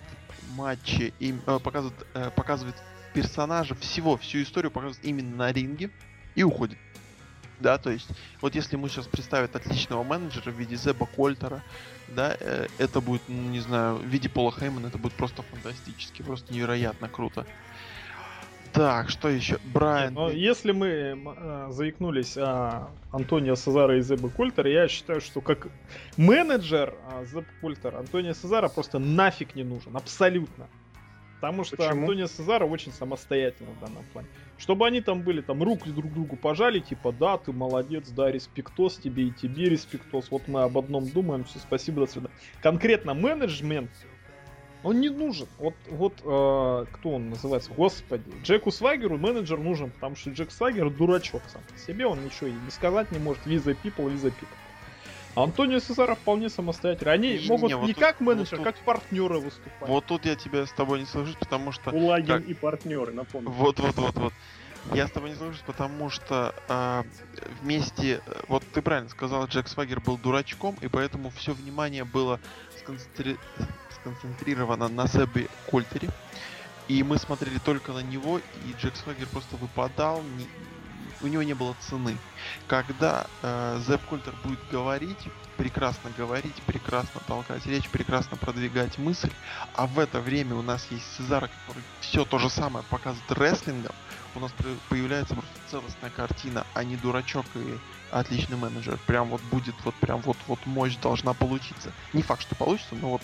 матчи, 0.55 1.13
им, 1.19 1.41
э, 1.45 1.59
показывает, 1.59 2.07
э, 2.13 2.31
показывает 2.31 2.75
персонажа, 3.13 3.75
всего, 3.75 4.17
всю 4.17 4.41
историю 4.43 4.71
показывает 4.71 5.03
именно 5.05 5.35
на 5.35 5.51
ринге 5.51 5.89
и 6.35 6.43
уходит. 6.43 6.77
Да, 7.59 7.77
то 7.77 7.89
есть, 7.89 8.09
вот 8.41 8.55
если 8.55 8.75
ему 8.75 8.87
сейчас 8.87 9.07
представят 9.07 9.55
отличного 9.55 10.03
менеджера 10.03 10.51
в 10.51 10.55
виде 10.55 10.75
Зеба 10.75 11.05
Кольтера, 11.05 11.63
да, 12.07 12.35
э, 12.39 12.67
это 12.77 13.01
будет, 13.01 13.21
ну, 13.27 13.49
не 13.49 13.59
знаю, 13.61 13.95
в 13.95 14.05
виде 14.05 14.29
Пола 14.29 14.51
Хеймана, 14.51 14.87
это 14.87 14.97
будет 14.97 15.13
просто 15.13 15.41
фантастически, 15.43 16.21
просто 16.21 16.53
невероятно 16.53 17.07
круто. 17.07 17.45
Так, 18.75 19.09
что 19.09 19.29
еще? 19.29 19.57
Брайан. 19.63 20.13
Но 20.13 20.29
если 20.29 20.73
мы 20.73 20.87
э, 20.87 21.67
заикнулись 21.69 22.35
о 22.35 22.89
Антонио 23.13 23.55
Сезаро 23.55 23.97
и 23.97 24.01
Зебе 24.01 24.27
Кольтер, 24.27 24.67
я 24.67 24.89
считаю, 24.89 25.21
что 25.21 25.39
как 25.39 25.69
менеджер 26.17 26.93
а, 27.07 27.23
Зеб 27.23 27.45
Кольтер 27.61 27.95
Антонио 27.95 28.33
Сезаро 28.33 28.67
просто 28.67 28.99
нафиг 28.99 29.55
не 29.55 29.63
нужен, 29.63 29.95
абсолютно. 29.95 30.67
Потому 31.35 31.63
что 31.63 31.77
Почему? 31.77 32.01
Антонио 32.01 32.27
Сезаро 32.27 32.65
очень 32.65 32.91
самостоятельно 32.93 33.71
в 33.71 33.79
данном 33.79 34.03
плане. 34.13 34.27
Чтобы 34.57 34.87
они 34.87 35.01
там 35.01 35.21
были, 35.21 35.41
там 35.41 35.61
руки 35.61 35.89
друг 35.89 36.13
другу 36.13 36.37
пожали, 36.37 36.79
типа, 36.79 37.11
да, 37.11 37.37
ты 37.37 37.51
молодец, 37.51 38.09
да, 38.09 38.31
респектос 38.31 38.97
тебе 38.97 39.27
и 39.27 39.31
тебе 39.31 39.65
респектос, 39.69 40.31
вот 40.31 40.47
мы 40.47 40.63
об 40.63 40.77
одном 40.77 41.07
думаем, 41.09 41.43
все, 41.43 41.59
спасибо, 41.59 42.05
до 42.05 42.11
свидания. 42.11 42.33
Конкретно 42.61 43.13
менеджмент, 43.13 43.91
он 44.85 45.01
не 45.01 45.09
нужен. 45.09 45.47
Вот, 45.57 45.73
вот 45.89 46.13
э, 46.23 46.85
кто 46.91 47.09
он 47.09 47.31
называется? 47.31 47.71
Господи. 47.73 48.31
Джеку 48.43 48.71
Свагеру 48.71 49.17
менеджер 49.17 49.59
нужен, 49.59 49.89
потому 49.89 50.15
что 50.15 50.29
Джек 50.29 50.51
Свагер 50.51 50.89
дурачок 50.91 51.41
сам 51.47 51.63
по 51.71 51.77
себе, 51.77 52.05
он 52.05 52.23
ничего 52.23 52.47
и 52.47 52.53
не 52.53 52.69
сказать 52.69 53.11
не 53.11 53.17
может. 53.17 53.45
Виза 53.45 53.71
people, 53.71 54.09
виза 54.09 54.27
people. 54.27 54.47
Антонио 55.35 55.79
Сезаро 55.79 56.15
вполне 56.15 56.49
самостоятельный. 56.49 57.13
Они 57.13 57.37
Не, 57.39 57.47
могут 57.47 57.73
вот 57.73 57.87
не 57.87 57.93
тут- 57.93 58.03
как 58.03 58.19
вот 58.21 58.25
менеджер, 58.27 58.57
тут- 58.57 58.63
как 58.65 58.77
партнеры 58.83 59.39
выступать. 59.39 59.89
Вот 59.89 60.05
тут 60.05 60.25
я 60.25 60.35
тебя 60.35 60.65
с 60.65 60.71
тобой 60.71 60.99
не 60.99 61.05
соглашусь, 61.05 61.35
потому 61.35 61.71
что 61.71 61.91
Кулагин 61.91 62.27
как- 62.27 62.45
и 62.45 62.53
партнеры, 62.53 63.11
напомню. 63.11 63.49
Вот, 63.49 63.79
вот, 63.79 63.95
вот, 63.97 64.15
вот. 64.15 64.33
Я 64.93 65.07
с 65.07 65.11
тобой 65.11 65.31
не 65.31 65.35
соглашусь, 65.35 65.63
потому 65.65 66.09
что 66.09 66.53
а, 66.69 67.03
вместе, 67.61 68.21
э, 68.25 68.41
вот 68.47 68.63
ты 68.71 68.81
правильно 68.81 69.09
сказал, 69.09 69.45
Джек 69.47 69.67
Свагер 69.67 69.99
был 69.99 70.17
дурачком, 70.17 70.75
и 70.81 70.87
поэтому 70.87 71.31
все 71.31 71.53
внимание 71.53 72.05
было 72.05 72.39
сконцентри- 72.77 73.37
сконцентрировано 73.89 74.87
на 74.87 75.07
Зебе 75.07 75.47
Кольтере. 75.69 76.09
И 76.87 77.01
мы 77.01 77.17
смотрели 77.17 77.57
только 77.57 77.93
на 77.93 78.03
него, 78.03 78.37
и 78.37 78.73
Джек 78.79 78.95
Свагер 78.95 79.27
просто 79.27 79.57
выпадал, 79.57 80.21
не- 80.21 80.47
у 81.21 81.27
него 81.27 81.43
не 81.43 81.53
было 81.53 81.75
цены. 81.79 82.17
Когда 82.67 83.27
э, 83.41 83.81
Зеб 83.85 84.01
Кольтер 84.05 84.33
будет 84.43 84.59
говорить, 84.71 85.27
прекрасно 85.57 86.11
говорить, 86.17 86.55
прекрасно 86.65 87.21
толкать 87.27 87.65
речь, 87.65 87.89
прекрасно 87.89 88.37
продвигать 88.37 88.97
мысль, 88.97 89.31
а 89.73 89.87
в 89.87 89.99
это 89.99 90.19
время 90.19 90.55
у 90.55 90.61
нас 90.61 90.87
есть 90.91 91.05
Сезар, 91.15 91.49
который 91.49 91.83
все 92.01 92.25
то 92.25 92.37
же 92.39 92.49
самое 92.49 92.85
показывает 92.89 93.31
рестлингом, 93.31 93.93
у 94.35 94.39
нас 94.39 94.51
появляется 94.89 95.33
просто 95.33 95.53
целостная 95.69 96.09
картина, 96.09 96.65
а 96.73 96.83
не 96.83 96.97
дурачок 96.97 97.45
и 97.55 97.77
отличный 98.11 98.57
менеджер. 98.57 98.99
Прям 99.07 99.29
вот 99.29 99.41
будет, 99.43 99.75
вот 99.83 99.95
прям 99.95 100.19
вот, 100.21 100.37
вот 100.47 100.59
мощь 100.65 100.97
должна 100.97 101.33
получиться. 101.33 101.91
Не 102.13 102.21
факт, 102.21 102.41
что 102.41 102.55
получится, 102.55 102.95
но 102.95 103.11
вот 103.11 103.21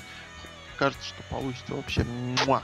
кажется, 0.78 1.06
что 1.06 1.22
получится 1.30 1.74
вообще. 1.76 2.04
Муа! 2.46 2.64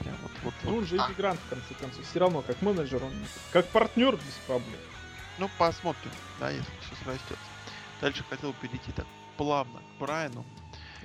Прям 0.00 0.14
вот, 0.22 0.30
вот, 0.44 0.54
Ну, 0.64 0.70
вот. 0.70 0.78
он 0.78 0.86
же 0.86 0.96
А, 0.98 1.06
иммигрант, 1.08 1.40
в 1.40 1.48
конце 1.48 1.74
концов. 1.74 2.04
Все 2.06 2.18
равно, 2.20 2.42
как 2.42 2.60
менеджер, 2.62 3.02
он 3.02 3.12
как 3.52 3.66
партнер 3.68 4.14
без 4.16 4.34
проблем. 4.46 4.80
ну, 5.38 5.50
посмотрим, 5.58 6.10
да, 6.40 6.50
если 6.50 6.70
все 6.80 6.94
срастется. 7.04 7.36
Дальше 8.00 8.24
хотел 8.30 8.52
перейти 8.54 8.92
так 8.92 9.06
плавно 9.36 9.80
к 9.80 10.00
Брайану. 10.00 10.44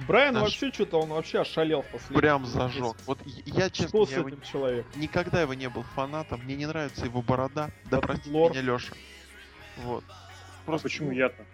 Брайан 0.07 0.33
Наш- 0.33 0.43
вообще 0.43 0.71
что-то, 0.71 0.99
он 1.01 1.09
вообще 1.09 1.41
ошалел 1.41 1.83
в 1.83 1.87
последние 1.87 2.19
Прям 2.19 2.45
зажег. 2.47 2.95
Вот 3.05 3.19
я- 3.45 3.69
честно, 3.69 3.89
Что 3.89 4.05
с 4.07 4.09
я 4.11 4.17
его 4.17 4.29
этим 4.29 4.41
человеком? 4.41 4.91
никогда 4.99 5.41
его 5.41 5.53
не 5.53 5.69
был 5.69 5.83
фанатом. 5.95 6.41
Мне 6.43 6.55
не 6.55 6.65
нравится 6.65 7.05
его 7.05 7.21
борода. 7.21 7.69
Да 7.85 7.97
Да 7.97 8.01
прости 8.01 8.31
лор. 8.31 8.51
меня, 8.51 8.61
Леша. 8.61 8.93
Вот. 9.77 10.03
А 10.65 10.77
почему 10.79 11.11
я-то? 11.11 11.45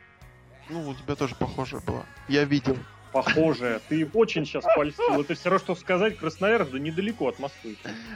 Ну, 0.69 0.87
у 0.87 0.93
тебя 0.93 1.15
тоже 1.15 1.35
похожая 1.35 1.81
была. 1.81 2.05
Я 2.29 2.45
видел. 2.45 2.77
Похожая. 3.11 3.79
Ты 3.79 4.09
очень 4.13 4.45
сейчас 4.45 4.63
польстил. 4.75 5.21
Это 5.21 5.33
все 5.33 5.49
равно, 5.49 5.63
что 5.63 5.75
сказать, 5.75 6.17
Красноярск, 6.17 6.71
да 6.71 6.79
недалеко 6.79 7.27
от 7.29 7.39
Москвы. 7.39 7.75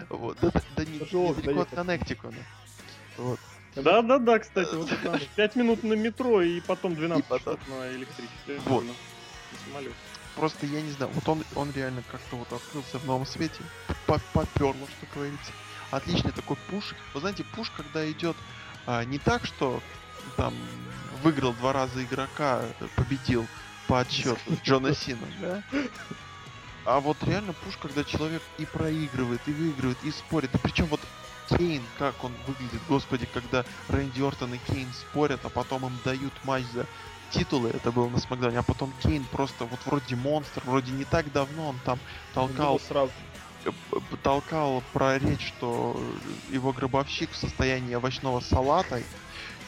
Вот. 0.10 0.38
Да, 0.42 0.52
да, 0.52 0.62
да 0.76 0.86
не, 0.86 0.94
недалеко 1.00 1.30
от 1.32 1.44
доехать. 1.44 1.70
Коннектикуна. 1.70 2.36
Вот. 3.18 3.40
Да-да-да, 3.76 4.40
кстати, 4.40 4.76
вот 4.76 4.92
это 4.92 5.12
надо. 5.12 5.26
Пять 5.36 5.56
минут 5.56 5.84
на 5.84 5.94
метро 5.94 6.42
и 6.42 6.60
потом 6.62 6.96
12 6.96 7.26
И 7.26 7.28
потом. 7.28 7.58
на 7.70 7.92
электричестве. 7.92 8.60
Вот. 8.66 8.84
На 8.84 8.94
самолете. 9.68 9.96
Просто 10.36 10.66
я 10.66 10.82
не 10.82 10.90
знаю, 10.92 11.12
вот 11.14 11.28
он, 11.30 11.44
он 11.56 11.72
реально 11.72 12.04
как-то 12.12 12.36
вот 12.38 12.52
открылся 12.52 12.98
в 12.98 13.06
новом 13.06 13.26
свете, 13.26 13.62
по- 14.08 14.20
поперло, 14.34 14.88
что 14.98 15.06
говорится. 15.14 15.52
Отличный 15.92 16.32
такой 16.32 16.58
пуш. 16.70 16.96
Вы 17.14 17.20
знаете, 17.20 17.44
пуш, 17.56 17.70
когда 17.70 18.10
идет 18.10 18.36
а, 18.88 19.04
не 19.06 19.20
так, 19.20 19.46
что 19.46 19.80
там 20.36 20.56
выиграл 21.22 21.54
два 21.54 21.72
раза 21.72 22.04
игрока, 22.04 22.64
победил 22.96 23.46
по 23.88 24.00
отсчету 24.00 24.40
Джона 24.64 24.96
Сина, 24.96 25.26
да? 25.42 25.64
А 26.86 27.00
вот 27.00 27.18
реально 27.24 27.54
пуш, 27.54 27.78
когда 27.78 28.04
человек 28.04 28.42
и 28.58 28.66
проигрывает, 28.66 29.42
и 29.48 29.52
выигрывает, 29.54 29.98
и 30.04 30.12
спорит. 30.12 30.54
И 30.54 30.58
причем 30.58 30.86
вот 30.88 31.00
Кейн, 31.50 31.82
как 31.98 32.22
он 32.24 32.34
выглядит, 32.46 32.82
господи, 32.90 33.28
когда 33.34 33.64
Рэнди 33.90 34.22
Ортон 34.22 34.54
и 34.54 34.58
Кейн 34.58 34.88
спорят, 34.94 35.40
а 35.46 35.50
потом 35.50 35.86
им 35.86 35.98
дают 36.04 36.34
матч 36.44 36.66
за 36.74 36.86
титулы, 37.32 37.70
это 37.70 37.92
было 37.92 38.10
на 38.10 38.20
Смакдауне, 38.20 38.60
а 38.60 38.64
потом 38.64 38.94
Кейн 39.02 39.24
просто 39.32 39.66
вот 39.66 39.80
вроде 39.86 40.16
монстр, 40.16 40.62
вроде 40.66 40.92
не 40.92 41.06
так 41.06 41.32
давно 41.32 41.70
он 41.70 41.80
там 41.86 42.00
толкал, 42.34 42.74
Было 42.78 42.80
сразу. 42.88 43.12
э, 43.66 43.72
толкал 44.22 44.84
про 44.94 45.18
речь, 45.18 45.48
что 45.48 46.00
его 46.52 46.74
гробовщик 46.74 47.32
в 47.32 47.36
состоянии 47.38 47.96
овощного 47.96 48.40
салата, 48.42 49.02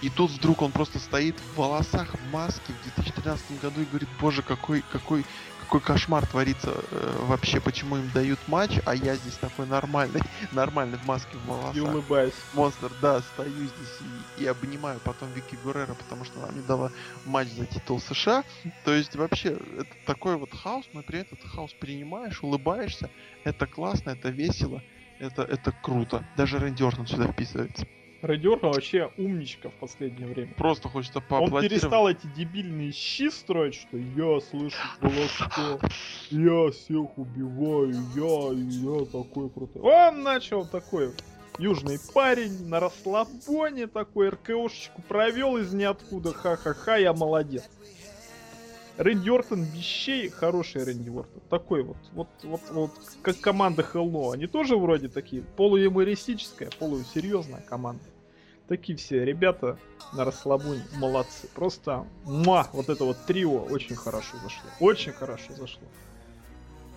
и 0.06 0.10
тут 0.12 0.30
вдруг 0.30 0.62
он 0.62 0.72
просто 0.72 1.00
стоит 1.00 1.36
в 1.40 1.58
волосах, 1.58 2.14
в 2.14 2.32
маске 2.32 2.74
в 2.74 2.84
2013 2.84 3.60
году 3.60 3.82
и 3.82 3.86
говорит, 3.86 4.08
боже, 4.22 4.44
какой, 4.44 4.84
какой, 4.92 5.26
какой 5.62 5.82
кошмар 5.82 6.28
творится 6.28 6.76
э, 6.92 7.18
вообще, 7.22 7.60
почему 7.60 7.98
им 7.98 8.12
дают 8.14 8.38
матч, 8.48 8.78
а 8.86 8.94
я 8.94 9.16
здесь 9.16 9.34
такой 9.34 9.66
нормальный, 9.66 10.22
нормальный 10.52 11.00
в 11.00 11.08
маске 11.08 11.36
в 11.38 11.48
волосах. 11.48 11.76
И 11.76 11.80
улыбаюсь. 11.80 12.36
Монстр, 12.54 12.92
да, 13.02 13.22
стою 13.22 13.52
здесь 13.52 14.00
и, 14.38 14.44
и 14.44 14.46
обнимаю 14.46 15.00
потом 15.04 15.32
Вики 15.34 15.58
Гурера, 15.64 15.96
потому 15.96 16.24
что 16.24 16.38
она 16.38 16.52
мне 16.52 16.62
дала 16.62 16.92
матч 17.26 17.48
за 17.48 17.66
титул 17.66 18.00
США. 18.00 18.44
То 18.84 18.94
есть 18.94 19.16
вообще 19.16 19.58
это 19.80 19.90
такой 20.06 20.38
вот 20.38 20.54
хаос, 20.54 20.86
но 20.94 21.02
при 21.02 21.22
этом 21.22 21.40
этот 21.40 21.50
хаос 21.50 21.74
принимаешь, 21.74 22.44
улыбаешься. 22.44 23.10
Это 23.44 23.66
классно, 23.66 24.12
это 24.12 24.30
весело, 24.30 24.84
это, 25.18 25.42
это 25.42 25.72
круто. 25.72 26.24
Даже 26.38 26.60
Рэнди 26.60 26.84
Ортон 26.84 27.08
сюда 27.08 27.32
вписывается. 27.32 27.88
Рэнди 28.22 28.48
Ортон 28.48 28.72
вообще 28.72 29.12
умничка 29.18 29.70
в 29.70 29.74
последнее 29.74 30.28
время. 30.28 30.54
Просто 30.58 30.90
хочется 30.90 31.20
Он 31.20 31.26
поаплодировать. 31.28 31.70
перестал 31.82 32.10
эти 32.10 32.28
дебильные 32.36 32.92
щи 32.92 33.30
строить, 33.30 33.76
что 33.76 33.98
я 33.98 34.40
слышу 34.42 34.78
голоско, 35.02 35.80
я 36.32 36.72
всех 36.72 37.18
убиваю, 37.18 37.94
я, 38.16 39.00
я 39.00 39.06
такой 39.06 39.50
крутой. 39.50 39.82
Он 39.82 40.24
начал 40.24 40.66
такой 40.66 41.12
южный 41.60 42.00
парень 42.14 42.68
на 42.68 42.80
расслабоне 42.80 43.88
такой 43.88 44.30
РКОшечку 44.30 45.02
провел 45.04 45.58
из 45.58 45.74
ниоткуда, 45.74 46.34
ха-ха-ха, 46.34 46.98
я 46.98 47.14
молодец. 47.14 47.64
Рэнди 48.98 49.30
Ортон 49.30 49.64
без 49.66 49.84
щей, 49.84 50.30
хороший 50.30 50.84
Рэнди 50.84 51.10
Ортон. 51.10 51.42
Такой 51.50 51.84
вот, 51.84 51.98
вот, 52.14 52.28
вот, 52.44 52.62
вот, 52.72 52.92
как 53.22 53.40
команда 53.40 53.82
Hell 53.94 54.10
No. 54.10 54.34
Они 54.34 54.48
тоже 54.48 54.78
вроде 54.78 55.10
такие 55.10 55.42
полуюмористическая, 55.42 56.70
полусерьезная 56.80 57.62
команда. 57.62 58.04
Такие 58.68 58.98
все 58.98 59.24
ребята 59.24 59.78
на 60.14 60.24
расслабоне 60.26 60.84
молодцы. 60.96 61.48
Просто 61.54 62.06
муа, 62.24 62.68
вот 62.74 62.90
это 62.90 63.04
вот 63.04 63.18
трио 63.28 63.64
очень 63.64 63.96
хорошо 63.96 64.38
зашло. 64.42 64.70
Очень 64.80 65.12
хорошо 65.12 65.54
зашло. 65.54 65.84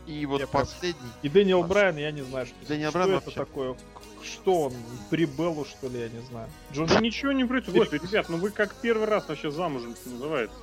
И 0.07 0.25
вот 0.25 0.41
Я 0.41 0.47
прям- 0.47 0.63
последний. 0.63 1.11
И 1.23 1.29
Дэниел 1.29 1.63
Брайан, 1.65 1.97
я 1.99 2.11
не 2.11 2.23
знаю, 2.23 2.47
что, 2.47 2.55
Дэниел 2.67 2.89
что 2.91 2.99
Брайан 2.99 3.17
это 3.17 3.27
вообще- 3.27 3.39
такое. 3.41 3.77
Что 4.23 4.63
он, 4.63 4.73
при 5.11 5.27
Беллу, 5.27 5.65
что 5.65 5.89
ли, 5.89 6.01
я 6.01 6.09
не 6.09 6.21
знаю. 6.31 6.49
Джон 6.73 6.87
Да 6.87 7.01
ничего 7.01 7.33
не 7.33 7.45
происходит. 7.45 7.79
Господи, 7.91 8.11
ребят, 8.11 8.29
ну 8.31 8.39
вы 8.39 8.51
как 8.51 8.75
первый 8.77 9.07
раз 9.07 9.29
вообще 9.29 9.51
замужем, 9.51 9.95
что 9.95 10.09
называется. 10.11 10.57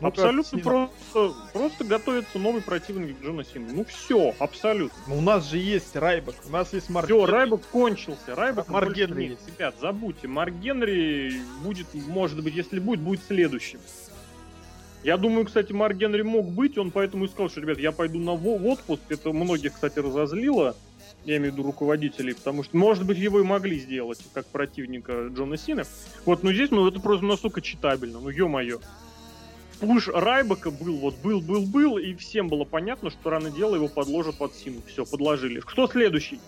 Ну, 0.00 0.08
абсолютно 0.08 0.58
как 0.58 0.62
просто, 0.62 1.34
просто 1.54 1.84
готовится 1.84 2.38
новый 2.38 2.60
противник 2.60 3.16
Джона 3.22 3.44
Сина. 3.44 3.72
Ну 3.72 3.84
все, 3.84 4.34
абсолютно. 4.38 4.98
Ну, 5.06 5.18
у 5.18 5.20
нас 5.22 5.48
же 5.48 5.56
есть 5.56 5.96
Райбок, 5.96 6.34
у 6.46 6.50
нас 6.50 6.72
есть 6.74 6.90
Марк 6.90 7.06
Все. 7.06 7.24
Райбок 7.24 7.62
кончился. 7.72 8.34
Райбок 8.34 8.68
Марк 8.68 8.88
больше 8.88 9.06
Генри 9.06 9.28
нет. 9.28 9.38
Ребят, 9.46 9.74
забудьте. 9.80 10.28
Марк 10.28 10.54
Генри 10.54 11.40
будет, 11.62 11.86
может 12.08 12.42
быть, 12.42 12.54
если 12.54 12.78
будет, 12.78 13.00
будет 13.00 13.22
следующим. 13.26 13.78
Я 15.02 15.16
думаю, 15.16 15.46
кстати, 15.46 15.72
Марк 15.72 15.96
Генри 15.96 16.22
мог 16.22 16.46
быть, 16.46 16.76
он 16.76 16.90
поэтому 16.90 17.24
и 17.24 17.28
сказал, 17.28 17.48
что, 17.48 17.60
ребят, 17.60 17.78
я 17.78 17.92
пойду 17.92 18.18
на 18.18 18.32
в 18.32 18.66
отпуск. 18.66 19.02
Это 19.08 19.32
многих, 19.32 19.74
кстати, 19.74 19.98
разозлило. 19.98 20.76
Я 21.24 21.38
имею 21.38 21.52
в 21.52 21.54
виду 21.54 21.66
руководителей, 21.66 22.34
потому 22.34 22.64
что, 22.64 22.76
может 22.76 23.06
быть, 23.06 23.16
его 23.16 23.40
и 23.40 23.44
могли 23.44 23.78
сделать 23.78 24.18
как 24.34 24.46
противника 24.46 25.28
Джона 25.28 25.56
Сина. 25.56 25.84
Вот, 26.24 26.42
но 26.42 26.52
здесь, 26.52 26.70
ну, 26.70 26.86
это 26.86 27.00
просто 27.00 27.24
настолько 27.24 27.62
читабельно, 27.62 28.20
ну, 28.20 28.28
ё-моё. 28.28 28.80
Пуш 29.80 30.08
Райбека 30.08 30.70
был, 30.70 30.96
вот, 30.96 31.16
был, 31.16 31.40
был, 31.40 31.66
был, 31.66 31.98
и 31.98 32.14
всем 32.14 32.48
было 32.48 32.64
понятно, 32.64 33.10
что 33.10 33.30
рано 33.30 33.50
дело 33.50 33.74
его 33.74 33.88
подложат 33.88 34.38
под 34.38 34.54
Сину. 34.54 34.80
Все, 34.86 35.04
подложили. 35.04 35.60
Кто 35.60 35.86
следующий? 35.86 36.40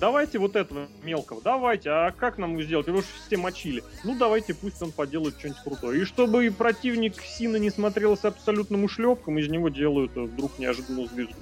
Давайте 0.00 0.38
вот 0.38 0.56
этого 0.56 0.88
мелкого, 1.02 1.42
давайте. 1.44 1.90
А 1.90 2.10
как 2.10 2.38
нам 2.38 2.52
его 2.52 2.62
сделать? 2.62 2.86
Его 2.86 3.02
же 3.02 3.06
все 3.26 3.36
мочили. 3.36 3.84
Ну, 4.02 4.16
давайте, 4.16 4.54
пусть 4.54 4.80
он 4.80 4.92
поделает 4.92 5.38
что-нибудь 5.38 5.60
крутое. 5.62 6.00
И 6.00 6.04
чтобы 6.06 6.46
и 6.46 6.50
противник 6.50 7.20
Сина 7.20 7.56
не 7.56 7.68
смотрелся 7.68 8.28
абсолютным 8.28 8.84
ушлепком, 8.84 9.38
из 9.38 9.48
него 9.48 9.68
делают 9.68 10.16
э, 10.16 10.20
вдруг 10.22 10.58
неожиданную 10.58 11.06
звезду. 11.06 11.34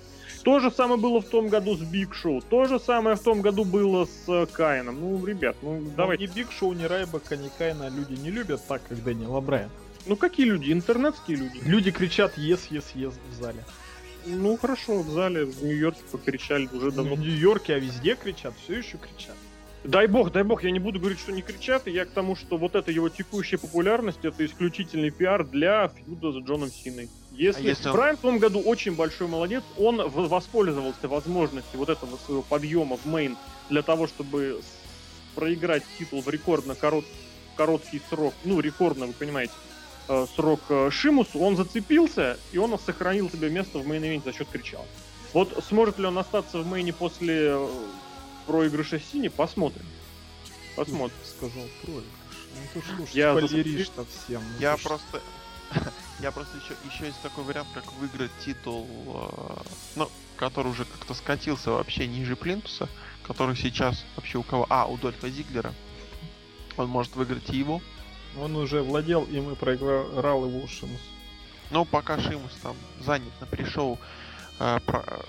То 0.43 0.59
же 0.59 0.73
самое 0.73 1.01
было 1.01 1.21
в 1.21 1.29
том 1.29 1.49
году 1.49 1.77
с 1.77 1.81
Биг 1.81 2.15
Шоу. 2.15 2.41
То 2.41 2.67
же 2.67 2.81
самое 2.81 3.15
в 3.15 3.21
том 3.21 3.43
году 3.43 3.65
было 3.65 4.07
с 4.07 4.25
э, 4.29 4.47
Каином. 4.47 4.99
Ну, 5.01 5.25
ребят, 5.25 5.57
ну, 5.63 5.79
Но 5.79 5.91
давайте. 5.97 6.27
Ни 6.27 6.35
Биг 6.35 6.51
Шоу, 6.51 6.73
ни 6.73 6.83
Райбока, 6.85 7.37
ни 7.37 7.51
Кайна 7.59 7.89
люди 7.89 8.19
не 8.21 8.33
любят 8.33 8.61
так, 8.67 8.83
как 8.89 9.05
Дэниела 9.05 9.41
Брайана. 9.41 9.71
Ну, 10.09 10.17
какие 10.17 10.47
люди? 10.47 10.73
Интернетские 10.73 11.37
люди. 11.37 11.61
Люди 11.65 11.91
кричат 11.91 12.39
«Yes, 12.39 12.61
yes, 12.71 12.85
yes» 12.95 13.13
в 13.31 13.35
зале. 13.35 13.63
Ну, 14.25 14.57
хорошо, 14.57 15.01
в 15.03 15.11
зале 15.11 15.45
в 15.45 15.63
Нью-Йорке 15.63 16.01
покричали 16.11 16.67
уже 16.73 16.91
давно. 16.91 17.15
в 17.15 17.21
Нью-Йорке, 17.21 17.75
а 17.75 17.79
везде 17.79 18.17
кричат, 18.17 18.55
все 18.65 18.79
еще 18.79 18.97
кричат. 18.97 19.37
Дай 19.85 20.07
бог, 20.07 20.33
дай 20.33 20.43
бог, 20.43 20.65
я 20.65 20.71
не 20.71 20.81
буду 20.81 20.99
говорить, 20.99 21.21
что 21.21 21.31
не 21.31 21.43
кричат, 21.43 21.87
и 21.87 21.93
я 21.93 22.05
к 22.05 22.11
тому, 22.11 22.37
что 22.37 22.57
вот 22.59 22.75
эта 22.75 22.91
его 22.91 23.09
текущая 23.11 23.59
популярность, 23.59 24.25
это 24.25 24.45
исключительный 24.45 25.11
пиар 25.11 25.45
для 25.45 25.89
фьюда 25.89 26.33
с 26.33 26.37
Джоном 26.45 26.71
Синой. 26.71 27.09
Если, 27.33 27.61
А 27.67 27.69
если 27.69 27.91
Брайан 27.91 28.17
в 28.17 28.21
том 28.21 28.39
году 28.39 28.61
очень 28.61 28.97
большой 28.97 29.29
молодец, 29.29 29.63
он 29.77 30.09
воспользовался 30.11 31.07
возможностью 31.07 31.79
вот 31.79 31.91
этого 31.91 32.17
своего 32.17 32.43
подъема 32.43 32.97
в 32.97 33.07
main 33.07 33.37
для 33.71 33.83
того, 33.83 34.09
чтобы 34.09 34.61
проиграть 35.37 35.85
титул 35.99 36.23
в 36.23 36.29
рекордно 36.29 36.73
корот- 36.73 37.07
короткий 37.57 38.01
срок, 38.11 38.35
ну, 38.45 38.59
рекордно, 38.61 39.07
вы 39.07 39.13
понимаете, 39.13 39.53
э, 40.09 40.27
срок 40.35 40.61
э, 40.69 40.91
Шимусу, 40.91 41.39
он 41.39 41.57
зацепился, 41.57 42.39
и 42.53 42.59
он 42.59 42.79
сохранил 42.79 43.31
себе 43.31 43.51
место 43.51 43.79
в 43.79 43.87
мейн 43.87 44.23
за 44.25 44.33
счет 44.33 44.49
кричал. 44.49 44.85
Вот 45.33 45.63
сможет 45.69 45.99
ли 45.99 46.07
он 46.07 46.19
остаться 46.19 46.59
в 46.59 46.67
мейне 46.67 46.93
после 46.93 47.51
э, 47.53 47.69
проигрыша 48.47 48.99
Сини, 48.99 49.29
посмотрим. 49.29 49.87
Посмотрим. 50.75 51.17
Сказал 51.25 51.65
проигрыш. 51.83 52.05
Ну 52.75 52.81
ты 52.81 53.07
ж 53.07 53.11
Я 53.13 53.37
спойлеришь-то 53.37 54.05
всем. 54.05 54.43
ну 54.43 54.61
Я 54.61 54.77
просто... 54.77 55.21
Я 56.21 56.33
просто 56.33 56.57
еще, 56.57 56.75
еще 56.91 57.07
есть 57.07 57.21
такой 57.21 57.45
вариант, 57.45 57.69
как 57.75 57.93
выиграть 57.95 58.31
титул, 58.45 58.89
э, 59.07 59.63
ну, 59.97 60.11
который 60.37 60.69
уже 60.69 60.85
как-то 60.85 61.15
скатился 61.15 61.71
вообще 61.71 62.07
ниже 62.07 62.37
Плинтуса, 62.37 62.89
который 63.23 63.55
сейчас 63.55 64.05
вообще 64.17 64.39
у 64.39 64.43
кого? 64.43 64.67
А, 64.71 64.87
у 64.87 64.97
Дольфа 64.97 65.29
Зиглера. 65.29 65.75
Он 66.77 66.89
может 66.89 67.15
выиграть 67.17 67.51
и 67.51 67.59
его. 67.59 67.83
Он 68.41 68.57
уже 68.57 68.83
владел 68.83 69.25
им 69.25 69.51
и 69.51 69.55
проиграл 69.55 70.45
его 70.47 70.67
Шимус. 70.67 71.01
Но 71.71 71.85
пока 71.85 72.19
Шимус 72.21 72.53
там 72.63 72.77
занят 73.01 73.33
на 73.41 73.47
пришоу, 73.47 73.99
э, 74.59 74.79
про- 74.87 75.05
э, 75.07 75.21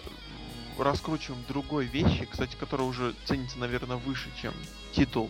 раскручиваем 0.81 1.43
другой 1.47 1.85
вещи, 1.85 2.25
кстати, 2.31 2.55
который 2.55 2.83
уже 2.83 3.13
ценится, 3.25 3.57
наверное, 3.59 3.97
выше, 3.97 4.29
чем 4.41 4.53
титул, 4.93 5.29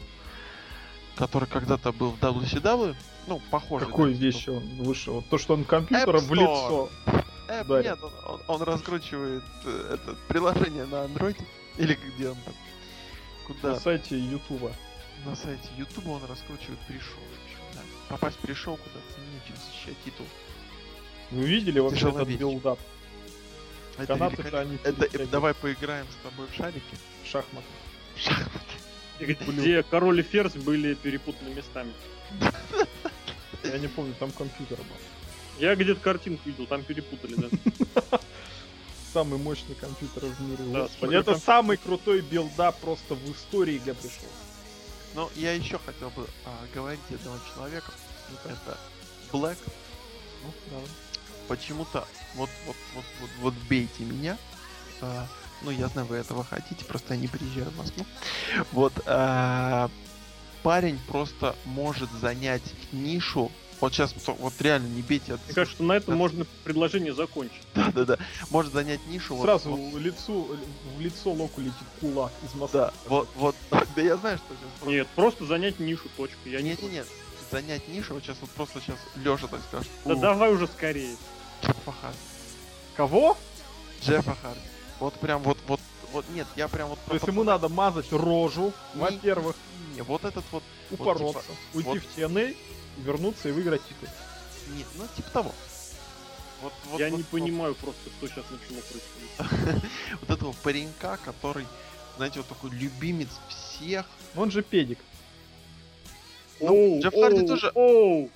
который 1.16 1.48
когда-то 1.48 1.92
был 1.92 2.12
в 2.12 2.20
WCW. 2.20 2.96
Ну, 3.28 3.42
похоже. 3.52 3.86
Какой 3.86 4.14
вещи 4.14 4.50
он 4.50 4.64
вышел? 4.84 5.16
Вот 5.16 5.30
то, 5.30 5.38
что 5.38 5.54
он 5.54 5.64
компьютером 5.64 6.22
в 6.22 6.34
лицо. 6.34 6.90
Э, 7.48 7.64
нет, 7.84 8.00
он, 8.04 8.12
он- 8.28 8.42
он 8.48 8.62
раскручивает 8.62 9.44
э, 9.66 9.96
это 9.96 10.16
приложение 10.28 10.86
на 10.86 11.06
Android. 11.06 11.38
Или 11.78 11.98
где 12.16 12.30
он 12.30 12.38
там? 12.46 12.54
Куда? 13.48 13.74
На 13.74 13.80
сайте 13.80 14.20
Ютуба. 14.20 14.72
На 15.26 15.36
сайте 15.36 15.68
YouTube 15.78 16.08
он 16.08 16.22
раскручивает 16.26 16.80
пришел. 16.88 17.20
Попасть 18.10 18.38
пришел 18.40 18.76
куда-то 18.76 19.22
нечем 19.34 19.56
защищать 19.68 19.96
титул. 20.04 20.26
Вы 21.32 21.46
видели 21.46 21.80
вообще 21.80 22.10
этот 22.10 22.28
build-up? 22.28 22.80
Это 23.98 24.08
Канаты-то 24.08 24.42
великолепно. 24.42 24.60
они 24.60 24.80
Это, 24.84 25.28
давай 25.28 25.54
поиграем 25.54 26.08
с 26.08 26.24
тобой 26.24 26.48
в 26.48 26.56
шарики. 26.56 26.98
в 27.24 27.28
шахматы. 27.28 27.68
В 28.16 28.20
шахматы. 28.20 29.52
Где 29.52 29.84
король 29.84 30.22
и 30.22 30.24
ферзь 30.24 30.56
были 30.56 30.96
перепутаны 30.96 31.54
местами. 31.54 31.94
Я 33.64 33.78
не 33.78 33.88
помню, 33.88 34.16
там 34.18 34.32
компьютер 34.32 34.78
был. 34.78 35.60
Я 35.60 35.76
где-то 35.76 36.00
картинку 36.00 36.42
видел, 36.46 36.66
там 36.66 36.84
перепутали, 36.84 37.36
да. 37.36 38.20
Самый 39.14 39.38
мощный 39.40 39.76
компьютер 39.76 40.24
в 40.26 40.42
мире. 40.42 40.64
Да, 41.02 41.12
это 41.12 41.38
самый 41.38 41.78
крутой 41.78 42.22
build-up 42.22 42.80
просто 42.80 43.16
в 43.16 43.32
истории, 43.32 43.80
где 43.80 43.94
пришел. 43.94 44.30
Но 45.16 45.30
я 45.36 45.54
еще 45.54 45.80
хотел 45.80 46.10
бы 46.12 46.28
а, 46.46 46.66
говорить 46.74 47.00
одного 47.10 47.38
человека. 47.54 47.92
Это 48.46 48.78
Black. 49.32 49.58
Ну, 50.44 50.54
давай. 50.70 50.88
Почему-то 51.48 52.08
вот 52.36 52.50
вот 52.66 52.76
вот 52.94 53.06
вот, 53.22 53.30
вот 53.40 53.54
бейте 53.68 54.04
меня. 54.04 54.38
А, 55.02 55.28
ну, 55.62 55.72
я 55.72 55.88
знаю, 55.88 56.08
вы 56.08 56.18
этого 56.18 56.44
хотите, 56.44 56.86
просто 56.86 57.16
я 57.16 57.20
не 57.20 57.28
приезжаю 57.28 57.70
в 57.72 57.78
Москву. 57.78 58.06
Вот 58.72 58.94
а, 59.06 59.90
парень 60.64 61.00
просто 61.08 61.56
может 61.66 62.12
занять 62.12 62.64
нишу. 62.92 63.52
Вот 63.82 63.94
сейчас 63.94 64.14
вот 64.28 64.54
реально 64.60 64.88
не 64.88 65.02
бейте 65.02 65.36
от 65.36 65.46
Мне 65.46 65.54
кажется, 65.56 65.76
что 65.78 65.84
на 65.86 65.94
этом 65.94 66.18
можно 66.18 66.46
предложение 66.64 67.14
закончить. 67.14 67.62
Да, 67.76 67.92
да, 67.94 68.04
да. 68.06 68.18
Может 68.50 68.74
занять 68.74 69.00
нишу. 69.08 69.36
вот- 69.36 69.44
Сразу 69.46 69.70
вот, 69.72 69.94
в 69.94 69.98
лицо, 70.00 70.48
в 70.98 71.00
лицо 71.00 71.32
Локу 71.32 71.62
летит 71.62 71.76
кулак 72.02 72.32
из 72.44 72.54
Москвы. 72.56 72.80
да, 72.80 72.94
вот, 73.08 73.30
вот, 73.36 73.56
да 73.96 74.02
я 74.02 74.18
знаю, 74.18 74.38
что 74.38 74.48
сейчас. 74.56 74.88
Нет, 74.88 75.08
просто 75.16 75.46
занять 75.46 75.80
нишу, 75.80 76.10
точка. 76.18 76.38
Я 76.50 76.62
не 76.62 76.72
Нет, 76.72 76.82
нет, 76.82 76.92
нет. 76.92 77.08
Занять 77.52 77.88
нишу, 77.88 78.14
вот 78.16 78.24
сейчас 78.24 78.38
вот 78.42 78.50
просто 78.52 78.82
сейчас 78.82 78.98
Леша 79.16 79.48
так 79.48 79.62
скажет. 79.70 79.90
Да 80.06 80.14
«У, 80.14 80.20
давай 80.20 80.52
уже 80.54 80.68
скорее. 80.68 81.16
Джеффа 81.64 81.92
Харди. 82.02 82.18
Кого? 82.96 83.38
Джеффа 84.04 84.36
Харди. 84.42 84.60
Вот 85.00 85.14
прям 85.16 85.42
вот, 85.42 85.58
вот, 85.68 85.80
вот, 86.12 86.26
нет, 86.36 86.46
я 86.58 86.68
прям 86.68 86.90
вот... 86.90 87.00
То 87.08 87.14
есть 87.14 87.26
ему 87.26 87.44
надо 87.44 87.70
мазать 87.70 88.12
рожу, 88.12 88.74
Не- 88.94 89.02
во-первых, 89.02 89.56
Не, 89.96 90.02
вот 90.04 90.26
этот 90.26 90.44
вот, 90.52 90.64
упороться, 90.92 91.40
типа, 91.42 91.56
уйти 91.74 91.90
вот- 91.90 92.04
в 92.04 92.18
TNA, 92.18 92.56
вернуться 93.04 93.50
и 93.50 93.52
выиграть 93.52 93.82
титул. 93.84 94.10
нет, 94.76 94.88
ну 94.98 95.06
типа 95.16 95.30
того. 95.32 95.52
Вот, 96.62 96.74
вот, 96.86 97.00
Я 97.00 97.10
вот, 97.10 97.18
не 97.18 97.24
вот. 97.24 97.32
понимаю 97.32 97.76
просто, 97.76 98.10
что 98.10 98.28
сейчас 98.28 98.44
начало 98.52 98.82
происходить. 98.82 99.84
вот 100.22 100.30
этого 100.30 100.54
паренька, 100.64 101.18
который, 101.24 101.66
знаете, 102.18 102.40
вот 102.40 102.48
такой 102.50 102.72
любимец 102.72 103.30
всех. 103.48 104.06
Он 104.36 104.52
же 104.52 104.62
педик. 104.62 105.00
Ну, 106.60 107.00
Джефф 107.02 107.14
Харди 107.14 107.48
тоже- 107.48 107.72
Оу! 107.76 108.30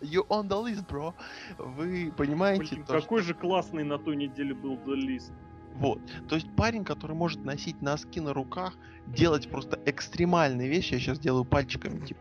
You 0.00 0.26
on 0.28 0.48
the 0.48 0.56
list, 0.64 0.86
bro. 0.86 1.12
Вы 1.58 2.10
понимаете, 2.16 2.64
Блин, 2.64 2.84
то, 2.84 3.00
какой 3.00 3.20
что- 3.20 3.28
же 3.28 3.34
классный 3.34 3.84
на 3.84 3.98
той 3.98 4.16
неделе 4.16 4.54
был 4.54 4.76
The 4.76 4.94
List. 4.94 5.32
Вот. 5.76 6.00
То 6.28 6.34
есть 6.34 6.48
парень, 6.56 6.84
который 6.84 7.16
может 7.16 7.44
носить 7.44 7.80
носки 7.82 8.20
на 8.20 8.32
руках, 8.34 8.74
делать 9.06 9.48
просто 9.50 9.78
экстремальные 9.86 10.68
вещи, 10.68 10.94
я 10.94 11.00
сейчас 11.00 11.18
делаю 11.18 11.44
пальчиками, 11.44 12.04
типа, 12.04 12.20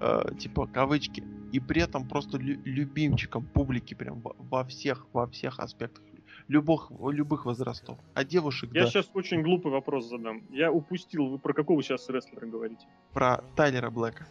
э, 0.00 0.34
типа 0.38 0.66
кавычки, 0.66 1.24
и 1.52 1.60
при 1.60 1.82
этом 1.82 2.06
просто 2.08 2.38
лю- 2.38 2.60
любимчиком 2.64 3.44
публики 3.46 3.94
прям 3.94 4.20
во, 4.20 4.34
во 4.38 4.64
всех, 4.64 5.06
во 5.12 5.26
всех 5.26 5.58
аспектах 5.58 6.04
любых, 6.48 6.90
любых 7.00 7.46
возрастов. 7.46 7.98
А 8.14 8.22
девушек, 8.24 8.70
Я 8.72 8.82
да, 8.82 8.88
сейчас 8.90 9.10
очень 9.14 9.42
глупый 9.42 9.72
вопрос 9.72 10.08
задам. 10.08 10.42
Я 10.50 10.70
упустил, 10.70 11.26
вы 11.26 11.38
про 11.38 11.52
какого 11.52 11.82
сейчас 11.82 12.08
рестлера 12.08 12.46
говорите? 12.46 12.86
про 13.12 13.42
Тайлера 13.56 13.90
Блэка. 13.90 14.26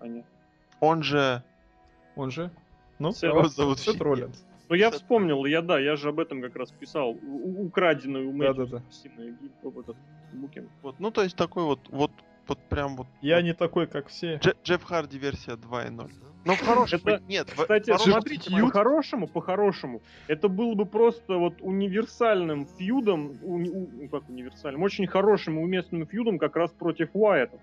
Аня? 0.00 0.24
Он 0.80 1.02
же... 1.02 1.42
Он 2.16 2.30
же. 2.30 2.50
Ну, 2.98 3.12
Сет- 3.12 3.30
давай, 3.30 3.48
зовут 3.48 3.78
Сет 3.78 3.94
Фи- 3.96 4.02
Роллинс. 4.02 4.44
Ну 4.70 4.76
я 4.76 4.92
вспомнил, 4.92 5.44
я 5.46 5.62
да, 5.62 5.80
я 5.80 5.96
же 5.96 6.10
об 6.10 6.20
этом 6.20 6.40
как 6.40 6.54
раз 6.54 6.70
писал. 6.70 7.10
У- 7.10 7.16
у- 7.26 7.66
украденную 7.66 8.28
у. 8.28 8.32
Мэтью 8.32 8.80
Сина 8.88 9.22
и 9.22 9.34
вот 9.62 9.78
этот 9.78 9.96
Букин. 10.32 10.68
Вот, 10.82 11.00
ну, 11.00 11.10
то 11.10 11.24
есть 11.24 11.34
такой 11.36 11.64
вот, 11.64 11.80
вот, 11.88 12.12
вот 12.46 12.58
прям 12.68 12.96
вот... 12.96 13.08
Я 13.20 13.36
вот 13.38 13.42
не 13.42 13.52
такой, 13.52 13.88
как 13.88 14.06
все. 14.06 14.36
Дже- 14.36 14.56
Джефф 14.62 14.84
Харди 14.84 15.18
версия 15.18 15.56
2.0. 15.56 16.10
Ну, 16.44 16.54
в 16.54 16.60
хорошем... 16.64 17.00
Это, 17.04 17.20
Нет, 17.26 17.50
Кстати, 17.50 17.90
в 17.90 17.94
хорошем 17.94 18.12
смотрите, 18.12 18.50
по-хорошему, 18.60 19.26
по-хорошему, 19.26 20.02
это 20.28 20.48
был 20.48 20.76
бы 20.76 20.86
просто 20.86 21.36
вот 21.36 21.54
универсальным 21.60 22.66
фьюдом, 22.78 23.32
уни- 23.42 23.70
у- 23.70 23.90
ну, 24.02 24.08
как 24.08 24.28
универсальным, 24.28 24.84
очень 24.84 25.08
хорошим 25.08 25.58
и 25.58 25.62
уместным 25.64 26.06
фьюдом 26.06 26.38
как 26.38 26.54
раз 26.54 26.70
против 26.70 27.08
Уайта. 27.12 27.58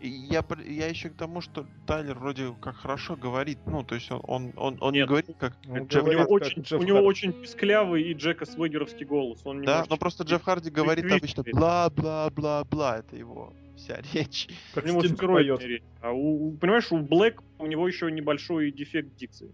Я, 0.00 0.44
я 0.64 0.86
еще 0.86 1.08
к 1.10 1.14
тому, 1.16 1.40
что 1.40 1.66
Тайлер 1.86 2.18
вроде 2.18 2.54
как 2.60 2.76
хорошо 2.76 3.16
говорит, 3.16 3.58
ну, 3.66 3.82
то 3.82 3.96
есть 3.96 4.10
он, 4.10 4.22
он, 4.28 4.52
он, 4.56 4.78
он 4.80 4.92
не 4.94 5.04
говорит 5.04 5.36
как, 5.38 5.56
Он 5.68 5.86
Джефф 5.86 6.02
говорит, 6.04 6.18
него, 6.20 6.22
как 6.22 6.30
очень, 6.30 6.62
Джефф 6.62 6.80
у 6.80 6.84
него 6.84 6.96
Харди. 6.98 7.08
очень 7.08 7.32
писклявый 7.32 8.02
и 8.04 8.12
Джека 8.14 8.46
Свегеровский 8.46 9.04
голос. 9.06 9.40
Он 9.44 9.56
Да, 9.62 9.62
немножечко- 9.82 9.90
но 9.90 9.96
просто 9.96 10.22
Джефф 10.24 10.42
Харди 10.42 10.70
говорит 10.70 11.04
Твит- 11.04 11.18
обычно 11.18 11.42
бла-бла-бла-бла, 11.52 12.98
это 12.98 13.16
его 13.16 13.52
вся 13.76 14.00
речь. 14.14 14.48
Как 14.74 14.84
у 14.84 14.88
него 14.88 15.02
речь. 15.02 15.82
А 16.00 16.12
у, 16.12 16.52
понимаешь, 16.52 16.92
у 16.92 16.98
Блэк 16.98 17.42
у 17.58 17.66
него 17.66 17.88
еще 17.88 18.10
небольшой 18.10 18.70
дефект 18.70 19.16
дикции. 19.16 19.50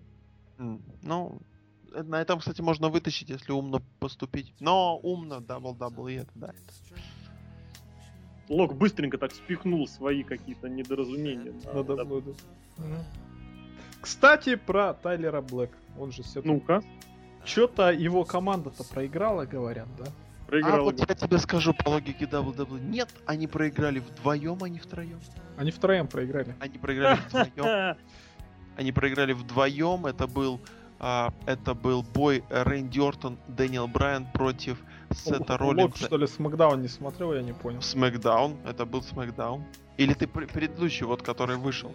М, 0.59 0.83
Ну, 1.03 1.41
э, 1.95 2.03
на 2.03 2.21
этом, 2.21 2.39
кстати, 2.41 2.61
можно 2.61 2.91
вытащить, 2.91 3.31
если 3.31 3.53
умно 3.53 3.81
поступить. 3.99 4.53
Но 4.61 4.99
умно, 4.99 5.41
дабл-дабл, 5.41 6.09
и 6.09 6.15
это, 6.17 6.31
да. 6.35 6.49
это. 6.49 7.01
Лок 8.49 8.75
быстренько 8.75 9.19
так 9.19 9.33
спихнул 9.33 9.87
свои 9.89 10.23
какие-то 10.23 10.69
недоразумения. 10.69 11.53
на- 11.65 11.73
Надо 11.75 11.97
да. 11.97 12.05
будет. 12.05 12.37
Мгм. 12.77 12.99
Кстати, 14.01 14.57
про 14.57 14.93
Тайлера 14.95 15.41
Блэк. 15.41 15.71
Он 15.99 16.13
же 16.13 16.23
Сет 16.23 16.45
Ну-ка, 16.45 16.83
Что-то 17.45 17.91
его 17.91 18.25
команда-то 18.25 18.85
проиграла, 18.85 19.45
говорят, 19.45 19.89
да? 19.99 20.05
А 20.07 20.47
проиграл. 20.47 20.85
вот 20.85 20.99
я 20.99 21.15
тебе 21.15 21.39
скажу 21.39 21.75
по 21.75 21.89
логике 21.91 22.27
WWE. 22.27 22.79
Нет, 22.79 23.09
они 23.27 23.47
проиграли 23.47 23.99
вдвоем, 24.01 24.63
а 24.63 24.69
не 24.69 24.79
втроем. 24.79 25.21
Они 25.57 25.71
втроем 25.71 26.07
проиграли. 26.07 26.55
Они 26.61 26.79
проиграли 26.79 27.19
вдвоем. 27.29 27.97
Они 28.77 28.93
проиграли 28.93 29.33
вдвоем. 29.35 30.05
Это 30.07 30.27
был 30.27 30.61
а, 30.99 31.33
это 31.47 31.75
был 31.75 32.03
бой 32.03 32.45
Рэнди 32.51 32.99
Ортон, 32.99 33.39
Дэниел 33.49 33.87
Брайан 33.89 34.27
против 34.33 34.79
Сета 35.15 35.53
Лок, 35.53 35.61
Роллинса. 35.61 36.05
что 36.07 36.17
ли, 36.17 36.27
Смакдаун 36.27 36.83
не 36.83 36.89
смотрел, 36.89 37.33
я 37.35 37.43
не 37.43 37.53
понял. 37.53 37.81
Смакдаун. 37.83 38.57
Это 38.67 38.85
был 38.87 39.03
Смакдаун. 39.03 39.65
Или 39.97 40.15
ты 40.15 40.27
пр- 40.27 40.47
предыдущий, 40.47 41.07
вот 41.07 41.23
который 41.23 41.57
вышел? 41.57 41.93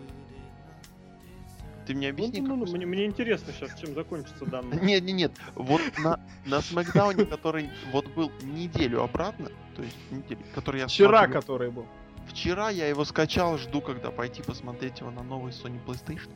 Ты 1.86 1.96
мне 1.96 2.08
Ну, 2.10 2.14
объясни, 2.14 2.42
ну, 2.42 2.56
ну, 2.56 2.66
какой 2.66 2.78
мне, 2.78 2.86
мне 2.86 3.06
интересно 3.06 3.52
сейчас, 3.52 3.80
чем 3.80 3.94
закончится 3.96 4.46
данный. 4.46 4.80
Нет, 4.82 5.04
нет, 5.04 5.16
нет. 5.16 5.32
Вот 5.56 5.82
на, 5.98 6.20
на 6.46 6.62
Смакдауне, 6.62 7.26
который 7.26 7.70
вот 7.92 8.08
был 8.14 8.32
неделю 8.44 9.02
обратно, 9.02 9.50
то 9.76 9.82
есть 9.82 9.98
неделю, 10.12 10.42
который 10.54 10.82
я 10.82 10.88
Вчера, 10.88 11.28
который 11.28 11.72
был. 11.72 11.86
Вчера 12.28 12.70
я 12.70 12.88
его 12.88 13.06
скачал, 13.06 13.58
жду, 13.58 13.82
когда 13.82 14.12
пойти 14.12 14.44
посмотреть 14.44 15.00
его 15.00 15.10
на 15.10 15.24
новый 15.24 15.52
Sony 15.52 15.80
PlayStation. 15.84 16.30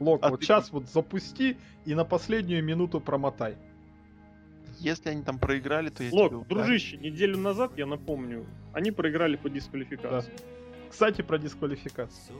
Лок, 0.00 0.20
А 0.24 0.30
вот 0.30 0.40
ты- 0.40 0.46
сейчас 0.46 0.72
вот 0.72 0.88
запусти 0.88 1.58
и 1.84 1.94
на 1.94 2.04
последнюю 2.06 2.64
минуту 2.64 3.00
промотай. 3.00 3.56
Если 4.78 5.10
они 5.10 5.22
там 5.22 5.38
проиграли, 5.38 5.88
то 5.88 6.02
я 6.02 6.10
Лок, 6.12 6.30
тебе 6.30 6.44
дружище, 6.48 6.96
неделю 6.98 7.38
назад, 7.38 7.72
я 7.76 7.86
напомню, 7.86 8.46
они 8.72 8.90
проиграли 8.90 9.36
по 9.36 9.48
дисквалификации. 9.50 10.32
Кстати, 10.90 11.22
про 11.22 11.38
дисквалификацию. 11.38 12.38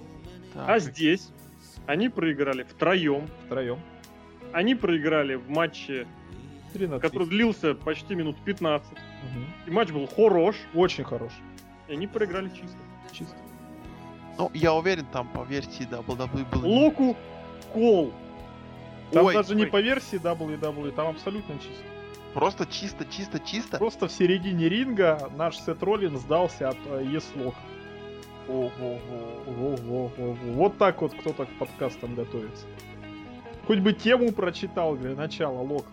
Так, 0.55 0.69
А 0.69 0.79
здесь 0.79 1.31
они 1.87 2.09
проиграли 2.09 2.63
втроем. 2.63 3.29
Втроем. 3.47 3.79
Они 4.53 4.75
проиграли 4.75 5.35
в 5.35 5.49
матче, 5.51 6.07
3 6.73 6.87
на 6.87 6.99
3. 6.99 7.09
который 7.09 7.29
длился 7.29 7.75
почти 7.75 8.15
минут 8.15 8.37
15. 8.45 8.91
Мгм. 8.93 9.45
И 9.67 9.71
матч 9.71 9.91
был 9.91 10.07
хорош. 10.07 10.57
Очень 10.75 11.05
хорош. 11.05 11.33
И 11.89 11.93
они 11.93 12.07
проиграли 12.07 12.49
чисто. 12.49 12.79
Чисто. 13.13 13.37
Ну, 14.39 14.51
я 14.55 14.73
уверен, 14.73 15.05
там 15.13 15.29
по 15.29 15.43
версии 15.43 15.87
WWE 15.91 16.49
было... 16.51 16.65
не- 16.65 16.69
Локу 16.85 17.17
кол. 17.73 18.13
Там 19.13 19.27
Ой, 19.27 19.35
даже 19.35 19.55
не 19.55 19.65
ой. 19.65 19.71
по 19.71 19.81
версии 19.81 20.19
WWE, 20.21 20.93
там 20.93 21.09
абсолютно 21.09 21.55
чисто. 21.59 21.85
Просто 22.35 22.67
чисто, 22.67 23.05
чисто, 23.05 23.39
чисто. 23.41 23.79
Просто 23.79 24.07
в 24.09 24.13
середине 24.13 24.69
ринга 24.69 25.31
наш 25.37 25.59
Сет 25.59 25.83
Роллин 25.83 26.17
сдался 26.19 26.69
от 26.71 26.77
э, 26.87 27.05
Еслок. 27.05 27.55
Ого-го. 28.49 30.11
Вот 30.55 30.79
так 30.79 31.03
вот 31.03 31.15
кто-то 31.15 31.47
к 31.47 31.59
подкастам 31.59 32.15
готовится. 32.15 32.67
Хоть 33.67 33.81
бы 33.81 33.93
тему 33.93 34.33
прочитал, 34.33 34.95
говорю, 34.95 35.17
начало, 35.17 35.61
Лок. 35.61 35.85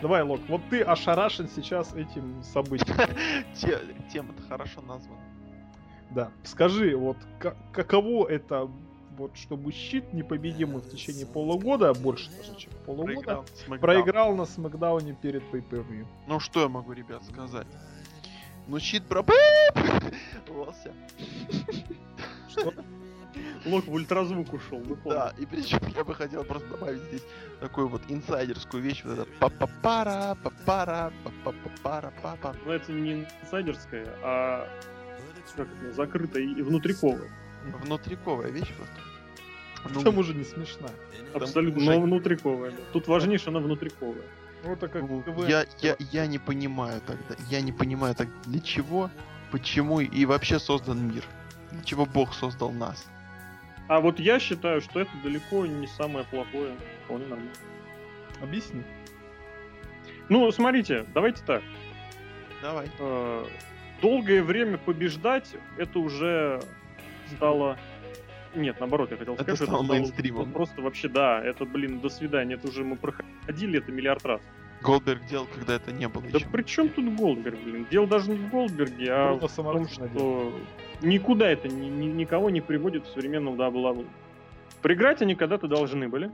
Давай, 0.00 0.22
Лок, 0.22 0.40
вот 0.48 0.60
ты 0.70 0.82
ошарашен 0.82 1.48
сейчас 1.48 1.92
этим 1.94 2.40
событием. 2.42 2.96
Те- 3.54 3.80
Тема-то 4.12 4.42
хорошо 4.44 4.80
названа. 4.82 5.20
Да. 6.10 6.30
Скажи, 6.44 6.96
вот 6.96 7.16
ка- 7.40 7.56
каково 7.72 8.28
это, 8.28 8.68
вот 9.18 9.36
чтобы 9.36 9.72
щит 9.72 10.12
непобедимый 10.12 10.80
в 10.80 10.88
течение 10.88 11.26
полугода, 11.26 11.92
больше 11.92 12.30
даже, 12.30 12.56
чем 12.56 12.72
полугода, 12.86 13.44
Проиграл 13.66 13.80
проиграл 13.80 14.36
на 14.36 14.46
Смакдауне 14.46 15.14
перед 15.20 15.42
pay 15.52 16.06
Ну, 16.26 16.40
что 16.40 16.62
я 16.62 16.68
могу, 16.68 16.92
ребят, 16.92 17.24
сказать? 17.24 17.66
Ну, 18.68 18.78
щит 18.78 19.04
про... 19.04 19.24
Лося. 20.48 20.92
Что? 22.48 22.72
Лок 23.66 23.86
в 23.86 23.92
ультразвук 23.92 24.52
ушел. 24.52 24.82
Да, 25.04 25.34
и 25.38 25.46
причем 25.46 25.80
я 25.96 26.04
бы 26.04 26.14
хотел 26.14 26.44
просто 26.44 26.68
добавить 26.68 27.02
здесь 27.02 27.24
такую 27.60 27.88
вот 27.88 28.02
инсайдерскую 28.08 28.82
вещь, 28.82 29.02
вот 29.04 29.18
это 29.18 29.28
па-па-пара, 29.40 30.36
па-пара, 30.42 31.12
па-па-пара, 31.44 32.12
папа. 32.22 32.56
Но 32.64 32.72
это 32.72 32.92
не 32.92 33.26
инсайдерская, 33.42 34.06
а 34.22 34.68
как 35.56 35.68
это, 35.80 35.92
закрытая 35.92 36.42
и 36.42 36.62
внутриковая. 36.62 37.30
Внутриковая 37.82 38.50
вещь 38.50 38.72
просто. 38.76 39.07
К 39.84 39.90
Ну, 39.90 40.02
тому 40.02 40.22
же 40.22 40.34
не 40.34 40.44
смешная. 40.44 40.92
Абсолютно, 41.34 41.80
уже- 41.80 41.90
но 41.92 42.00
внутриковая. 42.00 42.72
Тут 42.92 43.06
важнейшее, 43.06 43.50
она 43.50 43.60
внутриковая. 43.60 44.22
Ну, 44.64 44.72
это 44.72 44.88
как 44.88 45.02
ну, 45.02 45.22
КВН. 45.22 45.46
я, 45.46 45.64
я, 45.80 45.96
я 46.12 46.26
не 46.26 46.38
понимаю 46.38 47.00
тогда, 47.06 47.36
я 47.48 47.60
не 47.60 47.70
понимаю 47.72 48.14
так 48.14 48.28
для 48.46 48.60
чего, 48.60 49.08
почему 49.52 50.00
и 50.00 50.24
вообще 50.24 50.58
создан 50.58 51.06
мир. 51.12 51.22
Для 51.70 51.84
чего 51.84 52.06
Бог 52.06 52.34
создал 52.34 52.72
нас. 52.72 53.06
А 53.86 54.00
вот 54.00 54.18
я 54.18 54.40
считаю, 54.40 54.80
что 54.80 55.00
это 55.00 55.10
далеко 55.22 55.64
не 55.66 55.86
самое 55.86 56.24
плохое. 56.24 56.74
Вполне 57.04 57.26
нормально. 57.26 57.52
Объясни. 58.42 58.82
Ну, 60.28 60.50
смотрите, 60.52 61.06
давайте 61.14 61.42
так. 61.46 61.62
Давай. 62.62 62.90
Э, 62.98 63.44
Долгое 64.00 64.42
время 64.44 64.78
побеждать, 64.78 65.48
это 65.76 65.98
уже 65.98 66.60
стало... 67.34 67.78
Нет, 68.54 68.76
наоборот, 68.80 69.10
я 69.10 69.16
хотел 69.16 69.34
Это 69.34 69.42
сказать, 69.42 69.56
что 69.58 69.64
стало 69.66 69.78
это 69.78 69.84
стало 69.86 69.98
мейнстримом. 69.98 70.52
просто 70.52 70.82
вообще, 70.82 71.08
да, 71.08 71.42
это, 71.44 71.64
блин, 71.64 72.00
до 72.00 72.08
свидания, 72.08 72.54
это 72.54 72.68
уже 72.68 72.84
мы 72.84 72.96
проходили 72.96 73.78
это 73.78 73.92
миллиард 73.92 74.24
раз. 74.24 74.40
Голдберг 74.82 75.26
делал, 75.26 75.46
когда 75.52 75.74
это 75.74 75.90
не 75.92 76.08
было 76.08 76.22
Да 76.30 76.38
еще. 76.38 76.48
при 76.48 76.62
чем 76.62 76.88
тут 76.88 77.04
Голдберг, 77.16 77.58
блин? 77.64 77.86
Дело 77.90 78.06
даже 78.06 78.30
не 78.30 78.36
в 78.36 78.48
Голдберге, 78.50 79.06
а 79.12 79.34
Бруно 79.34 79.48
в 79.48 79.54
том, 79.54 79.88
что 79.88 80.52
никуда 81.02 81.50
это 81.50 81.68
ни- 81.68 81.88
ни- 81.88 82.06
никого 82.12 82.48
не 82.50 82.60
приводит 82.60 83.04
в 83.04 83.10
современном 83.10 83.54
WWE. 83.60 84.06
Проиграть 84.80 85.20
они 85.22 85.34
когда-то 85.34 85.66
должны 85.66 86.08
были. 86.08 86.30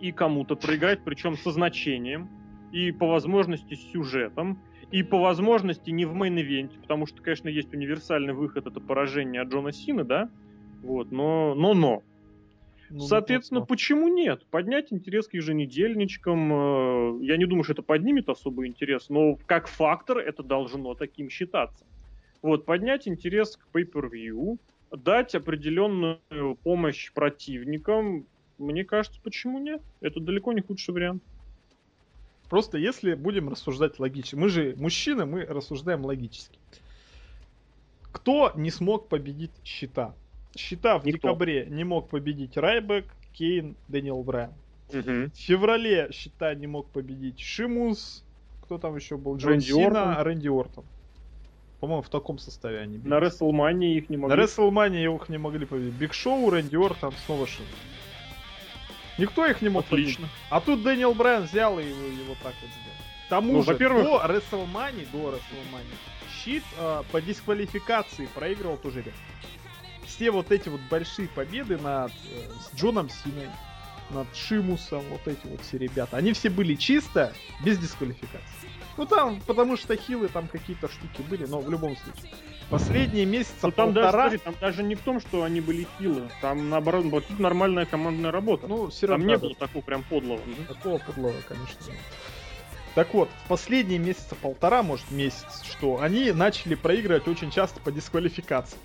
И 0.00 0.12
кому-то 0.12 0.54
проиграть, 0.56 1.00
причем 1.04 1.36
со 1.36 1.50
значением. 1.50 2.28
И 2.70 2.92
по 2.92 3.08
возможности 3.08 3.74
с 3.74 3.90
сюжетом. 3.92 4.60
И 4.92 5.02
по 5.02 5.18
возможности 5.18 5.90
не 5.90 6.04
в 6.04 6.14
main 6.14 6.35
event'е, 6.35 6.78
потому 6.80 7.06
что, 7.06 7.20
конечно, 7.20 7.48
есть 7.48 7.74
универсальный 7.74 8.32
выход, 8.34 8.68
это 8.68 8.78
поражение 8.78 9.40
от 9.42 9.48
Джона 9.48 9.72
Сина, 9.72 10.04
да? 10.04 10.28
Вот, 10.82 11.10
но, 11.10 11.54
но, 11.54 11.74
но. 11.74 12.02
Ну, 12.88 13.00
Соответственно, 13.00 13.60
ну, 13.60 13.66
почему 13.66 14.08
нет? 14.08 14.46
Поднять 14.46 14.92
интерес 14.92 15.26
к 15.26 15.34
еженедельничкам, 15.34 16.52
э, 16.52 17.24
я 17.24 17.36
не 17.36 17.44
думаю, 17.44 17.64
что 17.64 17.72
это 17.72 17.82
поднимет 17.82 18.28
особый 18.28 18.68
интерес, 18.68 19.08
но 19.08 19.36
как 19.46 19.66
фактор 19.66 20.18
это 20.18 20.42
должно 20.42 20.94
таким 20.94 21.28
считаться. 21.28 21.84
Вот, 22.42 22.64
поднять 22.64 23.08
интерес 23.08 23.56
к 23.56 23.66
pay-per-view, 23.76 24.58
дать 24.92 25.34
определенную 25.34 26.20
помощь 26.62 27.12
противникам, 27.12 28.26
мне 28.58 28.84
кажется, 28.84 29.20
почему 29.22 29.58
нет? 29.58 29.82
Это 30.00 30.20
далеко 30.20 30.52
не 30.52 30.60
худший 30.60 30.94
вариант. 30.94 31.22
Просто 32.48 32.78
если 32.78 33.14
будем 33.14 33.48
рассуждать 33.48 33.98
логически. 33.98 34.36
Мы 34.36 34.48
же 34.48 34.74
мужчины, 34.78 35.26
мы 35.26 35.44
рассуждаем 35.44 36.04
логически. 36.04 36.58
Кто 38.12 38.52
не 38.54 38.70
смог 38.70 39.08
победить 39.08 39.50
Щита? 39.64 40.14
Щита 40.58 40.98
в 40.98 41.04
Никто. 41.04 41.28
декабре 41.28 41.66
не 41.68 41.84
мог 41.84 42.08
победить 42.08 42.56
Райбек, 42.56 43.06
Кейн, 43.32 43.76
Дэниел 43.88 44.22
Брайан. 44.22 44.52
Мгм. 44.92 45.30
В 45.30 45.36
феврале 45.36 46.08
Щита 46.12 46.54
не 46.54 46.66
мог 46.66 46.88
победить 46.90 47.40
Шимус. 47.40 48.24
Кто 48.62 48.78
там 48.78 48.96
еще 48.96 49.16
был? 49.16 49.36
Джон 49.36 49.52
Рэнди 49.52 49.64
Сина, 49.72 50.10
Ортон. 50.10 50.24
Рэнди 50.24 50.48
Ортон. 50.48 50.84
По-моему, 51.80 52.02
в 52.02 52.08
таком 52.08 52.38
составе 52.38 52.80
они 52.80 52.98
На 52.98 53.20
бились. 53.20 53.34
WrestleMania 53.34 53.94
их 53.98 54.08
не 54.10 54.16
На 54.16 54.22
могли. 54.22 54.42
WrestleMania 54.42 55.04
их 55.04 55.28
не 55.28 55.38
могли 55.38 55.66
победить. 55.66 55.94
Big 55.94 56.14
Show, 56.14 56.50
Рэнди 56.50 56.76
Ортон, 56.76 57.12
снова 57.26 57.46
Шимус. 57.46 57.68
Никто 59.18 59.46
их 59.46 59.62
не 59.62 59.68
мог 59.68 59.84
победить. 59.86 60.14
Отлично. 60.16 60.28
А 60.50 60.60
тут 60.60 60.82
Дэниел 60.82 61.14
Брайан 61.14 61.44
взял 61.44 61.78
и 61.78 61.84
его, 61.84 62.06
его 62.06 62.34
так 62.42 62.54
вот 62.60 62.70
сделал. 62.70 62.96
К 63.26 63.28
тому 63.30 63.52
Ну, 63.54 63.62
же, 63.62 63.72
во-первых- 63.72 64.04
до 64.04 64.24
WrestleMania, 64.26 65.06
до 65.12 65.18
WrestleMania, 65.30 65.96
Щит 66.44 66.62
э, 66.78 67.02
по 67.10 67.20
дисквалификации 67.20 68.26
проигрывал 68.34 68.76
тоже. 68.76 69.04
Все 70.16 70.30
вот 70.30 70.50
эти 70.50 70.70
вот 70.70 70.80
большие 70.90 71.28
победы 71.28 71.76
над 71.76 72.10
э, 72.10 72.48
с 72.58 72.78
Джоном 72.78 73.10
Синой, 73.10 73.48
над 74.08 74.26
Шимусом, 74.34 75.02
вот 75.10 75.20
эти 75.28 75.46
вот 75.46 75.60
все 75.60 75.76
ребята, 75.76 76.16
они 76.16 76.32
все 76.32 76.48
были 76.48 76.74
чисто 76.74 77.34
без 77.62 77.78
дисквалификации. 77.78 78.70
Ну 78.96 79.04
там, 79.04 79.42
потому 79.46 79.76
что 79.76 79.94
хилы 79.94 80.28
там 80.28 80.48
какие-то 80.48 80.88
штуки 80.88 81.20
были, 81.28 81.44
но 81.44 81.60
в 81.60 81.70
любом 81.70 81.96
случае. 81.98 82.32
Последние 82.70 83.26
Ну, 83.62 83.70
там 83.70 83.92
даже, 83.92 84.06
полтора, 84.06 84.22
смотри, 84.22 84.38
там 84.38 84.54
даже 84.58 84.82
не 84.82 84.94
в 84.94 85.00
том, 85.00 85.20
что 85.20 85.44
они 85.44 85.60
были 85.60 85.86
хилы. 85.98 86.30
Там, 86.40 86.70
наоборот, 86.70 87.04
вот 87.04 87.26
тут 87.26 87.38
нормальная 87.38 87.84
командная 87.84 88.32
работа. 88.32 88.66
ну 88.68 88.88
все 88.88 89.06
там 89.06 89.10
равно 89.20 89.26
не 89.26 89.32
надо- 89.34 89.46
было 89.48 89.54
такого 89.54 89.82
прям 89.82 90.02
подлого. 90.02 90.40
Такого 90.66 90.98
подлого, 90.98 91.34
конечно, 91.46 91.78
нет. 91.86 92.00
Так 92.94 93.12
вот, 93.12 93.28
в 93.44 93.48
последние 93.48 93.98
месяца 93.98 94.34
полтора, 94.34 94.82
может 94.82 95.10
месяц, 95.10 95.62
что 95.70 96.00
они 96.00 96.32
начали 96.32 96.74
проигрывать 96.74 97.28
очень 97.28 97.50
часто 97.50 97.78
по 97.80 97.92
дисквалификации. 97.92 98.78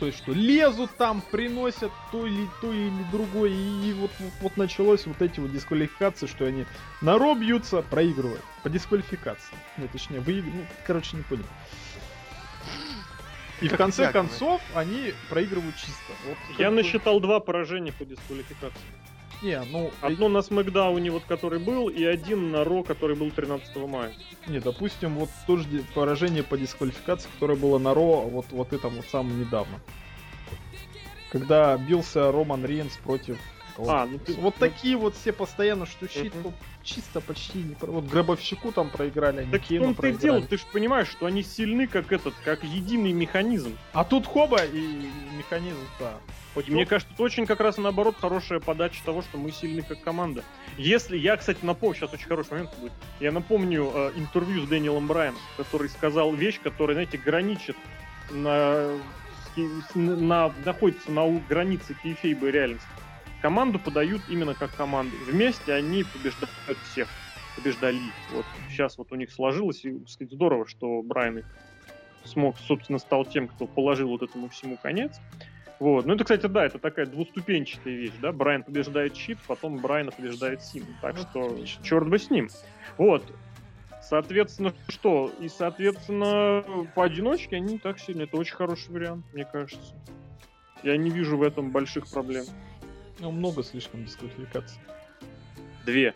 То 0.00 0.06
есть, 0.06 0.18
что 0.18 0.32
лезут 0.32 0.90
там, 0.96 1.20
приносят 1.32 1.90
то 2.12 2.24
или 2.26 2.48
то 2.60 2.72
или 2.72 3.02
другое, 3.10 3.50
и, 3.50 3.90
и 3.90 3.92
вот, 3.94 4.10
вот, 4.20 4.32
вот 4.40 4.56
началось 4.56 5.06
вот 5.06 5.20
эти 5.20 5.40
вот 5.40 5.52
дисквалификации, 5.52 6.26
что 6.26 6.44
они 6.44 6.66
на 7.00 7.18
Ро 7.18 7.34
бьются, 7.34 7.82
проигрывают 7.82 8.42
по 8.62 8.68
дисквалификации. 8.70 9.56
Ну, 9.76 9.88
точнее, 9.90 10.20
выигрывают, 10.20 10.68
ну, 10.68 10.76
короче, 10.86 11.16
не 11.16 11.22
понял. 11.24 11.44
И 13.60 13.66
в 13.66 13.70
Как 13.70 13.78
конце 13.78 14.02
якобы. 14.04 14.28
концов 14.28 14.62
они 14.72 15.12
проигрывают 15.28 15.74
чисто. 15.76 16.12
Вот 16.26 16.36
Я 16.58 16.70
насчитал 16.70 17.18
два 17.18 17.40
поражения 17.40 17.92
по 17.92 18.04
дисквалификации. 18.04 18.78
Не, 19.40 19.60
ну, 19.70 19.90
Одно 20.00 20.28
на 20.28 20.42
Смакдауне, 20.42 21.10
вот 21.10 21.22
который 21.28 21.60
был, 21.60 21.88
и 21.88 22.02
один 22.04 22.50
на 22.50 22.64
Ро, 22.64 22.82
который 22.82 23.14
был 23.14 23.30
13 23.30 23.76
мая. 23.76 24.12
Не, 24.48 24.58
допустим, 24.58 25.14
вот 25.14 25.28
тоже 25.46 25.64
ди- 25.64 25.84
поражение 25.94 26.42
по 26.42 26.58
дисквалификации, 26.58 27.28
которое 27.34 27.56
было 27.56 27.78
на 27.78 27.94
Ро 27.94 28.22
вот, 28.22 28.46
вот 28.50 28.72
это 28.72 28.88
вот 28.88 29.04
самое 29.06 29.36
недавно. 29.36 29.80
Когда 31.30 31.76
бился 31.76 32.32
Роман 32.32 32.64
Рейнс 32.64 32.96
против... 32.96 33.38
А, 33.76 34.06
ну 34.06 34.18
ты- 34.18 34.34
вот 34.34 34.54
ну- 34.58 34.66
такие 34.66 34.96
вот 34.96 35.14
все 35.14 35.32
постоянно, 35.32 35.84
Мгм. 35.84 36.42
вот 36.42 36.54
чисто 36.88 37.20
почти 37.20 37.58
не... 37.58 37.74
про- 37.74 37.90
Вот 37.92 38.04
Гробовщику 38.06 38.72
там 38.72 38.90
проиграли, 38.90 39.40
они 39.42 39.50
Так 39.50 39.62
Кейну 39.62 39.94
проиграли. 39.94 40.22
дело, 40.22 40.40
ты 40.42 40.56
же 40.56 40.64
понимаешь, 40.72 41.08
что 41.08 41.26
они 41.26 41.42
сильны 41.42 41.86
как 41.86 42.12
этот, 42.12 42.34
как 42.44 42.64
единый 42.64 43.12
механизм. 43.12 43.76
А 43.92 44.04
тут 44.04 44.26
хоба 44.26 44.64
и 44.64 45.08
механизм-то. 45.36 46.14
И 46.66 46.70
мне 46.72 46.86
кажется, 46.86 47.12
это 47.14 47.22
очень 47.22 47.46
как 47.46 47.60
раз 47.60 47.76
наоборот 47.76 48.16
хорошая 48.20 48.58
подача 48.58 49.00
того, 49.04 49.22
что 49.22 49.38
мы 49.38 49.52
сильны 49.52 49.82
как 49.82 50.00
команда. 50.02 50.42
Если 50.76 51.16
я, 51.16 51.36
кстати, 51.36 51.58
напомню, 51.62 51.94
сейчас 51.96 52.12
очень 52.12 52.26
хороший 52.26 52.52
момент 52.52 52.70
будет. 52.80 52.92
Я 53.20 53.30
напомню 53.30 53.92
э, 53.94 54.12
интервью 54.16 54.64
с 54.64 54.68
Дэниелом 54.68 55.06
Брайаном, 55.06 55.38
который 55.56 55.88
сказал 55.88 56.32
вещь, 56.34 56.58
которая, 56.60 56.94
знаете, 56.94 57.16
граничит 57.18 57.76
на, 58.30 58.88
на- 59.94 60.52
находится 60.64 61.12
на 61.12 61.28
границе 61.48 61.94
кейфейба 62.02 62.48
и 62.48 62.50
реальности. 62.50 62.88
Команду 63.42 63.78
подают 63.78 64.22
именно 64.28 64.54
как 64.54 64.74
команду. 64.74 65.16
Вместе 65.26 65.72
они 65.72 66.04
побеждают 66.04 66.78
всех. 66.90 67.08
Побеждали. 67.56 67.98
Вот 68.32 68.46
сейчас 68.68 68.98
вот 68.98 69.10
у 69.12 69.16
них 69.16 69.30
сложилось, 69.32 69.84
и, 69.84 69.98
сказать, 70.06 70.32
здорово, 70.32 70.66
что 70.66 71.02
Брайан 71.02 71.38
их 71.38 71.46
смог, 72.24 72.56
собственно, 72.58 72.98
стал 72.98 73.24
тем, 73.24 73.48
кто 73.48 73.66
положил 73.66 74.08
вот 74.10 74.22
этому 74.22 74.48
всему 74.48 74.76
конец. 74.76 75.20
Вот. 75.80 76.06
Ну, 76.06 76.14
это, 76.14 76.24
кстати, 76.24 76.46
да, 76.46 76.66
это 76.66 76.78
такая 76.78 77.06
двуступенчатая 77.06 77.94
вещь, 77.94 78.12
да. 78.20 78.32
Брайан 78.32 78.64
побеждает 78.64 79.16
Щит, 79.16 79.38
потом 79.46 79.78
Брайана 79.78 80.10
побеждает 80.10 80.62
Сим. 80.62 80.84
Так 81.00 81.16
Ну, 81.16 81.22
что, 81.22 81.46
отлично. 81.46 81.84
черт 81.84 82.08
бы 82.08 82.18
с 82.18 82.30
ним. 82.30 82.48
Вот. 82.96 83.24
Соответственно, 84.02 84.72
что? 84.88 85.32
И, 85.40 85.48
соответственно, 85.48 86.64
поодиночке 86.94 87.56
они 87.56 87.74
не 87.74 87.78
так 87.78 87.98
сильно. 88.00 88.22
Это 88.22 88.36
очень 88.36 88.56
хороший 88.56 88.90
вариант, 88.90 89.24
мне 89.32 89.44
кажется. 89.44 89.94
Я 90.82 90.96
не 90.96 91.10
вижу 91.10 91.36
в 91.36 91.42
этом 91.42 91.70
больших 91.70 92.08
проблем. 92.08 92.44
Ну, 93.20 93.30
много 93.30 93.62
слишком 93.64 94.04
дисквалификаций. 94.04 94.78
Две. 95.84 96.14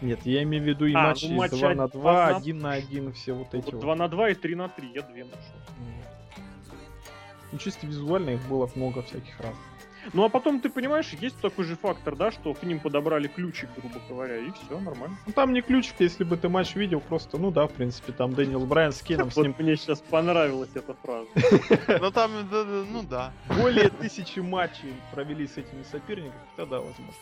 Нет, 0.00 0.24
я 0.24 0.42
имею 0.42 0.64
в 0.64 0.66
виду 0.66 0.86
и 0.86 0.94
А, 0.94 1.08
матчи 1.08 1.26
ну, 1.26 1.36
матчи 1.36 1.56
2 1.58 1.74
на 1.74 1.84
один- 1.84 2.00
2, 2.00 2.24
одна- 2.26 2.36
1 2.38 2.58
на 2.58 2.72
1, 2.72 3.12
все 3.12 3.32
вот 3.34 3.48
эти 3.54 3.64
Вот 3.66 3.74
вот. 3.74 3.80
два 3.82 3.94
на 3.96 4.08
два 4.08 4.30
и 4.30 4.34
три 4.34 4.54
на 4.54 4.68
три. 4.68 4.90
Я 4.94 5.02
две 5.02 5.24
нашел. 5.24 5.54
Ну, 7.52 7.58
чисто 7.58 7.86
визуально 7.86 8.30
их 8.30 8.48
было 8.48 8.70
много 8.74 9.02
всяких 9.02 9.38
разных. 9.40 9.58
Ну, 10.12 10.24
а 10.24 10.28
потом, 10.28 10.60
ты 10.60 10.70
понимаешь, 10.70 11.10
есть 11.20 11.40
такой 11.40 11.64
же 11.64 11.76
фактор, 11.76 12.16
да, 12.16 12.30
что 12.30 12.54
к 12.54 12.62
ним 12.62 12.80
подобрали 12.80 13.28
ключик, 13.28 13.68
грубо 13.76 14.00
говоря, 14.08 14.38
и 14.38 14.50
все, 14.50 14.78
нормально. 14.80 15.16
Ну 15.26 15.32
там 15.32 15.52
не 15.52 15.60
ключик, 15.62 15.94
если 15.98 16.24
бы 16.24 16.36
ты 16.36 16.48
матч 16.48 16.74
видел, 16.74 17.00
просто, 17.00 17.38
ну 17.38 17.50
да, 17.50 17.66
в 17.66 17.72
принципе, 17.72 18.12
там 18.12 18.34
Дэниел 18.34 18.64
Брайан 18.66 18.92
с 18.92 19.02
Кейном 19.02 19.30
с 19.30 19.36
ним 19.36 19.54
мне 19.58 19.76
сейчас 19.76 20.00
понравилась 20.00 20.70
эта 20.74 20.94
фраза. 20.94 21.28
Ну 22.00 22.10
там, 22.10 22.30
ну 22.92 23.02
да. 23.02 23.32
более 23.48 23.90
тысячи 23.90 24.40
матчей 24.40 24.94
провели 25.12 25.46
с 25.46 25.56
этими 25.56 25.82
соперниками, 25.90 26.40
тогда 26.56 26.78
возможно. 26.78 27.14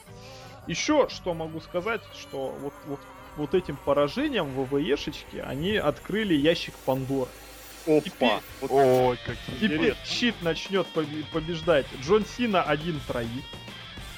Еще 0.67 1.09
что 1.09 1.35
могу 1.35 1.61
сказать, 1.61 2.03
что 2.15 2.55
вот, 2.61 2.75
вот, 2.87 3.01
вот 3.37 3.55
этим 3.55 3.77
поражением 3.85 4.47
в 4.47 4.65
ВВЕшечке 4.65 5.43
они 5.43 5.77
открыли 5.77 6.35
ящик 6.35 6.75
Пандоры. 6.85 7.31
Опа! 7.89 8.41
Вот 8.61 8.71
Ой, 8.71 9.19
какие. 9.25 9.57
Теперь 9.57 9.77
Интересно. 9.79 10.07
щит 10.07 10.35
начнет 10.43 10.87
побе- 10.95 11.25
побеждать 11.33 11.87
Джон 12.03 12.25
Сина 12.27 12.63
один 12.63 13.01
троих. 13.07 13.45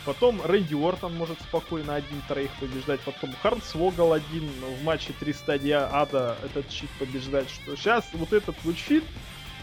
Потом 0.04 0.40
Рэнди 0.44 0.74
Уортон 0.74 1.14
может 1.14 1.40
спокойно 1.40 1.94
один 1.94 2.22
троих 2.26 2.50
побеждать. 2.58 3.00
Потом 3.00 3.32
Харнсвогл 3.42 4.12
один 4.12 4.48
в 4.80 4.82
матче 4.82 5.12
3 5.18 5.32
стадии 5.32 5.70
ада 5.70 6.36
этот 6.42 6.70
щит 6.70 6.90
побеждать. 6.98 7.48
Что 7.50 7.76
сейчас 7.76 8.04
вот 8.14 8.32
этот 8.32 8.56
вот 8.64 8.76
щит, 8.76 9.04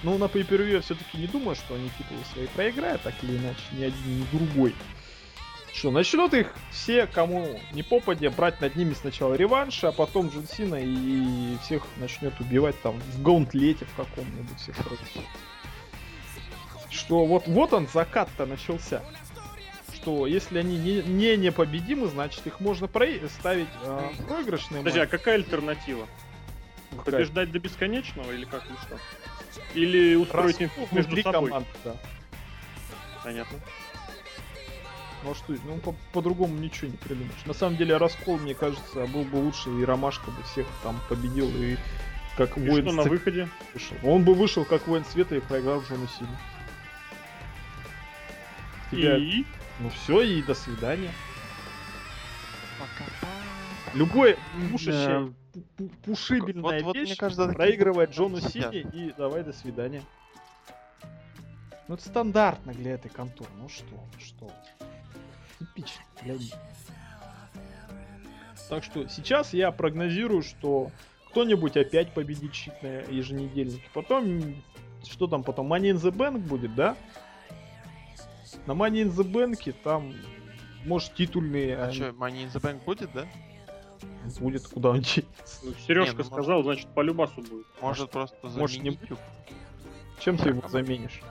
ну 0.03 0.17
на 0.17 0.25
pay 0.25 0.71
я 0.71 0.81
все-таки 0.81 1.17
не 1.17 1.27
думаю, 1.27 1.55
что 1.55 1.73
они 1.75 1.89
титулы 1.97 2.21
свои 2.33 2.47
проиграют, 2.47 3.01
так 3.01 3.15
или 3.23 3.37
иначе, 3.37 3.61
ни 3.73 3.83
один, 3.83 4.19
ни 4.19 4.23
другой. 4.31 4.75
Что, 5.77 5.91
начнут 5.91 6.33
их 6.33 6.55
все, 6.71 7.05
кому 7.05 7.61
не 7.71 7.83
попадя, 7.83 8.31
брать 8.31 8.59
над 8.61 8.75
ними 8.75 8.95
сначала 8.95 9.35
реванш, 9.35 9.83
а 9.83 9.91
потом 9.91 10.29
Джон 10.29 10.47
Сина 10.47 10.79
и 10.81 11.55
всех 11.63 11.83
начнет 11.97 12.33
убивать 12.39 12.81
там 12.81 12.99
в 12.99 13.21
гаунтлете 13.21 13.85
в 13.85 13.95
каком-нибудь 13.95 14.57
всех 14.57 14.75
против. 14.77 15.07
Что 16.89 17.27
вот, 17.27 17.45
вот 17.45 17.73
он 17.73 17.87
закат-то 17.93 18.47
начался. 18.47 19.03
Что 19.93 20.25
если 20.25 20.57
они 20.57 20.79
не, 20.79 21.03
не 21.03 21.37
непобедимы, 21.37 22.07
значит 22.07 22.47
их 22.47 22.59
можно 22.59 22.87
прои- 22.87 23.29
ставить 23.29 23.67
э, 23.83 24.09
в 24.17 24.25
проигрышные 24.25 24.79
Подожди, 24.79 25.01
а 25.01 25.05
какая 25.05 25.35
альтернатива? 25.35 26.07
Какая? 26.89 27.03
Побеждать 27.17 27.51
до 27.51 27.59
бесконечного 27.59 28.31
или 28.31 28.45
как, 28.45 28.65
или 28.65 28.77
что? 28.77 28.99
Или 29.75 30.15
устроить 30.15 30.59
Раскол 30.59 30.87
между 30.91 31.21
собой? 31.21 31.49
команд, 31.49 31.67
да. 31.83 31.95
Понятно. 33.23 33.59
Ну 35.27 35.31
а 35.33 35.35
что, 35.35 35.53
ну 35.65 35.77
по- 35.79 35.95
по-другому 36.13 36.57
ничего 36.57 36.89
не 36.89 36.95
придумаешь. 36.95 37.45
На 37.45 37.53
самом 37.53 37.75
деле 37.75 37.97
раскол, 37.97 38.37
мне 38.37 38.53
кажется, 38.55 39.05
был 39.07 39.23
бы 39.25 39.35
лучше, 39.35 39.69
и 39.71 39.83
Ромашка 39.83 40.31
бы 40.31 40.41
всех 40.43 40.65
там 40.83 40.97
победил, 41.09 41.49
и 41.49 41.75
как 42.37 42.57
И 42.57 42.61
воин 42.61 42.85
что 42.85 42.95
на 42.95 43.03
Света 43.03 43.09
выходе? 43.09 43.49
вышел. 43.73 43.97
Он 44.03 44.23
бы 44.23 44.33
вышел 44.33 44.63
как 44.63 44.87
воин 44.87 45.03
света 45.03 45.35
и 45.35 45.41
проиграл 45.41 45.81
Джону 45.81 46.07
Сину. 46.07 46.29
Тебя- 48.89 49.17
И... 49.17 49.43
Ну 49.81 49.89
все, 49.89 50.21
и 50.21 50.41
до 50.41 50.53
свидания. 50.55 51.11
Пока-пока. 52.79 53.27
Любой 53.97 54.37
пушащая, 54.71 55.25
Да. 55.53 55.61
пу- 55.77 55.91
пушибельная 56.05 56.61
Вот- 56.61 56.81
вот, 56.83 56.95
вещь 56.95 57.09
мне 57.09 57.15
кажется, 57.17 57.49
проигрывает 57.49 58.09
вот 58.11 58.15
Джону. 58.17 58.39
Сине 58.39 58.79
и 58.93 59.13
давай 59.17 59.43
до 59.43 59.51
свидания. 59.51 60.03
Ну 61.89 61.95
это 61.95 62.03
стандартно 62.07 62.73
для 62.73 62.93
этой 62.93 63.09
конторы. 63.09 63.49
Ну 63.57 63.67
что, 63.67 63.93
вы, 63.95 64.19
что. 64.21 64.49
Них. 66.25 66.53
Так 68.69 68.83
что 68.83 69.07
сейчас 69.07 69.53
я 69.53 69.71
прогнозирую, 69.71 70.41
что 70.41 70.91
кто-нибудь 71.29 71.77
опять 71.77 72.13
победит 72.13 72.53
щит 72.53 72.73
на 72.81 73.01
еженедельнике. 73.03 73.83
Потом, 73.93 74.55
что 75.07 75.27
там 75.27 75.43
потом, 75.43 75.71
Money 75.71 75.91
in 75.91 75.95
the 75.95 76.11
Bank 76.11 76.39
будет, 76.39 76.75
да? 76.75 76.97
На 78.65 78.71
Money 78.71 79.03
in 79.03 79.15
the 79.15 79.23
Bank 79.23 79.75
там, 79.83 80.13
может, 80.85 81.13
титульные 81.15 81.77
А 81.77 81.85
они- 81.85 81.95
что, 81.95 82.09
Money 82.09 82.45
in 82.45 82.51
the 82.51 82.61
Bank 82.61 82.83
будет, 82.83 83.11
да? 83.13 83.25
будет 84.39 84.67
куда 84.67 84.89
он 84.89 85.01
денется. 85.01 85.59
Ну, 85.63 85.73
Сережка 85.85 86.11
Не, 86.11 86.17
ну, 86.17 86.23
сказал, 86.23 86.63
значит, 86.63 86.87
по 86.93 87.01
любасу 87.01 87.41
будет. 87.41 87.65
Может 87.81 88.11
просто 88.11 88.35
может, 88.43 88.81
не 88.81 88.91
заменить 88.91 89.09
его? 89.09 89.19
Чем 90.19 90.37
ты 90.37 90.49
его 90.49 90.67
заменишь? 90.67 91.21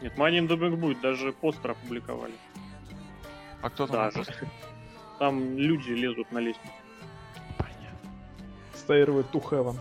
Нет, 0.00 0.16
Money 0.16 0.38
in 0.40 0.48
the 0.48 0.56
Bank 0.56 0.76
будет, 0.76 1.00
даже 1.00 1.32
постер 1.32 1.72
опубликовали. 1.72 2.34
А 3.64 3.70
кто 3.70 3.86
там? 3.86 4.10
Просто? 4.12 4.34
Там 5.18 5.56
люди 5.56 5.92
лезут 5.92 6.30
на 6.32 6.38
лестницу. 6.38 6.68
Понятно. 7.56 8.10
Stairway 8.74 9.24
to 9.32 9.42
Heaven. 9.42 9.78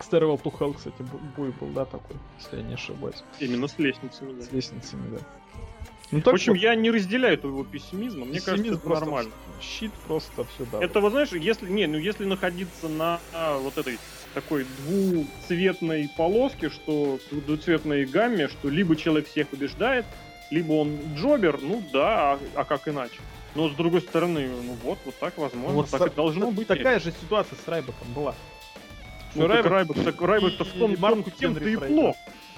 Stairwell 0.00 0.42
to 0.42 0.50
Hell, 0.58 0.74
кстати, 0.74 0.96
бой 1.36 1.52
был, 1.60 1.68
да, 1.68 1.84
такой, 1.84 2.16
если 2.40 2.56
я 2.56 2.62
не 2.64 2.74
ошибаюсь. 2.74 3.22
Именно 3.38 3.68
с 3.68 3.78
лестницами, 3.78 4.32
да. 4.32 4.42
С 4.42 4.50
лестницами, 4.50 5.16
да. 5.16 5.18
Ну 6.10 6.20
В 6.20 6.26
общем, 6.26 6.56
что, 6.56 6.66
я 6.66 6.74
не 6.74 6.90
разделяю 6.90 7.38
твоего 7.38 7.62
пессимизма. 7.62 8.24
Мне 8.24 8.40
кажется, 8.40 8.54
пессимизм 8.54 8.78
это 8.78 8.84
просто 8.84 9.04
нормально. 9.04 9.32
Щит 9.60 9.92
просто 10.08 10.44
все, 10.44 10.66
да. 10.72 10.82
Это, 10.82 11.00
вот 11.00 11.12
знаешь, 11.12 11.30
если 11.30 11.70
не, 11.70 11.86
ну 11.86 11.98
если 11.98 12.24
находиться 12.24 12.88
на 12.88 13.20
а, 13.32 13.58
вот 13.58 13.78
этой 13.78 13.98
такой 14.34 14.66
двуцветной 14.80 16.10
полоске, 16.16 16.68
что 16.68 17.20
в 17.30 17.46
двуцветной 17.46 18.06
гамме, 18.06 18.48
что 18.48 18.68
либо 18.68 18.96
человек 18.96 19.28
всех 19.28 19.48
побеждает, 19.48 20.04
либо 20.50 20.72
он 20.74 20.98
джобер, 21.16 21.58
ну 21.60 21.82
да, 21.92 22.32
а, 22.32 22.38
а 22.54 22.64
как 22.64 22.88
иначе? 22.88 23.16
Но 23.54 23.68
с 23.70 23.72
другой 23.72 24.02
стороны, 24.02 24.48
ну 24.48 24.76
вот, 24.84 24.98
вот 25.04 25.18
так 25.18 25.38
возможно, 25.38 25.74
Вот 25.76 25.90
так 25.90 26.02
са- 26.02 26.12
и 26.12 26.14
должно 26.14 26.50
быть. 26.50 26.66
Такая 26.68 27.00
же 27.00 27.10
ситуация 27.10 27.56
с 27.64 27.66
Райбеком 27.68 28.12
была. 28.14 28.34
Ну, 29.34 29.44
Что 29.44 29.48
так 29.48 29.66
Райбек- 29.66 29.70
Райбек, 29.70 30.04
так 30.04 30.20
Райбек-то 30.20 30.64
в 30.64 30.72
том, 30.72 30.94
Марку 30.98 31.30
тем-то 31.30 31.64
и 31.68 31.76
плох, 31.76 32.16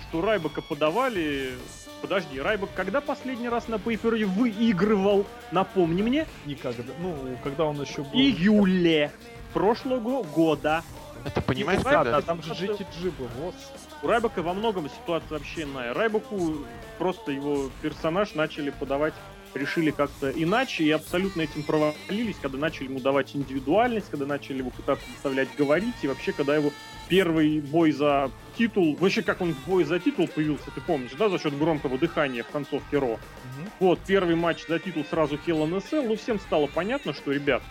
что 0.08 0.20
Райбека 0.22 0.60
подавали... 0.62 1.52
Подожди, 2.00 2.40
Райбек 2.40 2.68
когда 2.76 3.00
последний 3.00 3.48
раз 3.48 3.66
на 3.66 3.74
Pay 3.76 4.24
выигрывал? 4.24 5.26
Напомни 5.50 6.02
мне. 6.02 6.26
Никогда. 6.46 6.92
Ну, 7.00 7.16
когда 7.42 7.64
он 7.64 7.80
еще 7.82 8.02
был... 8.02 8.12
Июле 8.12 9.10
прошлого 9.52 10.22
года. 10.22 10.84
Это 11.24 11.40
понимаешь, 11.40 11.82
Да, 11.82 11.90
Да, 11.90 11.96
когда 11.98 12.10
да, 12.12 12.18
это- 12.18 12.26
там 12.26 12.42
же 12.42 12.52
GTG 12.54 13.12
был, 13.18 13.28
вот. 13.40 13.54
У 14.00 14.06
Райбека 14.06 14.42
во 14.42 14.54
многом 14.54 14.88
ситуация 14.88 15.38
вообще 15.38 15.62
иная. 15.62 15.92
Райбеку 15.92 16.58
просто 16.98 17.32
его 17.32 17.68
персонаж 17.82 18.34
начали 18.34 18.70
подавать, 18.70 19.14
решили 19.54 19.90
как-то 19.90 20.30
иначе 20.30 20.84
и 20.84 20.90
абсолютно 20.90 21.42
этим 21.42 21.64
провалились, 21.64 22.36
когда 22.40 22.58
начали 22.58 22.84
ему 22.84 23.00
давать 23.00 23.34
индивидуальность, 23.34 24.08
когда 24.10 24.24
начали 24.26 24.58
его 24.58 24.70
пытаться 24.70 25.04
заставлять 25.10 25.48
говорить, 25.56 25.94
и 26.02 26.06
вообще, 26.06 26.32
когда 26.32 26.54
его 26.54 26.70
первый 27.08 27.60
бой 27.60 27.90
за 27.90 28.30
титул, 28.56 28.96
вообще 29.00 29.22
как 29.22 29.40
он 29.40 29.54
в 29.54 29.66
бой 29.66 29.82
за 29.82 29.98
титул 29.98 30.28
появился, 30.28 30.70
ты 30.72 30.80
помнишь, 30.80 31.12
да, 31.18 31.28
за 31.28 31.38
счет 31.38 31.58
громкого 31.58 31.98
дыхания 31.98 32.44
в 32.44 32.48
концовке 32.48 32.98
Ро. 32.98 33.08
Мгм. 33.08 33.70
Вот, 33.80 33.98
первый 34.06 34.36
матч 34.36 34.66
за 34.68 34.78
титул 34.78 35.04
сразу 35.10 35.34
a 35.36 35.38
Cell, 35.38 35.66
ну 36.06 36.16
всем 36.16 36.38
стало 36.38 36.66
понятно, 36.66 37.14
что, 37.14 37.32
ребят, 37.32 37.62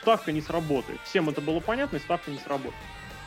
ставка 0.00 0.30
не 0.30 0.42
сработает. 0.42 1.00
Всем 1.04 1.28
это 1.28 1.40
было 1.40 1.60
понятно, 1.60 1.96
и 1.96 2.00
ставка 2.00 2.30
не 2.30 2.38
сработает. 2.38 2.74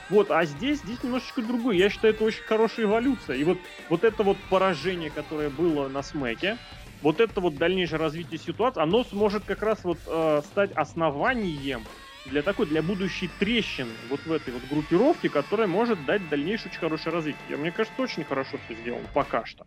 Вот, 0.10 0.32
а 0.32 0.44
здесь, 0.46 0.80
здесь 0.80 1.04
немножечко 1.04 1.42
другое. 1.42 1.76
Я 1.76 1.90
считаю, 1.90 2.14
это 2.14 2.24
очень 2.24 2.44
хорошая 2.44 2.86
эволюция. 2.88 3.36
И 3.36 3.44
вот, 3.44 3.60
вот 3.90 4.04
это 4.04 4.24
вот 4.24 4.38
поражение, 4.50 5.12
которое 5.12 5.50
было 5.50 5.88
на 5.88 6.02
смеке, 6.02 6.58
вот 7.02 7.20
это 7.20 7.40
вот 7.42 7.56
дальнейшее 7.56 8.00
развитие 8.00 8.40
ситуации, 8.40 8.82
оно 8.82 9.04
сможет 9.04 9.44
как 9.46 9.62
раз 9.62 9.84
вот 9.84 10.00
э, 10.08 10.42
стать 10.46 10.72
основанием 10.74 11.84
для 12.26 12.42
такой, 12.42 12.66
для 12.66 12.82
будущей 12.82 13.30
трещины 13.40 13.92
вот 14.10 14.20
в 14.26 14.32
этой 14.32 14.54
вот 14.54 14.64
группировке, 14.70 15.30
которая 15.30 15.68
может 15.68 16.04
дать 16.06 16.28
дальнейшее 16.30 16.72
очень 16.72 16.80
хорошее 16.80 17.14
развитие. 17.14 17.58
Мне 17.58 17.72
кажется, 17.72 18.02
очень 18.02 18.24
хорошо 18.24 18.58
все 18.66 18.76
сделано 18.76 19.06
пока 19.14 19.46
что. 19.46 19.66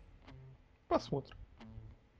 Посмотрим. 0.87 1.35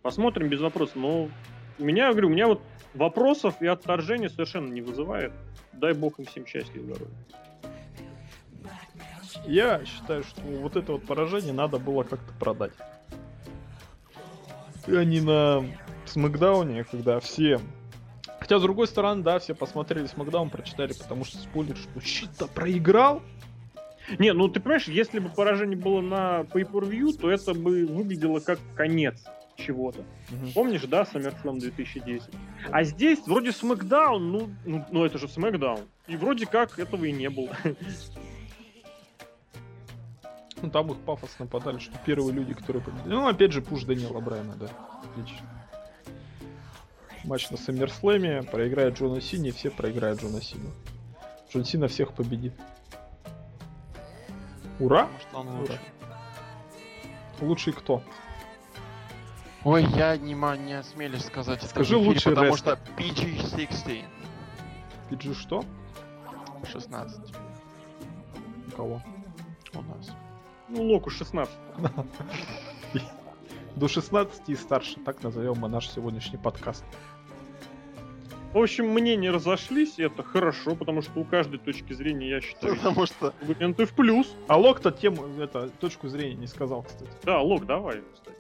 Посмотрим 0.02 0.50
без 0.50 0.62
вопросов. 0.62 0.96
Но 0.96 1.30
у 1.78 1.84
меня, 1.84 2.12
говорю, 2.12 2.28
у 2.28 2.32
меня 2.32 2.48
вот 2.48 2.62
вопросов 2.94 3.62
и 3.62 3.68
отторжения 3.68 4.30
совершенно 4.30 4.72
не 4.72 4.82
вызывает. 4.82 5.32
Дай 5.74 5.94
бог 5.94 6.20
им 6.20 6.26
всем 6.26 6.46
счастья 6.46 6.80
и 6.80 6.80
здоровья. 6.80 7.14
Я 9.46 9.84
считаю, 9.86 10.24
что 10.24 10.42
вот 10.42 10.76
это 10.76 10.94
вот 10.94 11.06
поражение 11.06 11.54
надо 11.54 11.78
было 11.80 12.04
как-то 12.04 12.34
продать. 12.40 12.74
И 14.88 14.96
они 14.96 15.22
на 15.22 15.64
Смакдауне, 16.06 16.84
когда 16.84 17.20
все... 17.20 17.60
Хотя, 18.40 18.60
с 18.60 18.62
другой 18.62 18.88
стороны, 18.88 19.24
да, 19.24 19.40
все 19.40 19.56
посмотрели 19.56 20.06
Смакдаун, 20.06 20.50
прочитали, 20.50 20.92
потому 20.94 21.24
что 21.24 21.38
спойлер, 21.38 21.78
что 21.78 22.02
щит-то 22.02 22.48
проиграл. 22.48 23.22
Не, 24.20 24.34
ну 24.34 24.50
ты 24.50 24.60
понимаешь, 24.60 24.90
если 24.90 25.20
бы 25.20 25.30
поражение 25.30 25.78
было 25.78 26.02
на 26.02 26.42
Pay-Per-View, 26.42 27.18
то 27.18 27.32
это 27.32 27.54
бы 27.54 27.86
выглядело 27.86 28.42
как 28.42 28.60
конец 28.76 29.24
чего-то. 29.56 30.04
Помнишь, 30.54 30.82
да, 30.84 31.04
SummerSlam 31.04 31.60
2010? 31.60 32.30
А 32.70 32.84
здесь 32.84 33.20
вроде 33.26 33.50
SmackDown, 33.50 34.20
ну, 34.20 34.50
ну, 34.66 34.86
ну 34.92 35.06
это 35.06 35.18
же 35.18 35.28
SmackDown. 35.28 35.82
И 36.08 36.18
вроде 36.18 36.46
как 36.46 36.78
этого 36.80 37.06
и 37.06 37.14
не 37.14 37.30
было. 37.30 37.56
Ну, 40.64 40.70
там 40.70 40.90
их 40.90 40.98
пафосно 41.02 41.46
подали, 41.46 41.78
что 41.78 41.92
первые 42.06 42.32
люди, 42.32 42.54
которые 42.54 42.82
победили. 42.82 43.10
Ну, 43.10 43.28
опять 43.28 43.52
же, 43.52 43.62
пуш 43.62 43.84
Даниэла 43.84 44.22
Брайана, 44.22 44.56
да. 44.56 44.68
Отлично. 45.04 45.46
Матч 47.26 47.50
на 47.52 47.58
Саммерслэме, 47.58 48.44
проиграет 48.44 48.98
Джона 48.98 49.20
Сини, 49.20 49.52
все 49.52 49.70
проиграют 49.70 50.22
Джона 50.22 50.42
Сину. 50.42 50.72
Джон 51.52 51.66
Сина 51.66 51.90
всех 51.90 52.14
победит. 52.14 52.54
Ура! 54.80 55.08
Может, 55.08 55.28
он 55.34 55.48
Ура. 55.50 55.60
лучше. 55.60 55.80
Лучший 57.42 57.74
кто? 57.74 58.02
Ой, 59.66 59.84
я 59.84 60.16
не, 60.16 60.34
не 60.34 60.74
осмелюсь 60.74 61.26
сказать 61.26 61.60
это 61.60 61.68
Скажи 61.68 61.96
эфире, 61.96 62.08
лучший 62.10 62.32
потому 62.32 62.54
рестлер. 62.54 62.78
что 62.78 62.94
PG-16. 63.02 64.06
PG 65.10 65.34
что? 65.34 65.66
16 66.66 67.36
У 68.68 68.72
кого? 68.72 69.02
у 69.74 69.82
нас. 69.82 70.10
Ну, 70.76 70.82
Локу 70.84 71.12
16. 71.12 71.54
До 73.76 73.88
16 73.88 74.50
и 74.50 74.56
старше, 74.56 75.00
так 75.06 75.22
назовем 75.22 75.56
мы 75.60 75.68
наш 75.68 75.88
сегодняшний 75.88 76.40
подкаст. 76.40 76.84
В 78.54 78.58
общем, 78.58 78.90
мнения 78.90 79.30
разошлись, 79.30 80.00
и 80.00 80.04
это 80.04 80.24
хорошо, 80.24 80.76
потому 80.76 81.04
что 81.04 81.20
у 81.20 81.26
каждой 81.26 81.60
точки 81.60 81.94
зрения, 81.94 82.30
я 82.30 82.42
считаю, 82.42 82.76
Потому 82.76 83.06
что 83.06 83.34
аргументы 83.42 83.86
в 83.86 83.94
плюс. 83.94 84.36
А 84.48 84.58
Лок-то 84.58 84.92
тему, 84.92 85.28
это, 85.40 85.70
точку 85.80 86.08
зрения 86.08 86.36
не 86.36 86.48
сказал, 86.48 86.82
кстати. 86.82 87.12
Да, 87.24 87.40
Лок, 87.40 87.68
давай, 87.68 88.02
кстати. 88.14 88.38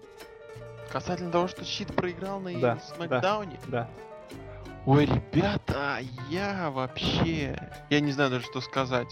касательно 0.91 1.31
того, 1.31 1.47
что 1.47 1.63
Щит 1.63 1.93
проиграл 1.93 2.39
на 2.39 2.59
Да, 2.59 2.79
Смакдауне. 2.79 3.59
Да. 3.67 3.89
Ой, 4.85 5.05
ребята, 5.05 5.99
я 6.29 6.69
вообще... 6.69 7.57
Я 7.89 8.01
не 8.01 8.11
знаю 8.11 8.31
даже, 8.31 8.45
что 8.45 8.59
сказать. 8.59 9.07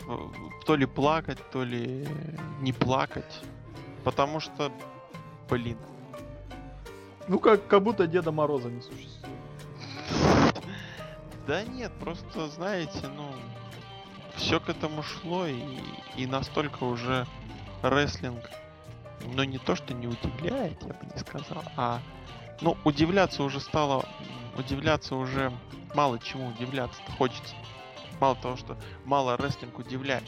То 0.65 0.75
ли 0.75 0.85
плакать, 0.85 1.37
то 1.51 1.63
ли 1.63 2.05
не 2.59 2.73
плакать. 2.73 3.41
Потому 4.03 4.39
что, 4.41 4.71
блин, 5.49 5.77
Ну, 7.27 7.39
как, 7.39 7.65
как 7.67 7.83
будто 7.83 8.05
Деда 8.07 8.31
Мороза 8.31 8.69
не 8.69 8.81
существует. 8.81 9.37
Да 11.47 11.63
нет, 11.63 11.91
просто, 11.99 12.47
знаете, 12.49 13.07
ну, 13.15 13.31
все 14.35 14.59
к 14.59 14.69
этому 14.69 15.03
шло, 15.03 15.47
и, 15.47 15.79
и 16.17 16.25
настолько 16.27 16.83
уже 16.83 17.25
рестлинг, 17.81 18.49
ну, 19.33 19.43
не 19.43 19.57
то, 19.57 19.75
что 19.75 19.93
не 19.93 20.07
удивляет, 20.07 20.81
я 20.83 20.93
бы 20.93 21.05
не 21.13 21.19
сказал, 21.19 21.63
а, 21.77 21.99
ну, 22.61 22.77
удивляться 22.83 23.43
уже 23.43 23.59
стало, 23.59 24.05
удивляться 24.57 25.15
уже, 25.15 25.51
мало 25.93 26.19
чему 26.19 26.49
удивляться 26.49 27.01
хочется. 27.17 27.55
Мало 28.19 28.35
того, 28.35 28.55
что 28.55 28.77
мало 29.03 29.35
рестлинг 29.35 29.79
удивляет. 29.79 30.23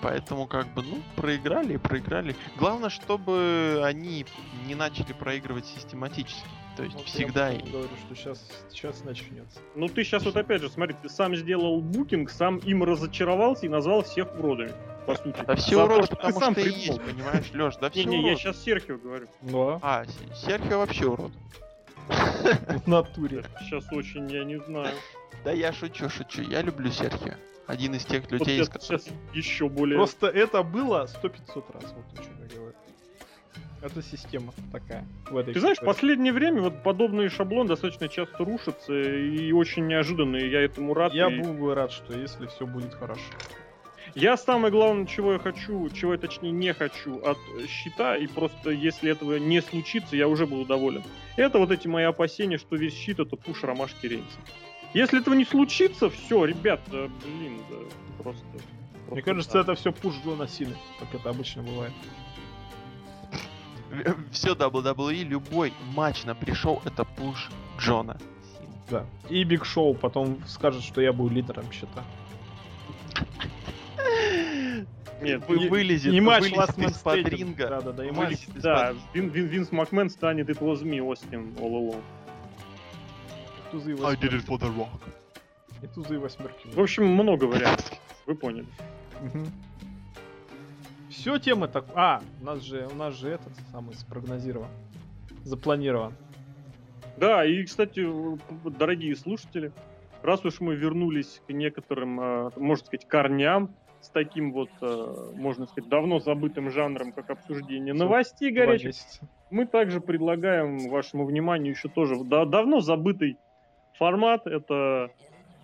Поэтому, 0.00 0.46
как 0.46 0.72
бы, 0.74 0.82
ну, 0.82 1.02
проиграли 1.16 1.74
и 1.74 1.78
проиграли. 1.78 2.36
Главное, 2.56 2.90
чтобы 2.90 3.82
они 3.84 4.26
не 4.66 4.74
начали 4.74 5.12
проигрывать 5.12 5.66
систематически. 5.66 6.46
То 6.76 6.82
есть 6.82 6.96
Вот 6.96 7.06
всегда 7.06 7.50
я 7.50 7.60
говорю, 7.60 7.88
что 8.04 8.14
сейчас, 8.14 8.66
сейчас 8.70 9.04
начнется. 9.04 9.60
Ну 9.76 9.88
ты 9.88 10.02
сейчас 10.02 10.24
вот 10.24 10.36
опять 10.36 10.60
же, 10.60 10.68
смотри, 10.68 10.96
ты 11.00 11.08
сам 11.08 11.36
сделал 11.36 11.80
букинг, 11.80 12.30
сам 12.30 12.58
им 12.58 12.82
разочаровался 12.82 13.66
и 13.66 13.68
назвал 13.68 14.02
всех 14.02 14.34
уродами, 14.38 14.72
по 15.06 15.14
сути. 15.14 15.36
Да 15.46 15.54
все 15.54 15.76
За 15.76 15.84
уроды, 15.84 16.06
ты 16.08 16.16
потому 16.16 16.40
сам 16.40 16.52
что 16.52 16.62
придумал. 16.62 16.84
есть, 16.84 17.02
понимаешь, 17.02 17.50
Леш, 17.52 17.76
да 17.76 17.90
все 17.90 18.04
Не-не, 18.04 18.30
я 18.30 18.36
сейчас 18.36 18.62
Серхио 18.62 18.98
говорю. 18.98 19.28
Ну, 19.42 19.68
а? 19.68 19.78
А, 19.82 20.04
Серхио 20.34 20.78
вообще 20.78 21.06
урод. 21.06 21.32
в 22.84 22.86
натуре. 22.88 23.44
Сейчас 23.60 23.84
очень, 23.92 24.30
я 24.30 24.44
не 24.44 24.60
знаю. 24.60 24.94
Да 25.44 25.52
я 25.52 25.72
шучу, 25.72 26.08
шучу. 26.08 26.42
Я 26.42 26.62
люблю 26.62 26.90
Серхио. 26.90 27.34
Один 27.66 27.94
из 27.94 28.04
тех 28.04 28.30
людей, 28.30 28.58
вот 28.58 28.64
из 28.64 28.68
которых... 28.68 29.02
сейчас 29.02 29.14
еще 29.32 29.68
более... 29.68 29.96
Просто 29.96 30.26
это 30.26 30.62
было 30.62 31.06
100-500 31.22 31.72
раз, 31.72 31.94
вот 31.94 32.18
о 32.18 32.22
чем 32.22 32.32
я 32.42 32.56
говорю. 32.56 32.74
Это 33.84 34.02
система 34.02 34.54
такая. 34.72 35.04
Ты 35.44 35.60
знаешь, 35.60 35.76
в 35.76 35.84
последнее 35.84 36.32
время 36.32 36.62
вот 36.62 36.82
подобные 36.82 37.28
шаблоны 37.28 37.68
достаточно 37.68 38.08
часто 38.08 38.38
рушатся 38.42 38.94
и 38.94 39.52
очень 39.52 39.86
неожиданные. 39.86 40.50
Я 40.50 40.62
этому 40.62 40.94
рад. 40.94 41.12
Я 41.12 41.30
и- 41.30 41.38
был 41.38 41.52
бы 41.52 41.74
рад, 41.74 41.92
что 41.92 42.18
если 42.18 42.46
все 42.46 42.66
будет 42.66 42.94
хорошо. 42.94 43.20
Я 44.14 44.38
самое 44.38 44.72
главное, 44.72 45.06
чего 45.06 45.34
я 45.34 45.38
хочу, 45.38 45.90
чего 45.90 46.12
я 46.12 46.18
точнее 46.18 46.52
не 46.52 46.72
хочу 46.72 47.20
от 47.22 47.36
щита, 47.68 48.16
и 48.16 48.26
просто 48.26 48.70
если 48.70 49.10
этого 49.10 49.36
не 49.36 49.60
случится, 49.60 50.16
я 50.16 50.28
уже 50.28 50.46
буду 50.46 50.64
доволен. 50.64 51.02
Это 51.36 51.58
вот 51.58 51.70
эти 51.70 51.86
мои 51.86 52.04
опасения, 52.04 52.56
что 52.56 52.76
весь 52.76 52.94
щит 52.94 53.18
это 53.18 53.36
пуш 53.36 53.64
ромашки 53.64 54.06
рейнса. 54.06 54.38
Если 54.94 55.20
этого 55.20 55.34
не 55.34 55.44
случится, 55.44 56.08
все, 56.08 56.44
ребят, 56.44 56.80
да, 56.90 57.08
блин, 57.24 57.58
да, 57.68 58.22
просто... 58.22 58.44
Мне 58.54 58.62
просто 59.08 59.22
кажется, 59.22 59.52
так. 59.52 59.62
это 59.62 59.74
все 59.74 59.92
пуш 59.92 60.14
Джона 60.24 60.48
Сины, 60.48 60.74
как 61.00 61.20
это 61.20 61.30
обычно 61.30 61.62
бывает. 61.62 61.92
Все 64.32 64.54
WWE, 64.54 65.22
любой 65.24 65.72
матч 65.94 66.24
на 66.24 66.34
пришел, 66.34 66.80
это 66.84 67.04
пуш 67.04 67.50
Джона. 67.78 68.18
Да. 68.90 69.06
И 69.30 69.44
Биг 69.44 69.64
Шоу 69.64 69.94
потом 69.94 70.38
скажет, 70.46 70.82
что 70.82 71.00
я 71.00 71.12
был 71.12 71.28
лидером 71.28 71.70
счета. 71.72 72.04
Нет, 75.22 75.42
Вы- 75.48 75.68
вылезет, 75.68 76.12
и 76.12 76.20
матч 76.20 76.42
вылезет 76.50 76.78
из-под 76.78 77.28
ринга. 77.28 77.68
Да, 77.68 77.80
да, 77.80 77.92
да, 77.92 78.04
и 78.04 78.10
матч. 78.10 78.46
Да, 78.56 78.94
Вин, 79.14 79.28
Вин- 79.30 79.46
Винс 79.46 79.72
Макмен 79.72 80.10
станет 80.10 80.50
It 80.50 80.58
was 80.58 80.82
me, 80.82 81.00
Остин, 81.00 81.54
all 81.58 81.72
along. 81.72 82.02
I 83.72 83.76
did 83.76 83.96
восьмерки. 83.98 84.34
it 84.34 84.46
for 84.46 84.58
the 84.60 84.76
rock. 84.76 85.00
И 85.82 85.86
тузы 85.86 86.14
и 86.14 86.18
восьмерки. 86.18 86.68
В 86.74 86.80
общем, 86.80 87.06
много 87.06 87.44
вариантов, 87.44 87.90
вы 88.26 88.34
поняли. 88.34 88.66
Все 91.14 91.38
темы 91.38 91.68
так. 91.68 91.84
А, 91.94 92.20
у 92.42 92.44
нас 92.44 92.60
же, 92.60 92.86
у 92.90 92.94
нас 92.94 93.14
же 93.14 93.30
этот 93.30 93.52
самый 93.70 93.94
спрогнозирован. 93.94 94.68
Запланирован. 95.44 96.12
Да, 97.16 97.44
и, 97.44 97.62
кстати, 97.64 98.06
дорогие 98.78 99.14
слушатели, 99.14 99.72
раз 100.22 100.44
уж 100.44 100.60
мы 100.60 100.74
вернулись 100.74 101.40
к 101.46 101.52
некоторым, 101.52 102.20
э, 102.20 102.50
можно 102.56 102.84
сказать, 102.84 103.06
корням, 103.06 103.74
с 104.00 104.08
таким 104.08 104.52
вот, 104.52 104.70
э, 104.80 105.32
можно 105.36 105.66
сказать, 105.66 105.88
давно 105.88 106.18
забытым 106.18 106.70
жанром, 106.70 107.12
как 107.12 107.30
обсуждение 107.30 107.94
новостей 107.94 108.50
горячих, 108.50 108.86
месяца. 108.88 109.28
мы 109.50 109.66
также 109.66 110.00
предлагаем 110.00 110.88
вашему 110.90 111.24
вниманию 111.24 111.72
еще 111.74 111.88
тоже 111.88 112.16
да- 112.24 112.44
давно 112.44 112.80
забытый 112.80 113.38
формат. 113.96 114.46
Это 114.46 115.10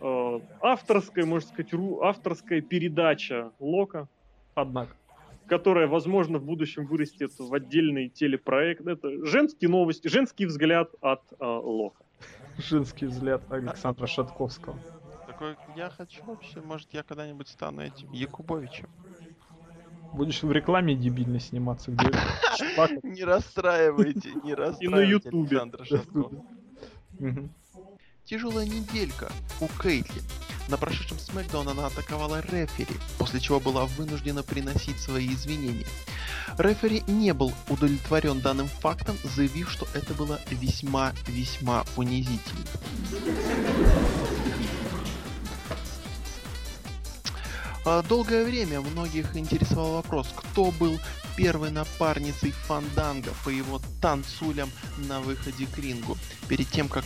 э, 0.00 0.40
авторская, 0.60 1.26
можно 1.26 1.48
сказать, 1.48 1.72
авторская 2.00 2.60
передача 2.60 3.50
Лока, 3.58 4.08
Однако. 4.54 4.94
Которая, 5.50 5.88
возможно, 5.88 6.38
в 6.38 6.44
будущем 6.44 6.86
вырастет 6.86 7.32
в 7.36 7.52
отдельный 7.52 8.08
телепроект. 8.08 8.86
Это 8.86 9.26
женские 9.26 9.68
новости, 9.68 10.06
женский 10.06 10.46
взгляд 10.46 10.94
от 11.00 11.22
э, 11.32 11.44
Лока. 11.44 12.04
Женский 12.56 13.06
взгляд 13.06 13.42
Александра 13.50 14.06
Шатковского. 14.06 14.78
Такой, 15.26 15.56
я 15.76 15.90
хочу 15.90 16.22
вообще, 16.24 16.60
может, 16.60 16.88
я 16.92 17.02
когда-нибудь 17.02 17.48
стану 17.48 17.82
этим 17.82 18.12
Якубовичем. 18.12 18.88
Будешь 20.12 20.40
в 20.40 20.52
рекламе 20.52 20.94
дебильно 20.94 21.40
сниматься, 21.40 21.90
где 21.90 22.06
Не 23.02 23.24
расстраивайте, 23.24 24.32
не 24.44 24.54
расстраивайте 24.54 25.28
Ютубе. 25.28 25.58
Александра 25.58 25.84
Шаткова. 25.84 26.44
Тяжелая 28.30 28.64
неделька 28.64 29.32
у 29.58 29.66
Кейтли. 29.66 30.22
На 30.68 30.76
прошедшем 30.76 31.18
Смакдаун 31.18 31.68
она 31.68 31.88
атаковала 31.88 32.40
рефери, 32.40 32.94
после 33.18 33.40
чего 33.40 33.58
была 33.58 33.86
вынуждена 33.86 34.44
приносить 34.44 35.00
свои 35.00 35.34
извинения. 35.34 35.88
Рефери 36.56 37.02
не 37.08 37.34
был 37.34 37.52
удовлетворен 37.68 38.40
данным 38.40 38.68
фактом, 38.68 39.18
заявив, 39.24 39.68
что 39.68 39.88
это 39.94 40.14
было 40.14 40.38
весьма-весьма 40.48 41.84
унизительно. 41.96 42.64
А, 47.84 48.04
Долгое 48.04 48.44
время 48.44 48.80
многих 48.80 49.36
интересовал 49.36 49.94
вопрос, 49.94 50.28
кто 50.36 50.70
был 50.70 51.00
первой 51.36 51.72
напарницей 51.72 52.52
Фанданга 52.52 53.32
по 53.44 53.48
его 53.48 53.80
танцулям 54.00 54.70
на 54.98 55.18
выходе 55.18 55.66
к 55.66 55.76
рингу, 55.78 56.16
перед 56.46 56.68
тем, 56.68 56.88
как 56.88 57.04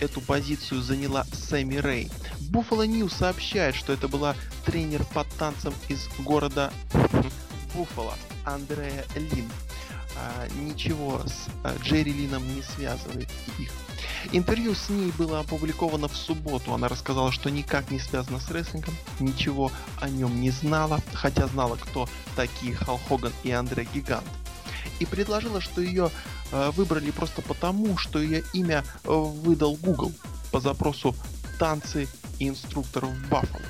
эту 0.00 0.20
позицию 0.20 0.82
заняла 0.82 1.24
Сэмми 1.32 1.76
Рэй. 1.76 2.10
Buffalo 2.50 2.86
News 2.86 3.16
сообщает, 3.16 3.74
что 3.74 3.92
это 3.92 4.08
была 4.08 4.34
тренер 4.64 5.04
по 5.04 5.24
танцам 5.38 5.74
из 5.88 6.08
города 6.18 6.72
Буффало 7.74 8.14
Андреа 8.44 9.04
Лин. 9.14 9.48
А, 10.16 10.48
ничего 10.58 11.22
с 11.24 11.46
а, 11.62 11.76
Джерри 11.82 12.12
Лином 12.12 12.46
не 12.54 12.62
связывает 12.62 13.28
их. 13.58 13.70
Интервью 14.32 14.74
с 14.74 14.88
ней 14.88 15.12
было 15.16 15.40
опубликовано 15.40 16.08
в 16.08 16.16
субботу. 16.16 16.74
Она 16.74 16.88
рассказала, 16.88 17.32
что 17.32 17.50
никак 17.50 17.90
не 17.90 17.98
связана 17.98 18.40
с 18.40 18.50
рестлингом, 18.50 18.94
ничего 19.18 19.70
о 20.00 20.08
нем 20.08 20.40
не 20.40 20.50
знала, 20.50 21.00
хотя 21.14 21.46
знала, 21.46 21.76
кто 21.76 22.08
такие 22.36 22.74
Хал 22.74 23.00
Хоган 23.08 23.32
и 23.44 23.50
Андре 23.50 23.86
Гигант. 23.94 24.26
И 24.98 25.06
предложила, 25.06 25.60
что 25.60 25.80
ее 25.80 26.10
э, 26.52 26.70
выбрали 26.72 27.10
просто 27.10 27.42
потому, 27.42 27.96
что 27.98 28.18
ее 28.18 28.42
имя 28.52 28.84
э, 29.04 29.08
выдал 29.10 29.76
Google 29.76 30.12
по 30.50 30.60
запросу 30.60 31.14
«Танцы 31.58 32.08
и 32.38 32.48
инструктор 32.48 33.06
в 33.06 33.28
Баффало», 33.28 33.62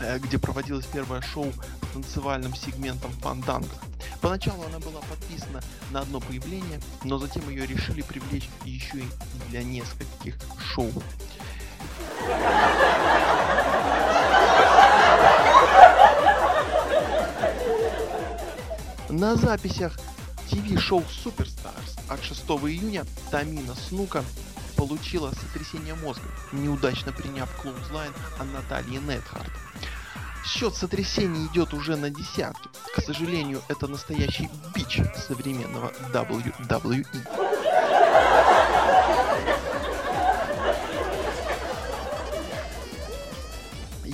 э, 0.00 0.18
где 0.18 0.38
проводилось 0.38 0.86
первое 0.86 1.22
шоу 1.22 1.52
с 1.52 1.92
танцевальным 1.92 2.54
сегментом 2.54 3.12
фанданго. 3.20 3.74
Поначалу 4.20 4.64
она 4.64 4.78
была 4.78 5.00
подписана 5.00 5.60
на 5.90 6.00
одно 6.00 6.20
появление, 6.20 6.80
но 7.04 7.18
затем 7.18 7.48
ее 7.48 7.66
решили 7.66 8.02
привлечь 8.02 8.48
еще 8.64 8.98
и 8.98 9.08
для 9.48 9.62
нескольких 9.62 10.36
шоу. 10.58 10.92
На 19.10 19.34
записях 19.34 19.98
ТВ-шоу 20.48 21.02
Superstars 21.24 21.98
от 22.08 22.22
6 22.22 22.42
июня 22.42 23.04
Тамина 23.32 23.74
Снука 23.74 24.22
получила 24.76 25.32
сотрясение 25.32 25.96
мозга, 25.96 26.28
неудачно 26.52 27.10
приняв 27.10 27.50
клоузлайн 27.60 28.12
от 28.38 28.46
Натальи 28.52 28.98
Нетхарт. 28.98 29.50
Счет 30.46 30.76
сотрясений 30.76 31.46
идет 31.46 31.74
уже 31.74 31.96
на 31.96 32.08
десятки. 32.08 32.68
К 32.94 33.02
сожалению, 33.02 33.62
это 33.68 33.88
настоящий 33.88 34.48
бич 34.76 35.00
современного 35.26 35.92
WWE. 36.12 37.04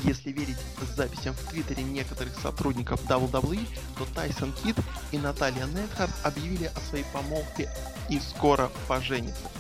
Если 0.07 0.31
верить 0.31 0.57
записям 0.95 1.35
в 1.35 1.51
Твиттере 1.51 1.83
некоторых 1.83 2.39
сотрудников 2.39 3.05
WWE, 3.07 3.67
то 3.99 4.07
Тайсон 4.15 4.53
Кид 4.53 4.77
и 5.11 5.19
Наталья 5.19 5.67
Нетхарт 5.67 6.13
объявили 6.23 6.67
о 6.67 6.79
своей 6.89 7.05
помолвке 7.13 7.69
и 8.09 8.21
скоро 8.21 8.71
поженятся. 8.87 9.51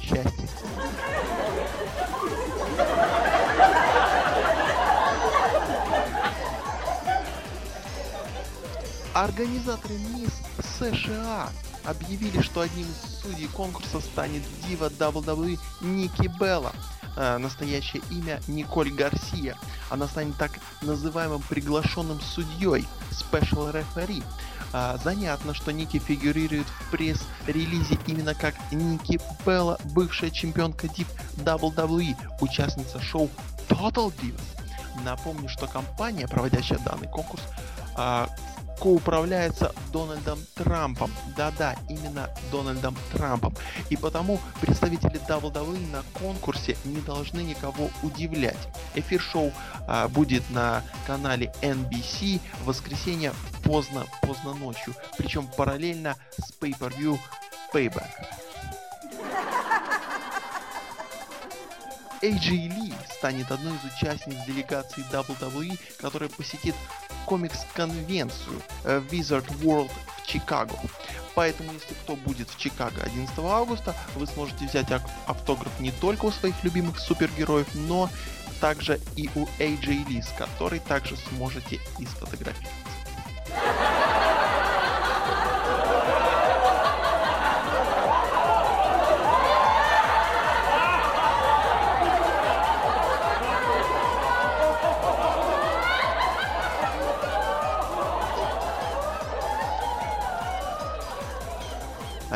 Счастье. 0.00 0.48
Организаторы 9.12 9.94
Мисс 9.94 10.30
США 10.78 11.48
объявили, 11.84 12.40
что 12.42 12.60
одним 12.60 12.86
из 12.86 13.20
судей 13.22 13.48
конкурса 13.48 14.00
станет 14.00 14.42
дива 14.66 14.88
WWE 14.88 15.58
Ники 15.80 16.30
Белла. 16.38 16.72
Э, 17.16 17.38
настоящее 17.38 18.00
имя 18.10 18.40
Николь 18.46 18.92
Гарсия. 18.92 19.56
Она 19.90 20.06
станет 20.06 20.36
так 20.36 20.52
называемым 20.82 21.42
приглашенным 21.42 22.20
судьей, 22.20 22.86
special 23.10 23.72
referee. 23.72 24.22
А, 24.72 24.98
занятно, 24.98 25.54
что 25.54 25.72
Ники 25.72 25.98
фигурирует 25.98 26.66
в 26.66 26.90
пресс-релизе 26.90 27.98
именно 28.06 28.34
как 28.34 28.54
Ники 28.70 29.18
Белла, 29.44 29.78
бывшая 29.94 30.30
чемпионка 30.30 30.88
Див 30.88 31.08
WWE, 31.38 32.14
участница 32.40 33.00
шоу 33.00 33.30
Total 33.68 34.12
Divas. 34.20 34.40
Напомню, 35.04 35.48
что 35.48 35.66
компания, 35.66 36.28
проводящая 36.28 36.78
данный 36.80 37.08
конкурс, 37.08 37.42
а, 37.96 38.28
коуправляется 38.78 39.74
Дональдом 39.92 40.38
Трампом. 40.54 41.10
Да-да, 41.36 41.76
именно 41.88 42.30
Дональдом 42.50 42.96
Трампом. 43.12 43.54
И 43.90 43.96
потому 43.96 44.40
представители 44.60 45.20
WWE 45.28 45.90
на 45.90 46.02
конкурсе 46.18 46.76
не 46.84 47.00
должны 47.00 47.40
никого 47.40 47.90
удивлять. 48.02 48.68
Эфир 48.94 49.20
шоу 49.20 49.52
а, 49.86 50.08
будет 50.08 50.48
на 50.50 50.82
канале 51.06 51.52
NBC 51.62 52.40
в 52.60 52.66
воскресенье 52.66 53.32
поздно-поздно 53.64 54.54
ночью. 54.54 54.94
Причем 55.16 55.46
параллельно 55.46 56.16
с 56.38 56.52
Pay-Per-View 56.60 57.18
Payback. 57.72 58.08
AJ 62.22 62.50
Ли 62.50 62.92
станет 63.16 63.50
одной 63.50 63.74
из 63.74 63.92
участниц 63.92 64.36
делегации 64.46 65.04
WWE, 65.12 65.78
которая 66.00 66.28
посетит 66.28 66.74
комикс-конвенцию 67.26 68.62
э, 68.84 69.02
Wizard 69.10 69.46
World 69.60 69.90
в 70.16 70.26
Чикаго. 70.26 70.74
Поэтому, 71.34 71.72
если 71.72 71.94
кто 71.94 72.16
будет 72.16 72.48
в 72.48 72.58
Чикаго 72.58 73.02
11 73.02 73.38
августа, 73.38 73.94
вы 74.16 74.26
сможете 74.26 74.66
взять 74.66 74.88
автограф 75.26 75.78
не 75.78 75.92
только 75.92 76.26
у 76.26 76.32
своих 76.32 76.62
любимых 76.64 76.98
супергероев, 76.98 77.68
но 77.74 78.10
также 78.60 78.98
и 79.14 79.30
у 79.34 79.44
AJ 79.58 80.08
Lee, 80.08 80.22
с 80.22 80.36
которой 80.36 80.80
также 80.80 81.16
сможете 81.16 81.78
и 81.98 82.06
сфотографироваться. 82.06 84.07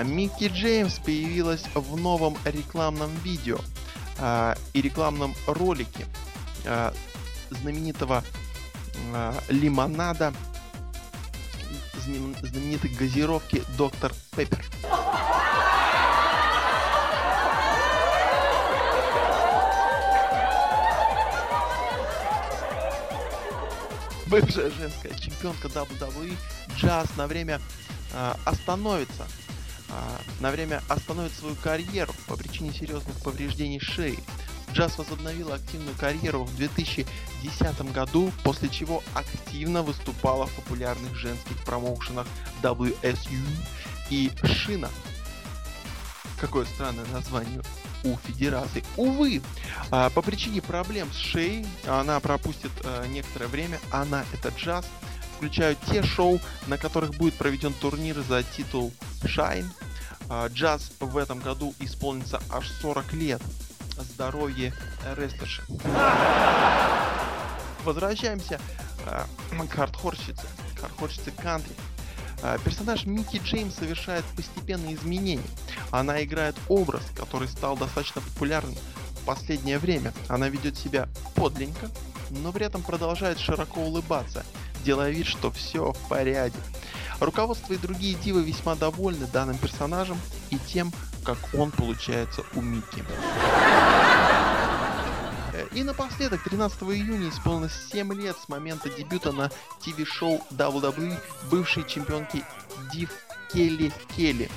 Микки 0.02 0.48
Джеймс 0.48 0.98
появилась 0.98 1.64
в 1.74 1.96
новом 1.96 2.36
рекламном 2.44 3.10
видео 3.24 3.58
э, 4.18 4.54
и 4.72 4.82
рекламном 4.82 5.34
ролике 5.46 6.06
э, 6.64 6.92
знаменитого 7.50 8.24
э, 9.14 9.34
лимонада, 9.48 10.32
знаменитой 12.02 12.90
газировки 12.90 13.62
Доктор 13.76 14.12
Пеппер. 14.36 14.64
Бывшая 24.26 24.70
женская 24.70 25.14
чемпионка 25.18 25.68
WWE 25.68 26.34
Джаз 26.78 27.06
на 27.18 27.26
время 27.26 27.60
э, 28.14 28.34
остановится 28.46 29.24
а, 29.24 29.41
на 30.40 30.50
время 30.50 30.82
остановит 30.88 31.32
свою 31.32 31.54
карьеру 31.56 32.14
по 32.26 32.36
причине 32.36 32.72
серьезных 32.72 33.16
повреждений 33.22 33.80
шеи. 33.80 34.18
Джаз 34.72 34.96
возобновила 34.98 35.56
активную 35.56 35.94
карьеру 35.96 36.44
в 36.44 36.56
2010 36.56 37.92
году, 37.92 38.32
после 38.42 38.68
чего 38.68 39.02
активно 39.14 39.82
выступала 39.82 40.46
в 40.46 40.52
популярных 40.52 41.14
женских 41.14 41.56
промоушенах 41.64 42.26
WSU 42.62 43.46
и 44.10 44.30
Шина. 44.44 44.88
Какое 46.40 46.64
странное 46.64 47.04
название 47.12 47.62
у 48.04 48.16
Федерации. 48.16 48.82
Увы, 48.96 49.42
а, 49.90 50.10
по 50.10 50.22
причине 50.22 50.60
проблем 50.60 51.12
с 51.12 51.16
шеей 51.16 51.66
она 51.86 52.18
пропустит 52.20 52.72
а, 52.84 53.06
некоторое 53.06 53.46
время. 53.46 53.78
Она 53.90 54.24
это 54.32 54.48
джаз. 54.48 54.86
Включают 55.36 55.78
те 55.90 56.02
шоу, 56.02 56.40
на 56.68 56.78
которых 56.78 57.14
будет 57.14 57.34
проведен 57.34 57.72
турнир 57.74 58.20
за 58.22 58.42
титул 58.42 58.92
Shine. 59.24 59.66
А, 60.34 60.48
джаз 60.48 60.92
в 60.98 61.18
этом 61.18 61.40
году 61.40 61.74
исполнится 61.78 62.40
аж 62.48 62.66
40 62.80 63.12
лет. 63.12 63.42
Здоровье 63.98 64.72
рестлерши. 65.14 65.62
Возвращаемся 67.84 68.58
э, 69.04 69.24
к 69.66 69.70
хардхорщице. 69.70 70.46
Хардхорщице 70.80 71.32
кантри. 71.32 71.74
Э, 72.42 72.56
персонаж 72.64 73.04
Микки 73.04 73.42
Джеймс 73.44 73.74
совершает 73.74 74.24
постепенные 74.34 74.94
изменения. 74.94 75.44
Она 75.90 76.24
играет 76.24 76.56
образ, 76.68 77.02
который 77.14 77.46
стал 77.46 77.76
достаточно 77.76 78.22
популярным 78.22 78.74
в 78.74 79.26
последнее 79.26 79.78
время. 79.78 80.14
Она 80.28 80.48
ведет 80.48 80.78
себя 80.78 81.10
подленько, 81.34 81.90
но 82.30 82.52
при 82.52 82.64
этом 82.64 82.82
продолжает 82.82 83.38
широко 83.38 83.82
улыбаться, 83.82 84.46
делая 84.82 85.10
вид, 85.10 85.26
что 85.26 85.50
все 85.50 85.92
в 85.92 86.08
порядке. 86.08 86.58
Руководство 87.20 87.72
и 87.72 87.78
другие 87.78 88.14
дивы 88.14 88.42
весьма 88.42 88.74
довольны 88.74 89.26
данным 89.26 89.56
персонажем 89.58 90.18
и 90.50 90.58
тем, 90.58 90.92
как 91.24 91.38
он 91.54 91.70
получается 91.70 92.42
у 92.54 92.60
Микки. 92.60 93.04
И 95.72 95.84
напоследок, 95.84 96.42
13 96.42 96.82
июня 96.82 97.28
исполнилось 97.28 97.72
7 97.92 98.12
лет 98.14 98.36
с 98.36 98.48
момента 98.48 98.90
дебюта 98.90 99.32
на 99.32 99.50
ТВ-шоу 99.80 100.42
WWE 100.50 101.18
бывшей 101.50 101.84
чемпионки 101.84 102.44
Див 102.92 103.10
Келли 103.52 103.92
Келли. 104.16 104.50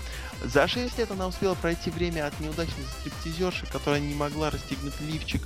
За 0.44 0.68
6 0.68 0.98
лет 0.98 1.12
она 1.12 1.28
успела 1.28 1.56
пройти 1.56 1.90
время 1.90 2.28
от 2.28 2.40
неудачной 2.40 2.84
стриптизерши, 3.00 3.66
которая 3.68 4.02
не 4.02 4.16
могла 4.16 4.50
расстегнуть 4.50 5.00
лифчик 5.02 5.42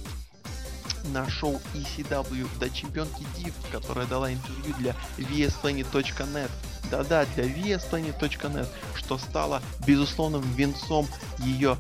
на 1.06 1.30
шоу 1.30 1.62
ECW 1.74 2.48
до 2.60 2.70
чемпионки 2.70 3.26
Див, 3.38 3.54
которая 3.72 4.06
дала 4.08 4.32
интервью 4.32 4.74
для 4.78 4.96
VSPlanet.net. 5.18 6.52
Да-да, 6.92 7.26
для 7.36 7.46
VSPlanet.net, 7.46 8.68
что 8.96 9.18
стало 9.18 9.62
безусловным 9.86 10.44
венцом 10.54 11.08
ее 11.40 11.78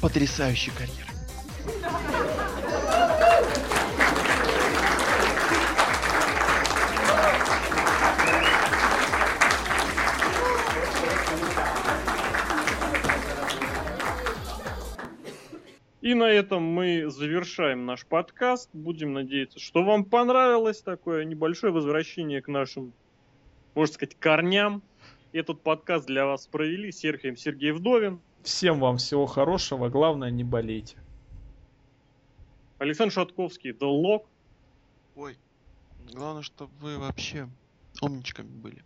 потрясающей 0.00 0.72
карьеры. 0.72 1.06
И 16.06 16.14
на 16.14 16.30
этом 16.30 16.62
мы 16.62 17.10
завершаем 17.10 17.84
наш 17.84 18.06
подкаст. 18.06 18.70
Будем 18.72 19.12
надеяться, 19.12 19.58
что 19.58 19.82
вам 19.82 20.04
понравилось 20.04 20.80
такое 20.80 21.24
небольшое 21.24 21.72
возвращение 21.72 22.40
к 22.40 22.46
нашим, 22.46 22.92
можно 23.74 23.92
сказать, 23.92 24.14
корням. 24.14 24.84
Этот 25.32 25.62
подкаст 25.62 26.06
для 26.06 26.24
вас 26.24 26.46
провели 26.46 26.92
Серхием 26.92 27.36
Сергей 27.36 27.72
Вдовин. 27.72 28.20
Всем 28.44 28.78
вам 28.78 28.98
всего 28.98 29.26
хорошего, 29.26 29.88
главное 29.88 30.30
не 30.30 30.44
болейте. 30.44 30.96
Александр 32.78 33.12
Шатковский, 33.12 33.72
The 33.72 33.90
Lock. 33.90 34.26
Ой, 35.16 35.36
главное, 36.12 36.42
чтобы 36.42 36.70
вы 36.80 36.98
вообще 36.98 37.48
умничками 38.00 38.46
были. 38.46 38.84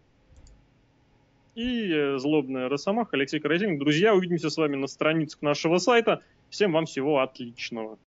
И 1.55 1.93
э, 1.93 2.17
злобная 2.17 2.71
Росомаха 2.71 3.11
Алексей 3.13 3.41
Каразин. 3.41 3.79
Друзья, 3.79 4.15
увидимся 4.15 4.49
с 4.49 4.57
вами 4.57 4.77
на 4.77 4.87
страницах 4.87 5.43
нашего 5.43 5.77
сайта. 5.77 6.23
Всем 6.51 6.73
вам 6.73 6.87
всего 6.87 7.21
отличного. 7.21 8.01